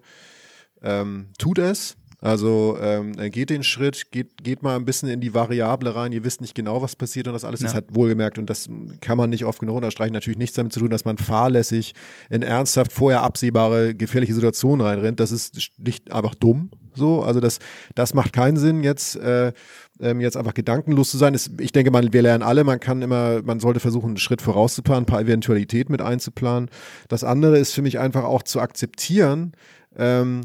ähm, 0.82 1.28
tut 1.38 1.60
es. 1.60 1.96
Also 2.20 2.76
ähm, 2.80 3.12
geht 3.30 3.50
den 3.50 3.62
Schritt, 3.62 4.10
geht, 4.10 4.42
geht 4.42 4.62
mal 4.62 4.74
ein 4.74 4.84
bisschen 4.84 5.08
in 5.08 5.20
die 5.20 5.34
Variable 5.34 5.94
rein. 5.94 6.10
Ihr 6.10 6.24
wisst 6.24 6.40
nicht 6.40 6.54
genau, 6.54 6.82
was 6.82 6.96
passiert 6.96 7.28
und 7.28 7.32
das 7.32 7.44
alles 7.44 7.60
ja. 7.60 7.68
ist 7.68 7.74
halt 7.74 7.94
wohlgemerkt 7.94 8.38
und 8.38 8.50
das 8.50 8.68
kann 9.00 9.16
man 9.16 9.30
nicht 9.30 9.44
oft 9.44 9.60
genug 9.60 9.76
unterstreichen. 9.76 10.12
Natürlich 10.14 10.38
nichts 10.38 10.56
damit 10.56 10.72
zu 10.72 10.80
tun, 10.80 10.90
dass 10.90 11.04
man 11.04 11.16
fahrlässig 11.16 11.94
in 12.28 12.42
ernsthaft 12.42 12.92
vorher 12.92 13.22
absehbare 13.22 13.94
gefährliche 13.94 14.34
Situationen 14.34 14.84
reinrennt. 14.84 15.20
Das 15.20 15.30
ist 15.30 15.70
nicht 15.78 16.12
einfach 16.12 16.34
dumm. 16.34 16.70
So, 16.94 17.22
also 17.22 17.38
das, 17.38 17.60
das 17.94 18.14
macht 18.14 18.32
keinen 18.32 18.56
Sinn 18.56 18.82
jetzt. 18.82 19.14
Äh, 19.14 19.52
ähm, 20.00 20.20
jetzt 20.20 20.36
einfach 20.36 20.54
gedankenlos 20.54 21.10
zu 21.10 21.18
sein. 21.18 21.36
ich 21.58 21.72
denke 21.72 21.90
mal, 21.90 22.12
wir 22.12 22.22
lernen 22.22 22.42
alle, 22.42 22.62
man 22.64 22.78
kann 22.78 23.02
immer, 23.02 23.42
man 23.42 23.58
sollte 23.58 23.80
versuchen, 23.80 24.10
einen 24.10 24.16
Schritt 24.18 24.42
vorauszuplanen, 24.42 25.02
ein 25.02 25.06
paar 25.06 25.20
Eventualitäten 25.20 25.90
mit 25.90 26.00
einzuplanen. 26.00 26.70
Das 27.08 27.24
andere 27.24 27.58
ist 27.58 27.72
für 27.72 27.82
mich 27.82 27.98
einfach 27.98 28.22
auch 28.22 28.44
zu 28.44 28.60
akzeptieren, 28.60 29.52
ähm, 29.96 30.42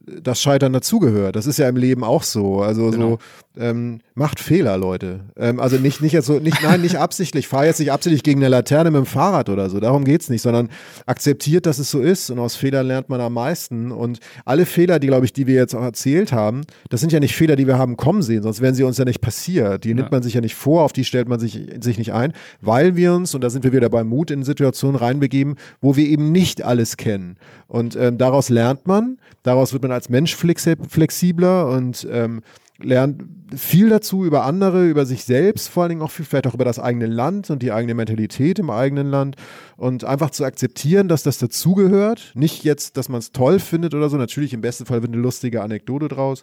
das 0.00 0.40
Scheitern 0.40 0.72
dazugehört. 0.72 1.36
Das 1.36 1.46
ist 1.46 1.58
ja 1.58 1.68
im 1.68 1.76
Leben 1.76 2.04
auch 2.04 2.22
so. 2.22 2.62
Also 2.62 2.90
genau. 2.90 3.18
so 3.51 3.51
ähm, 3.56 4.00
macht 4.14 4.40
Fehler, 4.40 4.78
Leute. 4.78 5.20
Ähm, 5.36 5.60
also 5.60 5.76
nicht 5.76 6.00
nicht 6.00 6.12
jetzt 6.12 6.26
so 6.26 6.38
nicht 6.38 6.62
nein 6.62 6.80
nicht 6.80 6.96
absichtlich. 6.96 7.48
Fahr 7.48 7.66
jetzt 7.66 7.80
nicht 7.80 7.92
absichtlich 7.92 8.22
gegen 8.22 8.40
eine 8.40 8.48
Laterne 8.48 8.90
mit 8.90 8.98
dem 8.98 9.06
Fahrrad 9.06 9.48
oder 9.48 9.68
so. 9.68 9.78
Darum 9.80 10.04
geht's 10.04 10.30
nicht, 10.30 10.42
sondern 10.42 10.70
akzeptiert, 11.06 11.66
dass 11.66 11.78
es 11.78 11.90
so 11.90 12.00
ist 12.00 12.30
und 12.30 12.38
aus 12.38 12.56
Fehlern 12.56 12.86
lernt 12.86 13.08
man 13.08 13.20
am 13.20 13.34
meisten. 13.34 13.92
Und 13.92 14.20
alle 14.44 14.64
Fehler, 14.64 14.98
die 14.98 15.08
glaube 15.08 15.26
ich, 15.26 15.32
die 15.32 15.46
wir 15.46 15.54
jetzt 15.54 15.74
auch 15.74 15.82
erzählt 15.82 16.32
haben, 16.32 16.62
das 16.88 17.00
sind 17.00 17.12
ja 17.12 17.20
nicht 17.20 17.34
Fehler, 17.34 17.56
die 17.56 17.66
wir 17.66 17.78
haben 17.78 17.96
kommen 17.96 18.22
sehen, 18.22 18.42
sonst 18.42 18.60
wären 18.60 18.74
sie 18.74 18.84
uns 18.84 18.98
ja 18.98 19.04
nicht 19.04 19.20
passiert. 19.20 19.84
Die 19.84 19.90
ja. 19.90 19.94
nimmt 19.94 20.10
man 20.10 20.22
sich 20.22 20.34
ja 20.34 20.40
nicht 20.40 20.54
vor, 20.54 20.82
auf 20.82 20.92
die 20.92 21.04
stellt 21.04 21.28
man 21.28 21.38
sich 21.38 21.60
sich 21.80 21.98
nicht 21.98 22.12
ein, 22.12 22.32
weil 22.60 22.96
wir 22.96 23.12
uns 23.14 23.34
und 23.34 23.42
da 23.42 23.50
sind 23.50 23.64
wir 23.64 23.72
wieder 23.72 23.90
beim 23.90 24.08
Mut 24.08 24.30
in 24.30 24.44
Situationen 24.44 24.96
reinbegeben, 24.96 25.56
wo 25.80 25.96
wir 25.96 26.06
eben 26.06 26.32
nicht 26.32 26.62
alles 26.62 26.96
kennen. 26.96 27.36
Und 27.68 27.96
ähm, 27.96 28.18
daraus 28.18 28.48
lernt 28.48 28.86
man, 28.86 29.18
daraus 29.42 29.72
wird 29.72 29.82
man 29.82 29.92
als 29.92 30.08
Mensch 30.08 30.34
flexibler 30.36 31.68
und 31.68 32.06
ähm, 32.10 32.42
lernt 32.82 33.24
viel 33.56 33.88
dazu 33.88 34.24
über 34.24 34.44
andere, 34.44 34.88
über 34.88 35.06
sich 35.06 35.24
selbst, 35.24 35.68
vor 35.68 35.82
allen 35.82 35.90
Dingen 35.90 36.02
auch 36.02 36.10
viel, 36.10 36.24
vielleicht 36.24 36.46
auch 36.46 36.54
über 36.54 36.64
das 36.64 36.78
eigene 36.78 37.06
Land 37.06 37.50
und 37.50 37.62
die 37.62 37.72
eigene 37.72 37.94
Mentalität 37.94 38.58
im 38.58 38.70
eigenen 38.70 39.10
Land 39.10 39.36
und 39.76 40.04
einfach 40.04 40.30
zu 40.30 40.44
akzeptieren, 40.44 41.08
dass 41.08 41.22
das 41.22 41.38
dazugehört. 41.38 42.32
Nicht 42.34 42.64
jetzt, 42.64 42.96
dass 42.96 43.08
man 43.08 43.18
es 43.18 43.32
toll 43.32 43.58
findet 43.58 43.94
oder 43.94 44.08
so. 44.08 44.16
Natürlich 44.16 44.54
im 44.54 44.60
besten 44.60 44.86
Fall 44.86 45.02
wird 45.02 45.12
eine 45.12 45.20
lustige 45.20 45.62
Anekdote 45.62 46.08
draus. 46.08 46.42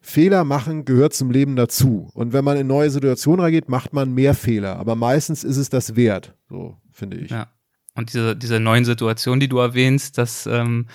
Fehler 0.00 0.44
machen 0.44 0.84
gehört 0.84 1.14
zum 1.14 1.30
Leben 1.30 1.56
dazu. 1.56 2.10
Und 2.14 2.32
wenn 2.32 2.44
man 2.44 2.56
in 2.56 2.66
neue 2.66 2.90
Situationen 2.90 3.40
reingeht, 3.40 3.68
macht 3.68 3.92
man 3.92 4.12
mehr 4.12 4.34
Fehler. 4.34 4.76
Aber 4.76 4.96
meistens 4.96 5.44
ist 5.44 5.56
es 5.56 5.70
das 5.70 5.96
wert. 5.96 6.34
So 6.48 6.76
finde 6.92 7.16
ich. 7.18 7.30
Ja. 7.30 7.48
Und 7.94 8.12
diese, 8.12 8.36
diese 8.36 8.60
neuen 8.60 8.84
Situationen, 8.84 9.40
die 9.40 9.48
du 9.48 9.58
erwähnst, 9.58 10.18
das, 10.18 10.46
ähm, 10.46 10.86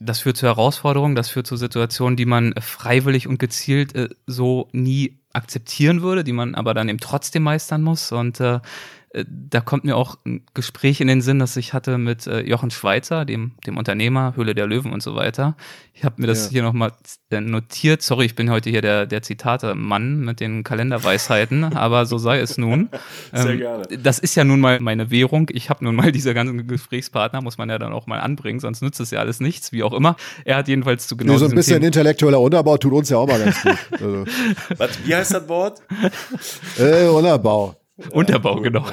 das 0.00 0.20
führt 0.20 0.38
zu 0.38 0.46
Herausforderungen, 0.46 1.14
das 1.14 1.28
führt 1.28 1.46
zu 1.46 1.56
Situationen, 1.56 2.16
die 2.16 2.24
man 2.24 2.54
freiwillig 2.58 3.28
und 3.28 3.38
gezielt 3.38 3.94
äh, 3.94 4.08
so 4.26 4.68
nie 4.72 5.18
akzeptieren 5.32 6.02
würde, 6.02 6.24
die 6.24 6.32
man 6.32 6.54
aber 6.54 6.74
dann 6.74 6.88
eben 6.88 6.98
trotzdem 6.98 7.44
meistern 7.44 7.82
muss. 7.82 8.10
Und 8.10 8.40
äh, 8.40 8.56
äh, 8.56 8.60
da 9.12 9.60
kommt 9.60 9.82
mir 9.84 9.96
auch 9.96 10.18
ein 10.24 10.44
Gespräch 10.54 11.00
in 11.00 11.08
den 11.08 11.20
Sinn, 11.20 11.40
das 11.40 11.56
ich 11.56 11.72
hatte 11.72 11.98
mit 11.98 12.28
äh, 12.28 12.42
Jochen 12.42 12.70
Schweizer, 12.70 13.24
dem, 13.24 13.52
dem 13.66 13.76
Unternehmer, 13.76 14.34
Höhle 14.36 14.54
der 14.54 14.68
Löwen 14.68 14.92
und 14.92 15.02
so 15.02 15.16
weiter. 15.16 15.56
Ich 15.94 16.04
habe 16.04 16.14
mir 16.18 16.28
das 16.28 16.44
ja. 16.44 16.50
hier 16.50 16.62
nochmal 16.62 16.92
äh, 17.30 17.40
notiert. 17.40 18.02
Sorry, 18.02 18.26
ich 18.26 18.36
bin 18.36 18.50
heute 18.50 18.70
hier 18.70 18.82
der, 18.82 19.06
der 19.06 19.22
Zitate-Mann 19.22 20.20
mit 20.20 20.38
den 20.38 20.62
Kalenderweisheiten, 20.62 21.64
aber 21.76 22.06
so 22.06 22.18
sei 22.18 22.38
es 22.38 22.56
nun. 22.56 22.88
Sehr 23.32 23.50
ähm, 23.50 23.58
gerne. 23.58 23.82
Das 24.00 24.20
ist 24.20 24.36
ja 24.36 24.44
nun 24.44 24.60
mal 24.60 24.78
meine 24.78 25.10
Währung. 25.10 25.48
Ich 25.52 25.70
habe 25.70 25.84
nun 25.84 25.96
mal 25.96 26.12
diese 26.12 26.32
ganzen 26.32 26.68
Gesprächspartner, 26.68 27.42
muss 27.42 27.58
man 27.58 27.68
ja 27.68 27.80
dann 27.80 27.92
auch 27.92 28.06
mal 28.06 28.20
anbringen, 28.20 28.60
sonst 28.60 28.80
nützt 28.80 29.00
es 29.00 29.10
ja 29.10 29.18
alles 29.18 29.40
nichts, 29.40 29.72
wie 29.72 29.82
auch 29.82 29.92
immer. 29.92 30.14
Er 30.44 30.56
hat 30.56 30.68
jedenfalls 30.68 31.08
zu 31.08 31.16
genau. 31.16 31.32
Nee, 31.32 31.38
so 31.40 31.46
ein 31.46 31.54
bisschen 31.56 31.78
Thema 31.78 31.86
intellektueller 31.86 32.40
Unterbau 32.40 32.76
tut 32.76 32.92
uns 32.92 33.10
ja 33.10 33.16
auch 33.16 33.26
mal 33.26 33.40
ganz 33.40 33.60
gut. 33.60 33.76
Also. 34.00 34.24
Was, 34.76 35.04
wie 35.04 35.14
heißt 35.14 35.34
das 35.34 35.48
Wort? 35.48 35.82
äh, 36.78 37.08
Unterbau. 37.08 37.79
Unterbau, 38.12 38.60
genau. 38.60 38.84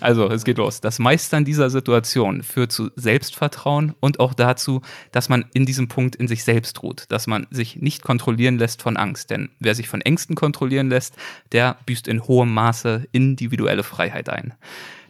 Also, 0.00 0.30
es 0.30 0.44
geht 0.44 0.58
los. 0.58 0.80
Das 0.80 0.98
Meistern 0.98 1.44
dieser 1.44 1.70
Situation 1.70 2.42
führt 2.42 2.72
zu 2.72 2.90
Selbstvertrauen 2.96 3.94
und 4.00 4.20
auch 4.20 4.34
dazu, 4.34 4.82
dass 5.12 5.28
man 5.28 5.46
in 5.54 5.66
diesem 5.66 5.88
Punkt 5.88 6.16
in 6.16 6.28
sich 6.28 6.44
selbst 6.44 6.82
ruht, 6.82 7.06
dass 7.08 7.26
man 7.26 7.46
sich 7.50 7.76
nicht 7.76 8.02
kontrollieren 8.02 8.58
lässt 8.58 8.82
von 8.82 8.96
Angst. 8.96 9.30
Denn 9.30 9.50
wer 9.58 9.74
sich 9.74 9.88
von 9.88 10.00
Ängsten 10.00 10.36
kontrollieren 10.36 10.90
lässt, 10.90 11.16
der 11.52 11.78
büßt 11.86 12.08
in 12.08 12.22
hohem 12.24 12.52
Maße 12.52 13.08
individuelle 13.12 13.82
Freiheit 13.82 14.28
ein. 14.28 14.54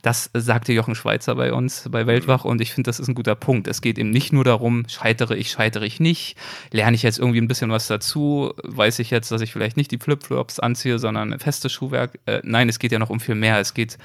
Das 0.02 0.30
sagte 0.32 0.72
Jochen 0.72 0.94
Schweizer 0.94 1.34
bei 1.34 1.52
uns 1.52 1.88
bei 1.90 2.06
Weltwach 2.06 2.44
und 2.44 2.60
ich 2.60 2.72
finde, 2.72 2.88
das 2.88 3.00
ist 3.00 3.08
ein 3.08 3.14
guter 3.14 3.34
Punkt. 3.34 3.66
Es 3.66 3.80
geht 3.80 3.98
eben 3.98 4.10
nicht 4.10 4.32
nur 4.32 4.44
darum, 4.44 4.84
scheitere 4.88 5.36
ich, 5.36 5.50
scheitere 5.50 5.84
ich 5.84 6.00
nicht, 6.00 6.36
lerne 6.70 6.94
ich 6.94 7.02
jetzt 7.02 7.18
irgendwie 7.18 7.40
ein 7.40 7.48
bisschen 7.48 7.70
was 7.70 7.86
dazu, 7.88 8.52
weiß 8.62 9.00
ich 9.00 9.10
jetzt, 9.10 9.30
dass 9.32 9.40
ich 9.40 9.52
vielleicht 9.52 9.76
nicht 9.76 9.90
die 9.90 9.98
Flipflops 9.98 10.60
anziehe, 10.60 10.98
sondern 10.98 11.32
ein 11.32 11.40
festes 11.40 11.72
Schuhwerk. 11.72 12.18
Äh, 12.26 12.40
nein, 12.44 12.68
es 12.68 12.78
geht 12.78 12.92
ja 12.92 12.98
noch 12.98 13.10
um 13.10 13.20
viel 13.20 13.34
mehr. 13.34 13.58
Es 13.58 13.74
geht 13.74 13.98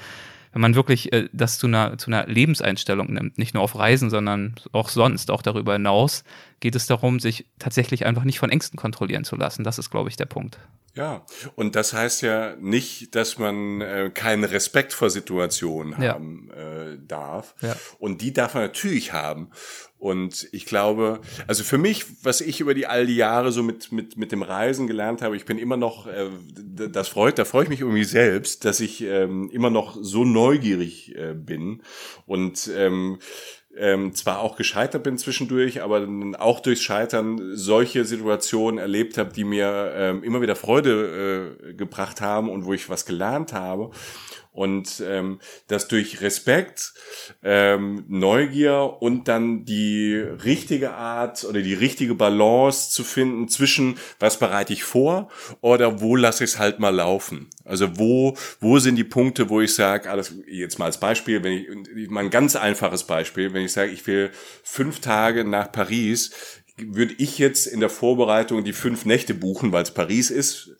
wenn 0.54 0.60
man 0.60 0.76
wirklich 0.76 1.12
äh, 1.12 1.28
das 1.32 1.58
zu 1.58 1.66
einer, 1.66 1.98
zu 1.98 2.06
einer 2.10 2.26
Lebenseinstellung 2.26 3.12
nimmt, 3.12 3.38
nicht 3.38 3.54
nur 3.54 3.62
auf 3.62 3.76
Reisen, 3.76 4.08
sondern 4.08 4.54
auch 4.70 4.88
sonst, 4.88 5.32
auch 5.32 5.42
darüber 5.42 5.72
hinaus, 5.72 6.22
geht 6.60 6.76
es 6.76 6.86
darum, 6.86 7.18
sich 7.18 7.46
tatsächlich 7.58 8.06
einfach 8.06 8.22
nicht 8.22 8.38
von 8.38 8.50
Ängsten 8.50 8.78
kontrollieren 8.78 9.24
zu 9.24 9.34
lassen. 9.34 9.64
Das 9.64 9.80
ist, 9.80 9.90
glaube 9.90 10.10
ich, 10.10 10.16
der 10.16 10.26
Punkt. 10.26 10.60
Ja, 10.96 11.26
und 11.56 11.74
das 11.74 11.92
heißt 11.92 12.22
ja 12.22 12.54
nicht, 12.60 13.16
dass 13.16 13.38
man 13.38 13.80
äh, 13.80 14.10
keinen 14.14 14.44
Respekt 14.44 14.92
vor 14.92 15.10
Situationen 15.10 16.00
ja. 16.00 16.14
haben 16.14 16.50
äh, 16.52 16.98
darf. 17.04 17.56
Ja. 17.62 17.74
Und 17.98 18.22
die 18.22 18.32
darf 18.32 18.54
man 18.54 18.62
natürlich 18.62 19.12
haben. 19.12 19.50
Und 19.98 20.48
ich 20.52 20.66
glaube, 20.66 21.20
also 21.46 21.64
für 21.64 21.78
mich, 21.78 22.04
was 22.22 22.40
ich 22.40 22.60
über 22.60 22.74
die 22.74 22.86
all 22.86 23.06
die 23.06 23.16
Jahre 23.16 23.50
so 23.50 23.62
mit 23.62 23.90
mit 23.90 24.18
mit 24.18 24.32
dem 24.32 24.42
Reisen 24.42 24.86
gelernt 24.86 25.22
habe, 25.22 25.34
ich 25.34 25.46
bin 25.46 25.58
immer 25.58 25.78
noch, 25.78 26.06
äh, 26.06 26.28
das 26.54 27.08
freut, 27.08 27.38
da 27.38 27.44
freue 27.44 27.64
ich 27.64 27.70
mich 27.70 27.80
irgendwie 27.80 28.04
selbst, 28.04 28.64
dass 28.64 28.80
ich 28.80 29.00
ähm, 29.02 29.50
immer 29.50 29.70
noch 29.70 29.96
so 30.00 30.24
neugierig 30.24 31.16
äh, 31.16 31.34
bin 31.34 31.82
und 32.26 32.70
ähm, 32.76 33.18
ähm, 33.76 34.14
zwar 34.14 34.40
auch 34.40 34.56
gescheitert 34.56 35.02
bin 35.02 35.18
zwischendurch, 35.18 35.82
aber 35.82 36.06
auch 36.38 36.60
durchs 36.60 36.82
Scheitern 36.82 37.56
solche 37.56 38.04
Situationen 38.04 38.78
erlebt 38.78 39.18
habe, 39.18 39.32
die 39.32 39.44
mir 39.44 39.92
ähm, 39.96 40.22
immer 40.22 40.40
wieder 40.40 40.56
Freude 40.56 41.56
äh, 41.68 41.72
gebracht 41.74 42.20
haben 42.20 42.48
und 42.48 42.64
wo 42.64 42.72
ich 42.72 42.88
was 42.88 43.06
gelernt 43.06 43.52
habe. 43.52 43.90
Und 44.54 45.02
ähm, 45.04 45.40
das 45.66 45.88
durch 45.88 46.20
Respekt, 46.20 46.94
ähm, 47.42 48.04
Neugier 48.08 48.96
und 49.00 49.26
dann 49.26 49.64
die 49.64 50.14
richtige 50.14 50.92
Art 50.92 51.44
oder 51.44 51.60
die 51.60 51.74
richtige 51.74 52.14
Balance 52.14 52.90
zu 52.90 53.02
finden 53.02 53.48
zwischen, 53.48 53.98
was 54.20 54.38
bereite 54.38 54.72
ich 54.72 54.84
vor 54.84 55.28
oder 55.60 56.00
wo 56.00 56.14
lasse 56.14 56.44
ich 56.44 56.50
es 56.50 56.58
halt 56.60 56.78
mal 56.78 56.94
laufen. 56.94 57.50
Also 57.64 57.98
wo, 57.98 58.36
wo 58.60 58.78
sind 58.78 58.94
die 58.94 59.04
Punkte, 59.04 59.50
wo 59.50 59.60
ich 59.60 59.74
sage, 59.74 60.08
alles 60.08 60.32
jetzt 60.46 60.78
mal 60.78 60.86
als 60.86 61.00
Beispiel, 61.00 61.42
wenn 61.42 61.52
ich, 61.52 62.08
mal 62.08 62.20
ein 62.20 62.30
ganz 62.30 62.54
einfaches 62.54 63.04
Beispiel, 63.04 63.52
wenn 63.52 63.64
ich 63.64 63.72
sage, 63.72 63.90
ich 63.90 64.06
will 64.06 64.30
fünf 64.62 65.00
Tage 65.00 65.44
nach 65.44 65.72
Paris, 65.72 66.30
würde 66.76 67.14
ich 67.18 67.38
jetzt 67.38 67.66
in 67.66 67.78
der 67.78 67.88
Vorbereitung 67.88 68.64
die 68.64 68.72
fünf 68.72 69.04
Nächte 69.04 69.32
buchen, 69.32 69.70
weil 69.70 69.84
es 69.84 69.92
Paris 69.92 70.30
ist, 70.30 70.70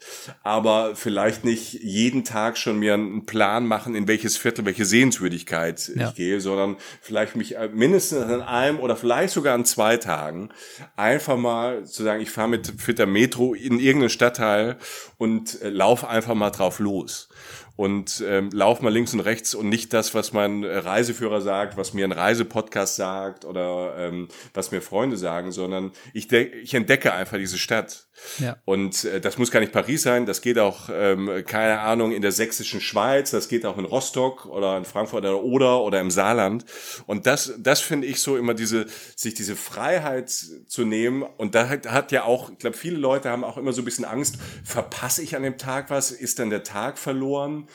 aber 0.42 0.97
vielleicht 0.97 1.45
nicht 1.45 1.74
jeden 1.74 2.24
Tag 2.24 2.59
schon 2.59 2.80
mir 2.80 2.95
einen 2.95 3.26
Plan 3.26 3.64
machen, 3.64 3.95
in 3.95 4.09
welches 4.09 4.36
Viertel, 4.36 4.64
welche 4.64 4.86
Sehenswürdigkeit 4.86 5.92
ja. 5.95 6.09
ich 6.09 6.16
gehe, 6.16 6.40
sondern 6.40 6.76
vielleicht 7.01 7.36
mich 7.36 7.57
äh, 7.57 7.68
mindestens 7.72 8.24
an 8.24 8.42
einem 8.42 8.80
oder 8.80 8.97
vielleicht 8.97 9.32
sogar 9.32 9.55
an 9.55 9.64
zwei 9.64 9.97
Tagen 9.97 10.49
einfach 10.97 11.36
mal 11.36 11.84
zu 11.84 12.03
sagen, 12.03 12.20
ich 12.20 12.30
fahre 12.30 12.49
mit 12.49 12.74
Fitter 12.78 13.07
Metro 13.07 13.55
in 13.55 13.78
irgendeinen 13.78 14.11
Stadtteil 14.11 14.78
und 15.16 15.62
äh, 15.62 15.68
laufe 15.68 16.09
einfach 16.09 16.34
mal 16.34 16.51
drauf 16.51 16.80
los 16.80 17.28
und 17.77 18.22
ähm, 18.27 18.51
lauf 18.53 18.81
mal 18.81 18.93
links 18.93 19.14
und 19.14 19.20
rechts 19.20 19.55
und 19.55 19.68
nicht 19.68 19.93
das, 19.93 20.14
was 20.14 20.33
mein 20.33 20.64
Reiseführer 20.64 21.41
sagt, 21.41 21.77
was 21.77 21.93
mir 21.93 22.05
ein 22.05 22.12
Reisepodcast 22.12 22.97
sagt 22.97 23.45
oder 23.45 23.97
ähm, 23.99 24.29
was 24.53 24.70
mir 24.70 24.81
Freunde 24.81 25.16
sagen, 25.16 25.51
sondern 25.51 25.93
ich, 26.12 26.31
ich 26.33 26.75
entdecke 26.75 27.12
einfach 27.12 27.37
diese 27.37 27.59
Stadt. 27.59 28.07
Ja. 28.38 28.56
Und 28.64 29.04
äh, 29.04 29.20
das 29.20 29.38
muss 29.38 29.50
gar 29.50 29.60
nicht 29.60 29.72
Paris 29.72 30.02
sein, 30.02 30.26
das 30.26 30.40
geht 30.40 30.58
auch, 30.58 30.88
ähm, 30.92 31.44
keine 31.46 31.80
Ahnung, 31.80 32.12
in 32.12 32.22
der 32.22 32.32
sächsischen 32.32 32.80
Schweiz, 32.80 33.30
das 33.30 33.48
geht 33.48 33.66
auch 33.66 33.78
in 33.78 33.84
Rostock 33.84 34.46
oder 34.46 34.76
in 34.76 34.84
Frankfurt 34.84 35.24
oder 35.24 35.42
Oder 35.42 35.80
oder 35.82 36.00
im 36.00 36.10
Saarland. 36.10 36.64
Und 37.06 37.26
das, 37.26 37.54
das 37.58 37.80
finde 37.80 38.06
ich 38.06 38.20
so 38.20 38.36
immer 38.36 38.54
diese, 38.54 38.86
sich 39.16 39.34
diese 39.34 39.56
Freiheit 39.56 40.30
zu 40.30 40.84
nehmen. 40.84 41.22
Und 41.22 41.54
da 41.54 41.68
hat, 41.68 41.90
hat 41.90 42.12
ja 42.12 42.24
auch, 42.24 42.50
ich 42.50 42.58
glaube, 42.58 42.76
viele 42.76 42.96
Leute 42.96 43.30
haben 43.30 43.44
auch 43.44 43.56
immer 43.56 43.72
so 43.72 43.82
ein 43.82 43.84
bisschen 43.84 44.04
Angst, 44.04 44.38
verpasse 44.64 45.22
ich 45.22 45.36
an 45.36 45.42
dem 45.42 45.58
Tag 45.58 45.90
was, 45.90 46.10
ist 46.10 46.38
dann 46.38 46.50
der 46.50 46.62
Tag 46.62 46.98
verloren? 46.98 47.68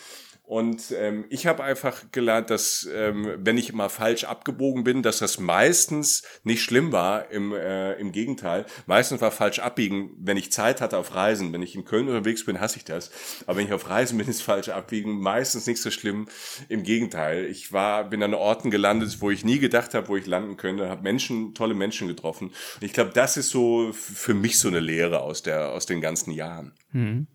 Und 0.49 0.91
ähm, 0.97 1.25
ich 1.29 1.45
habe 1.45 1.63
einfach 1.63 2.05
gelernt, 2.11 2.49
dass 2.49 2.89
ähm, 2.91 3.35
wenn 3.37 3.55
ich 3.59 3.69
immer 3.69 3.87
falsch 3.87 4.23
abgebogen 4.23 4.83
bin, 4.83 5.03
dass 5.03 5.19
das 5.19 5.39
meistens 5.39 6.23
nicht 6.43 6.63
schlimm 6.63 6.91
war. 6.91 7.29
Im, 7.29 7.53
äh, 7.53 7.93
im 7.99 8.11
Gegenteil, 8.11 8.65
meistens 8.87 9.21
war 9.21 9.29
falsch 9.29 9.59
abbiegen, 9.59 10.09
wenn 10.17 10.37
ich 10.37 10.51
Zeit 10.51 10.81
hatte 10.81 10.97
auf 10.97 11.13
Reisen. 11.13 11.53
Wenn 11.53 11.61
ich 11.61 11.75
in 11.75 11.85
Köln 11.85 12.07
unterwegs 12.07 12.45
bin, 12.45 12.59
hasse 12.59 12.77
ich 12.77 12.83
das. 12.83 13.11
Aber 13.45 13.59
wenn 13.59 13.67
ich 13.67 13.73
auf 13.73 13.91
Reisen 13.91 14.17
bin, 14.17 14.27
ist 14.27 14.41
falsch 14.41 14.69
abbiegen 14.69 15.19
meistens 15.19 15.67
nicht 15.67 15.83
so 15.83 15.91
schlimm. 15.91 16.27
Im 16.67 16.81
Gegenteil, 16.81 17.45
ich 17.45 17.71
war 17.71 18.09
bin 18.09 18.23
an 18.23 18.33
Orten 18.33 18.71
gelandet, 18.71 19.17
wo 19.19 19.29
ich 19.29 19.45
nie 19.45 19.59
gedacht 19.59 19.93
habe, 19.93 20.07
wo 20.07 20.17
ich 20.17 20.25
landen 20.25 20.57
könnte. 20.57 20.89
Habe 20.89 21.03
Menschen, 21.03 21.53
tolle 21.53 21.75
Menschen 21.75 22.07
getroffen. 22.07 22.47
Und 22.47 22.83
ich 22.83 22.93
glaube, 22.93 23.11
das 23.13 23.37
ist 23.37 23.51
so 23.51 23.91
für 23.93 24.33
mich 24.33 24.57
so 24.57 24.67
eine 24.67 24.79
Lehre 24.79 25.19
aus 25.19 25.43
der 25.43 25.73
aus 25.73 25.85
den 25.85 26.01
ganzen 26.01 26.31
Jahren. 26.31 26.73
Mhm. 26.91 27.27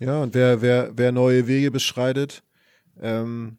Ja, 0.00 0.22
und 0.22 0.34
wer, 0.34 0.60
wer, 0.60 0.90
wer 0.94 1.12
neue 1.12 1.46
Wege 1.46 1.70
beschreitet, 1.70 2.42
ähm, 3.00 3.58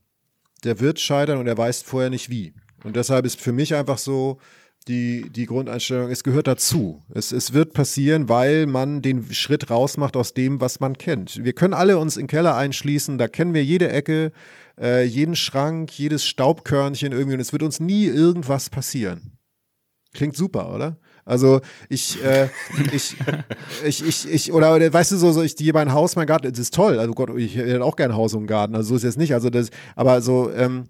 der 0.64 0.80
wird 0.80 1.00
scheitern 1.00 1.38
und 1.38 1.48
er 1.48 1.58
weiß 1.58 1.82
vorher 1.84 2.10
nicht 2.10 2.30
wie. 2.30 2.54
Und 2.84 2.96
deshalb 2.96 3.26
ist 3.26 3.40
für 3.40 3.52
mich 3.52 3.76
einfach 3.76 3.98
so 3.98 4.40
die, 4.88 5.30
die 5.30 5.46
Grundeinstellung, 5.46 6.10
es 6.10 6.24
gehört 6.24 6.48
dazu. 6.48 7.04
Es, 7.14 7.32
es 7.32 7.54
wird 7.54 7.74
passieren, 7.74 8.30
weil 8.30 8.66
man 8.66 9.02
den 9.02 9.32
Schritt 9.34 9.70
rausmacht 9.70 10.16
aus 10.16 10.34
dem, 10.34 10.62
was 10.62 10.80
man 10.80 10.98
kennt. 10.98 11.44
Wir 11.44 11.54
können 11.54 11.74
alle 11.74 11.98
uns 11.98 12.18
in 12.18 12.24
den 12.24 12.28
Keller 12.28 12.56
einschließen, 12.56 13.18
da 13.18 13.28
kennen 13.28 13.54
wir 13.54 13.64
jede 13.64 13.90
Ecke, 13.90 14.32
äh, 14.80 15.04
jeden 15.04 15.36
Schrank, 15.36 15.98
jedes 15.98 16.26
Staubkörnchen 16.26 17.12
irgendwie 17.12 17.36
und 17.36 17.42
es 17.42 17.52
wird 17.52 17.64
uns 17.64 17.80
nie 17.80 18.06
irgendwas 18.06 18.70
passieren. 18.70 19.38
Klingt 20.14 20.36
super, 20.36 20.74
oder? 20.74 20.98
Also 21.30 21.62
ich, 21.90 22.24
äh, 22.24 22.50
ich, 22.92 23.16
ich, 23.86 24.06
ich, 24.06 24.32
ich, 24.32 24.52
oder, 24.52 24.92
weißt 24.92 25.12
du 25.12 25.18
so, 25.18 25.32
so 25.32 25.44
ich 25.44 25.56
gehe 25.56 25.74
mein 25.74 25.94
Haus, 25.94 26.16
mein 26.16 26.26
Garten, 26.26 26.50
das 26.50 26.58
ist 26.58 26.74
toll. 26.74 26.98
Also 27.00 27.14
Gott, 27.14 27.30
ich 27.38 27.56
hätte 27.56 27.84
auch 27.84 27.96
gerne 27.96 28.16
Haus 28.16 28.34
und 28.34 28.48
Garten. 28.48 28.76
Also 28.76 28.90
so 28.90 28.96
ist 28.96 29.04
es 29.04 29.16
nicht. 29.16 29.34
Also 29.34 29.50
das, 29.50 29.70
aber 29.96 30.22
so 30.22 30.52
ähm, 30.52 30.86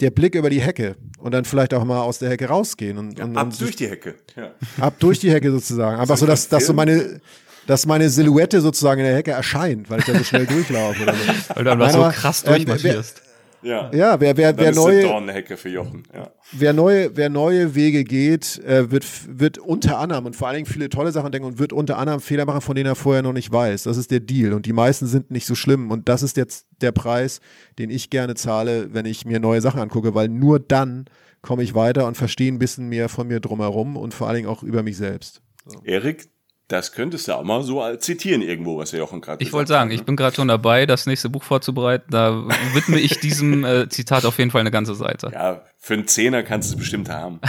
der 0.00 0.10
Blick 0.10 0.36
über 0.36 0.48
die 0.48 0.60
Hecke 0.60 0.96
und 1.18 1.32
dann 1.32 1.44
vielleicht 1.44 1.74
auch 1.74 1.84
mal 1.84 2.00
aus 2.02 2.20
der 2.20 2.30
Hecke 2.30 2.46
rausgehen 2.46 2.98
und, 2.98 3.18
ja, 3.18 3.24
und 3.24 3.36
ab 3.36 3.46
und 3.46 3.60
durch 3.60 3.74
die 3.74 3.88
Hecke. 3.88 4.14
Ja. 4.36 4.52
Ab 4.80 4.94
durch 5.00 5.18
die 5.18 5.30
Hecke 5.30 5.50
sozusagen. 5.50 6.00
Einfach 6.00 6.16
so, 6.16 6.26
dass, 6.26 6.48
dass 6.48 6.66
so 6.66 6.72
meine 6.72 7.20
dass 7.66 7.86
meine 7.86 8.10
Silhouette 8.10 8.60
sozusagen 8.60 9.00
in 9.00 9.06
der 9.06 9.16
Hecke 9.16 9.30
erscheint, 9.30 9.88
weil 9.88 10.00
ich 10.00 10.04
da 10.04 10.14
so 10.16 10.22
schnell 10.24 10.46
durchlaufe. 10.46 11.02
Oder 11.02 11.14
so. 11.14 11.54
Weil 11.54 11.64
du 11.64 11.70
einfach 11.72 12.14
so 12.14 12.20
krass 12.20 12.44
ähm, 12.46 12.54
durchmarschierst. 12.54 13.22
Ja, 13.64 13.90
ja 13.94 14.20
wer, 14.20 14.36
wer, 14.36 14.56
wer 14.58 14.72
neue, 14.72 15.02
Dornhecke 15.02 15.56
für 15.56 15.70
Jochen. 15.70 16.02
Ja. 16.14 16.30
Wer 16.52 16.72
neue, 16.74 17.16
wer 17.16 17.30
neue 17.30 17.74
Wege 17.74 18.04
geht, 18.04 18.62
äh, 18.64 18.90
wird, 18.90 19.06
wird 19.26 19.58
unter 19.58 19.98
anderem 19.98 20.26
und 20.26 20.36
vor 20.36 20.48
allen 20.48 20.56
Dingen 20.56 20.66
viele 20.66 20.90
tolle 20.90 21.12
Sachen 21.12 21.32
denken 21.32 21.48
und 21.48 21.58
wird 21.58 21.72
unter 21.72 21.96
anderem 21.96 22.20
Fehler 22.20 22.44
machen, 22.44 22.60
von 22.60 22.76
denen 22.76 22.86
er 22.86 22.94
vorher 22.94 23.22
noch 23.22 23.32
nicht 23.32 23.50
weiß. 23.50 23.84
Das 23.84 23.96
ist 23.96 24.10
der 24.10 24.20
Deal 24.20 24.52
und 24.52 24.66
die 24.66 24.74
meisten 24.74 25.06
sind 25.06 25.30
nicht 25.30 25.46
so 25.46 25.54
schlimm 25.54 25.90
und 25.90 26.08
das 26.08 26.22
ist 26.22 26.36
jetzt 26.36 26.66
der 26.82 26.92
Preis, 26.92 27.40
den 27.78 27.88
ich 27.88 28.10
gerne 28.10 28.34
zahle, 28.34 28.92
wenn 28.92 29.06
ich 29.06 29.24
mir 29.24 29.40
neue 29.40 29.62
Sachen 29.62 29.80
angucke, 29.80 30.14
weil 30.14 30.28
nur 30.28 30.60
dann 30.60 31.06
komme 31.40 31.62
ich 31.62 31.74
weiter 31.74 32.06
und 32.06 32.16
verstehe 32.16 32.52
ein 32.52 32.58
bisschen 32.58 32.88
mehr 32.88 33.08
von 33.08 33.26
mir 33.26 33.40
drumherum 33.40 33.96
und 33.96 34.12
vor 34.12 34.28
allen 34.28 34.36
Dingen 34.36 34.48
auch 34.48 34.62
über 34.62 34.82
mich 34.82 34.98
selbst. 34.98 35.40
So. 35.66 35.80
Erik, 35.84 36.28
Das 36.68 36.92
könntest 36.92 37.28
du 37.28 37.32
auch 37.34 37.44
mal 37.44 37.62
so 37.62 37.84
zitieren 37.96 38.40
irgendwo, 38.40 38.78
was 38.78 38.92
Jochen 38.92 39.20
gerade 39.20 39.42
Ich 39.42 39.52
wollte 39.52 39.68
sagen, 39.68 39.82
hat, 39.82 39.88
ne? 39.88 39.94
ich 39.94 40.04
bin 40.04 40.16
gerade 40.16 40.34
schon 40.34 40.48
dabei, 40.48 40.86
das 40.86 41.04
nächste 41.04 41.28
Buch 41.28 41.42
vorzubereiten. 41.42 42.06
Da 42.10 42.44
widme 42.72 42.98
ich 42.98 43.20
diesem 43.20 43.64
äh, 43.64 43.88
Zitat 43.90 44.24
auf 44.24 44.38
jeden 44.38 44.50
Fall 44.50 44.60
eine 44.60 44.70
ganze 44.70 44.94
Seite. 44.94 45.30
Ja, 45.32 45.62
für 45.78 45.94
einen 45.94 46.08
Zehner 46.08 46.42
kannst 46.42 46.70
du 46.70 46.74
es 46.74 46.78
bestimmt 46.78 47.10
haben. 47.10 47.40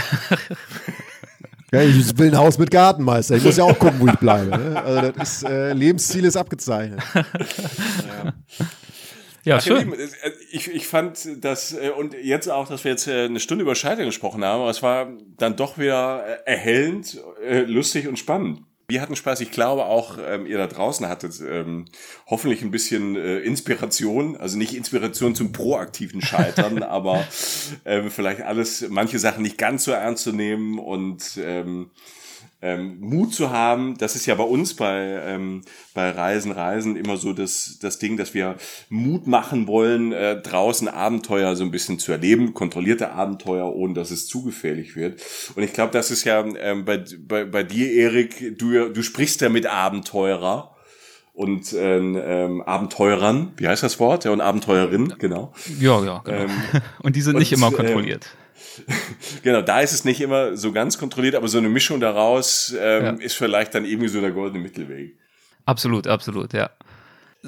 ja, 1.72 1.82
ich 1.82 2.18
will 2.18 2.28
ein 2.28 2.36
Haus 2.36 2.58
mit 2.58 2.70
Gartenmeister. 2.70 3.36
Ich 3.36 3.44
muss 3.44 3.56
ja 3.56 3.64
auch 3.64 3.78
gucken, 3.78 4.00
wo 4.00 4.06
ich 4.06 4.18
bleibe. 4.18 4.50
Ne? 4.50 4.82
Also 4.84 5.12
das 5.12 5.32
ist, 5.32 5.48
äh, 5.48 5.72
Lebensziel 5.72 6.26
ist 6.26 6.36
abgezeichnet. 6.36 7.00
ja. 7.14 8.34
Ja, 9.46 9.58
Ach, 9.58 9.62
schön. 9.62 9.92
Äh, 9.92 10.08
ich, 10.50 10.68
ich 10.68 10.88
fand 10.88 11.42
das, 11.42 11.72
äh, 11.72 11.90
und 11.96 12.14
jetzt 12.20 12.50
auch, 12.50 12.68
dass 12.68 12.82
wir 12.82 12.90
jetzt 12.90 13.06
äh, 13.06 13.26
eine 13.26 13.38
Stunde 13.38 13.62
über 13.62 13.76
Scheitern 13.76 14.06
gesprochen 14.06 14.44
haben, 14.44 14.60
aber 14.60 14.70
es 14.70 14.82
war 14.82 15.08
dann 15.38 15.54
doch 15.54 15.78
wieder 15.78 16.44
erhellend, 16.44 17.22
lustig 17.66 18.08
und 18.08 18.18
spannend. 18.18 18.62
Wir 18.88 19.00
hatten 19.00 19.16
Spaß. 19.16 19.40
Ich 19.40 19.50
glaube 19.50 19.86
auch, 19.86 20.18
ähm, 20.24 20.46
ihr 20.46 20.58
da 20.58 20.68
draußen 20.68 21.08
hattet 21.08 21.40
ähm, 21.40 21.86
hoffentlich 22.26 22.62
ein 22.62 22.70
bisschen 22.70 23.16
äh, 23.16 23.38
Inspiration. 23.38 24.36
Also 24.36 24.56
nicht 24.56 24.74
Inspiration 24.74 25.34
zum 25.34 25.52
proaktiven 25.52 26.22
Scheitern, 26.22 26.82
aber 26.82 27.26
ähm, 27.84 28.10
vielleicht 28.10 28.42
alles, 28.42 28.86
manche 28.88 29.18
Sachen 29.18 29.42
nicht 29.42 29.58
ganz 29.58 29.84
so 29.84 29.90
ernst 29.90 30.22
zu 30.22 30.32
nehmen 30.32 30.78
und 30.78 31.36
ähm, 31.38 31.90
ähm, 32.66 32.98
Mut 32.98 33.32
zu 33.32 33.50
haben, 33.50 33.96
das 33.96 34.16
ist 34.16 34.26
ja 34.26 34.34
bei 34.34 34.44
uns 34.44 34.74
bei, 34.74 35.22
ähm, 35.24 35.62
bei 35.94 36.10
Reisen, 36.10 36.50
Reisen 36.50 36.96
immer 36.96 37.16
so 37.16 37.32
das, 37.32 37.78
das 37.80 38.00
Ding, 38.00 38.16
dass 38.16 38.34
wir 38.34 38.56
Mut 38.88 39.28
machen 39.28 39.68
wollen, 39.68 40.12
äh, 40.12 40.40
draußen 40.42 40.88
Abenteuer 40.88 41.54
so 41.54 41.62
ein 41.62 41.70
bisschen 41.70 42.00
zu 42.00 42.10
erleben, 42.10 42.54
kontrollierte 42.54 43.12
Abenteuer, 43.12 43.72
ohne 43.72 43.94
dass 43.94 44.10
es 44.10 44.26
zu 44.26 44.42
gefährlich 44.42 44.96
wird. 44.96 45.22
Und 45.54 45.62
ich 45.62 45.72
glaube, 45.72 45.92
das 45.92 46.10
ist 46.10 46.24
ja 46.24 46.44
ähm, 46.58 46.84
bei, 46.84 47.04
bei, 47.20 47.44
bei 47.44 47.62
dir, 47.62 47.92
Erik, 47.92 48.58
du, 48.58 48.88
du 48.88 49.02
sprichst 49.02 49.40
ja 49.42 49.48
mit 49.48 49.66
Abenteurer 49.66 50.74
und 51.34 51.72
ähm, 51.74 52.20
ähm, 52.20 52.62
Abenteurern, 52.62 53.52
wie 53.58 53.68
heißt 53.68 53.84
das 53.84 54.00
Wort? 54.00 54.24
Ja, 54.24 54.32
und 54.32 54.40
Abenteurerinnen, 54.40 55.14
genau. 55.18 55.52
Ja, 55.78 56.02
ja, 56.04 56.18
genau. 56.24 56.38
Ähm, 56.38 56.50
und 57.02 57.14
die 57.14 57.20
sind 57.20 57.38
nicht 57.38 57.52
immer 57.52 57.70
kontrolliert. 57.70 58.26
Ähm, 58.32 58.45
genau, 59.42 59.62
da 59.62 59.80
ist 59.80 59.92
es 59.92 60.04
nicht 60.04 60.20
immer 60.20 60.56
so 60.56 60.72
ganz 60.72 60.98
kontrolliert, 60.98 61.34
aber 61.34 61.48
so 61.48 61.58
eine 61.58 61.68
Mischung 61.68 62.00
daraus 62.00 62.74
ähm, 62.78 63.04
ja. 63.04 63.10
ist 63.12 63.36
vielleicht 63.36 63.74
dann 63.74 63.84
irgendwie 63.84 64.08
so 64.08 64.20
der 64.20 64.32
goldene 64.32 64.62
Mittelweg. 64.62 65.18
Absolut, 65.64 66.06
absolut, 66.06 66.52
ja. 66.52 66.70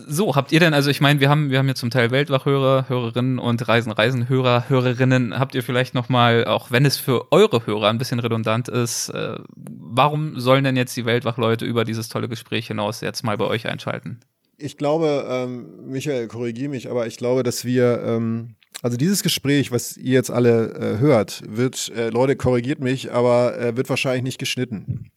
So, 0.06 0.36
habt 0.36 0.52
ihr 0.52 0.60
denn, 0.60 0.74
also 0.74 0.90
ich 0.90 1.01
meine, 1.01 1.18
wir 1.18 1.28
haben, 1.28 1.51
wir 1.51 1.59
haben 1.59 1.66
ja 1.66 1.74
zum 1.74 1.90
Teil 1.90 2.10
Weltwachhörer, 2.10 2.89
Hörerinnen 2.89 3.39
und 3.39 3.66
Reisen, 3.66 3.90
Reisenhörer, 3.90 4.68
Hörerinnen. 4.68 5.39
Habt 5.39 5.55
ihr 5.55 5.62
vielleicht 5.62 5.94
nochmal, 5.94 6.44
auch 6.44 6.70
wenn 6.70 6.85
es 6.85 6.97
für 6.98 7.32
eure 7.32 7.66
Hörer 7.66 7.89
ein 7.89 7.98
bisschen 7.98 8.20
redundant 8.20 8.68
ist, 8.68 9.09
äh, 9.09 9.36
warum 9.56 10.39
sollen 10.39 10.64
denn 10.64 10.76
jetzt 10.76 10.97
die 10.97 11.05
Weltwachleute 11.05 11.64
über 11.64 11.85
dieses 11.85 12.09
tolle 12.09 12.28
Gespräch 12.28 12.68
hinaus 12.68 13.01
jetzt 13.01 13.24
mal 13.24 13.36
bei 13.36 13.47
euch 13.47 13.66
einschalten? 13.66 14.20
Ich 14.56 14.76
glaube, 14.76 15.26
ähm, 15.28 15.86
Michael, 15.86 16.28
korrigiere 16.28 16.70
mich, 16.70 16.90
aber 16.90 17.06
ich 17.06 17.16
glaube, 17.16 17.43
dass 17.43 17.64
wir 17.64 18.02
ähm, 18.05 18.56
also 18.83 18.97
dieses 18.97 19.23
Gespräch, 19.23 19.73
was 19.73 19.97
ihr 19.97 20.13
jetzt 20.13 20.31
alle 20.31 20.73
äh, 20.75 20.99
hört, 20.99 21.43
wird, 21.47 21.91
äh, 21.97 22.11
Leute, 22.11 22.37
korrigiert 22.37 22.81
mich, 22.81 23.13
aber 23.13 23.59
äh, 23.59 23.77
wird 23.77 23.89
wahrscheinlich 23.89 24.23
nicht 24.23 24.39
geschnitten. 24.39 25.11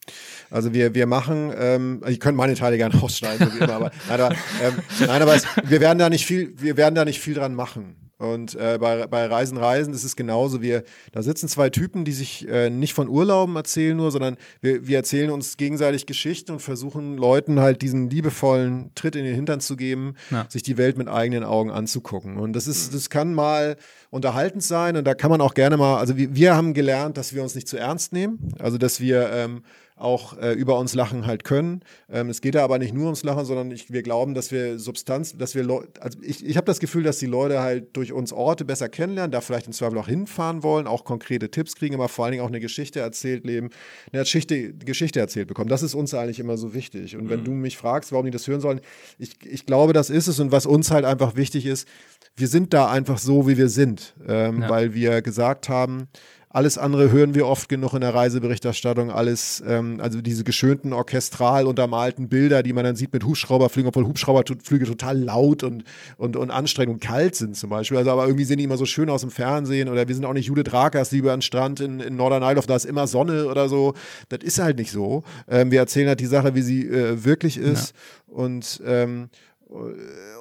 Also 0.50 0.74
wir, 0.74 0.96
wir 0.96 1.06
machen, 1.06 1.52
ähm, 1.56 2.00
also 2.02 2.12
ich 2.12 2.20
könnte 2.20 2.38
meine 2.38 2.56
Teile 2.56 2.78
gerne 2.78 2.96
ausschneiden, 3.02 3.50
so 3.50 3.56
wie 3.56 3.64
immer, 3.64 3.74
aber, 3.74 3.92
nein, 4.10 4.22
aber, 4.22 4.36
ähm, 4.64 4.74
nein, 5.00 5.22
aber 5.22 5.36
es, 5.36 5.46
wir 5.64 5.80
werden 5.80 6.00
da 6.00 6.10
nicht 6.10 6.26
viel, 6.26 6.54
wir 6.58 6.76
werden 6.78 6.96
da 6.96 7.06
nicht 7.06 7.20
viel 7.20 7.36
dran 7.36 7.54
machen. 7.54 8.11
Und 8.22 8.56
äh, 8.56 8.78
bei, 8.80 9.08
bei 9.08 9.26
Reisen, 9.26 9.58
Reisen 9.58 9.94
ist 9.94 10.04
es 10.04 10.16
genauso. 10.16 10.62
Wir, 10.62 10.84
da 11.12 11.24
sitzen 11.24 11.48
zwei 11.48 11.70
Typen, 11.70 12.06
die 12.06 12.12
sich 12.12 12.48
äh, 12.48 12.70
nicht 12.70 12.94
von 12.94 13.10
Urlauben 13.10 13.56
erzählen 13.56 13.98
nur, 13.98 14.12
sondern 14.12 14.38
wir, 14.62 14.88
wir 14.88 14.98
erzählen 14.98 15.32
uns 15.32 15.58
gegenseitig 15.58 16.06
Geschichten 16.06 16.52
und 16.52 16.60
versuchen 16.60 17.18
Leuten 17.18 17.60
halt 17.60 17.82
diesen 17.82 18.10
liebevollen 18.10 18.92
Tritt 18.94 19.16
in 19.16 19.26
den 19.26 19.34
Hintern 19.34 19.60
zu 19.60 19.76
geben, 19.76 20.14
ja. 20.30 20.46
sich 20.50 20.62
die 20.62 20.78
Welt 20.78 20.98
mit 20.98 21.08
eigenen 21.08 21.44
Augen 21.44 21.72
anzugucken. 21.72 22.38
Und 22.38 22.54
das 22.54 22.68
ist, 22.68 22.92
mhm. 22.92 22.96
das 22.96 23.10
kann 23.10 23.34
mal 23.34 23.76
unterhaltend 24.12 24.64
sein 24.64 24.98
und 24.98 25.06
da 25.06 25.16
kann 25.16 25.32
man 25.32 25.42
auch 25.42 25.56
gerne 25.56 25.78
mal, 25.78 25.98
also 25.98 26.16
wir, 26.16 26.36
wir 26.36 26.56
haben 26.56 26.74
gelernt, 26.74 27.18
dass 27.18 27.34
wir 27.34 27.42
uns 27.42 27.56
nicht 27.56 27.68
zu 27.68 27.78
ernst 27.78 28.14
nehmen. 28.14 28.54
Also 28.60 28.78
dass 28.78 29.00
wir 29.00 29.32
ähm, 29.32 29.64
auch 30.02 30.38
äh, 30.38 30.54
über 30.54 30.80
uns 30.80 30.96
lachen 30.96 31.26
halt 31.26 31.44
können. 31.44 31.82
Ähm, 32.10 32.30
es 32.30 32.42
geht 32.42 32.56
da 32.56 32.64
aber 32.64 32.80
nicht 32.80 32.94
nur 32.94 33.06
ums 33.06 33.24
Lachen, 33.24 33.46
sondern 33.46 33.72
ich, 33.72 33.92
wir 33.92 34.02
glauben, 34.02 34.34
dass 34.34 34.52
wir 34.52 34.80
Substanz, 34.80 35.38
dass 35.38 35.56
wir 35.56 35.64
Leute, 35.64 36.02
also 36.02 36.18
ich, 36.22 36.46
ich 36.46 36.58
habe 36.58 36.66
das 36.66 36.80
Gefühl, 36.80 37.04
dass 37.04 37.20
die 37.20 37.28
Leute 37.28 37.62
halt 37.62 37.96
durch 37.96 38.12
uns 38.12 38.34
Orte 38.34 38.66
besser 38.66 38.90
kennenlernen, 38.90 39.32
da 39.32 39.42
vielleicht 39.42 39.68
im 39.68 39.74
Zweifel 39.74 39.98
auch 39.98 40.08
hinfahren 40.08 40.64
wollen, 40.64 40.88
auch 40.88 41.06
konkrete 41.06 41.52
Tipps 41.52 41.76
kriegen, 41.76 41.96
aber 41.96 42.10
vor 42.10 42.26
allen 42.26 42.34
Dingen 42.34 42.44
auch 42.44 42.50
eine 42.50 42.60
Geschichte 42.60 43.00
erzählt 43.00 43.46
leben, 43.46 43.70
eine 44.12 44.24
Geschichte, 44.24 44.74
Geschichte 44.74 45.20
erzählt 45.20 45.48
bekommen. 45.48 45.70
Das 45.70 45.84
ist 45.84 45.94
uns 45.94 46.14
eigentlich 46.14 46.40
immer 46.40 46.58
so 46.58 46.74
wichtig. 46.74 47.16
Und 47.16 47.30
wenn 47.30 47.42
mhm. 47.42 47.46
du 47.46 47.52
mich 47.52 47.78
fragst, 47.78 48.12
warum 48.12 48.26
die 48.26 48.32
das 48.32 48.48
hören 48.48 48.62
sollen, 48.62 48.82
ich, 49.20 49.36
ich 49.46 49.66
glaube, 49.66 49.94
das 49.94 50.10
ist 50.10 50.28
es. 50.28 50.40
Und 50.40 50.52
was 50.52 50.66
uns 50.66 50.92
halt 50.92 51.06
einfach 51.06 51.36
wichtig 51.36 51.66
ist, 51.66 51.88
wir 52.36 52.48
sind 52.48 52.74
da 52.74 52.90
einfach 52.90 53.18
so, 53.18 53.48
wie 53.48 53.58
wir 53.58 53.70
sind, 53.70 54.16
ähm, 54.28 54.62
ja. 54.62 54.70
weil 54.70 54.94
wir 54.94 55.22
gesagt 55.22 55.70
haben, 55.70 56.08
alles 56.54 56.78
andere 56.78 57.12
hören 57.12 57.34
wir 57.34 57.48
oft 57.48 57.70
genug 57.70 57.94
in 57.94 58.02
der 58.02 58.14
Reiseberichterstattung. 58.14 59.10
Alles, 59.10 59.64
ähm, 59.66 60.00
also 60.02 60.22
diese 60.22 60.44
geschönten 60.44 60.92
orchestral 60.92 61.66
untermalten 61.66 62.28
Bilder, 62.28 62.62
die 62.62 62.74
man 62.74 62.84
dann 62.84 62.98
sieht 62.98 63.14
mit 63.14 63.24
Hubschrauberflügen, 63.24 63.88
obwohl 63.88 64.06
Hubschrauberflüge 64.06 64.86
total 64.86 65.18
laut 65.18 65.64
und, 65.64 65.86
und, 66.18 66.36
und 66.36 66.52
anstrengend 66.52 66.96
und 66.96 67.02
kalt 67.02 67.36
sind 67.36 67.56
zum 67.56 67.70
Beispiel. 67.70 67.98
Also 67.98 68.12
aber 68.12 68.26
irgendwie 68.26 68.44
sehen 68.44 68.58
die 68.58 68.66
immer 68.66 68.78
so 68.78 68.86
schön 68.86 69.10
aus 69.10 69.22
dem 69.22 69.32
Fernsehen 69.32 69.88
oder 69.88 70.08
wir 70.08 70.16
sind 70.16 70.26
auch 70.26 70.34
nicht 70.34 70.48
Judith 70.48 70.74
Rakers, 70.74 71.10
die 71.10 71.20
über 71.20 71.32
den 71.32 71.42
Strand 71.42 71.80
in, 71.80 72.02
in 72.02 72.18
Norderney 72.18 72.42
da 72.68 72.76
ist 72.76 72.86
immer 72.86 73.08
Sonne 73.08 73.48
oder 73.48 73.70
so. 73.70 73.94
Das 74.28 74.44
ist 74.44 74.60
halt 74.60 74.78
nicht 74.78 74.92
so. 74.92 75.24
Ähm, 75.48 75.72
wir 75.72 75.80
erzählen 75.80 76.10
halt 76.10 76.20
die 76.20 76.26
Sache, 76.26 76.54
wie 76.54 76.62
sie 76.62 76.86
äh, 76.86 77.24
wirklich 77.24 77.58
ist. 77.58 77.94
Ja. 78.28 78.36
Und, 78.36 78.82
ähm, 78.86 79.30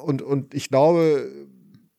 und, 0.04 0.22
und 0.22 0.54
ich 0.54 0.70
glaube, 0.70 1.30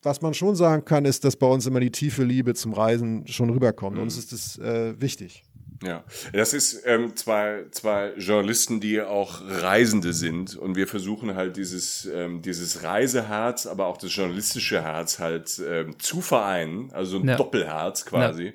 was 0.04 0.22
man 0.22 0.34
schon 0.34 0.56
sagen 0.56 0.86
kann, 0.86 1.06
ist, 1.06 1.24
dass 1.26 1.36
bei 1.36 1.48
uns 1.48 1.66
immer 1.66 1.80
die 1.80 1.92
tiefe 1.92 2.24
Liebe 2.24 2.54
zum 2.54 2.74
Reisen 2.74 3.28
schon 3.28 3.50
rüberkommt. 3.50 3.98
Mhm. 3.98 4.04
Uns 4.04 4.18
ist 4.18 4.32
das 4.32 4.58
äh, 4.58 5.00
wichtig. 5.00 5.44
Ja, 5.84 6.04
das 6.32 6.54
ist 6.54 6.84
ähm, 6.86 7.16
zwei, 7.16 7.66
zwei 7.72 8.14
Journalisten, 8.16 8.80
die 8.80 9.02
auch 9.02 9.42
Reisende 9.48 10.14
sind 10.14 10.56
und 10.56 10.76
wir 10.76 10.88
versuchen 10.88 11.36
halt 11.36 11.58
dieses, 11.58 12.06
ähm, 12.06 12.44
dieses 12.44 12.84
Reiseherz, 12.84 13.66
aber 13.66 13.88
auch 13.88 13.98
das 13.98 14.16
journalistische 14.16 14.84
Herz 14.84 15.18
halt 15.18 15.60
ähm, 15.68 15.98
zu 15.98 16.22
vereinen, 16.22 16.92
also 16.92 17.18
ein 17.18 17.28
ja. 17.28 17.36
Doppelherz 17.36 18.06
quasi. 18.06 18.46
Ja. 18.46 18.52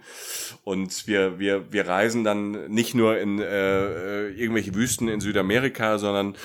Und 0.63 1.09
wir, 1.09 1.41
wir, 1.41 1.73
wir 1.73 1.89
reisen 1.89 2.23
dann 2.23 2.69
nicht 2.69 2.95
nur 2.95 3.19
in 3.19 3.41
äh, 3.41 4.27
äh 4.27 4.31
irgendwelche 4.31 4.75
Wüsten 4.77 5.09
in 5.09 5.21
Südamerika, 5.21 5.99
sondern 5.99 6.37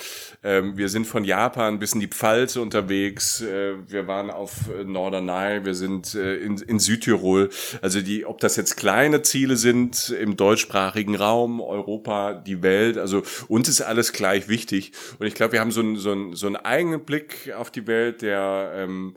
ähm, 0.44 0.76
wir 0.76 0.88
sind 0.88 1.06
von 1.06 1.24
Japan 1.24 1.78
bis 1.78 1.92
in 1.92 2.00
die 2.00 2.08
Pfalz 2.08 2.56
unterwegs. 2.56 3.40
Äh, 3.40 3.74
wir 3.86 4.06
waren 4.08 4.30
auf 4.30 4.52
Norderney, 4.84 5.64
wir 5.64 5.74
sind 5.74 6.14
äh, 6.14 6.36
in, 6.36 6.58
in 6.58 6.78
Südtirol. 6.80 7.50
Also 7.80 8.00
die, 8.00 8.26
ob 8.26 8.40
das 8.40 8.56
jetzt 8.56 8.76
kleine 8.76 9.22
Ziele 9.22 9.56
sind 9.56 10.10
im 10.10 10.36
deutschsprachigen 10.36 11.14
Raum, 11.14 11.60
Europa, 11.60 12.34
die 12.34 12.62
Welt, 12.62 12.98
also 12.98 13.22
uns 13.48 13.68
ist 13.68 13.82
alles 13.82 14.12
gleich 14.12 14.48
wichtig. 14.48 14.92
Und 15.18 15.26
ich 15.26 15.34
glaube, 15.34 15.52
wir 15.52 15.60
haben 15.60 15.70
so 15.70 15.80
einen, 15.80 15.96
so, 15.96 16.12
einen, 16.12 16.34
so 16.34 16.46
einen 16.46 16.56
eigenen 16.56 17.04
Blick 17.04 17.52
auf 17.56 17.70
die 17.70 17.86
Welt, 17.86 18.22
der 18.22 18.72
ähm, 18.74 19.14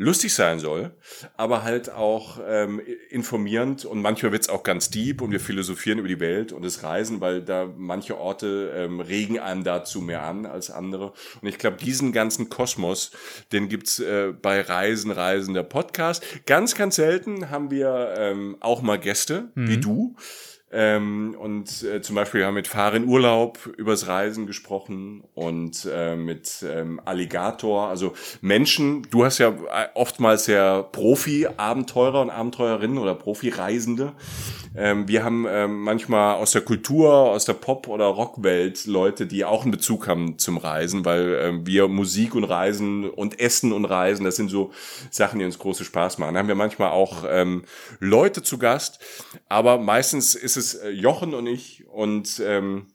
lustig 0.00 0.32
sein 0.32 0.58
soll, 0.60 0.92
aber 1.36 1.62
halt 1.62 1.90
auch 1.90 2.40
ähm, 2.48 2.80
informierend 3.10 3.84
und 3.84 4.00
manchmal 4.00 4.32
wird's 4.32 4.48
auch 4.48 4.62
ganz 4.62 4.88
deep 4.88 5.20
und 5.20 5.30
wir 5.30 5.40
philosophieren 5.40 5.98
über 5.98 6.08
die 6.08 6.20
Welt 6.20 6.52
und 6.52 6.64
das 6.64 6.82
Reisen, 6.82 7.20
weil 7.20 7.42
da 7.42 7.68
manche 7.76 8.18
Orte 8.18 8.72
ähm, 8.74 9.00
regen 9.00 9.38
einem 9.38 9.62
dazu 9.62 10.00
mehr 10.00 10.22
an 10.22 10.46
als 10.46 10.70
andere. 10.70 11.12
Und 11.42 11.48
ich 11.48 11.58
glaube, 11.58 11.76
diesen 11.76 12.12
ganzen 12.12 12.48
Kosmos, 12.48 13.10
den 13.52 13.68
gibt's 13.68 13.98
äh, 13.98 14.32
bei 14.32 14.62
Reisen, 14.62 15.10
Reisen 15.10 15.52
der 15.52 15.64
Podcast. 15.64 16.24
Ganz, 16.46 16.74
ganz 16.74 16.96
selten 16.96 17.50
haben 17.50 17.70
wir 17.70 18.14
ähm, 18.16 18.56
auch 18.60 18.80
mal 18.80 18.98
Gäste, 18.98 19.50
mhm. 19.54 19.68
wie 19.68 19.76
du. 19.76 20.16
Ähm, 20.72 21.34
und 21.36 21.82
äh, 21.82 22.00
zum 22.00 22.14
Beispiel 22.14 22.44
haben 22.44 22.54
wir 22.54 22.60
mit 22.60 22.68
Fahren 22.68 23.04
Urlaub 23.04 23.66
übers 23.76 24.06
Reisen 24.06 24.46
gesprochen 24.46 25.24
und 25.34 25.88
äh, 25.92 26.14
mit 26.14 26.64
ähm, 26.64 27.00
Alligator, 27.04 27.88
also 27.88 28.12
Menschen, 28.40 29.02
du 29.10 29.24
hast 29.24 29.38
ja 29.38 29.48
äh, 29.48 29.88
oftmals 29.94 30.46
ja 30.46 30.82
Profi-Abenteurer 30.82 32.20
und 32.20 32.30
Abenteurerinnen 32.30 32.98
oder 32.98 33.16
Profi-Reisende. 33.16 34.12
Ähm, 34.76 35.08
wir 35.08 35.24
haben 35.24 35.46
ähm, 35.48 35.82
manchmal 35.82 36.36
aus 36.36 36.52
der 36.52 36.62
Kultur, 36.62 37.12
aus 37.12 37.44
der 37.44 37.54
Pop- 37.54 37.88
oder 37.88 38.04
Rockwelt 38.04 38.86
Leute, 38.86 39.26
die 39.26 39.44
auch 39.44 39.62
einen 39.62 39.72
Bezug 39.72 40.06
haben 40.06 40.38
zum 40.38 40.56
Reisen, 40.56 41.04
weil 41.04 41.40
ähm, 41.42 41.66
wir 41.66 41.88
Musik 41.88 42.36
und 42.36 42.44
Reisen 42.44 43.10
und 43.10 43.40
Essen 43.40 43.72
und 43.72 43.86
Reisen, 43.86 44.24
das 44.24 44.36
sind 44.36 44.48
so 44.48 44.70
Sachen, 45.10 45.40
die 45.40 45.44
uns 45.44 45.58
große 45.58 45.84
Spaß 45.84 46.18
machen. 46.18 46.34
Da 46.34 46.38
haben 46.38 46.48
wir 46.48 46.54
manchmal 46.54 46.90
auch 46.90 47.24
ähm, 47.28 47.64
Leute 47.98 48.44
zu 48.44 48.58
Gast, 48.58 49.00
aber 49.48 49.78
meistens 49.78 50.36
ist 50.36 50.56
es 50.56 50.59
es 50.60 50.74
äh, 50.74 50.90
Jochen 50.90 51.34
und 51.34 51.46
ich 51.46 51.86
und 51.88 52.40
ähm, 52.44 52.86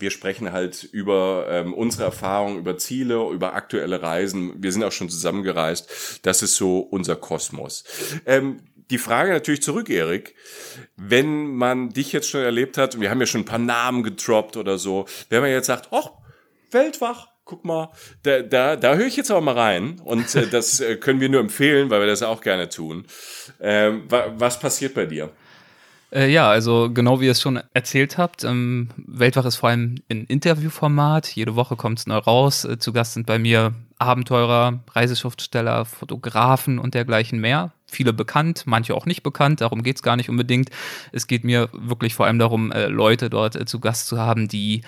wir 0.00 0.10
sprechen 0.10 0.52
halt 0.52 0.84
über 0.84 1.46
ähm, 1.50 1.74
unsere 1.74 2.04
Erfahrungen, 2.04 2.58
über 2.58 2.78
Ziele, 2.78 3.30
über 3.30 3.54
aktuelle 3.54 4.02
Reisen. 4.02 4.54
Wir 4.62 4.72
sind 4.72 4.84
auch 4.84 4.92
schon 4.92 5.08
zusammengereist. 5.08 6.20
Das 6.22 6.42
ist 6.42 6.56
so 6.56 6.78
unser 6.78 7.16
Kosmos. 7.16 7.84
Ähm, 8.26 8.60
die 8.90 8.98
Frage 8.98 9.32
natürlich 9.32 9.62
zurück, 9.62 9.90
Erik. 9.90 10.34
Wenn 10.96 11.54
man 11.54 11.90
dich 11.90 12.12
jetzt 12.12 12.28
schon 12.28 12.40
erlebt 12.40 12.78
hat, 12.78 12.94
und 12.94 13.00
wir 13.00 13.10
haben 13.10 13.20
ja 13.20 13.26
schon 13.26 13.42
ein 13.42 13.46
paar 13.46 13.58
Namen 13.58 14.02
gedroppt 14.02 14.56
oder 14.56 14.78
so, 14.78 15.06
wenn 15.28 15.40
man 15.40 15.50
jetzt 15.50 15.66
sagt, 15.66 15.88
oh, 15.90 16.08
Weltwach, 16.70 17.28
guck 17.44 17.64
mal, 17.64 17.90
da, 18.22 18.42
da, 18.42 18.76
da 18.76 18.94
höre 18.94 19.06
ich 19.06 19.16
jetzt 19.16 19.30
aber 19.30 19.40
mal 19.40 19.58
rein. 19.58 20.00
Und 20.04 20.34
äh, 20.34 20.46
das 20.46 20.80
äh, 20.80 20.96
können 20.96 21.20
wir 21.20 21.28
nur 21.28 21.40
empfehlen, 21.40 21.90
weil 21.90 22.00
wir 22.00 22.06
das 22.06 22.22
auch 22.22 22.40
gerne 22.40 22.68
tun. 22.68 23.06
Ähm, 23.60 24.04
wa 24.08 24.32
was 24.36 24.60
passiert 24.60 24.94
bei 24.94 25.06
dir? 25.06 25.30
Äh, 26.10 26.30
ja, 26.30 26.48
also 26.48 26.90
genau 26.92 27.20
wie 27.20 27.26
ihr 27.26 27.32
es 27.32 27.42
schon 27.42 27.60
erzählt 27.74 28.16
habt, 28.16 28.42
ähm, 28.42 28.88
Weltwach 28.96 29.44
ist 29.44 29.56
vor 29.56 29.68
allem 29.68 29.96
in 30.08 30.24
Interviewformat. 30.24 31.28
Jede 31.28 31.54
Woche 31.54 31.76
kommt 31.76 31.98
es 31.98 32.06
neu 32.06 32.16
raus. 32.16 32.64
Äh, 32.64 32.78
zu 32.78 32.92
Gast 32.92 33.12
sind 33.14 33.26
bei 33.26 33.38
mir 33.38 33.74
Abenteurer, 33.98 34.80
Reiseschriftsteller, 34.92 35.84
Fotografen 35.84 36.78
und 36.78 36.94
dergleichen 36.94 37.40
mehr. 37.40 37.72
Viele 37.86 38.12
bekannt, 38.12 38.62
manche 38.66 38.94
auch 38.94 39.06
nicht 39.06 39.22
bekannt, 39.22 39.60
darum 39.60 39.82
geht's 39.82 40.02
gar 40.02 40.16
nicht 40.16 40.30
unbedingt. 40.30 40.70
Es 41.12 41.26
geht 41.26 41.44
mir 41.44 41.68
wirklich 41.72 42.14
vor 42.14 42.26
allem 42.26 42.38
darum, 42.38 42.72
äh, 42.72 42.86
Leute 42.86 43.28
dort 43.28 43.56
äh, 43.56 43.66
zu 43.66 43.80
Gast 43.80 44.06
zu 44.06 44.18
haben, 44.18 44.48
die 44.48 44.82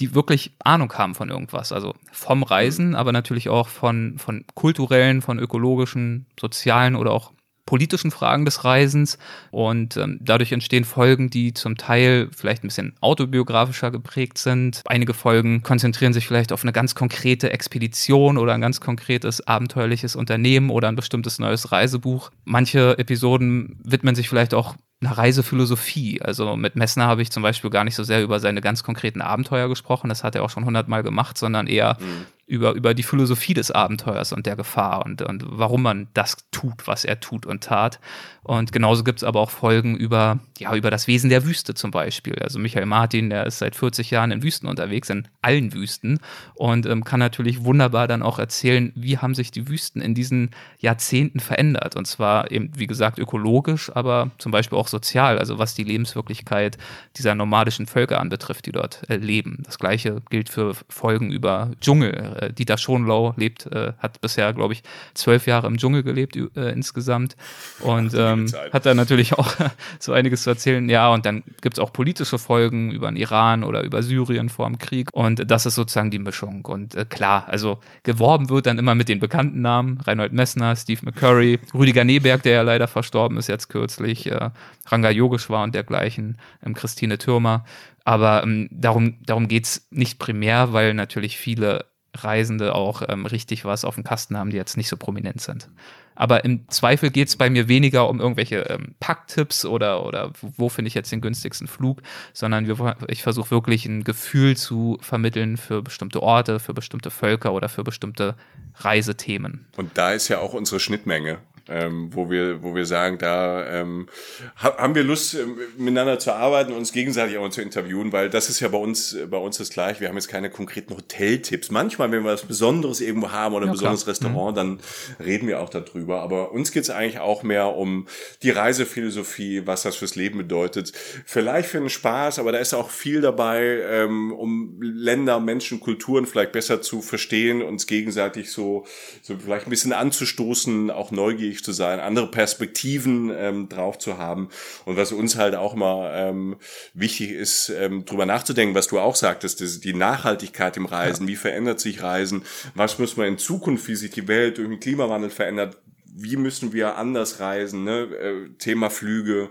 die 0.00 0.14
wirklich 0.14 0.52
Ahnung 0.58 0.92
haben 0.94 1.14
von 1.14 1.30
irgendwas. 1.30 1.72
Also 1.72 1.94
vom 2.10 2.42
Reisen, 2.42 2.96
aber 2.96 3.12
natürlich 3.12 3.48
auch 3.48 3.68
von, 3.68 4.18
von 4.18 4.44
kulturellen, 4.54 5.22
von 5.22 5.38
ökologischen, 5.38 6.26
sozialen 6.38 6.96
oder 6.96 7.12
auch 7.12 7.32
politischen 7.66 8.10
Fragen 8.10 8.44
des 8.44 8.64
Reisens 8.64 9.18
und 9.50 9.96
ähm, 9.96 10.18
dadurch 10.20 10.52
entstehen 10.52 10.84
Folgen, 10.84 11.30
die 11.30 11.54
zum 11.54 11.76
Teil 11.76 12.28
vielleicht 12.36 12.64
ein 12.64 12.68
bisschen 12.68 12.94
autobiografischer 13.00 13.90
geprägt 13.90 14.38
sind. 14.38 14.82
Einige 14.86 15.14
Folgen 15.14 15.62
konzentrieren 15.62 16.12
sich 16.12 16.26
vielleicht 16.26 16.52
auf 16.52 16.62
eine 16.62 16.72
ganz 16.72 16.94
konkrete 16.94 17.52
Expedition 17.52 18.38
oder 18.38 18.54
ein 18.54 18.60
ganz 18.60 18.80
konkretes 18.80 19.46
abenteuerliches 19.46 20.16
Unternehmen 20.16 20.70
oder 20.70 20.88
ein 20.88 20.96
bestimmtes 20.96 21.38
neues 21.38 21.72
Reisebuch. 21.72 22.30
Manche 22.44 22.98
Episoden 22.98 23.78
widmen 23.82 24.14
sich 24.14 24.28
vielleicht 24.28 24.54
auch 24.54 24.74
einer 25.00 25.16
Reisephilosophie. 25.16 26.20
Also 26.22 26.56
mit 26.56 26.76
Messner 26.76 27.06
habe 27.06 27.22
ich 27.22 27.30
zum 27.30 27.42
Beispiel 27.42 27.70
gar 27.70 27.84
nicht 27.84 27.94
so 27.94 28.04
sehr 28.04 28.22
über 28.22 28.40
seine 28.40 28.60
ganz 28.60 28.82
konkreten 28.82 29.20
Abenteuer 29.20 29.68
gesprochen, 29.68 30.08
das 30.08 30.24
hat 30.24 30.34
er 30.34 30.42
auch 30.42 30.50
schon 30.50 30.64
hundertmal 30.64 31.02
gemacht, 31.02 31.36
sondern 31.38 31.66
eher 31.66 31.96
mhm 32.00 32.26
über, 32.46 32.72
über 32.72 32.94
die 32.94 33.02
Philosophie 33.02 33.54
des 33.54 33.70
Abenteuers 33.70 34.32
und 34.32 34.46
der 34.46 34.56
Gefahr 34.56 35.04
und, 35.04 35.22
und 35.22 35.44
warum 35.46 35.82
man 35.82 36.08
das 36.14 36.36
tut, 36.50 36.86
was 36.86 37.04
er 37.04 37.20
tut 37.20 37.46
und 37.46 37.64
tat. 37.64 38.00
Und 38.44 38.72
genauso 38.72 39.04
gibt 39.04 39.20
es 39.20 39.24
aber 39.24 39.40
auch 39.40 39.50
Folgen 39.50 39.96
über, 39.96 40.38
ja, 40.58 40.74
über 40.74 40.90
das 40.90 41.06
Wesen 41.06 41.30
der 41.30 41.46
Wüste 41.46 41.74
zum 41.74 41.90
Beispiel. 41.90 42.38
Also 42.40 42.58
Michael 42.58 42.84
Martin, 42.84 43.30
der 43.30 43.46
ist 43.46 43.58
seit 43.58 43.74
40 43.74 44.10
Jahren 44.10 44.30
in 44.30 44.42
Wüsten 44.42 44.68
unterwegs, 44.68 45.08
in 45.08 45.26
allen 45.40 45.72
Wüsten 45.72 46.20
und 46.54 46.84
ähm, 46.84 47.04
kann 47.04 47.20
natürlich 47.20 47.64
wunderbar 47.64 48.06
dann 48.06 48.22
auch 48.22 48.38
erzählen, 48.38 48.92
wie 48.94 49.16
haben 49.16 49.34
sich 49.34 49.50
die 49.50 49.66
Wüsten 49.68 50.02
in 50.02 50.14
diesen 50.14 50.50
Jahrzehnten 50.78 51.40
verändert. 51.40 51.96
Und 51.96 52.06
zwar 52.06 52.50
eben, 52.50 52.70
wie 52.76 52.86
gesagt, 52.86 53.18
ökologisch, 53.18 53.90
aber 53.94 54.30
zum 54.36 54.52
Beispiel 54.52 54.76
auch 54.78 54.88
sozial, 54.88 55.38
also 55.38 55.58
was 55.58 55.74
die 55.74 55.84
Lebenswirklichkeit 55.84 56.76
dieser 57.16 57.34
nomadischen 57.34 57.86
Völker 57.86 58.20
anbetrifft, 58.20 58.66
die 58.66 58.72
dort 58.72 59.08
äh, 59.08 59.16
leben. 59.16 59.62
Das 59.64 59.78
gleiche 59.78 60.20
gilt 60.28 60.50
für 60.50 60.74
Folgen 60.90 61.32
über 61.32 61.70
Dschungel 61.80 62.36
äh, 62.40 62.52
Dieter 62.52 62.76
Schonlau 62.76 63.32
lebt, 63.38 63.66
äh, 63.72 63.94
hat 63.98 64.20
bisher, 64.20 64.52
glaube 64.52 64.74
ich, 64.74 64.82
zwölf 65.14 65.46
Jahre 65.46 65.66
im 65.66 65.78
Dschungel 65.78 66.02
gelebt 66.02 66.36
äh, 66.36 66.72
insgesamt 66.72 67.36
und 67.80 68.12
ähm, 68.40 68.72
hat 68.72 68.86
da 68.86 68.94
natürlich 68.94 69.34
auch 69.34 69.54
so 69.98 70.12
einiges 70.12 70.42
zu 70.42 70.50
erzählen. 70.50 70.88
Ja, 70.88 71.08
und 71.10 71.26
dann 71.26 71.42
gibt 71.60 71.76
es 71.76 71.78
auch 71.78 71.92
politische 71.92 72.38
Folgen 72.38 72.92
über 72.92 73.08
den 73.08 73.16
Iran 73.16 73.64
oder 73.64 73.82
über 73.82 74.02
Syrien 74.02 74.48
vor 74.48 74.66
dem 74.66 74.78
Krieg 74.78 75.08
und 75.12 75.50
das 75.50 75.66
ist 75.66 75.74
sozusagen 75.74 76.10
die 76.10 76.18
Mischung. 76.18 76.64
Und 76.64 76.94
äh, 76.94 77.04
klar, 77.04 77.46
also 77.48 77.78
geworben 78.02 78.48
wird 78.48 78.66
dann 78.66 78.78
immer 78.78 78.94
mit 78.94 79.08
den 79.08 79.20
bekannten 79.20 79.60
Namen, 79.60 80.00
Reinhold 80.00 80.32
Messner, 80.32 80.76
Steve 80.76 81.00
McCurry, 81.04 81.58
Rüdiger 81.72 82.04
Neberg, 82.04 82.42
der 82.42 82.52
ja 82.52 82.62
leider 82.62 82.88
verstorben 82.88 83.38
ist 83.38 83.48
jetzt 83.48 83.68
kürzlich, 83.68 84.30
äh, 84.30 84.50
Ranga 84.86 85.10
Yogeshwar 85.10 85.64
und 85.64 85.74
dergleichen, 85.74 86.38
ähm, 86.64 86.74
Christine 86.74 87.18
Türmer. 87.18 87.64
Aber 88.04 88.42
ähm, 88.42 88.68
darum, 88.70 89.18
darum 89.24 89.48
geht's 89.48 89.86
nicht 89.90 90.18
primär, 90.18 90.72
weil 90.72 90.94
natürlich 90.94 91.38
viele 91.38 91.86
Reisende 92.14 92.74
auch 92.74 93.02
ähm, 93.08 93.26
richtig 93.26 93.64
was 93.64 93.84
auf 93.84 93.94
dem 93.96 94.04
Kasten 94.04 94.36
haben, 94.36 94.50
die 94.50 94.56
jetzt 94.56 94.76
nicht 94.76 94.88
so 94.88 94.96
prominent 94.96 95.40
sind. 95.40 95.68
Aber 96.14 96.44
im 96.44 96.68
Zweifel 96.68 97.10
geht 97.10 97.28
es 97.28 97.36
bei 97.36 97.50
mir 97.50 97.68
weniger 97.68 98.08
um 98.08 98.20
irgendwelche 98.20 98.60
ähm, 98.68 98.94
Packtipps 99.00 99.64
oder, 99.64 100.04
oder 100.04 100.32
wo 100.40 100.68
finde 100.68 100.88
ich 100.88 100.94
jetzt 100.94 101.10
den 101.12 101.20
günstigsten 101.20 101.66
Flug, 101.66 102.02
sondern 102.32 102.66
wir, 102.66 102.96
ich 103.08 103.22
versuche 103.22 103.50
wirklich 103.50 103.86
ein 103.86 104.04
Gefühl 104.04 104.56
zu 104.56 104.98
vermitteln 105.00 105.56
für 105.56 105.82
bestimmte 105.82 106.22
Orte, 106.22 106.60
für 106.60 106.74
bestimmte 106.74 107.10
Völker 107.10 107.52
oder 107.52 107.68
für 107.68 107.84
bestimmte 107.84 108.34
Reisethemen. 108.76 109.66
Und 109.76 109.96
da 109.96 110.12
ist 110.12 110.28
ja 110.28 110.38
auch 110.38 110.54
unsere 110.54 110.80
Schnittmenge 110.80 111.38
ähm, 111.68 112.10
wo 112.12 112.30
wir, 112.30 112.62
wo 112.62 112.74
wir 112.74 112.84
sagen, 112.84 113.18
da 113.18 113.66
ähm, 113.66 114.08
haben 114.56 114.94
wir 114.94 115.02
Lust, 115.02 115.34
ähm, 115.34 115.56
miteinander 115.76 116.18
zu 116.18 116.32
arbeiten, 116.32 116.72
uns 116.72 116.92
gegenseitig 116.92 117.38
auch 117.38 117.48
zu 117.48 117.62
interviewen, 117.62 118.12
weil 118.12 118.28
das 118.28 118.48
ist 118.48 118.60
ja 118.60 118.68
bei 118.68 118.78
uns, 118.78 119.16
bei 119.30 119.38
uns 119.38 119.58
das 119.58 119.70
gleich. 119.70 120.00
Wir 120.00 120.08
haben 120.08 120.16
jetzt 120.16 120.28
keine 120.28 120.50
konkreten 120.50 120.94
Hoteltipps. 120.94 121.70
Manchmal, 121.70 122.10
wenn 122.12 122.24
wir 122.24 122.32
was 122.32 122.42
Besonderes 122.42 123.00
irgendwo 123.00 123.30
haben 123.30 123.54
oder 123.54 123.64
ein 123.64 123.68
ja, 123.68 123.72
besonderes 123.72 124.06
Restaurant, 124.06 124.52
mhm. 124.52 124.56
dann 124.56 124.80
reden 125.24 125.48
wir 125.48 125.60
auch 125.60 125.70
darüber. 125.70 126.20
Aber 126.20 126.52
uns 126.52 126.72
geht's 126.72 126.90
eigentlich 126.90 127.18
auch 127.18 127.42
mehr 127.42 127.74
um 127.74 128.06
die 128.42 128.50
Reisephilosophie, 128.50 129.66
was 129.66 129.82
das 129.82 129.96
fürs 129.96 130.16
Leben 130.16 130.38
bedeutet. 130.38 130.92
Vielleicht 131.24 131.68
für 131.68 131.78
den 131.78 131.88
Spaß, 131.88 132.38
aber 132.38 132.52
da 132.52 132.58
ist 132.58 132.74
auch 132.74 132.90
viel 132.90 133.20
dabei, 133.20 133.80
ähm, 133.88 134.32
um 134.32 134.80
Länder, 134.80 135.40
Menschen, 135.40 135.80
Kulturen 135.80 136.26
vielleicht 136.26 136.52
besser 136.52 136.82
zu 136.82 137.00
verstehen, 137.00 137.62
uns 137.62 137.86
gegenseitig 137.86 138.50
so, 138.50 138.84
so 139.22 139.36
vielleicht 139.38 139.66
ein 139.66 139.70
bisschen 139.70 139.92
anzustoßen, 139.92 140.90
auch 140.90 141.10
neugierig 141.10 141.53
neugierig 141.54 141.64
zu 141.64 141.72
sein, 141.72 142.00
andere 142.00 142.30
Perspektiven 142.30 143.30
ähm, 143.36 143.68
drauf 143.68 143.98
zu 143.98 144.18
haben. 144.18 144.48
Und 144.84 144.96
was 144.96 145.12
uns 145.12 145.36
halt 145.36 145.54
auch 145.54 145.74
immer 145.74 146.10
ähm, 146.14 146.56
wichtig 146.94 147.30
ist, 147.30 147.68
ähm, 147.70 148.04
drüber 148.04 148.26
nachzudenken, 148.26 148.74
was 148.74 148.88
du 148.88 148.98
auch 148.98 149.16
sagtest, 149.16 149.60
das, 149.60 149.80
die 149.80 149.94
Nachhaltigkeit 149.94 150.76
im 150.76 150.86
Reisen, 150.86 151.24
ja. 151.24 151.32
wie 151.32 151.36
verändert 151.36 151.80
sich 151.80 152.02
Reisen, 152.02 152.42
was 152.74 152.98
muss 152.98 153.16
man 153.16 153.26
in 153.26 153.38
Zukunft, 153.38 153.88
wie 153.88 153.96
sich 153.96 154.10
die 154.10 154.28
Welt 154.28 154.58
durch 154.58 154.68
den 154.68 154.80
Klimawandel 154.80 155.30
verändert, 155.30 155.78
wie 156.16 156.36
müssen 156.36 156.72
wir 156.72 156.96
anders 156.96 157.40
reisen, 157.40 157.82
ne? 157.82 158.02
Äh, 158.02 158.50
Thema 158.58 158.88
Flüge, 158.88 159.50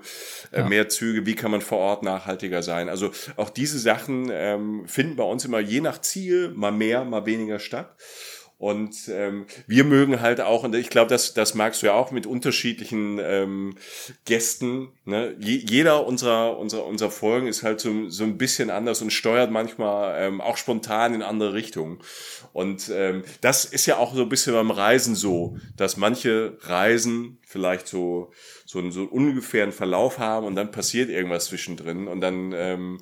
äh, 0.51 0.59
ja. 0.59 0.69
mehr 0.69 0.87
Züge, 0.87 1.25
wie 1.25 1.35
kann 1.35 1.51
man 1.51 1.59
vor 1.59 1.79
Ort 1.79 2.03
nachhaltiger 2.03 2.63
sein. 2.63 2.87
Also 2.87 3.11
auch 3.35 3.49
diese 3.49 3.79
Sachen 3.79 4.29
ähm, 4.31 4.87
finden 4.87 5.17
bei 5.17 5.25
uns 5.25 5.43
immer 5.43 5.59
je 5.59 5.81
nach 5.81 5.99
Ziel 5.99 6.53
mal 6.55 6.71
mehr, 6.71 7.03
mal 7.03 7.25
weniger 7.25 7.59
statt. 7.59 7.97
Und 8.63 9.09
ähm, 9.09 9.45
wir 9.67 9.83
mögen 9.83 10.21
halt 10.21 10.39
auch, 10.39 10.63
und 10.63 10.73
ich 10.73 10.89
glaube, 10.89 11.09
das, 11.09 11.33
das 11.33 11.53
magst 11.53 11.81
du 11.81 11.87
ja 11.87 11.95
auch 11.95 12.11
mit 12.11 12.25
unterschiedlichen 12.25 13.19
ähm, 13.21 13.75
Gästen. 14.23 14.87
Ne? 15.03 15.35
Je, 15.37 15.57
jeder 15.57 16.07
unserer, 16.07 16.57
unserer, 16.57 16.85
unserer 16.85 17.11
Folgen 17.11 17.47
ist 17.47 17.63
halt 17.63 17.81
so, 17.81 18.07
so 18.07 18.23
ein 18.23 18.37
bisschen 18.37 18.69
anders 18.69 19.01
und 19.01 19.11
steuert 19.11 19.51
manchmal 19.51 20.15
ähm, 20.17 20.39
auch 20.39 20.55
spontan 20.55 21.13
in 21.13 21.23
andere 21.23 21.53
Richtungen. 21.53 21.99
Und 22.53 22.89
ähm, 22.89 23.25
das 23.41 23.65
ist 23.65 23.85
ja 23.85 23.97
auch 23.97 24.15
so 24.15 24.21
ein 24.21 24.29
bisschen 24.29 24.53
beim 24.53 24.71
Reisen 24.71 25.15
so, 25.15 25.57
dass 25.75 25.97
manche 25.97 26.57
Reisen 26.61 27.39
vielleicht 27.41 27.89
so 27.89 28.31
so 28.65 28.79
einen, 28.79 28.91
so 28.91 29.03
ungefähren 29.03 29.71
Verlauf 29.71 30.19
haben 30.19 30.47
und 30.47 30.55
dann 30.55 30.71
passiert 30.71 31.09
irgendwas 31.09 31.45
zwischendrin 31.45 32.07
und 32.07 32.21
dann 32.21 32.53
ähm, 32.55 32.99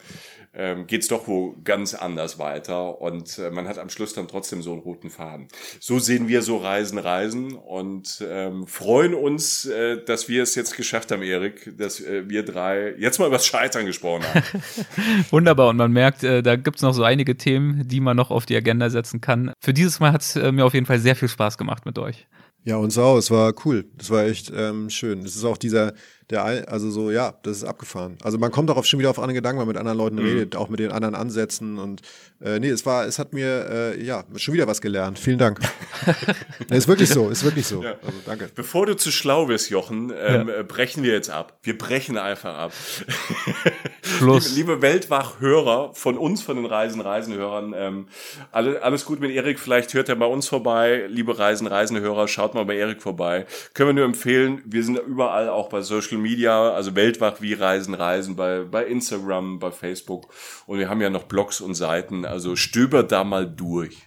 ähm, 0.54 0.88
geht 0.88 1.02
es 1.02 1.08
doch 1.08 1.28
wo 1.28 1.56
ganz 1.64 1.94
anders 1.94 2.38
weiter 2.38 3.00
und 3.02 3.38
äh, 3.38 3.52
man 3.52 3.68
hat 3.68 3.78
am 3.78 3.90
Schluss 3.90 4.14
dann 4.14 4.28
trotzdem 4.28 4.62
so 4.62 4.74
einen 4.74 4.82
roten 4.82 5.10
Faden. 5.10 5.48
So 5.80 6.00
sehen 6.00 6.28
wir 6.28 6.42
so 6.42 6.58
Reisen, 6.58 6.98
Reisen 6.98 7.54
und 7.54 8.24
ähm, 8.28 8.68
freuen 8.68 9.14
uns, 9.14 9.66
äh, 9.66 10.04
dass 10.04 10.28
wir 10.28 10.44
es 10.44 10.56
jetzt 10.56 10.76
geschafft 10.76 11.12
haben, 11.12 11.22
Erik, 11.22 11.78
dass 11.78 12.02
äh, 12.02 12.28
wir 12.28 12.44
drei 12.44 12.94
jetzt 12.98 13.20
mal 13.20 13.28
über 13.28 13.38
das 13.38 13.46
Scheitern 13.46 13.86
gesprochen 13.86 14.24
haben. 14.26 14.44
Wunderbar 15.32 15.70
und 15.70 15.78
man 15.78 15.92
merkt, 15.92 16.24
äh, 16.24 16.44
da 16.44 16.56
gibt's 16.56 16.82
noch 16.82 16.94
so 16.94 17.04
einige 17.04 17.38
Themen, 17.38 17.88
die 17.88 18.02
man 18.02 18.18
noch 18.18 18.32
auf 18.32 18.46
die 18.46 18.56
Agenda 18.56 18.90
setzen 18.90 19.22
kann. 19.22 19.54
Für 19.62 19.74
dieses 19.74 20.00
Mal 20.00 20.12
hat's 20.12 20.36
äh, 20.36 20.52
mir 20.52 20.66
auf 20.66 20.74
jeden 20.74 20.86
Fall 20.86 21.00
sehr 21.00 21.16
viel 21.16 21.30
Spaß 21.30 21.58
gemacht 21.58 21.86
mit 21.86 21.98
euch. 21.98 22.28
Ja, 22.64 22.78
uns 22.78 22.98
auch. 22.98 23.18
Es 23.18 23.32
war 23.32 23.54
cool. 23.66 23.86
Das 23.98 24.12
war 24.12 24.26
echt 24.26 24.52
ähm, 24.56 24.90
schön. 24.90 25.20
Es 25.20 25.36
ist 25.36 25.46
auch 25.46 25.58
dieser, 25.58 25.94
der, 26.32 26.72
also 26.72 26.90
so, 26.90 27.12
ja, 27.12 27.34
das 27.44 27.58
ist 27.58 27.64
abgefahren. 27.64 28.18
Also 28.24 28.38
man 28.38 28.52
kommt 28.52 28.70
auch 28.72 28.84
schon 28.86 29.00
wieder 29.00 29.10
auf 29.10 29.20
andere 29.20 29.34
Gedanken, 29.34 29.60
wenn 29.60 29.68
man 29.68 29.74
mit 29.74 29.78
anderen 29.78 29.98
Leuten 29.98 30.16
mhm. 30.16 30.26
redet, 30.26 30.56
auch 30.56 30.70
mit 30.70 30.80
den 30.80 30.92
anderen 30.92 31.16
Ansätzen 31.16 31.78
und 31.78 32.02
äh, 32.44 32.60
nee, 32.60 32.70
es 32.70 32.86
war, 32.86 33.06
es 33.06 33.20
hat 33.20 33.34
mir, 33.34 33.70
äh, 33.70 34.04
ja, 34.04 34.24
schon 34.36 34.54
wieder 34.56 34.66
was 34.66 34.82
gelernt. 34.82 35.20
Vielen 35.20 35.38
Dank. 35.38 35.60
nee, 36.70 36.78
ist 36.78 36.88
wirklich 36.88 37.10
so, 37.10 37.30
ist 37.30 37.44
wirklich 37.44 37.68
so. 37.68 37.84
Ja. 37.84 37.96
Also 38.04 38.18
danke. 38.26 38.50
Bevor 38.56 38.88
du 38.88 38.96
zu 38.96 39.12
schlau 39.12 39.48
wirst, 39.48 39.70
Jochen, 39.70 40.12
ähm, 40.18 40.48
ja. 40.48 40.64
brechen 40.64 41.04
wir 41.04 41.14
jetzt 41.14 41.30
ab. 41.30 41.60
Wir 41.62 41.78
brechen 41.78 42.18
einfach 42.18 42.58
ab. 42.58 42.74
Schluss. 44.04 44.56
liebe, 44.56 44.72
liebe 44.72 44.82
Weltwach-Hörer 44.82 45.94
von 45.94 46.18
uns, 46.18 46.42
von 46.42 46.56
den 46.56 46.66
Reisen, 46.66 47.02
Reisenhörern, 47.02 47.74
ähm, 47.78 48.08
alle, 48.52 48.82
alles 48.82 49.06
gut 49.06 49.20
mit 49.20 49.32
Erik. 49.32 49.60
Vielleicht 49.60 49.94
hört 49.94 50.10
er 50.10 50.16
bei 50.16 50.26
uns 50.26 50.48
vorbei. 50.48 51.06
Liebe 51.08 51.38
Reisen, 51.38 51.68
Reisenhörer, 51.68 52.28
schaut 52.28 52.56
mal 52.56 52.66
bei 52.66 52.76
Erik 52.76 53.02
vorbei. 53.02 53.46
Können 53.74 53.90
wir 53.90 53.94
nur 53.94 54.06
empfehlen. 54.06 54.62
Wir 54.66 54.84
sind 54.84 54.98
überall 54.98 55.50
auch 55.50 55.70
bei 55.70 55.82
Social 55.82 56.18
Media, 56.22 56.72
also 56.72 56.96
Weltwach 56.96 57.42
wie 57.42 57.54
Reisen, 57.54 57.94
Reisen 57.94 58.36
bei, 58.36 58.62
bei 58.64 58.86
Instagram, 58.86 59.60
bei 59.60 59.72
Facebook. 59.72 60.34
Und 60.66 60.80
wir 60.80 60.90
haben 60.90 61.02
ja 61.02 61.10
noch 61.10 61.24
Blogs 61.24 61.62
und 61.62 61.76
Seiten. 61.76 62.26
Also 62.26 62.56
stöbert 62.56 63.12
da 63.12 63.24
mal 63.24 63.48
durch. 63.48 63.98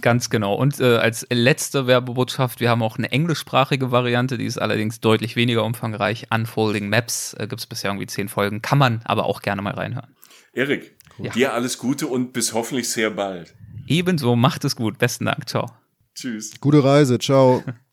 Ganz 0.00 0.30
genau. 0.30 0.54
Und 0.54 0.80
äh, 0.80 0.96
als 0.96 1.26
letzte 1.30 1.86
Werbebotschaft, 1.86 2.60
wir 2.60 2.70
haben 2.70 2.82
auch 2.82 2.98
eine 2.98 3.12
englischsprachige 3.12 3.90
Variante, 3.90 4.38
die 4.38 4.46
ist 4.46 4.58
allerdings 4.58 5.00
deutlich 5.00 5.36
weniger 5.36 5.64
umfangreich. 5.64 6.26
Unfolding 6.30 6.88
Maps 6.88 7.34
äh, 7.34 7.46
gibt 7.46 7.60
es 7.60 7.66
bisher 7.66 7.90
irgendwie 7.90 8.06
zehn 8.06 8.28
Folgen, 8.28 8.62
kann 8.62 8.78
man 8.78 9.00
aber 9.04 9.26
auch 9.26 9.42
gerne 9.42 9.62
mal 9.62 9.74
reinhören. 9.74 10.14
Erik, 10.52 10.96
ja. 11.18 11.32
dir 11.32 11.54
alles 11.54 11.78
Gute 11.78 12.06
und 12.06 12.32
bis 12.32 12.54
hoffentlich 12.54 12.88
sehr 12.88 13.10
bald. 13.10 13.54
Ebenso, 13.86 14.36
macht 14.36 14.64
es 14.64 14.76
gut. 14.76 14.98
Besten 14.98 15.26
Dank. 15.26 15.48
Ciao. 15.48 15.70
Tschüss. 16.14 16.60
Gute 16.60 16.82
Reise. 16.82 17.18
Ciao. 17.18 17.62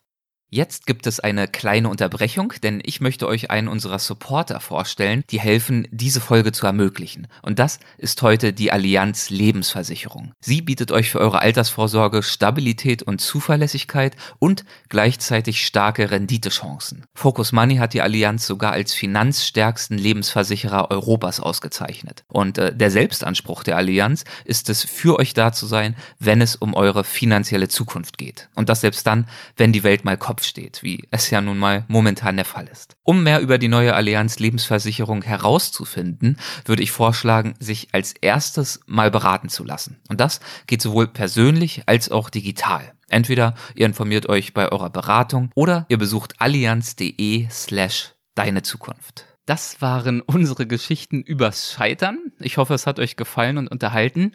Jetzt 0.50 0.86
gibt 0.86 1.06
es 1.06 1.20
eine 1.20 1.46
kleine 1.46 1.90
Unterbrechung, 1.90 2.54
denn 2.62 2.80
ich 2.82 3.02
möchte 3.02 3.28
euch 3.28 3.50
einen 3.50 3.68
unserer 3.68 3.98
Supporter 3.98 4.60
vorstellen, 4.60 5.22
die 5.28 5.38
helfen, 5.38 5.86
diese 5.90 6.22
Folge 6.22 6.52
zu 6.52 6.64
ermöglichen. 6.64 7.26
Und 7.42 7.58
das 7.58 7.78
ist 7.98 8.22
heute 8.22 8.54
die 8.54 8.72
Allianz 8.72 9.28
Lebensversicherung. 9.28 10.32
Sie 10.40 10.62
bietet 10.62 10.90
euch 10.90 11.10
für 11.10 11.20
eure 11.20 11.42
Altersvorsorge 11.42 12.22
Stabilität 12.22 13.02
und 13.02 13.20
Zuverlässigkeit 13.20 14.16
und 14.38 14.64
gleichzeitig 14.88 15.66
starke 15.66 16.10
Renditechancen. 16.10 17.04
Focus 17.14 17.52
Money 17.52 17.76
hat 17.76 17.92
die 17.92 18.00
Allianz 18.00 18.46
sogar 18.46 18.72
als 18.72 18.94
finanzstärksten 18.94 19.98
Lebensversicherer 19.98 20.90
Europas 20.90 21.40
ausgezeichnet. 21.40 22.24
Und 22.26 22.56
äh, 22.56 22.74
der 22.74 22.90
Selbstanspruch 22.90 23.64
der 23.64 23.76
Allianz 23.76 24.24
ist 24.46 24.70
es, 24.70 24.82
für 24.84 25.18
euch 25.18 25.34
da 25.34 25.52
zu 25.52 25.66
sein, 25.66 25.94
wenn 26.18 26.40
es 26.40 26.56
um 26.56 26.72
eure 26.72 27.04
finanzielle 27.04 27.68
Zukunft 27.68 28.16
geht. 28.16 28.48
Und 28.54 28.70
das 28.70 28.80
selbst 28.80 29.06
dann, 29.06 29.28
wenn 29.58 29.74
die 29.74 29.82
Welt 29.82 30.06
mal 30.06 30.16
kommt 30.16 30.37
Kopf 30.38 30.44
steht, 30.44 30.84
wie 30.84 31.08
es 31.10 31.30
ja 31.30 31.40
nun 31.40 31.58
mal 31.58 31.84
momentan 31.88 32.36
der 32.36 32.44
Fall 32.44 32.68
ist. 32.68 32.96
Um 33.02 33.24
mehr 33.24 33.40
über 33.40 33.58
die 33.58 33.66
neue 33.66 33.94
Allianz 33.94 34.38
Lebensversicherung 34.38 35.22
herauszufinden, 35.22 36.36
würde 36.64 36.84
ich 36.84 36.92
vorschlagen, 36.92 37.54
sich 37.58 37.88
als 37.90 38.12
erstes 38.12 38.78
mal 38.86 39.10
beraten 39.10 39.48
zu 39.48 39.64
lassen. 39.64 39.98
Und 40.08 40.20
das 40.20 40.38
geht 40.68 40.80
sowohl 40.80 41.08
persönlich 41.08 41.82
als 41.86 42.12
auch 42.12 42.30
digital. 42.30 42.92
Entweder 43.08 43.54
ihr 43.74 43.86
informiert 43.86 44.28
euch 44.28 44.54
bei 44.54 44.70
eurer 44.70 44.90
Beratung 44.90 45.50
oder 45.56 45.86
ihr 45.88 45.98
besucht 45.98 46.34
allianz.de 46.38 47.48
slash 47.50 48.12
deine 48.36 48.62
Zukunft. 48.62 49.26
Das 49.44 49.82
waren 49.82 50.20
unsere 50.20 50.68
Geschichten 50.68 51.20
übers 51.22 51.72
Scheitern. 51.72 52.30
Ich 52.38 52.58
hoffe, 52.58 52.74
es 52.74 52.86
hat 52.86 53.00
euch 53.00 53.16
gefallen 53.16 53.58
und 53.58 53.66
unterhalten. 53.66 54.34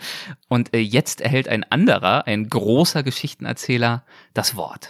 Und 0.49 0.73
äh, 0.73 0.79
jetzt 0.79 1.21
erhält 1.21 1.47
ein 1.47 1.63
anderer, 1.63 2.27
ein 2.27 2.49
großer 2.49 3.03
Geschichtenerzähler, 3.03 4.03
das 4.33 4.57
Wort. 4.57 4.89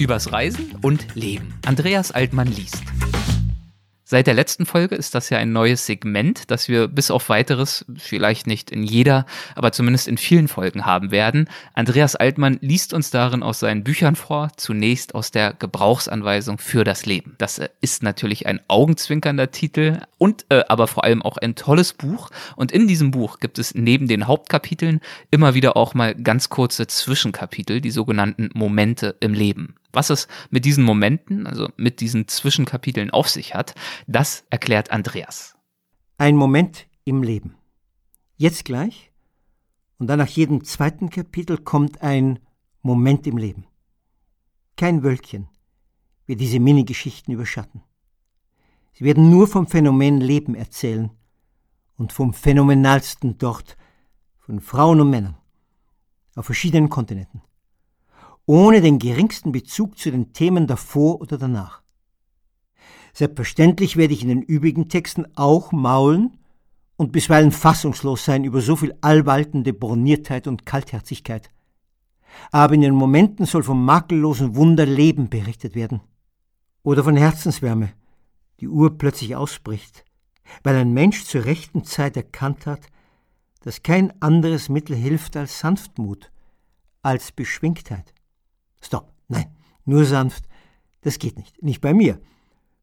Übers 0.00 0.32
Reisen 0.32 0.74
und 0.80 1.14
Leben. 1.14 1.52
Andreas 1.66 2.10
Altmann 2.10 2.48
liest. 2.48 2.82
Seit 4.02 4.26
der 4.26 4.32
letzten 4.32 4.64
Folge 4.64 4.94
ist 4.94 5.14
das 5.14 5.28
ja 5.28 5.36
ein 5.36 5.52
neues 5.52 5.84
Segment, 5.84 6.50
das 6.50 6.68
wir 6.68 6.88
bis 6.88 7.10
auf 7.10 7.28
weiteres, 7.28 7.84
vielleicht 7.96 8.46
nicht 8.46 8.70
in 8.70 8.82
jeder, 8.82 9.26
aber 9.54 9.72
zumindest 9.72 10.08
in 10.08 10.16
vielen 10.16 10.48
Folgen 10.48 10.86
haben 10.86 11.10
werden. 11.10 11.50
Andreas 11.74 12.16
Altmann 12.16 12.56
liest 12.62 12.94
uns 12.94 13.10
darin 13.10 13.42
aus 13.42 13.60
seinen 13.60 13.84
Büchern 13.84 14.16
vor, 14.16 14.48
zunächst 14.56 15.14
aus 15.14 15.32
der 15.32 15.52
Gebrauchsanweisung 15.52 16.56
für 16.56 16.82
das 16.82 17.04
Leben. 17.04 17.34
Das 17.36 17.58
äh, 17.58 17.68
ist 17.82 18.02
natürlich 18.02 18.46
ein 18.46 18.58
augenzwinkernder 18.68 19.50
Titel 19.50 20.00
und 20.16 20.46
äh, 20.48 20.64
aber 20.66 20.86
vor 20.86 21.04
allem 21.04 21.20
auch 21.20 21.36
ein 21.36 21.56
tolles 21.56 21.92
Buch. 21.92 22.30
Und 22.56 22.72
in 22.72 22.88
diesem 22.88 23.10
Buch 23.10 23.38
gibt 23.38 23.58
es 23.58 23.74
neben 23.74 24.08
den 24.08 24.26
Hauptkapiteln 24.26 25.00
immer 25.30 25.52
wieder 25.52 25.76
auch 25.76 25.92
mal 25.92 26.14
ganz 26.14 26.48
kurze 26.48 26.86
Zwischenkapitel, 26.86 27.82
die 27.82 27.90
sogenannten 27.90 28.48
Momente 28.54 29.14
im 29.20 29.34
Leben. 29.34 29.74
Was 29.92 30.10
es 30.10 30.28
mit 30.50 30.64
diesen 30.64 30.84
Momenten, 30.84 31.46
also 31.46 31.68
mit 31.76 32.00
diesen 32.00 32.28
Zwischenkapiteln 32.28 33.10
auf 33.10 33.28
sich 33.28 33.54
hat, 33.54 33.74
das 34.06 34.44
erklärt 34.50 34.90
Andreas. 34.90 35.56
Ein 36.18 36.36
Moment 36.36 36.86
im 37.04 37.22
Leben. 37.22 37.56
Jetzt 38.36 38.64
gleich 38.64 39.10
und 39.98 40.06
dann 40.06 40.18
nach 40.18 40.28
jedem 40.28 40.64
zweiten 40.64 41.10
Kapitel 41.10 41.58
kommt 41.58 42.02
ein 42.02 42.38
Moment 42.82 43.26
im 43.26 43.36
Leben. 43.36 43.66
Kein 44.76 45.02
Wölkchen 45.02 45.48
wird 46.26 46.40
diese 46.40 46.60
Minigeschichten 46.60 47.34
überschatten. 47.34 47.82
Sie 48.92 49.04
werden 49.04 49.30
nur 49.30 49.46
vom 49.46 49.66
Phänomen 49.66 50.20
Leben 50.20 50.54
erzählen 50.54 51.10
und 51.96 52.12
vom 52.12 52.32
Phänomenalsten 52.32 53.36
dort, 53.38 53.76
von 54.38 54.60
Frauen 54.60 55.00
und 55.00 55.10
Männern 55.10 55.36
auf 56.34 56.46
verschiedenen 56.46 56.88
Kontinenten 56.88 57.42
ohne 58.46 58.80
den 58.80 58.98
geringsten 58.98 59.52
Bezug 59.52 59.98
zu 59.98 60.10
den 60.10 60.32
Themen 60.32 60.66
davor 60.66 61.20
oder 61.20 61.38
danach. 61.38 61.82
Selbstverständlich 63.12 63.96
werde 63.96 64.14
ich 64.14 64.22
in 64.22 64.28
den 64.28 64.42
übrigen 64.42 64.88
Texten 64.88 65.26
auch 65.36 65.72
maulen 65.72 66.38
und 66.96 67.12
bisweilen 67.12 67.52
fassungslos 67.52 68.24
sein 68.24 68.44
über 68.44 68.60
so 68.60 68.76
viel 68.76 68.94
allwaltende 69.00 69.72
Borniertheit 69.72 70.46
und 70.46 70.66
Kaltherzigkeit. 70.66 71.50
Aber 72.52 72.74
in 72.74 72.82
den 72.82 72.94
Momenten 72.94 73.46
soll 73.46 73.62
vom 73.62 73.84
makellosen 73.84 74.54
Wunder 74.54 74.86
Leben 74.86 75.28
berichtet 75.28 75.74
werden. 75.74 76.00
Oder 76.82 77.04
von 77.04 77.16
Herzenswärme, 77.16 77.92
die 78.60 78.68
Uhr 78.68 78.96
plötzlich 78.96 79.34
ausbricht, 79.34 80.04
weil 80.62 80.76
ein 80.76 80.92
Mensch 80.92 81.24
zur 81.24 81.44
rechten 81.44 81.84
Zeit 81.84 82.16
erkannt 82.16 82.66
hat, 82.66 82.80
dass 83.62 83.82
kein 83.82 84.20
anderes 84.22 84.68
Mittel 84.68 84.96
hilft 84.96 85.36
als 85.36 85.58
Sanftmut, 85.58 86.30
als 87.02 87.32
Beschwingtheit. 87.32 88.14
Stopp, 88.80 89.12
nein, 89.28 89.46
nur 89.84 90.04
sanft, 90.04 90.44
das 91.02 91.18
geht 91.18 91.36
nicht, 91.36 91.62
nicht 91.62 91.80
bei 91.80 91.94
mir. 91.94 92.20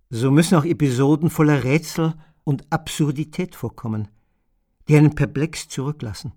So 0.09 0.31
müssen 0.31 0.55
auch 0.55 0.65
Episoden 0.65 1.29
voller 1.29 1.63
Rätsel 1.63 2.13
und 2.43 2.71
Absurdität 2.71 3.55
vorkommen, 3.55 4.07
die 4.87 4.95
einen 4.95 5.15
perplex 5.15 5.67
zurücklassen. 5.67 6.33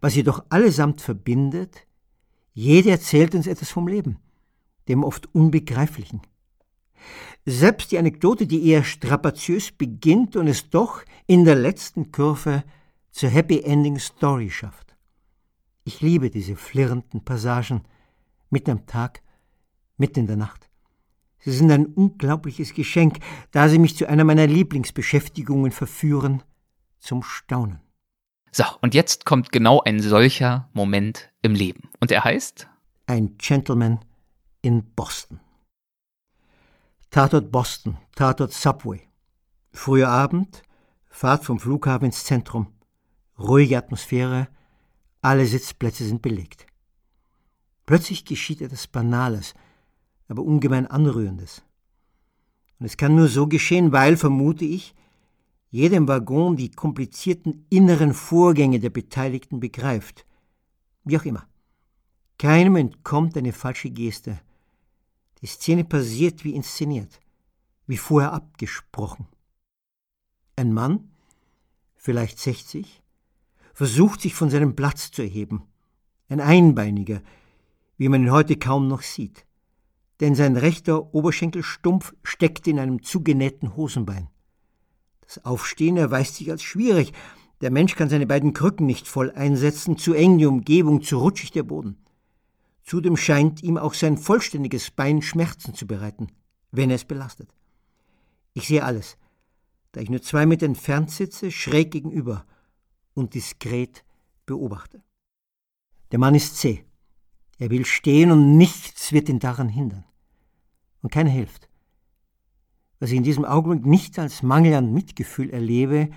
Was 0.00 0.14
jedoch 0.14 0.44
allesamt 0.50 1.00
verbindet, 1.00 1.86
jede 2.52 2.90
erzählt 2.90 3.34
uns 3.34 3.46
etwas 3.46 3.70
vom 3.70 3.88
Leben, 3.88 4.18
dem 4.88 5.04
oft 5.04 5.34
Unbegreiflichen. 5.34 6.20
Selbst 7.44 7.92
die 7.92 7.98
Anekdote, 7.98 8.46
die 8.46 8.66
eher 8.66 8.84
strapaziös 8.84 9.72
beginnt 9.72 10.36
und 10.36 10.48
es 10.48 10.68
doch 10.70 11.02
in 11.26 11.44
der 11.44 11.54
letzten 11.54 12.12
Kurve 12.12 12.64
zur 13.10 13.30
Happy 13.30 13.60
Ending 13.60 13.98
Story 13.98 14.50
schafft. 14.50 14.96
Ich 15.84 16.00
liebe 16.00 16.28
diese 16.30 16.56
flirrenden 16.56 17.24
Passagen, 17.24 17.82
mitten 18.50 18.70
am 18.70 18.86
Tag, 18.86 19.22
mitten 19.96 20.20
in 20.20 20.26
der 20.26 20.36
Nacht. 20.36 20.70
Sie 21.38 21.52
sind 21.52 21.70
ein 21.70 21.86
unglaubliches 21.86 22.74
Geschenk, 22.74 23.18
da 23.52 23.68
sie 23.68 23.78
mich 23.78 23.96
zu 23.96 24.08
einer 24.08 24.24
meiner 24.24 24.46
Lieblingsbeschäftigungen 24.46 25.70
verführen, 25.70 26.42
zum 26.98 27.22
Staunen. 27.22 27.80
So, 28.50 28.64
und 28.80 28.94
jetzt 28.94 29.26
kommt 29.26 29.52
genau 29.52 29.82
ein 29.82 30.00
solcher 30.00 30.68
Moment 30.72 31.30
im 31.42 31.54
Leben. 31.54 31.90
Und 32.00 32.10
er 32.10 32.24
heißt? 32.24 32.68
Ein 33.06 33.36
Gentleman 33.38 34.00
in 34.62 34.82
Boston. 34.94 35.40
Tatort 37.10 37.52
Boston, 37.52 37.98
Tatort 38.14 38.52
Subway. 38.52 39.02
Früher 39.72 40.08
Abend, 40.08 40.62
Fahrt 41.08 41.44
vom 41.44 41.60
Flughafen 41.60 42.06
ins 42.06 42.24
Zentrum. 42.24 42.74
Ruhige 43.38 43.78
Atmosphäre, 43.78 44.48
alle 45.22 45.46
Sitzplätze 45.46 46.04
sind 46.04 46.22
belegt. 46.22 46.66
Plötzlich 47.86 48.24
geschieht 48.24 48.60
etwas 48.60 48.88
Banales, 48.88 49.54
aber 50.28 50.42
ungemein 50.42 50.86
Anrührendes. 50.86 51.62
Und 52.78 52.86
es 52.86 52.96
kann 52.96 53.14
nur 53.14 53.28
so 53.28 53.46
geschehen, 53.46 53.92
weil, 53.92 54.16
vermute 54.16 54.64
ich, 54.64 54.94
jedem 55.70 56.08
Waggon 56.08 56.56
die 56.56 56.70
komplizierten 56.70 57.66
inneren 57.70 58.12
Vorgänge 58.12 58.80
der 58.80 58.90
Beteiligten 58.90 59.60
begreift. 59.60 60.26
Wie 61.04 61.18
auch 61.18 61.24
immer. 61.24 61.46
Keinem 62.38 62.76
entkommt 62.76 63.36
eine 63.36 63.52
falsche 63.52 63.90
Geste. 63.90 64.40
Die 65.40 65.46
Szene 65.46 65.84
passiert 65.84 66.44
wie 66.44 66.54
inszeniert, 66.54 67.20
wie 67.86 67.96
vorher 67.96 68.32
abgesprochen. 68.32 69.26
Ein 70.56 70.72
Mann, 70.72 71.10
vielleicht 71.94 72.38
60, 72.38 73.02
versucht 73.74 74.22
sich 74.22 74.34
von 74.34 74.50
seinem 74.50 74.74
Platz 74.74 75.10
zu 75.10 75.22
erheben. 75.22 75.62
Ein 76.28 76.40
Einbeiniger, 76.40 77.22
wie 77.96 78.08
man 78.08 78.22
ihn 78.22 78.30
heute 78.30 78.56
kaum 78.56 78.88
noch 78.88 79.02
sieht. 79.02 79.46
Denn 80.20 80.34
sein 80.34 80.56
rechter 80.56 81.14
Oberschenkelstumpf 81.14 82.14
steckt 82.22 82.66
in 82.66 82.78
einem 82.78 83.02
zugenähten 83.02 83.76
Hosenbein. 83.76 84.28
Das 85.20 85.44
Aufstehen 85.44 85.96
erweist 85.96 86.36
sich 86.36 86.50
als 86.50 86.62
schwierig. 86.62 87.12
Der 87.60 87.70
Mensch 87.70 87.96
kann 87.96 88.08
seine 88.08 88.26
beiden 88.26 88.52
Krücken 88.52 88.86
nicht 88.86 89.08
voll 89.08 89.30
einsetzen, 89.32 89.98
zu 89.98 90.14
eng 90.14 90.38
die 90.38 90.46
Umgebung, 90.46 91.02
zu 91.02 91.18
rutschig 91.18 91.50
der 91.50 91.64
Boden. 91.64 91.96
Zudem 92.82 93.16
scheint 93.16 93.62
ihm 93.62 93.76
auch 93.76 93.94
sein 93.94 94.16
vollständiges 94.16 94.90
Bein 94.90 95.20
Schmerzen 95.20 95.74
zu 95.74 95.86
bereiten, 95.86 96.28
wenn 96.70 96.90
er 96.90 96.96
es 96.96 97.04
belastet. 97.04 97.52
Ich 98.54 98.68
sehe 98.68 98.84
alles, 98.84 99.18
da 99.92 100.00
ich 100.00 100.08
nur 100.08 100.22
zwei 100.22 100.46
Meter 100.46 100.66
entfernt 100.66 101.10
sitze, 101.10 101.50
schräg 101.50 101.90
gegenüber 101.90 102.46
und 103.14 103.34
diskret 103.34 104.04
beobachte. 104.46 105.02
Der 106.12 106.18
Mann 106.18 106.34
ist 106.34 106.56
zäh. 106.56 106.85
Er 107.58 107.70
will 107.70 107.84
stehen 107.84 108.30
und 108.30 108.56
nichts 108.56 109.12
wird 109.12 109.28
ihn 109.28 109.38
daran 109.38 109.68
hindern. 109.68 110.04
Und 111.02 111.12
keiner 111.12 111.30
hilft. 111.30 111.68
was 112.98 113.10
ich 113.10 113.16
in 113.16 113.24
diesem 113.24 113.44
Augenblick 113.44 113.86
nicht 113.86 114.18
als 114.18 114.42
Mangel 114.42 114.74
an 114.74 114.92
Mitgefühl 114.92 115.50
erlebe, 115.50 116.08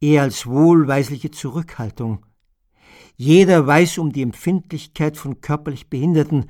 eher 0.00 0.22
als 0.22 0.46
wohlweisliche 0.46 1.30
Zurückhaltung. 1.30 2.24
Jeder 3.16 3.66
weiß 3.66 3.98
um 3.98 4.12
die 4.12 4.22
Empfindlichkeit 4.22 5.16
von 5.16 5.40
körperlich 5.40 5.88
Behinderten, 5.88 6.48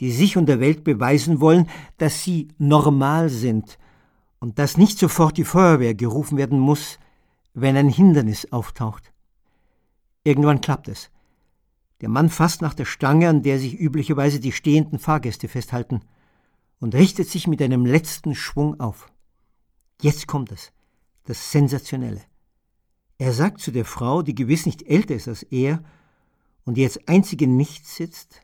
die 0.00 0.10
sich 0.10 0.36
und 0.36 0.46
der 0.46 0.60
Welt 0.60 0.84
beweisen 0.84 1.40
wollen, 1.40 1.68
dass 1.98 2.24
sie 2.24 2.48
normal 2.58 3.28
sind 3.28 3.78
und 4.38 4.58
dass 4.58 4.78
nicht 4.78 4.98
sofort 4.98 5.36
die 5.36 5.44
Feuerwehr 5.44 5.94
gerufen 5.94 6.38
werden 6.38 6.58
muss, 6.58 6.98
wenn 7.52 7.76
ein 7.76 7.88
Hindernis 7.88 8.50
auftaucht. 8.52 9.12
Irgendwann 10.24 10.60
klappt 10.60 10.88
es. 10.88 11.10
Der 12.00 12.08
Mann 12.08 12.30
fasst 12.30 12.62
nach 12.62 12.74
der 12.74 12.86
Stange, 12.86 13.28
an 13.28 13.42
der 13.42 13.58
sich 13.58 13.78
üblicherweise 13.78 14.40
die 14.40 14.52
stehenden 14.52 14.98
Fahrgäste 14.98 15.48
festhalten, 15.48 16.00
und 16.78 16.94
richtet 16.94 17.28
sich 17.28 17.46
mit 17.46 17.60
einem 17.60 17.84
letzten 17.84 18.34
Schwung 18.34 18.80
auf. 18.80 19.12
Jetzt 20.00 20.26
kommt 20.26 20.50
es, 20.50 20.72
das 21.24 21.52
Sensationelle. 21.52 22.22
Er 23.18 23.34
sagt 23.34 23.60
zu 23.60 23.70
der 23.70 23.84
Frau, 23.84 24.22
die 24.22 24.34
gewiss 24.34 24.64
nicht 24.64 24.82
älter 24.82 25.14
ist 25.14 25.28
als 25.28 25.42
er 25.42 25.84
und 26.64 26.78
die 26.78 26.84
als 26.84 27.06
einzige 27.06 27.46
nicht 27.46 27.86
sitzt, 27.86 28.40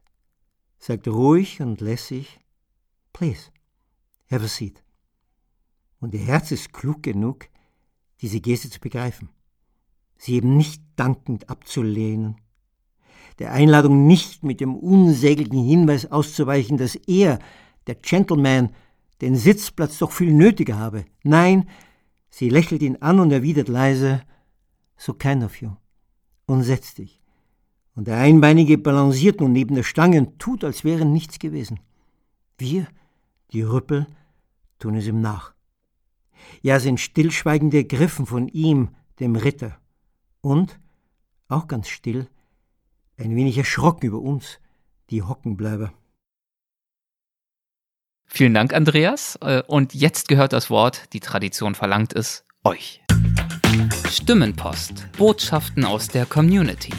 sagt 0.78 1.08
ruhig 1.08 1.62
und 1.62 1.80
lässig, 1.80 2.40
Please, 3.14 3.50
have 4.30 4.44
a 4.44 4.48
seat. 4.48 4.84
Und 5.98 6.12
ihr 6.12 6.20
Herz 6.20 6.50
ist 6.50 6.74
klug 6.74 7.02
genug, 7.02 7.48
diese 8.20 8.40
Geste 8.40 8.68
zu 8.68 8.80
begreifen, 8.80 9.30
sie 10.18 10.34
eben 10.34 10.58
nicht 10.58 10.82
dankend 10.96 11.48
abzulehnen, 11.48 12.36
der 13.38 13.52
Einladung 13.52 14.06
nicht 14.06 14.42
mit 14.44 14.60
dem 14.60 14.74
unsäglichen 14.74 15.64
Hinweis 15.64 16.10
auszuweichen, 16.10 16.78
dass 16.78 16.94
er, 16.94 17.38
der 17.86 17.96
Gentleman, 17.96 18.70
den 19.20 19.36
Sitzplatz 19.36 19.98
doch 19.98 20.12
viel 20.12 20.32
nötiger 20.32 20.78
habe. 20.78 21.04
Nein, 21.22 21.68
sie 22.30 22.48
lächelt 22.48 22.82
ihn 22.82 22.96
an 22.96 23.20
und 23.20 23.30
erwidert 23.30 23.68
leise, 23.68 24.22
so 24.96 25.14
kind 25.14 25.44
of 25.44 25.60
you, 25.60 25.70
und 26.46 26.62
setzt 26.62 26.98
dich. 26.98 27.20
Und 27.94 28.08
der 28.08 28.18
Einbeinige 28.18 28.76
balanciert 28.76 29.40
nun 29.40 29.52
neben 29.52 29.74
der 29.74 29.82
Stange 29.82 30.18
und 30.18 30.38
tut, 30.38 30.64
als 30.64 30.84
wäre 30.84 31.06
nichts 31.06 31.38
gewesen. 31.38 31.80
Wir, 32.58 32.86
die 33.52 33.62
Rüppel, 33.62 34.06
tun 34.78 34.96
es 34.96 35.06
ihm 35.06 35.20
nach. 35.20 35.54
Ja, 36.60 36.78
sind 36.78 37.00
stillschweigend 37.00 37.72
ergriffen 37.72 38.26
von 38.26 38.48
ihm, 38.48 38.90
dem 39.18 39.34
Ritter. 39.34 39.78
Und, 40.42 40.78
auch 41.48 41.68
ganz 41.68 41.88
still, 41.88 42.28
ein 43.18 43.34
wenig 43.34 43.56
erschrocken 43.58 44.06
über 44.06 44.18
uns, 44.18 44.58
die 45.10 45.22
Hockenbleiber. 45.22 45.92
Vielen 48.26 48.54
Dank, 48.54 48.74
Andreas. 48.74 49.38
Äh, 49.40 49.62
und 49.66 49.94
jetzt 49.94 50.28
gehört 50.28 50.52
das 50.52 50.68
Wort, 50.68 51.12
die 51.12 51.20
Tradition 51.20 51.74
verlangt 51.74 52.12
es, 52.12 52.44
euch. 52.64 53.00
Stimmenpost. 54.10 55.08
Botschaften 55.16 55.84
aus 55.84 56.08
der 56.08 56.26
Community. 56.26 56.92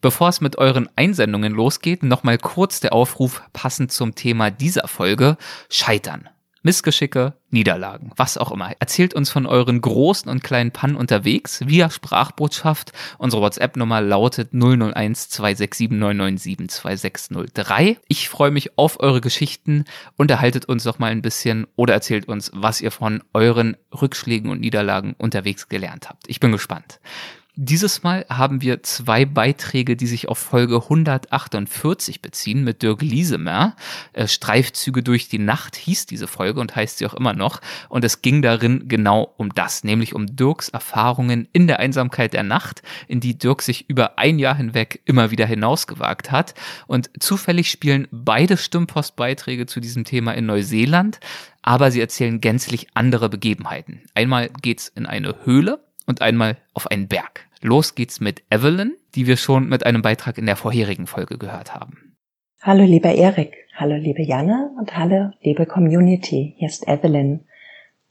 Bevor 0.00 0.28
es 0.28 0.40
mit 0.40 0.58
euren 0.58 0.88
Einsendungen 0.96 1.52
losgeht, 1.52 2.02
nochmal 2.02 2.38
kurz 2.38 2.80
der 2.80 2.92
Aufruf 2.92 3.42
passend 3.52 3.92
zum 3.92 4.16
Thema 4.16 4.50
dieser 4.50 4.88
Folge. 4.88 5.36
Scheitern. 5.68 6.28
Missgeschicke, 6.62 7.34
Niederlagen, 7.50 8.12
was 8.16 8.38
auch 8.38 8.52
immer. 8.52 8.70
Erzählt 8.78 9.14
uns 9.14 9.30
von 9.30 9.46
euren 9.46 9.80
großen 9.80 10.30
und 10.30 10.44
kleinen 10.44 10.70
Pannen 10.70 10.94
unterwegs 10.94 11.66
via 11.66 11.90
Sprachbotschaft. 11.90 12.92
Unsere 13.18 13.42
WhatsApp-Nummer 13.42 14.00
lautet 14.00 14.52
001 14.52 15.28
267 15.30 15.90
997 15.90 16.70
2603. 16.70 17.98
Ich 18.06 18.28
freue 18.28 18.52
mich 18.52 18.78
auf 18.78 19.00
eure 19.00 19.20
Geschichten. 19.20 19.84
Unterhaltet 20.16 20.66
uns 20.66 20.84
doch 20.84 20.98
mal 20.98 21.10
ein 21.10 21.22
bisschen 21.22 21.66
oder 21.74 21.94
erzählt 21.94 22.28
uns, 22.28 22.52
was 22.54 22.80
ihr 22.80 22.92
von 22.92 23.22
euren 23.34 23.76
Rückschlägen 24.00 24.50
und 24.50 24.60
Niederlagen 24.60 25.14
unterwegs 25.18 25.68
gelernt 25.68 26.08
habt. 26.08 26.28
Ich 26.28 26.38
bin 26.38 26.52
gespannt. 26.52 27.00
Dieses 27.54 28.02
Mal 28.02 28.24
haben 28.30 28.62
wir 28.62 28.82
zwei 28.82 29.26
Beiträge, 29.26 29.94
die 29.94 30.06
sich 30.06 30.26
auf 30.26 30.38
Folge 30.38 30.76
148 30.76 32.22
beziehen 32.22 32.64
mit 32.64 32.80
Dirk 32.80 33.02
Liesemer. 33.02 33.76
Äh, 34.14 34.26
Streifzüge 34.26 35.02
durch 35.02 35.28
die 35.28 35.38
Nacht 35.38 35.76
hieß 35.76 36.06
diese 36.06 36.28
Folge 36.28 36.60
und 36.60 36.74
heißt 36.74 36.96
sie 36.96 37.04
auch 37.04 37.12
immer 37.12 37.34
noch. 37.34 37.60
Und 37.90 38.04
es 38.04 38.22
ging 38.22 38.40
darin 38.40 38.88
genau 38.88 39.34
um 39.36 39.50
das, 39.54 39.84
nämlich 39.84 40.14
um 40.14 40.34
Dirks 40.34 40.70
Erfahrungen 40.70 41.46
in 41.52 41.66
der 41.66 41.78
Einsamkeit 41.78 42.32
der 42.32 42.42
Nacht, 42.42 42.80
in 43.06 43.20
die 43.20 43.36
Dirk 43.36 43.60
sich 43.60 43.84
über 43.86 44.18
ein 44.18 44.38
Jahr 44.38 44.56
hinweg 44.56 45.02
immer 45.04 45.30
wieder 45.30 45.44
hinausgewagt 45.44 46.30
hat. 46.30 46.54
Und 46.86 47.10
zufällig 47.20 47.70
spielen 47.70 48.08
beide 48.10 48.56
Stimmpostbeiträge 48.56 49.66
zu 49.66 49.80
diesem 49.80 50.04
Thema 50.04 50.32
in 50.32 50.46
Neuseeland, 50.46 51.20
aber 51.60 51.90
sie 51.90 52.00
erzählen 52.00 52.40
gänzlich 52.40 52.86
andere 52.94 53.28
Begebenheiten. 53.28 54.00
Einmal 54.14 54.48
geht's 54.62 54.88
in 54.88 55.04
eine 55.04 55.44
Höhle 55.44 55.80
und 56.06 56.22
einmal 56.22 56.56
auf 56.74 56.90
einen 56.90 57.08
Berg. 57.08 57.46
Los 57.60 57.94
geht's 57.94 58.20
mit 58.20 58.42
Evelyn, 58.50 58.96
die 59.14 59.26
wir 59.26 59.36
schon 59.36 59.68
mit 59.68 59.86
einem 59.86 60.02
Beitrag 60.02 60.38
in 60.38 60.46
der 60.46 60.56
vorherigen 60.56 61.06
Folge 61.06 61.38
gehört 61.38 61.74
haben. 61.74 62.16
Hallo 62.60 62.84
lieber 62.84 63.12
Erik, 63.12 63.54
hallo 63.74 63.96
liebe 63.96 64.22
Janne 64.22 64.70
und 64.78 64.96
hallo 64.96 65.30
liebe 65.42 65.66
Community. 65.66 66.54
Hier 66.58 66.68
ist 66.68 66.86
Evelyn. 66.86 67.44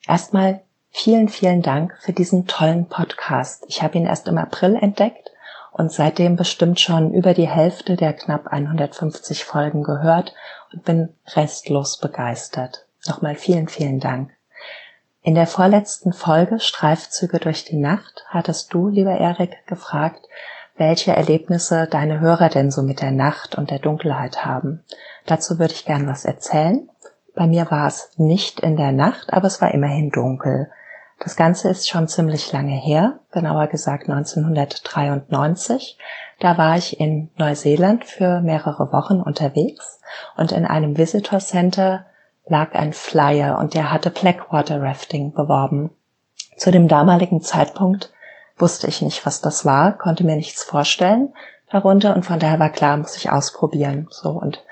Erstmal 0.08 0.62
vielen, 0.90 1.30
vielen 1.30 1.62
Dank 1.62 1.98
für 2.02 2.14
diesen 2.14 2.48
tollen 2.48 2.88
Podcast. 2.88 3.66
Ich 3.68 3.82
habe 3.82 3.98
ihn 3.98 4.06
erst 4.06 4.28
im 4.28 4.38
April 4.38 4.76
entdeckt 4.76 5.32
und 5.72 5.92
seitdem 5.92 6.36
bestimmt 6.36 6.80
schon 6.80 7.14
über 7.14 7.34
die 7.34 7.48
Hälfte 7.48 7.96
der 7.96 8.14
knapp 8.14 8.48
150 8.48 9.46
Folgen 9.46 9.84
gehört 9.84 10.34
und 10.74 10.84
bin 10.84 11.10
restlos 11.34 12.00
begeistert. 12.00 12.86
Nochmal 13.08 13.36
vielen, 13.36 13.68
vielen 13.68 14.00
Dank. 14.00 14.32
In 15.24 15.36
der 15.36 15.46
vorletzten 15.46 16.14
Folge 16.14 16.60
Streifzüge 16.60 17.38
durch 17.38 17.64
die 17.64 17.78
Nacht 17.78 18.26
hattest 18.30 18.74
du, 18.74 18.88
lieber 18.88 19.12
Erik, 19.12 19.68
gefragt, 19.68 20.28
welche 20.78 21.16
Erlebnisse 21.16 21.86
deine 21.86 22.20
Hörer 22.20 22.50
denn 22.50 22.72
so 22.72 22.82
mit 22.82 23.02
der 23.02 23.12
Nacht 23.12 23.54
und 23.54 23.70
der 23.70 23.78
Dunkelheit 23.78 24.44
haben. 24.44 24.84
Dazu 25.28 25.60
würde 25.60 25.76
ich 25.76 25.86
gern 25.86 26.08
was 26.08 26.26
erzählen. 26.26 26.90
Bei 27.36 27.46
mir 27.46 27.70
war 27.70 27.86
es 27.86 28.10
nicht 28.18 28.62
in 28.62 28.78
der 28.78 28.92
Nacht, 28.92 29.32
aber 29.32 29.46
es 29.46 29.62
war 29.62 29.72
immerhin 29.76 30.10
dunkel. 30.10 30.72
Das 31.20 31.36
Ganze 31.36 31.70
ist 31.70 31.88
schon 31.88 32.08
ziemlich 32.08 32.52
lange 32.52 32.74
her, 32.74 33.20
genauer 33.32 33.68
gesagt 33.68 34.10
1993. 34.10 36.00
Da 36.40 36.58
war 36.58 36.78
ich 36.78 37.00
in 37.00 37.30
Neuseeland 37.38 38.06
für 38.06 38.42
mehrere 38.42 38.92
Wochen 38.92 39.22
unterwegs 39.22 40.02
und 40.36 40.52
in 40.52 40.66
einem 40.66 40.98
Visitor 40.98 41.40
Center 41.40 42.08
lag 42.52 42.76
ein 42.76 42.94
Flyer 42.94 43.58
und 43.58 43.74
der 43.74 43.92
hatte 43.92 44.10
Blackwater 44.12 44.82
Rafting 44.82 45.34
beworben. 45.34 45.90
Zu 46.58 46.70
dem 46.70 46.88
damaligen 46.88 47.42
Zeitpunkt 47.42 48.12
wusste 48.58 48.88
ich 48.88 49.02
nicht, 49.02 49.26
was 49.26 49.42
das 49.42 49.66
war, 49.66 49.98
konnte 49.98 50.26
mir 50.26 50.36
nichts 50.36 50.62
vorstellen 50.62 51.34
darunter 51.72 52.14
und 52.14 52.26
von 52.26 52.38
daher 52.38 52.60
war 52.60 52.70
klar, 52.70 52.98
muss 52.98 53.16
ich 53.16 53.32
ausprobieren. 53.32 54.08
So 54.12 54.32
und 54.32 54.64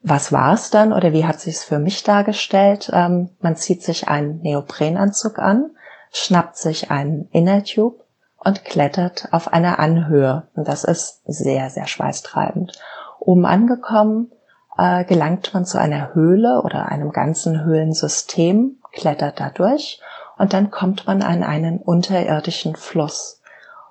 was 0.00 0.32
war 0.32 0.54
es 0.54 0.70
dann 0.70 0.94
oder 0.94 1.12
wie 1.12 1.26
hat 1.26 1.38
sich 1.38 1.56
es 1.56 1.64
für 1.64 1.78
mich 1.78 2.02
dargestellt? 2.02 2.90
Ähm, 2.92 3.28
man 3.40 3.56
zieht 3.56 3.82
sich 3.82 4.08
einen 4.08 4.40
Neoprenanzug 4.40 5.38
an, 5.38 5.70
schnappt 6.10 6.56
sich 6.56 6.90
einen 6.90 7.28
Inner 7.30 7.62
Tube 7.62 8.02
und 8.38 8.64
klettert 8.64 9.28
auf 9.32 9.52
einer 9.52 9.78
Anhöhe. 9.78 10.48
Und 10.54 10.66
das 10.66 10.82
ist 10.84 11.20
sehr, 11.26 11.68
sehr 11.68 11.86
schweißtreibend. 11.86 12.72
Oben 13.20 13.44
angekommen 13.44 14.31
äh, 14.78 15.04
gelangt 15.04 15.52
man 15.54 15.64
zu 15.64 15.78
einer 15.78 16.14
Höhle 16.14 16.62
oder 16.62 16.86
einem 16.86 17.12
ganzen 17.12 17.64
Höhlensystem, 17.64 18.78
klettert 18.92 19.40
dadurch 19.40 20.00
und 20.38 20.52
dann 20.52 20.70
kommt 20.70 21.06
man 21.06 21.22
an 21.22 21.42
einen 21.42 21.78
unterirdischen 21.78 22.76
Fluss. 22.76 23.40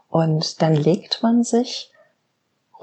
Und 0.09 0.61
dann 0.61 0.75
legt 0.75 1.23
man 1.23 1.43
sich 1.43 1.91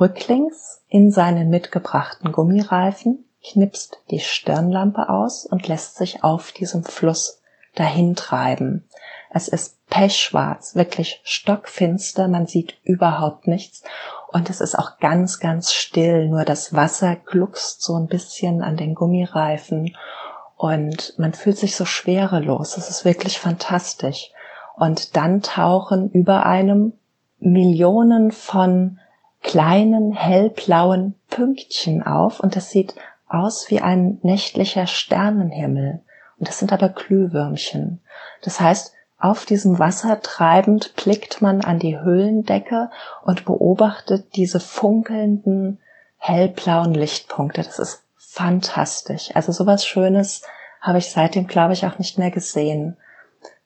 rücklings 0.01 0.83
in 0.89 1.11
seinen 1.11 1.51
mitgebrachten 1.51 2.33
Gummireifen, 2.33 3.25
knipst 3.45 4.01
die 4.11 4.21
Stirnlampe 4.21 5.09
aus 5.09 5.45
und 5.45 5.69
lässt 5.69 5.97
sich 5.97 6.25
auf 6.25 6.53
diesem 6.53 6.85
Fluss 6.85 7.41
dahin 7.75 8.17
treiben. 8.17 8.89
Es 9.31 9.49
ist 9.49 9.87
pechschwarz, 9.89 10.75
wirklich 10.75 11.21
stockfinster, 11.25 12.29
man 12.29 12.47
sieht 12.47 12.79
überhaupt 12.83 13.47
nichts 13.47 13.83
und 14.31 14.51
es 14.51 14.61
ist 14.61 14.79
auch 14.79 14.99
ganz, 14.99 15.41
ganz 15.41 15.73
still, 15.73 16.29
nur 16.29 16.45
das 16.45 16.75
Wasser 16.75 17.17
gluckst 17.17 17.83
so 17.83 17.97
ein 17.97 18.07
bisschen 18.07 18.63
an 18.63 18.77
den 18.77 18.95
Gummireifen 18.95 19.97
und 20.57 21.15
man 21.19 21.33
fühlt 21.33 21.57
sich 21.57 21.77
so 21.77 21.85
schwerelos. 21.85 22.77
Es 22.77 22.91
ist 22.91 23.05
wirklich 23.05 23.39
fantastisch. 23.39 24.33
Und 24.77 25.17
dann 25.17 25.41
tauchen 25.41 26.11
über 26.11 26.45
einem 26.47 26.93
Millionen 27.39 28.33
von 28.33 28.99
kleinen 29.43 30.13
hellblauen 30.13 31.15
Pünktchen 31.31 32.03
auf 32.03 32.41
und 32.41 32.57
das 32.57 32.71
sieht 32.71 32.95
aus 33.29 33.71
wie 33.71 33.81
ein 33.81 34.19
nächtlicher 34.23 34.87
Sternenhimmel. 34.87 36.01
Und 36.39 36.49
das 36.49 36.59
sind 36.59 36.73
aber 36.73 36.89
Glühwürmchen. 36.89 38.01
Das 38.43 38.61
heißt, 38.61 38.95
auf 39.19 39.45
diesem 39.45 39.79
Wasser 39.79 40.21
treibend 40.21 40.95
blickt 40.95 41.43
man 41.43 41.63
an 41.63 41.79
die 41.79 41.99
Höhlendecke 41.99 42.91
und 43.23 43.45
beobachtet 43.45 44.37
diese 44.37 44.61
funkelnden 44.61 45.81
hellblauen 46.19 46.95
Lichtpunkte. 46.95 47.63
Das 47.63 47.79
ist 47.79 48.05
fantastisch. 48.17 49.31
Also 49.35 49.51
sowas 49.51 49.85
Schönes 49.85 50.43
habe 50.81 50.99
ich 50.99 51.11
seitdem, 51.11 51.49
glaube 51.49 51.73
ich, 51.73 51.85
auch 51.85 51.99
nicht 51.99 52.19
mehr 52.19 52.31
gesehen. 52.31 52.97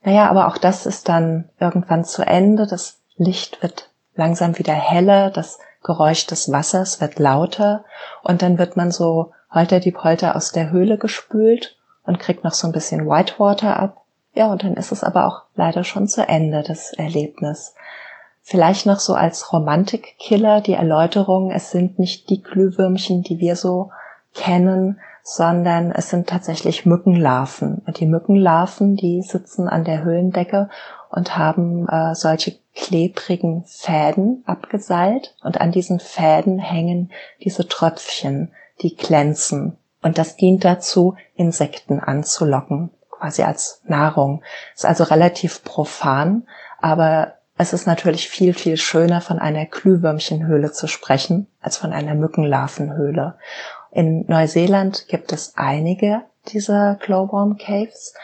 Naja, 0.03 0.29
aber 0.31 0.49
auch 0.49 0.57
das 0.57 0.87
ist 0.87 1.09
dann 1.09 1.51
irgendwann 1.61 2.05
zu 2.05 2.23
Ende. 2.23 2.67
Das 2.67 3.01
Licht 3.17 3.63
wird 3.63 3.91
langsam 4.15 4.59
wieder 4.59 4.75
heller, 4.75 5.31
das 5.31 5.59
Geräusch 5.83 6.27
des 6.27 6.51
Wassers 6.51 7.01
wird 7.01 7.19
lauter 7.19 7.85
und 8.23 8.43
dann 8.43 8.59
wird 8.59 8.77
man 8.77 8.91
so 8.91 9.33
holter 9.51 9.81
die 9.81 9.93
Polter 9.93 10.37
aus 10.37 10.53
der 10.53 10.71
Höhle 10.71 10.97
gespült 10.97 11.77
und 12.05 12.19
kriegt 12.19 12.45
noch 12.45 12.55
so 12.55 12.67
ein 12.67 12.73
bisschen 12.73 13.07
Whitewater 13.07 13.79
ab. 13.79 14.02
Ja, 14.35 14.51
und 14.51 14.65
dann 14.65 14.75
ist 14.75 14.93
es 14.93 15.05
aber 15.05 15.27
auch 15.27 15.43
leider 15.55 15.85
schon 15.85 16.09
zu 16.09 16.27
Ende, 16.27 16.63
das 16.63 16.93
Erlebnis. 16.93 17.75
Vielleicht 18.41 18.87
noch 18.87 18.99
so 18.99 19.15
als 19.15 19.53
Romantikkiller 19.53 20.61
die 20.61 20.73
Erläuterung, 20.73 21.51
es 21.51 21.71
sind 21.71 21.99
nicht 21.99 22.29
die 22.31 22.43
Glühwürmchen, 22.43 23.23
die 23.23 23.39
wir 23.39 23.57
so 23.57 23.91
kennen, 24.35 24.99
sondern 25.23 25.93
es 25.93 26.11
sind 26.11 26.29
tatsächlich 26.29 26.85
Mückenlarven. 26.85 27.83
Und 27.87 28.01
die 28.01 28.07
Mückenlarven, 28.07 28.97
die 28.97 29.23
sitzen 29.23 29.69
an 29.69 29.85
der 29.85 30.03
Höhlendecke 30.03 30.69
und 31.11 31.37
haben 31.37 31.89
äh, 31.89 32.15
solche 32.15 32.57
klebrigen 32.75 33.65
Fäden 33.67 34.43
abgeseilt 34.47 35.37
und 35.43 35.61
an 35.61 35.71
diesen 35.71 36.01
Fäden 36.01 36.59
hängen 36.59 37.13
diese 37.45 37.69
Tröpfchen, 37.69 38.51
die 38.81 38.97
glänzen. 38.97 39.77
Und 40.03 40.19
das 40.19 40.37
dient 40.37 40.65
dazu, 40.65 41.15
Insekten 41.37 42.01
anzulocken, 42.01 42.91
quasi 43.23 43.43
als 43.43 43.81
Nahrung. 43.85 44.43
Ist 44.75 44.85
also 44.85 45.05
relativ 45.05 45.63
profan, 45.63 46.47
aber 46.81 47.35
es 47.57 47.73
ist 47.73 47.87
natürlich 47.87 48.29
viel, 48.29 48.53
viel 48.53 48.77
schöner, 48.77 49.21
von 49.21 49.39
einer 49.39 49.67
Glühwürmchenhöhle 49.67 50.73
zu 50.73 50.89
sprechen, 50.89 51.47
als 51.61 51.77
von 51.77 51.93
einer 51.93 52.15
Mückenlarvenhöhle. 52.15 53.39
In 53.93 54.27
Neuseeland 54.27 55.07
gibt 55.07 55.33
es 55.33 55.53
einige 55.57 56.23
dieser 56.49 56.97
Glowworm 56.97 57.59
Caves. 57.59 58.15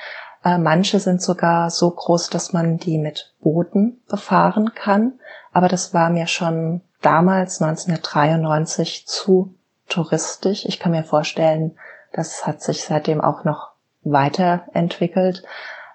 Äh, 0.44 0.58
manche 0.58 0.98
sind 0.98 1.22
sogar 1.22 1.70
so 1.70 1.90
groß, 1.90 2.30
dass 2.30 2.52
man 2.52 2.78
die 2.78 2.98
mit 2.98 3.34
Booten 3.40 4.00
befahren 4.08 4.72
kann. 4.74 5.20
Aber 5.52 5.68
das 5.68 5.94
war 5.94 6.10
mir 6.10 6.26
schon 6.26 6.80
damals 7.02 7.62
1993 7.62 9.06
zu 9.06 9.54
touristisch. 9.88 10.64
Ich 10.64 10.80
kann 10.80 10.90
mir 10.90 11.04
vorstellen, 11.04 11.76
das 12.12 12.46
hat 12.46 12.62
sich 12.62 12.82
seitdem 12.82 13.20
auch 13.20 13.44
noch 13.44 13.67
weiterentwickelt. 14.12 15.42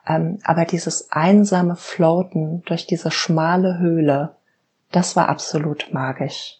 Ähm, 0.07 0.39
aber 0.43 0.65
dieses 0.65 1.11
einsame 1.11 1.75
Floaten 1.75 2.63
durch 2.65 2.85
diese 2.85 3.11
schmale 3.11 3.79
Höhle, 3.79 4.35
das 4.91 5.15
war 5.15 5.29
absolut 5.29 5.93
magisch. 5.93 6.59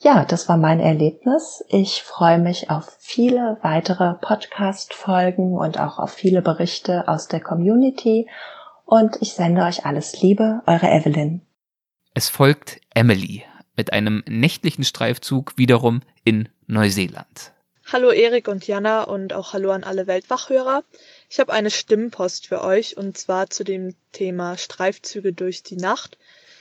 Ja, 0.00 0.24
das 0.24 0.48
war 0.48 0.56
mein 0.56 0.78
Erlebnis. 0.78 1.64
Ich 1.68 2.04
freue 2.04 2.38
mich 2.38 2.70
auf 2.70 2.96
viele 3.00 3.58
weitere 3.62 4.14
Podcast-Folgen 4.14 5.56
und 5.56 5.80
auch 5.80 5.98
auf 5.98 6.12
viele 6.12 6.40
Berichte 6.40 7.08
aus 7.08 7.26
der 7.26 7.40
Community. 7.40 8.28
Und 8.84 9.16
ich 9.20 9.32
sende 9.32 9.62
euch 9.62 9.84
alles 9.86 10.22
Liebe, 10.22 10.62
eure 10.66 10.88
Evelyn. 10.88 11.42
Es 12.14 12.28
folgt 12.28 12.80
Emily 12.94 13.44
mit 13.76 13.92
einem 13.92 14.22
nächtlichen 14.28 14.84
Streifzug 14.84 15.58
wiederum 15.58 16.00
in 16.24 16.48
Neuseeland. 16.66 17.52
Hallo 17.90 18.10
Erik 18.10 18.48
und 18.48 18.66
Jana 18.66 19.04
und 19.04 19.32
auch 19.32 19.54
hallo 19.54 19.70
an 19.70 19.82
alle 19.82 20.06
Weltwachhörer. 20.06 20.84
Ich 21.30 21.40
habe 21.40 21.54
eine 21.54 21.70
Stimmpost 21.70 22.46
für 22.46 22.62
euch 22.62 22.98
und 22.98 23.16
zwar 23.16 23.48
zu 23.48 23.64
dem 23.64 23.94
Thema 24.12 24.58
Streifzüge 24.58 25.32
durch 25.32 25.62
die 25.62 25.76
Nacht. 25.76 26.18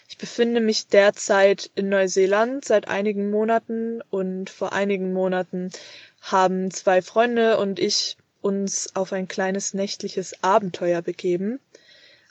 Ich 0.08 0.18
befinde 0.18 0.62
mich 0.62 0.88
derzeit 0.88 1.70
in 1.76 1.90
Neuseeland 1.90 2.64
seit 2.64 2.88
einigen 2.88 3.30
Monaten 3.30 4.02
und 4.10 4.50
vor 4.50 4.72
einigen 4.72 5.12
Monaten 5.12 5.70
haben 6.22 6.72
zwei 6.72 7.02
Freunde 7.02 7.58
und 7.58 7.78
ich 7.78 8.16
uns 8.40 8.96
auf 8.96 9.12
ein 9.12 9.28
kleines 9.28 9.74
nächtliches 9.74 10.46
Abenteuer 10.46 11.02
begeben. 11.02 11.60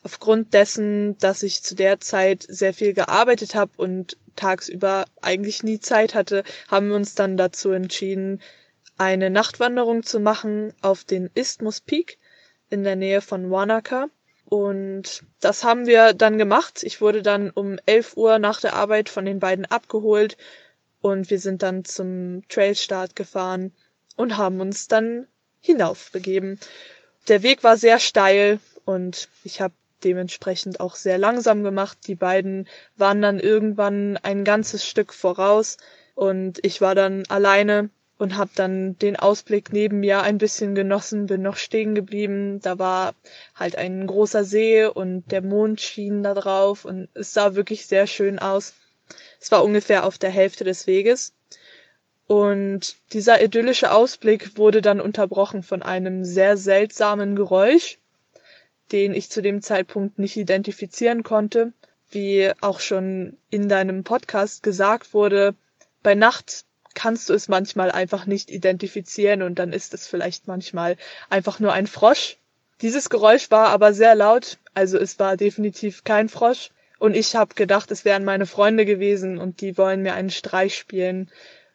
Aufgrund 0.04 0.54
dessen, 0.54 1.18
dass 1.18 1.42
ich 1.42 1.62
zu 1.62 1.74
der 1.74 2.00
Zeit 2.00 2.46
sehr 2.48 2.72
viel 2.72 2.94
gearbeitet 2.94 3.56
habe 3.56 3.72
und 3.76 4.16
tagsüber 4.36 5.04
eigentlich 5.20 5.62
nie 5.62 5.80
Zeit 5.80 6.14
hatte, 6.14 6.44
haben 6.68 6.88
wir 6.88 6.96
uns 6.96 7.14
dann 7.14 7.36
dazu 7.36 7.72
entschieden, 7.72 8.40
eine 8.98 9.30
Nachtwanderung 9.30 10.02
zu 10.02 10.20
machen 10.20 10.72
auf 10.82 11.04
den 11.04 11.30
Isthmus 11.34 11.80
Peak 11.80 12.18
in 12.70 12.84
der 12.84 12.96
Nähe 12.96 13.20
von 13.20 13.50
Wanaka. 13.50 14.06
Und 14.44 15.24
das 15.40 15.64
haben 15.64 15.86
wir 15.86 16.12
dann 16.12 16.38
gemacht. 16.38 16.82
Ich 16.82 17.00
wurde 17.00 17.22
dann 17.22 17.50
um 17.50 17.78
11 17.86 18.16
Uhr 18.16 18.38
nach 18.38 18.60
der 18.60 18.74
Arbeit 18.74 19.08
von 19.08 19.24
den 19.24 19.40
beiden 19.40 19.64
abgeholt 19.64 20.36
und 21.00 21.30
wir 21.30 21.38
sind 21.38 21.62
dann 21.62 21.84
zum 21.84 22.42
Trailstart 22.48 23.16
gefahren 23.16 23.72
und 24.16 24.36
haben 24.36 24.60
uns 24.60 24.88
dann 24.88 25.26
hinaufbegeben. 25.60 26.60
Der 27.28 27.42
Weg 27.42 27.64
war 27.64 27.76
sehr 27.76 27.98
steil 27.98 28.60
und 28.84 29.28
ich 29.42 29.60
habe 29.60 29.74
dementsprechend 30.04 30.78
auch 30.78 30.94
sehr 30.94 31.18
langsam 31.18 31.64
gemacht. 31.64 31.98
Die 32.06 32.14
beiden 32.14 32.68
waren 32.96 33.20
dann 33.22 33.40
irgendwann 33.40 34.16
ein 34.18 34.44
ganzes 34.44 34.86
Stück 34.86 35.12
voraus 35.12 35.76
und 36.14 36.64
ich 36.64 36.80
war 36.80 36.94
dann 36.94 37.24
alleine 37.28 37.90
und 38.18 38.36
habe 38.36 38.50
dann 38.54 38.98
den 38.98 39.16
Ausblick 39.16 39.72
neben 39.72 40.00
mir 40.00 40.22
ein 40.22 40.38
bisschen 40.38 40.74
genossen, 40.74 41.26
bin 41.26 41.42
noch 41.42 41.56
stehen 41.56 41.94
geblieben. 41.94 42.60
Da 42.60 42.78
war 42.78 43.14
halt 43.54 43.76
ein 43.76 44.06
großer 44.06 44.44
See 44.44 44.86
und 44.86 45.30
der 45.30 45.42
Mond 45.42 45.80
schien 45.80 46.22
da 46.22 46.34
drauf 46.34 46.84
und 46.84 47.08
es 47.14 47.34
sah 47.34 47.54
wirklich 47.54 47.86
sehr 47.86 48.06
schön 48.06 48.38
aus. 48.38 48.74
Es 49.40 49.52
war 49.52 49.62
ungefähr 49.62 50.04
auf 50.04 50.18
der 50.18 50.30
Hälfte 50.30 50.64
des 50.64 50.86
Weges. 50.86 51.34
Und 52.26 52.96
dieser 53.12 53.42
idyllische 53.42 53.92
Ausblick 53.92 54.58
wurde 54.58 54.82
dann 54.82 55.00
unterbrochen 55.00 55.62
von 55.62 55.82
einem 55.82 56.24
sehr 56.24 56.56
seltsamen 56.56 57.36
Geräusch, 57.36 57.98
den 58.90 59.14
ich 59.14 59.30
zu 59.30 59.42
dem 59.42 59.62
Zeitpunkt 59.62 60.18
nicht 60.18 60.36
identifizieren 60.36 61.22
konnte. 61.22 61.72
Wie 62.10 62.50
auch 62.60 62.80
schon 62.80 63.36
in 63.50 63.68
deinem 63.68 64.04
Podcast 64.04 64.62
gesagt 64.62 65.14
wurde, 65.14 65.54
bei 66.02 66.14
Nacht 66.14 66.65
kannst 66.96 67.28
du 67.28 67.34
es 67.34 67.46
manchmal 67.46 67.92
einfach 67.92 68.26
nicht 68.26 68.50
identifizieren 68.50 69.42
und 69.42 69.60
dann 69.60 69.72
ist 69.72 69.94
es 69.94 70.08
vielleicht 70.08 70.48
manchmal 70.48 70.96
einfach 71.30 71.60
nur 71.60 71.72
ein 71.72 71.86
Frosch. 71.86 72.38
Dieses 72.80 73.08
Geräusch 73.10 73.50
war 73.52 73.68
aber 73.68 73.92
sehr 73.92 74.16
laut, 74.16 74.58
also 74.74 74.98
es 74.98 75.18
war 75.20 75.36
definitiv 75.36 76.02
kein 76.02 76.28
Frosch. 76.28 76.70
Und 76.98 77.14
ich 77.14 77.36
habe 77.36 77.54
gedacht, 77.54 77.90
es 77.90 78.04
wären 78.04 78.24
meine 78.24 78.46
Freunde 78.46 78.86
gewesen 78.86 79.38
und 79.38 79.60
die 79.60 79.76
wollen 79.76 80.02
mir 80.02 80.14
einen 80.14 80.30
Streich 80.30 80.76
spielen. 80.76 81.30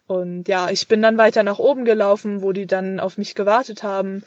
Und 0.08 0.48
ja, 0.48 0.70
ich 0.72 0.88
bin 0.88 1.02
dann 1.02 1.18
weiter 1.18 1.44
nach 1.44 1.60
oben 1.60 1.86
gelaufen, 1.86 2.42
wo 2.42 2.52
die 2.52 2.66
dann 2.66 3.00
auf 3.00 3.18
mich 3.18 3.36
gewartet 3.36 3.84
haben. 3.84 4.24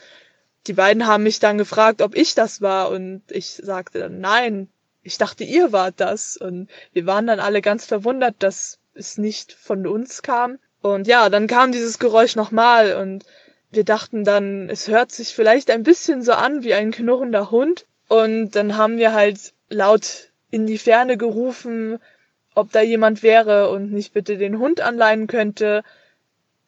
Die 0.68 0.72
beiden 0.72 1.06
haben 1.06 1.24
mich 1.24 1.40
dann 1.40 1.58
gefragt, 1.58 2.00
ob 2.00 2.14
ich 2.14 2.34
das 2.34 2.62
war 2.62 2.90
und 2.90 3.22
ich 3.28 3.48
sagte 3.48 3.98
dann 3.98 4.20
nein. 4.20 4.68
Ich 5.02 5.18
dachte, 5.18 5.44
ihr 5.44 5.72
wart 5.72 5.94
das. 5.98 6.36
Und 6.36 6.70
wir 6.92 7.04
waren 7.06 7.26
dann 7.26 7.40
alle 7.40 7.60
ganz 7.60 7.84
verwundert, 7.84 8.36
dass 8.38 8.78
es 8.94 9.18
nicht 9.18 9.52
von 9.52 9.86
uns 9.86 10.22
kam. 10.22 10.58
Und 10.84 11.06
ja, 11.06 11.30
dann 11.30 11.46
kam 11.46 11.72
dieses 11.72 11.98
Geräusch 11.98 12.36
nochmal 12.36 12.96
und 12.96 13.24
wir 13.70 13.84
dachten 13.84 14.22
dann, 14.22 14.68
es 14.68 14.86
hört 14.86 15.12
sich 15.12 15.34
vielleicht 15.34 15.70
ein 15.70 15.82
bisschen 15.82 16.20
so 16.20 16.32
an 16.32 16.62
wie 16.62 16.74
ein 16.74 16.90
knurrender 16.90 17.50
Hund. 17.50 17.86
Und 18.06 18.50
dann 18.50 18.76
haben 18.76 18.98
wir 18.98 19.14
halt 19.14 19.54
laut 19.70 20.28
in 20.50 20.66
die 20.66 20.76
Ferne 20.76 21.16
gerufen, 21.16 22.00
ob 22.54 22.70
da 22.70 22.82
jemand 22.82 23.22
wäre 23.22 23.70
und 23.70 23.92
nicht 23.92 24.12
bitte 24.12 24.36
den 24.36 24.58
Hund 24.58 24.82
anleihen 24.82 25.26
könnte. 25.26 25.84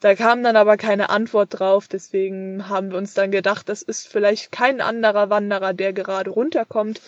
Da 0.01 0.15
kam 0.15 0.43
dann 0.43 0.57
aber 0.57 0.79
keine 0.79 1.11
Antwort 1.11 1.59
drauf, 1.59 1.87
deswegen 1.87 2.71
haben 2.71 2.93
wir 2.93 2.97
uns 2.97 3.13
dann 3.13 3.31
gedacht, 3.31 3.69
das 3.69 3.83
ist 3.83 4.09
vielleicht 4.09 4.51
kein 4.51 4.81
anderer 4.81 5.29
Wanderer, 5.29 5.75
der 5.75 5.93
gerade 5.93 6.31
runterkommt. 6.31 7.03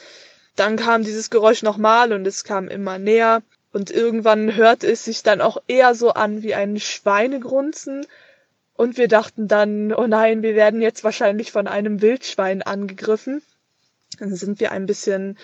Dann 0.56 0.76
kam 0.76 1.04
dieses 1.04 1.30
Geräusch 1.30 1.62
nochmal 1.62 2.12
und 2.12 2.26
es 2.26 2.44
kam 2.44 2.68
immer 2.68 2.98
näher. 2.98 3.40
Und 3.72 3.90
irgendwann 3.90 4.54
hört 4.54 4.84
es 4.84 5.04
sich 5.04 5.22
dann 5.22 5.40
auch 5.40 5.58
eher 5.66 5.94
so 5.94 6.12
an 6.12 6.42
wie 6.42 6.54
ein 6.54 6.80
Schweinegrunzen. 6.80 8.06
Und 8.74 8.96
wir 8.96 9.08
dachten 9.08 9.48
dann, 9.48 9.92
oh 9.92 10.06
nein, 10.06 10.42
wir 10.42 10.54
werden 10.54 10.80
jetzt 10.80 11.04
wahrscheinlich 11.04 11.52
von 11.52 11.66
einem 11.66 12.00
Wildschwein 12.00 12.62
angegriffen. 12.62 13.42
Dann 14.18 14.34
sind 14.34 14.60
wir 14.60 14.72
ein 14.72 14.86
bisschen 14.86 15.36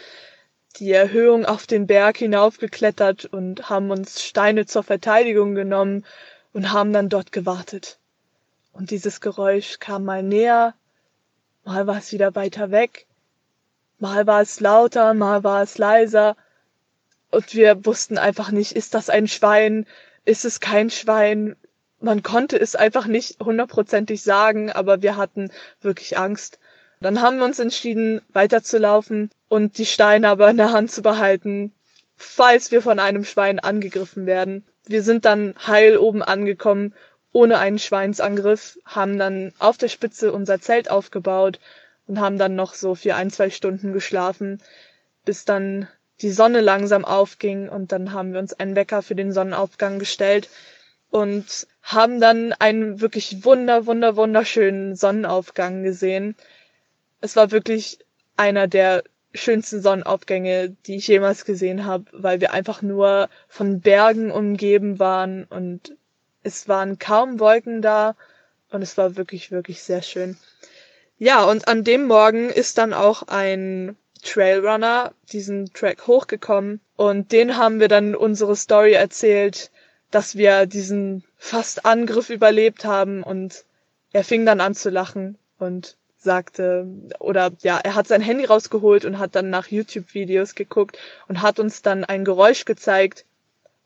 die 0.77 0.91
Erhöhung 0.91 1.45
auf 1.45 1.67
den 1.67 1.87
Berg 1.87 2.17
hinaufgeklettert 2.17 3.27
und 3.27 3.69
haben 3.71 3.91
uns 3.91 4.23
Steine 4.23 4.67
zur 4.67 4.83
Verteidigung 4.83 5.55
genommen 5.55 6.05
und 6.53 6.73
haben 6.73 6.93
dann 6.93 7.09
dort 7.09 7.31
gewartet. 7.31 7.99
Und 8.73 8.91
dieses 8.91 9.21
Geräusch 9.21 9.79
kam 9.79 10.05
mal 10.05 10.23
näher, 10.23 10.75
mal 11.65 11.87
war 11.87 11.99
es 11.99 12.11
wieder 12.11 12.35
weiter 12.35 12.73
weg, 12.73 13.07
mal 13.99 14.27
war 14.27 14.41
es 14.41 14.59
lauter, 14.59 15.15
mal 15.15 15.45
war 15.45 15.63
es 15.63 15.79
leiser, 15.79 16.37
und 17.35 17.55
wir 17.55 17.85
wussten 17.85 18.19
einfach 18.19 18.51
nicht, 18.51 18.73
ist 18.73 18.95
das 18.95 19.11
ein 19.11 19.29
Schwein, 19.29 19.87
ist 20.25 20.45
es 20.45 20.61
kein 20.61 20.91
Schwein. 20.91 21.57
Man 22.01 22.23
konnte 22.23 22.59
es 22.59 22.77
einfach 22.77 23.07
nicht 23.07 23.41
hundertprozentig 23.41 24.23
sagen, 24.23 24.71
aber 24.71 25.03
wir 25.03 25.17
hatten 25.17 25.51
wirklich 25.81 26.19
Angst. 26.19 26.59
Dann 27.01 27.21
haben 27.21 27.39
wir 27.39 27.45
uns 27.45 27.59
entschieden, 27.59 28.23
weiterzulaufen 28.33 29.31
und 29.49 29.79
die 29.79 29.87
Steine 29.87 30.29
aber 30.29 30.49
in 30.51 30.57
der 30.57 30.73
Hand 30.73 30.91
zu 30.91 31.03
behalten, 31.03 31.73
falls 32.17 32.71
wir 32.71 32.83
von 32.83 32.99
einem 32.99 33.25
Schwein 33.25 33.59
angegriffen 33.59 34.27
werden. 34.27 34.65
Wir 34.87 35.03
sind 35.03 35.25
dann 35.25 35.55
heil 35.67 35.97
oben 35.97 36.23
angekommen 36.23 36.95
ohne 37.35 37.59
einen 37.59 37.81
Schweinsangriff, 37.81 38.79
haben 38.87 39.19
dann 39.19 39.53
auf 39.59 39.77
der 39.77 39.89
Spitze 39.89 40.33
unser 40.33 40.61
Zelt 40.61 40.89
aufgebaut 40.89 41.59
und 42.07 42.21
haben 42.21 42.39
dann 42.39 42.55
noch 42.55 42.75
so 42.75 42.95
für 42.95 43.17
ein, 43.17 43.29
zwei 43.31 43.51
Stunden 43.51 43.93
geschlafen, 43.93 44.63
bis 45.25 45.45
dann 45.45 45.89
die 46.21 46.31
Sonne 46.31 46.61
langsam 46.61 47.05
aufging 47.05 47.69
und 47.69 47.93
dann 47.93 48.13
haben 48.13 48.33
wir 48.33 48.41
uns 48.41 48.53
einen 48.53 48.77
Wecker 48.77 49.03
für 49.03 49.15
den 49.15 49.33
Sonnenaufgang 49.33 49.99
gestellt 49.99 50.49
und 51.11 51.67
haben 51.83 52.21
dann 52.21 52.53
einen 52.53 53.01
wirklich 53.01 53.45
wunder, 53.45 53.87
wunder, 53.87 54.17
wunderschönen 54.17 54.97
Sonnenaufgang 54.97 55.83
gesehen. 55.83 56.37
Es 57.21 57.37
war 57.37 57.51
wirklich 57.51 57.99
einer 58.37 58.69
der 58.69 59.05
schönsten 59.35 59.83
Sonnenaufgänge, 59.83 60.71
die 60.87 60.97
ich 60.97 61.09
jemals 61.09 61.45
gesehen 61.45 61.85
habe, 61.85 62.05
weil 62.13 62.41
wir 62.41 62.53
einfach 62.53 62.83
nur 62.83 63.29
von 63.49 63.81
Bergen 63.81 64.31
umgeben 64.31 64.99
waren 64.99 65.45
und 65.45 65.97
es 66.43 66.69
waren 66.69 66.99
kaum 66.99 67.41
Wolken 67.41 67.83
da 67.83 68.15
und 68.71 68.83
es 68.83 68.97
war 68.97 69.17
wirklich, 69.17 69.51
wirklich 69.51 69.83
sehr 69.83 70.03
schön. 70.03 70.37
Ja, 71.19 71.45
und 71.45 71.69
an 71.69 71.85
dem 71.85 72.07
Morgen 72.07 72.51
ist 72.51 72.79
dann 72.79 72.93
auch 72.93 73.23
ein 73.25 73.97
Trailrunner 74.25 75.13
diesen 75.33 75.73
Track 75.73 76.07
hochgekommen 76.07 76.81
und 76.97 77.31
den 77.33 77.57
haben 77.57 77.79
wir 77.79 77.89
dann 77.89 78.15
unsere 78.15 78.57
Story 78.57 78.93
erzählt, 78.93 79.71
dass 80.11 80.37
wir 80.37 80.67
diesen 80.67 81.25
fast 81.37 81.85
Angriff 81.85 82.31
überlebt 82.31 82.85
haben 82.85 83.23
und 83.23 83.65
er 84.13 84.25
fing 84.25 84.47
dann 84.47 84.61
an 84.61 84.75
zu 84.75 84.91
lachen 84.91 85.39
und 85.59 85.97
sagte, 86.17 86.87
oder 87.19 87.53
ja, 87.61 87.79
er 87.79 87.95
hat 87.95 88.09
sein 88.09 88.23
Handy 88.23 88.45
rausgeholt 88.47 89.05
und 89.05 89.19
hat 89.19 89.35
dann 89.35 89.51
nach 89.51 89.69
YouTube-Videos 89.69 90.55
geguckt 90.55 90.99
und 91.29 91.43
hat 91.43 91.61
uns 91.61 91.83
dann 91.83 92.05
ein 92.05 92.25
Geräusch 92.25 92.65
gezeigt 92.65 93.25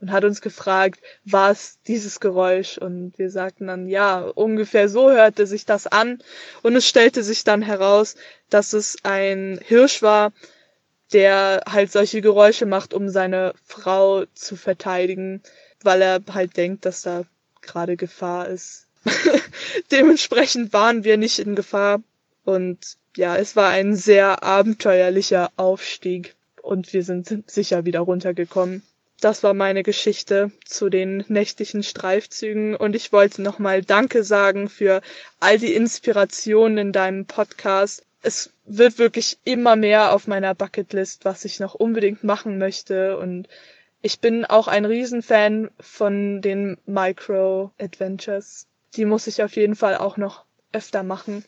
und 0.00 0.12
hat 0.12 0.24
uns 0.24 0.40
gefragt, 0.40 1.00
was 1.24 1.78
dieses 1.86 2.20
Geräusch? 2.20 2.78
Und 2.78 3.18
wir 3.18 3.30
sagten 3.30 3.66
dann, 3.66 3.88
ja, 3.88 4.20
ungefähr 4.20 4.88
so 4.88 5.10
hörte 5.10 5.46
sich 5.46 5.64
das 5.64 5.86
an. 5.86 6.22
Und 6.62 6.76
es 6.76 6.86
stellte 6.86 7.22
sich 7.22 7.44
dann 7.44 7.62
heraus, 7.62 8.14
dass 8.48 8.72
es 8.72 8.96
ein 9.02 9.60
Hirsch 9.64 10.02
war, 10.02 10.32
der 11.12 11.62
halt 11.68 11.90
solche 11.90 12.20
Geräusche 12.20 12.66
macht, 12.66 12.94
um 12.94 13.08
seine 13.08 13.54
Frau 13.64 14.24
zu 14.34 14.56
verteidigen, 14.56 15.42
weil 15.82 16.02
er 16.02 16.20
halt 16.32 16.56
denkt, 16.56 16.84
dass 16.84 17.02
da 17.02 17.24
gerade 17.60 17.96
Gefahr 17.96 18.48
ist. 18.48 18.86
Dementsprechend 19.90 20.72
waren 20.72 21.04
wir 21.04 21.16
nicht 21.16 21.38
in 21.38 21.56
Gefahr. 21.56 22.02
Und 22.44 22.78
ja, 23.16 23.36
es 23.36 23.56
war 23.56 23.70
ein 23.70 23.96
sehr 23.96 24.42
abenteuerlicher 24.42 25.50
Aufstieg 25.56 26.34
und 26.62 26.92
wir 26.92 27.02
sind 27.02 27.50
sicher 27.50 27.84
wieder 27.84 28.00
runtergekommen. 28.00 28.82
Das 29.20 29.42
war 29.42 29.52
meine 29.52 29.82
Geschichte 29.82 30.52
zu 30.64 30.90
den 30.90 31.24
nächtlichen 31.28 31.82
Streifzügen 31.82 32.76
und 32.76 32.94
ich 32.94 33.12
wollte 33.12 33.42
nochmal 33.42 33.82
Danke 33.82 34.22
sagen 34.22 34.68
für 34.68 35.02
all 35.40 35.58
die 35.58 35.74
Inspirationen 35.74 36.78
in 36.78 36.92
deinem 36.92 37.26
Podcast. 37.26 38.04
Es 38.22 38.52
wird 38.64 38.98
wirklich 38.98 39.38
immer 39.44 39.74
mehr 39.74 40.12
auf 40.12 40.28
meiner 40.28 40.54
Bucketlist, 40.54 41.24
was 41.24 41.44
ich 41.44 41.58
noch 41.58 41.74
unbedingt 41.74 42.22
machen 42.22 42.58
möchte 42.58 43.18
und 43.18 43.48
ich 44.00 44.20
bin 44.20 44.44
auch 44.44 44.68
ein 44.68 44.84
Riesenfan 44.84 45.70
von 45.80 46.40
den 46.40 46.78
Micro 46.86 47.72
Adventures. 47.80 48.66
Die 48.94 49.04
muss 49.04 49.26
ich 49.26 49.42
auf 49.42 49.56
jeden 49.56 49.74
Fall 49.74 49.96
auch 49.96 50.16
noch 50.16 50.44
öfter 50.72 51.02
machen. 51.02 51.44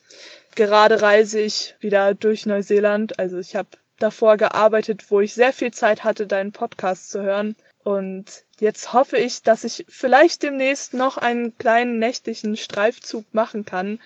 Gerade 0.56 1.00
reise 1.00 1.38
ich 1.38 1.76
wieder 1.78 2.14
durch 2.14 2.46
Neuseeland. 2.46 3.20
Also 3.20 3.38
ich 3.38 3.54
habe 3.54 3.68
davor 4.02 4.36
gearbeitet, 4.36 5.10
wo 5.10 5.20
ich 5.20 5.34
sehr 5.34 5.52
viel 5.52 5.72
Zeit 5.72 6.04
hatte, 6.04 6.26
deinen 6.26 6.52
Podcast 6.52 7.10
zu 7.10 7.22
hören. 7.22 7.56
Und 7.82 8.44
jetzt 8.58 8.92
hoffe 8.92 9.16
ich, 9.16 9.42
dass 9.42 9.64
ich 9.64 9.86
vielleicht 9.88 10.42
demnächst 10.42 10.94
noch 10.94 11.16
einen 11.16 11.56
kleinen 11.56 11.98
nächtlichen 11.98 12.56
Streifzug 12.56 13.24
machen 13.32 13.64
kann, 13.64 14.00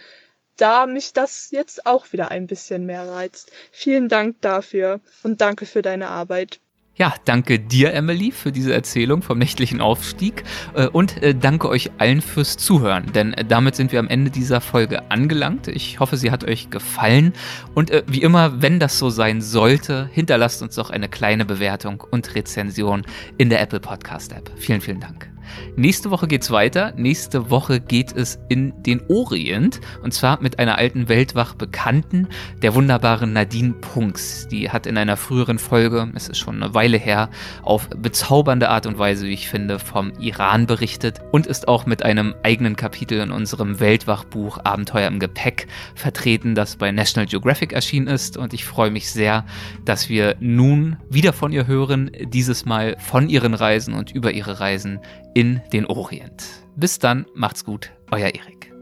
da 0.57 0.87
mich 0.87 1.13
das 1.13 1.51
jetzt 1.51 1.87
auch 1.87 2.13
wieder 2.13 2.31
ein 2.31 2.47
bisschen 2.47 2.87
mehr 2.87 3.09
reizt. 3.09 3.51
Vielen 3.73 4.09
Dank 4.09 4.41
dafür 4.41 5.01
und 5.23 5.41
danke 5.41 5.67
für 5.67 5.83
deine 5.83 6.09
Arbeit. 6.09 6.61
Ja, 6.97 7.13
danke 7.25 7.59
dir, 7.59 7.93
Emily, 7.93 8.31
für 8.31 8.53
diese 8.53 8.73
Erzählung 8.73 9.23
vom 9.23 9.37
nächtlichen 9.39 9.81
Aufstieg 9.81 10.45
äh, 10.75 10.87
und 10.87 11.21
äh, 11.25 11.35
danke 11.35 11.69
euch 11.69 11.91
allen 11.99 12.21
fürs 12.21 12.57
Zuhören, 12.57 13.13
denn 13.13 13.33
äh, 13.35 13.45
damit 13.45 13.75
sind 13.75 13.91
wir 13.91 13.99
am 13.99 14.07
Ende 14.07 14.31
dieser 14.31 14.61
Folge 14.61 15.11
angelangt. 15.11 15.67
Ich 15.67 15.99
hoffe, 15.99 16.17
sie 16.17 16.31
hat 16.31 16.45
euch 16.45 16.71
gefallen 16.71 17.33
und 17.75 17.91
wie 18.07 18.23
immer, 18.23 18.63
wenn 18.63 18.79
das 18.79 18.99
so 18.99 19.11
sein 19.11 19.43
sollte, 19.43 20.09
hinterlasst 20.13 20.63
uns 20.63 20.77
doch 20.77 20.91
eine 20.91 21.09
kleine 21.09 21.45
Bewertung 21.45 22.05
und 22.13 22.33
Rezension 22.37 23.03
in 23.39 23.51
der 23.51 23.61
Apple 23.61 23.81
Podcast 23.81 24.33
App. 24.33 24.53
Vielen, 24.57 24.81
vielen 24.81 25.01
Dank. 25.01 25.34
Nächste 25.77 26.11
Woche 26.11 26.27
geht's 26.27 26.51
weiter. 26.51 26.93
Nächste 26.97 27.51
Woche 27.51 27.81
geht 27.81 28.13
es 28.13 28.39
in 28.49 28.73
den 28.83 29.03
Orient 29.09 29.81
und 30.03 30.13
zwar 30.13 30.41
mit 30.41 30.59
einer 30.59 30.79
alten 30.79 31.09
Weltwach-Bekannten, 31.09 32.29
der 32.63 32.75
wunderbaren 32.75 33.33
Nadine 33.33 33.75
Punks. 33.75 34.49
Die 34.49 34.71
hat 34.71 34.87
in 34.87 34.97
einer 34.97 35.17
früheren 35.17 35.59
Folge, 35.59 36.11
es 36.15 36.29
ist 36.29 36.39
schon 36.39 36.63
eine 36.63 36.75
Weile 36.75 36.99
her, 36.99 37.31
auf 37.63 37.89
bezaubernde 37.91 38.69
Art 38.69 38.87
und 38.87 38.99
Weise, 38.99 39.27
wie 39.27 39.33
ich 39.33 39.49
finde, 39.49 39.79
vom 39.79 40.13
Iran 40.19 40.67
berichtet 40.67 41.21
und 41.33 41.47
ist 41.47 41.69
auch 41.69 41.87
mit 41.87 42.03
einem 42.03 42.35
eigenen 42.43 42.77
Kapitel 42.77 43.21
in 43.21 43.31
unserem 43.31 43.81
Weltwachbuch 43.81 44.59
Abenteuer 44.65 45.09
im 45.09 45.19
Gepäck 45.19 45.67
vertreten, 45.95 46.55
das 46.55 46.77
bei 46.77 46.91
National 46.93 47.27
Geographic 47.27 47.73
erschienen 47.73 48.09
ist. 48.09 48.37
Und 48.37 48.53
ich 48.55 48.65
freue 48.65 48.91
mich 48.91 49.11
sehr, 49.11 49.45
dass 49.85 50.09
wir 50.09 50.37
nun 50.41 50.97
wieder 51.11 51.33
von 51.33 51.53
ihr 51.53 51.67
hören, 51.67 52.11
dieses 52.27 52.65
Mal 52.65 52.97
von 52.99 53.29
ihren 53.29 53.55
Reisen 53.55 53.95
und 53.95 54.11
über 54.13 54.33
ihre 54.33 54.61
Reisen 54.61 55.01
in 55.35 55.61
den 55.73 55.87
Orient. 55.87 56.45
Bis 56.77 56.99
dann, 56.99 57.27
macht's 57.35 57.65
gut, 57.65 57.93
euer 58.11 58.29
Erik. 58.29 58.74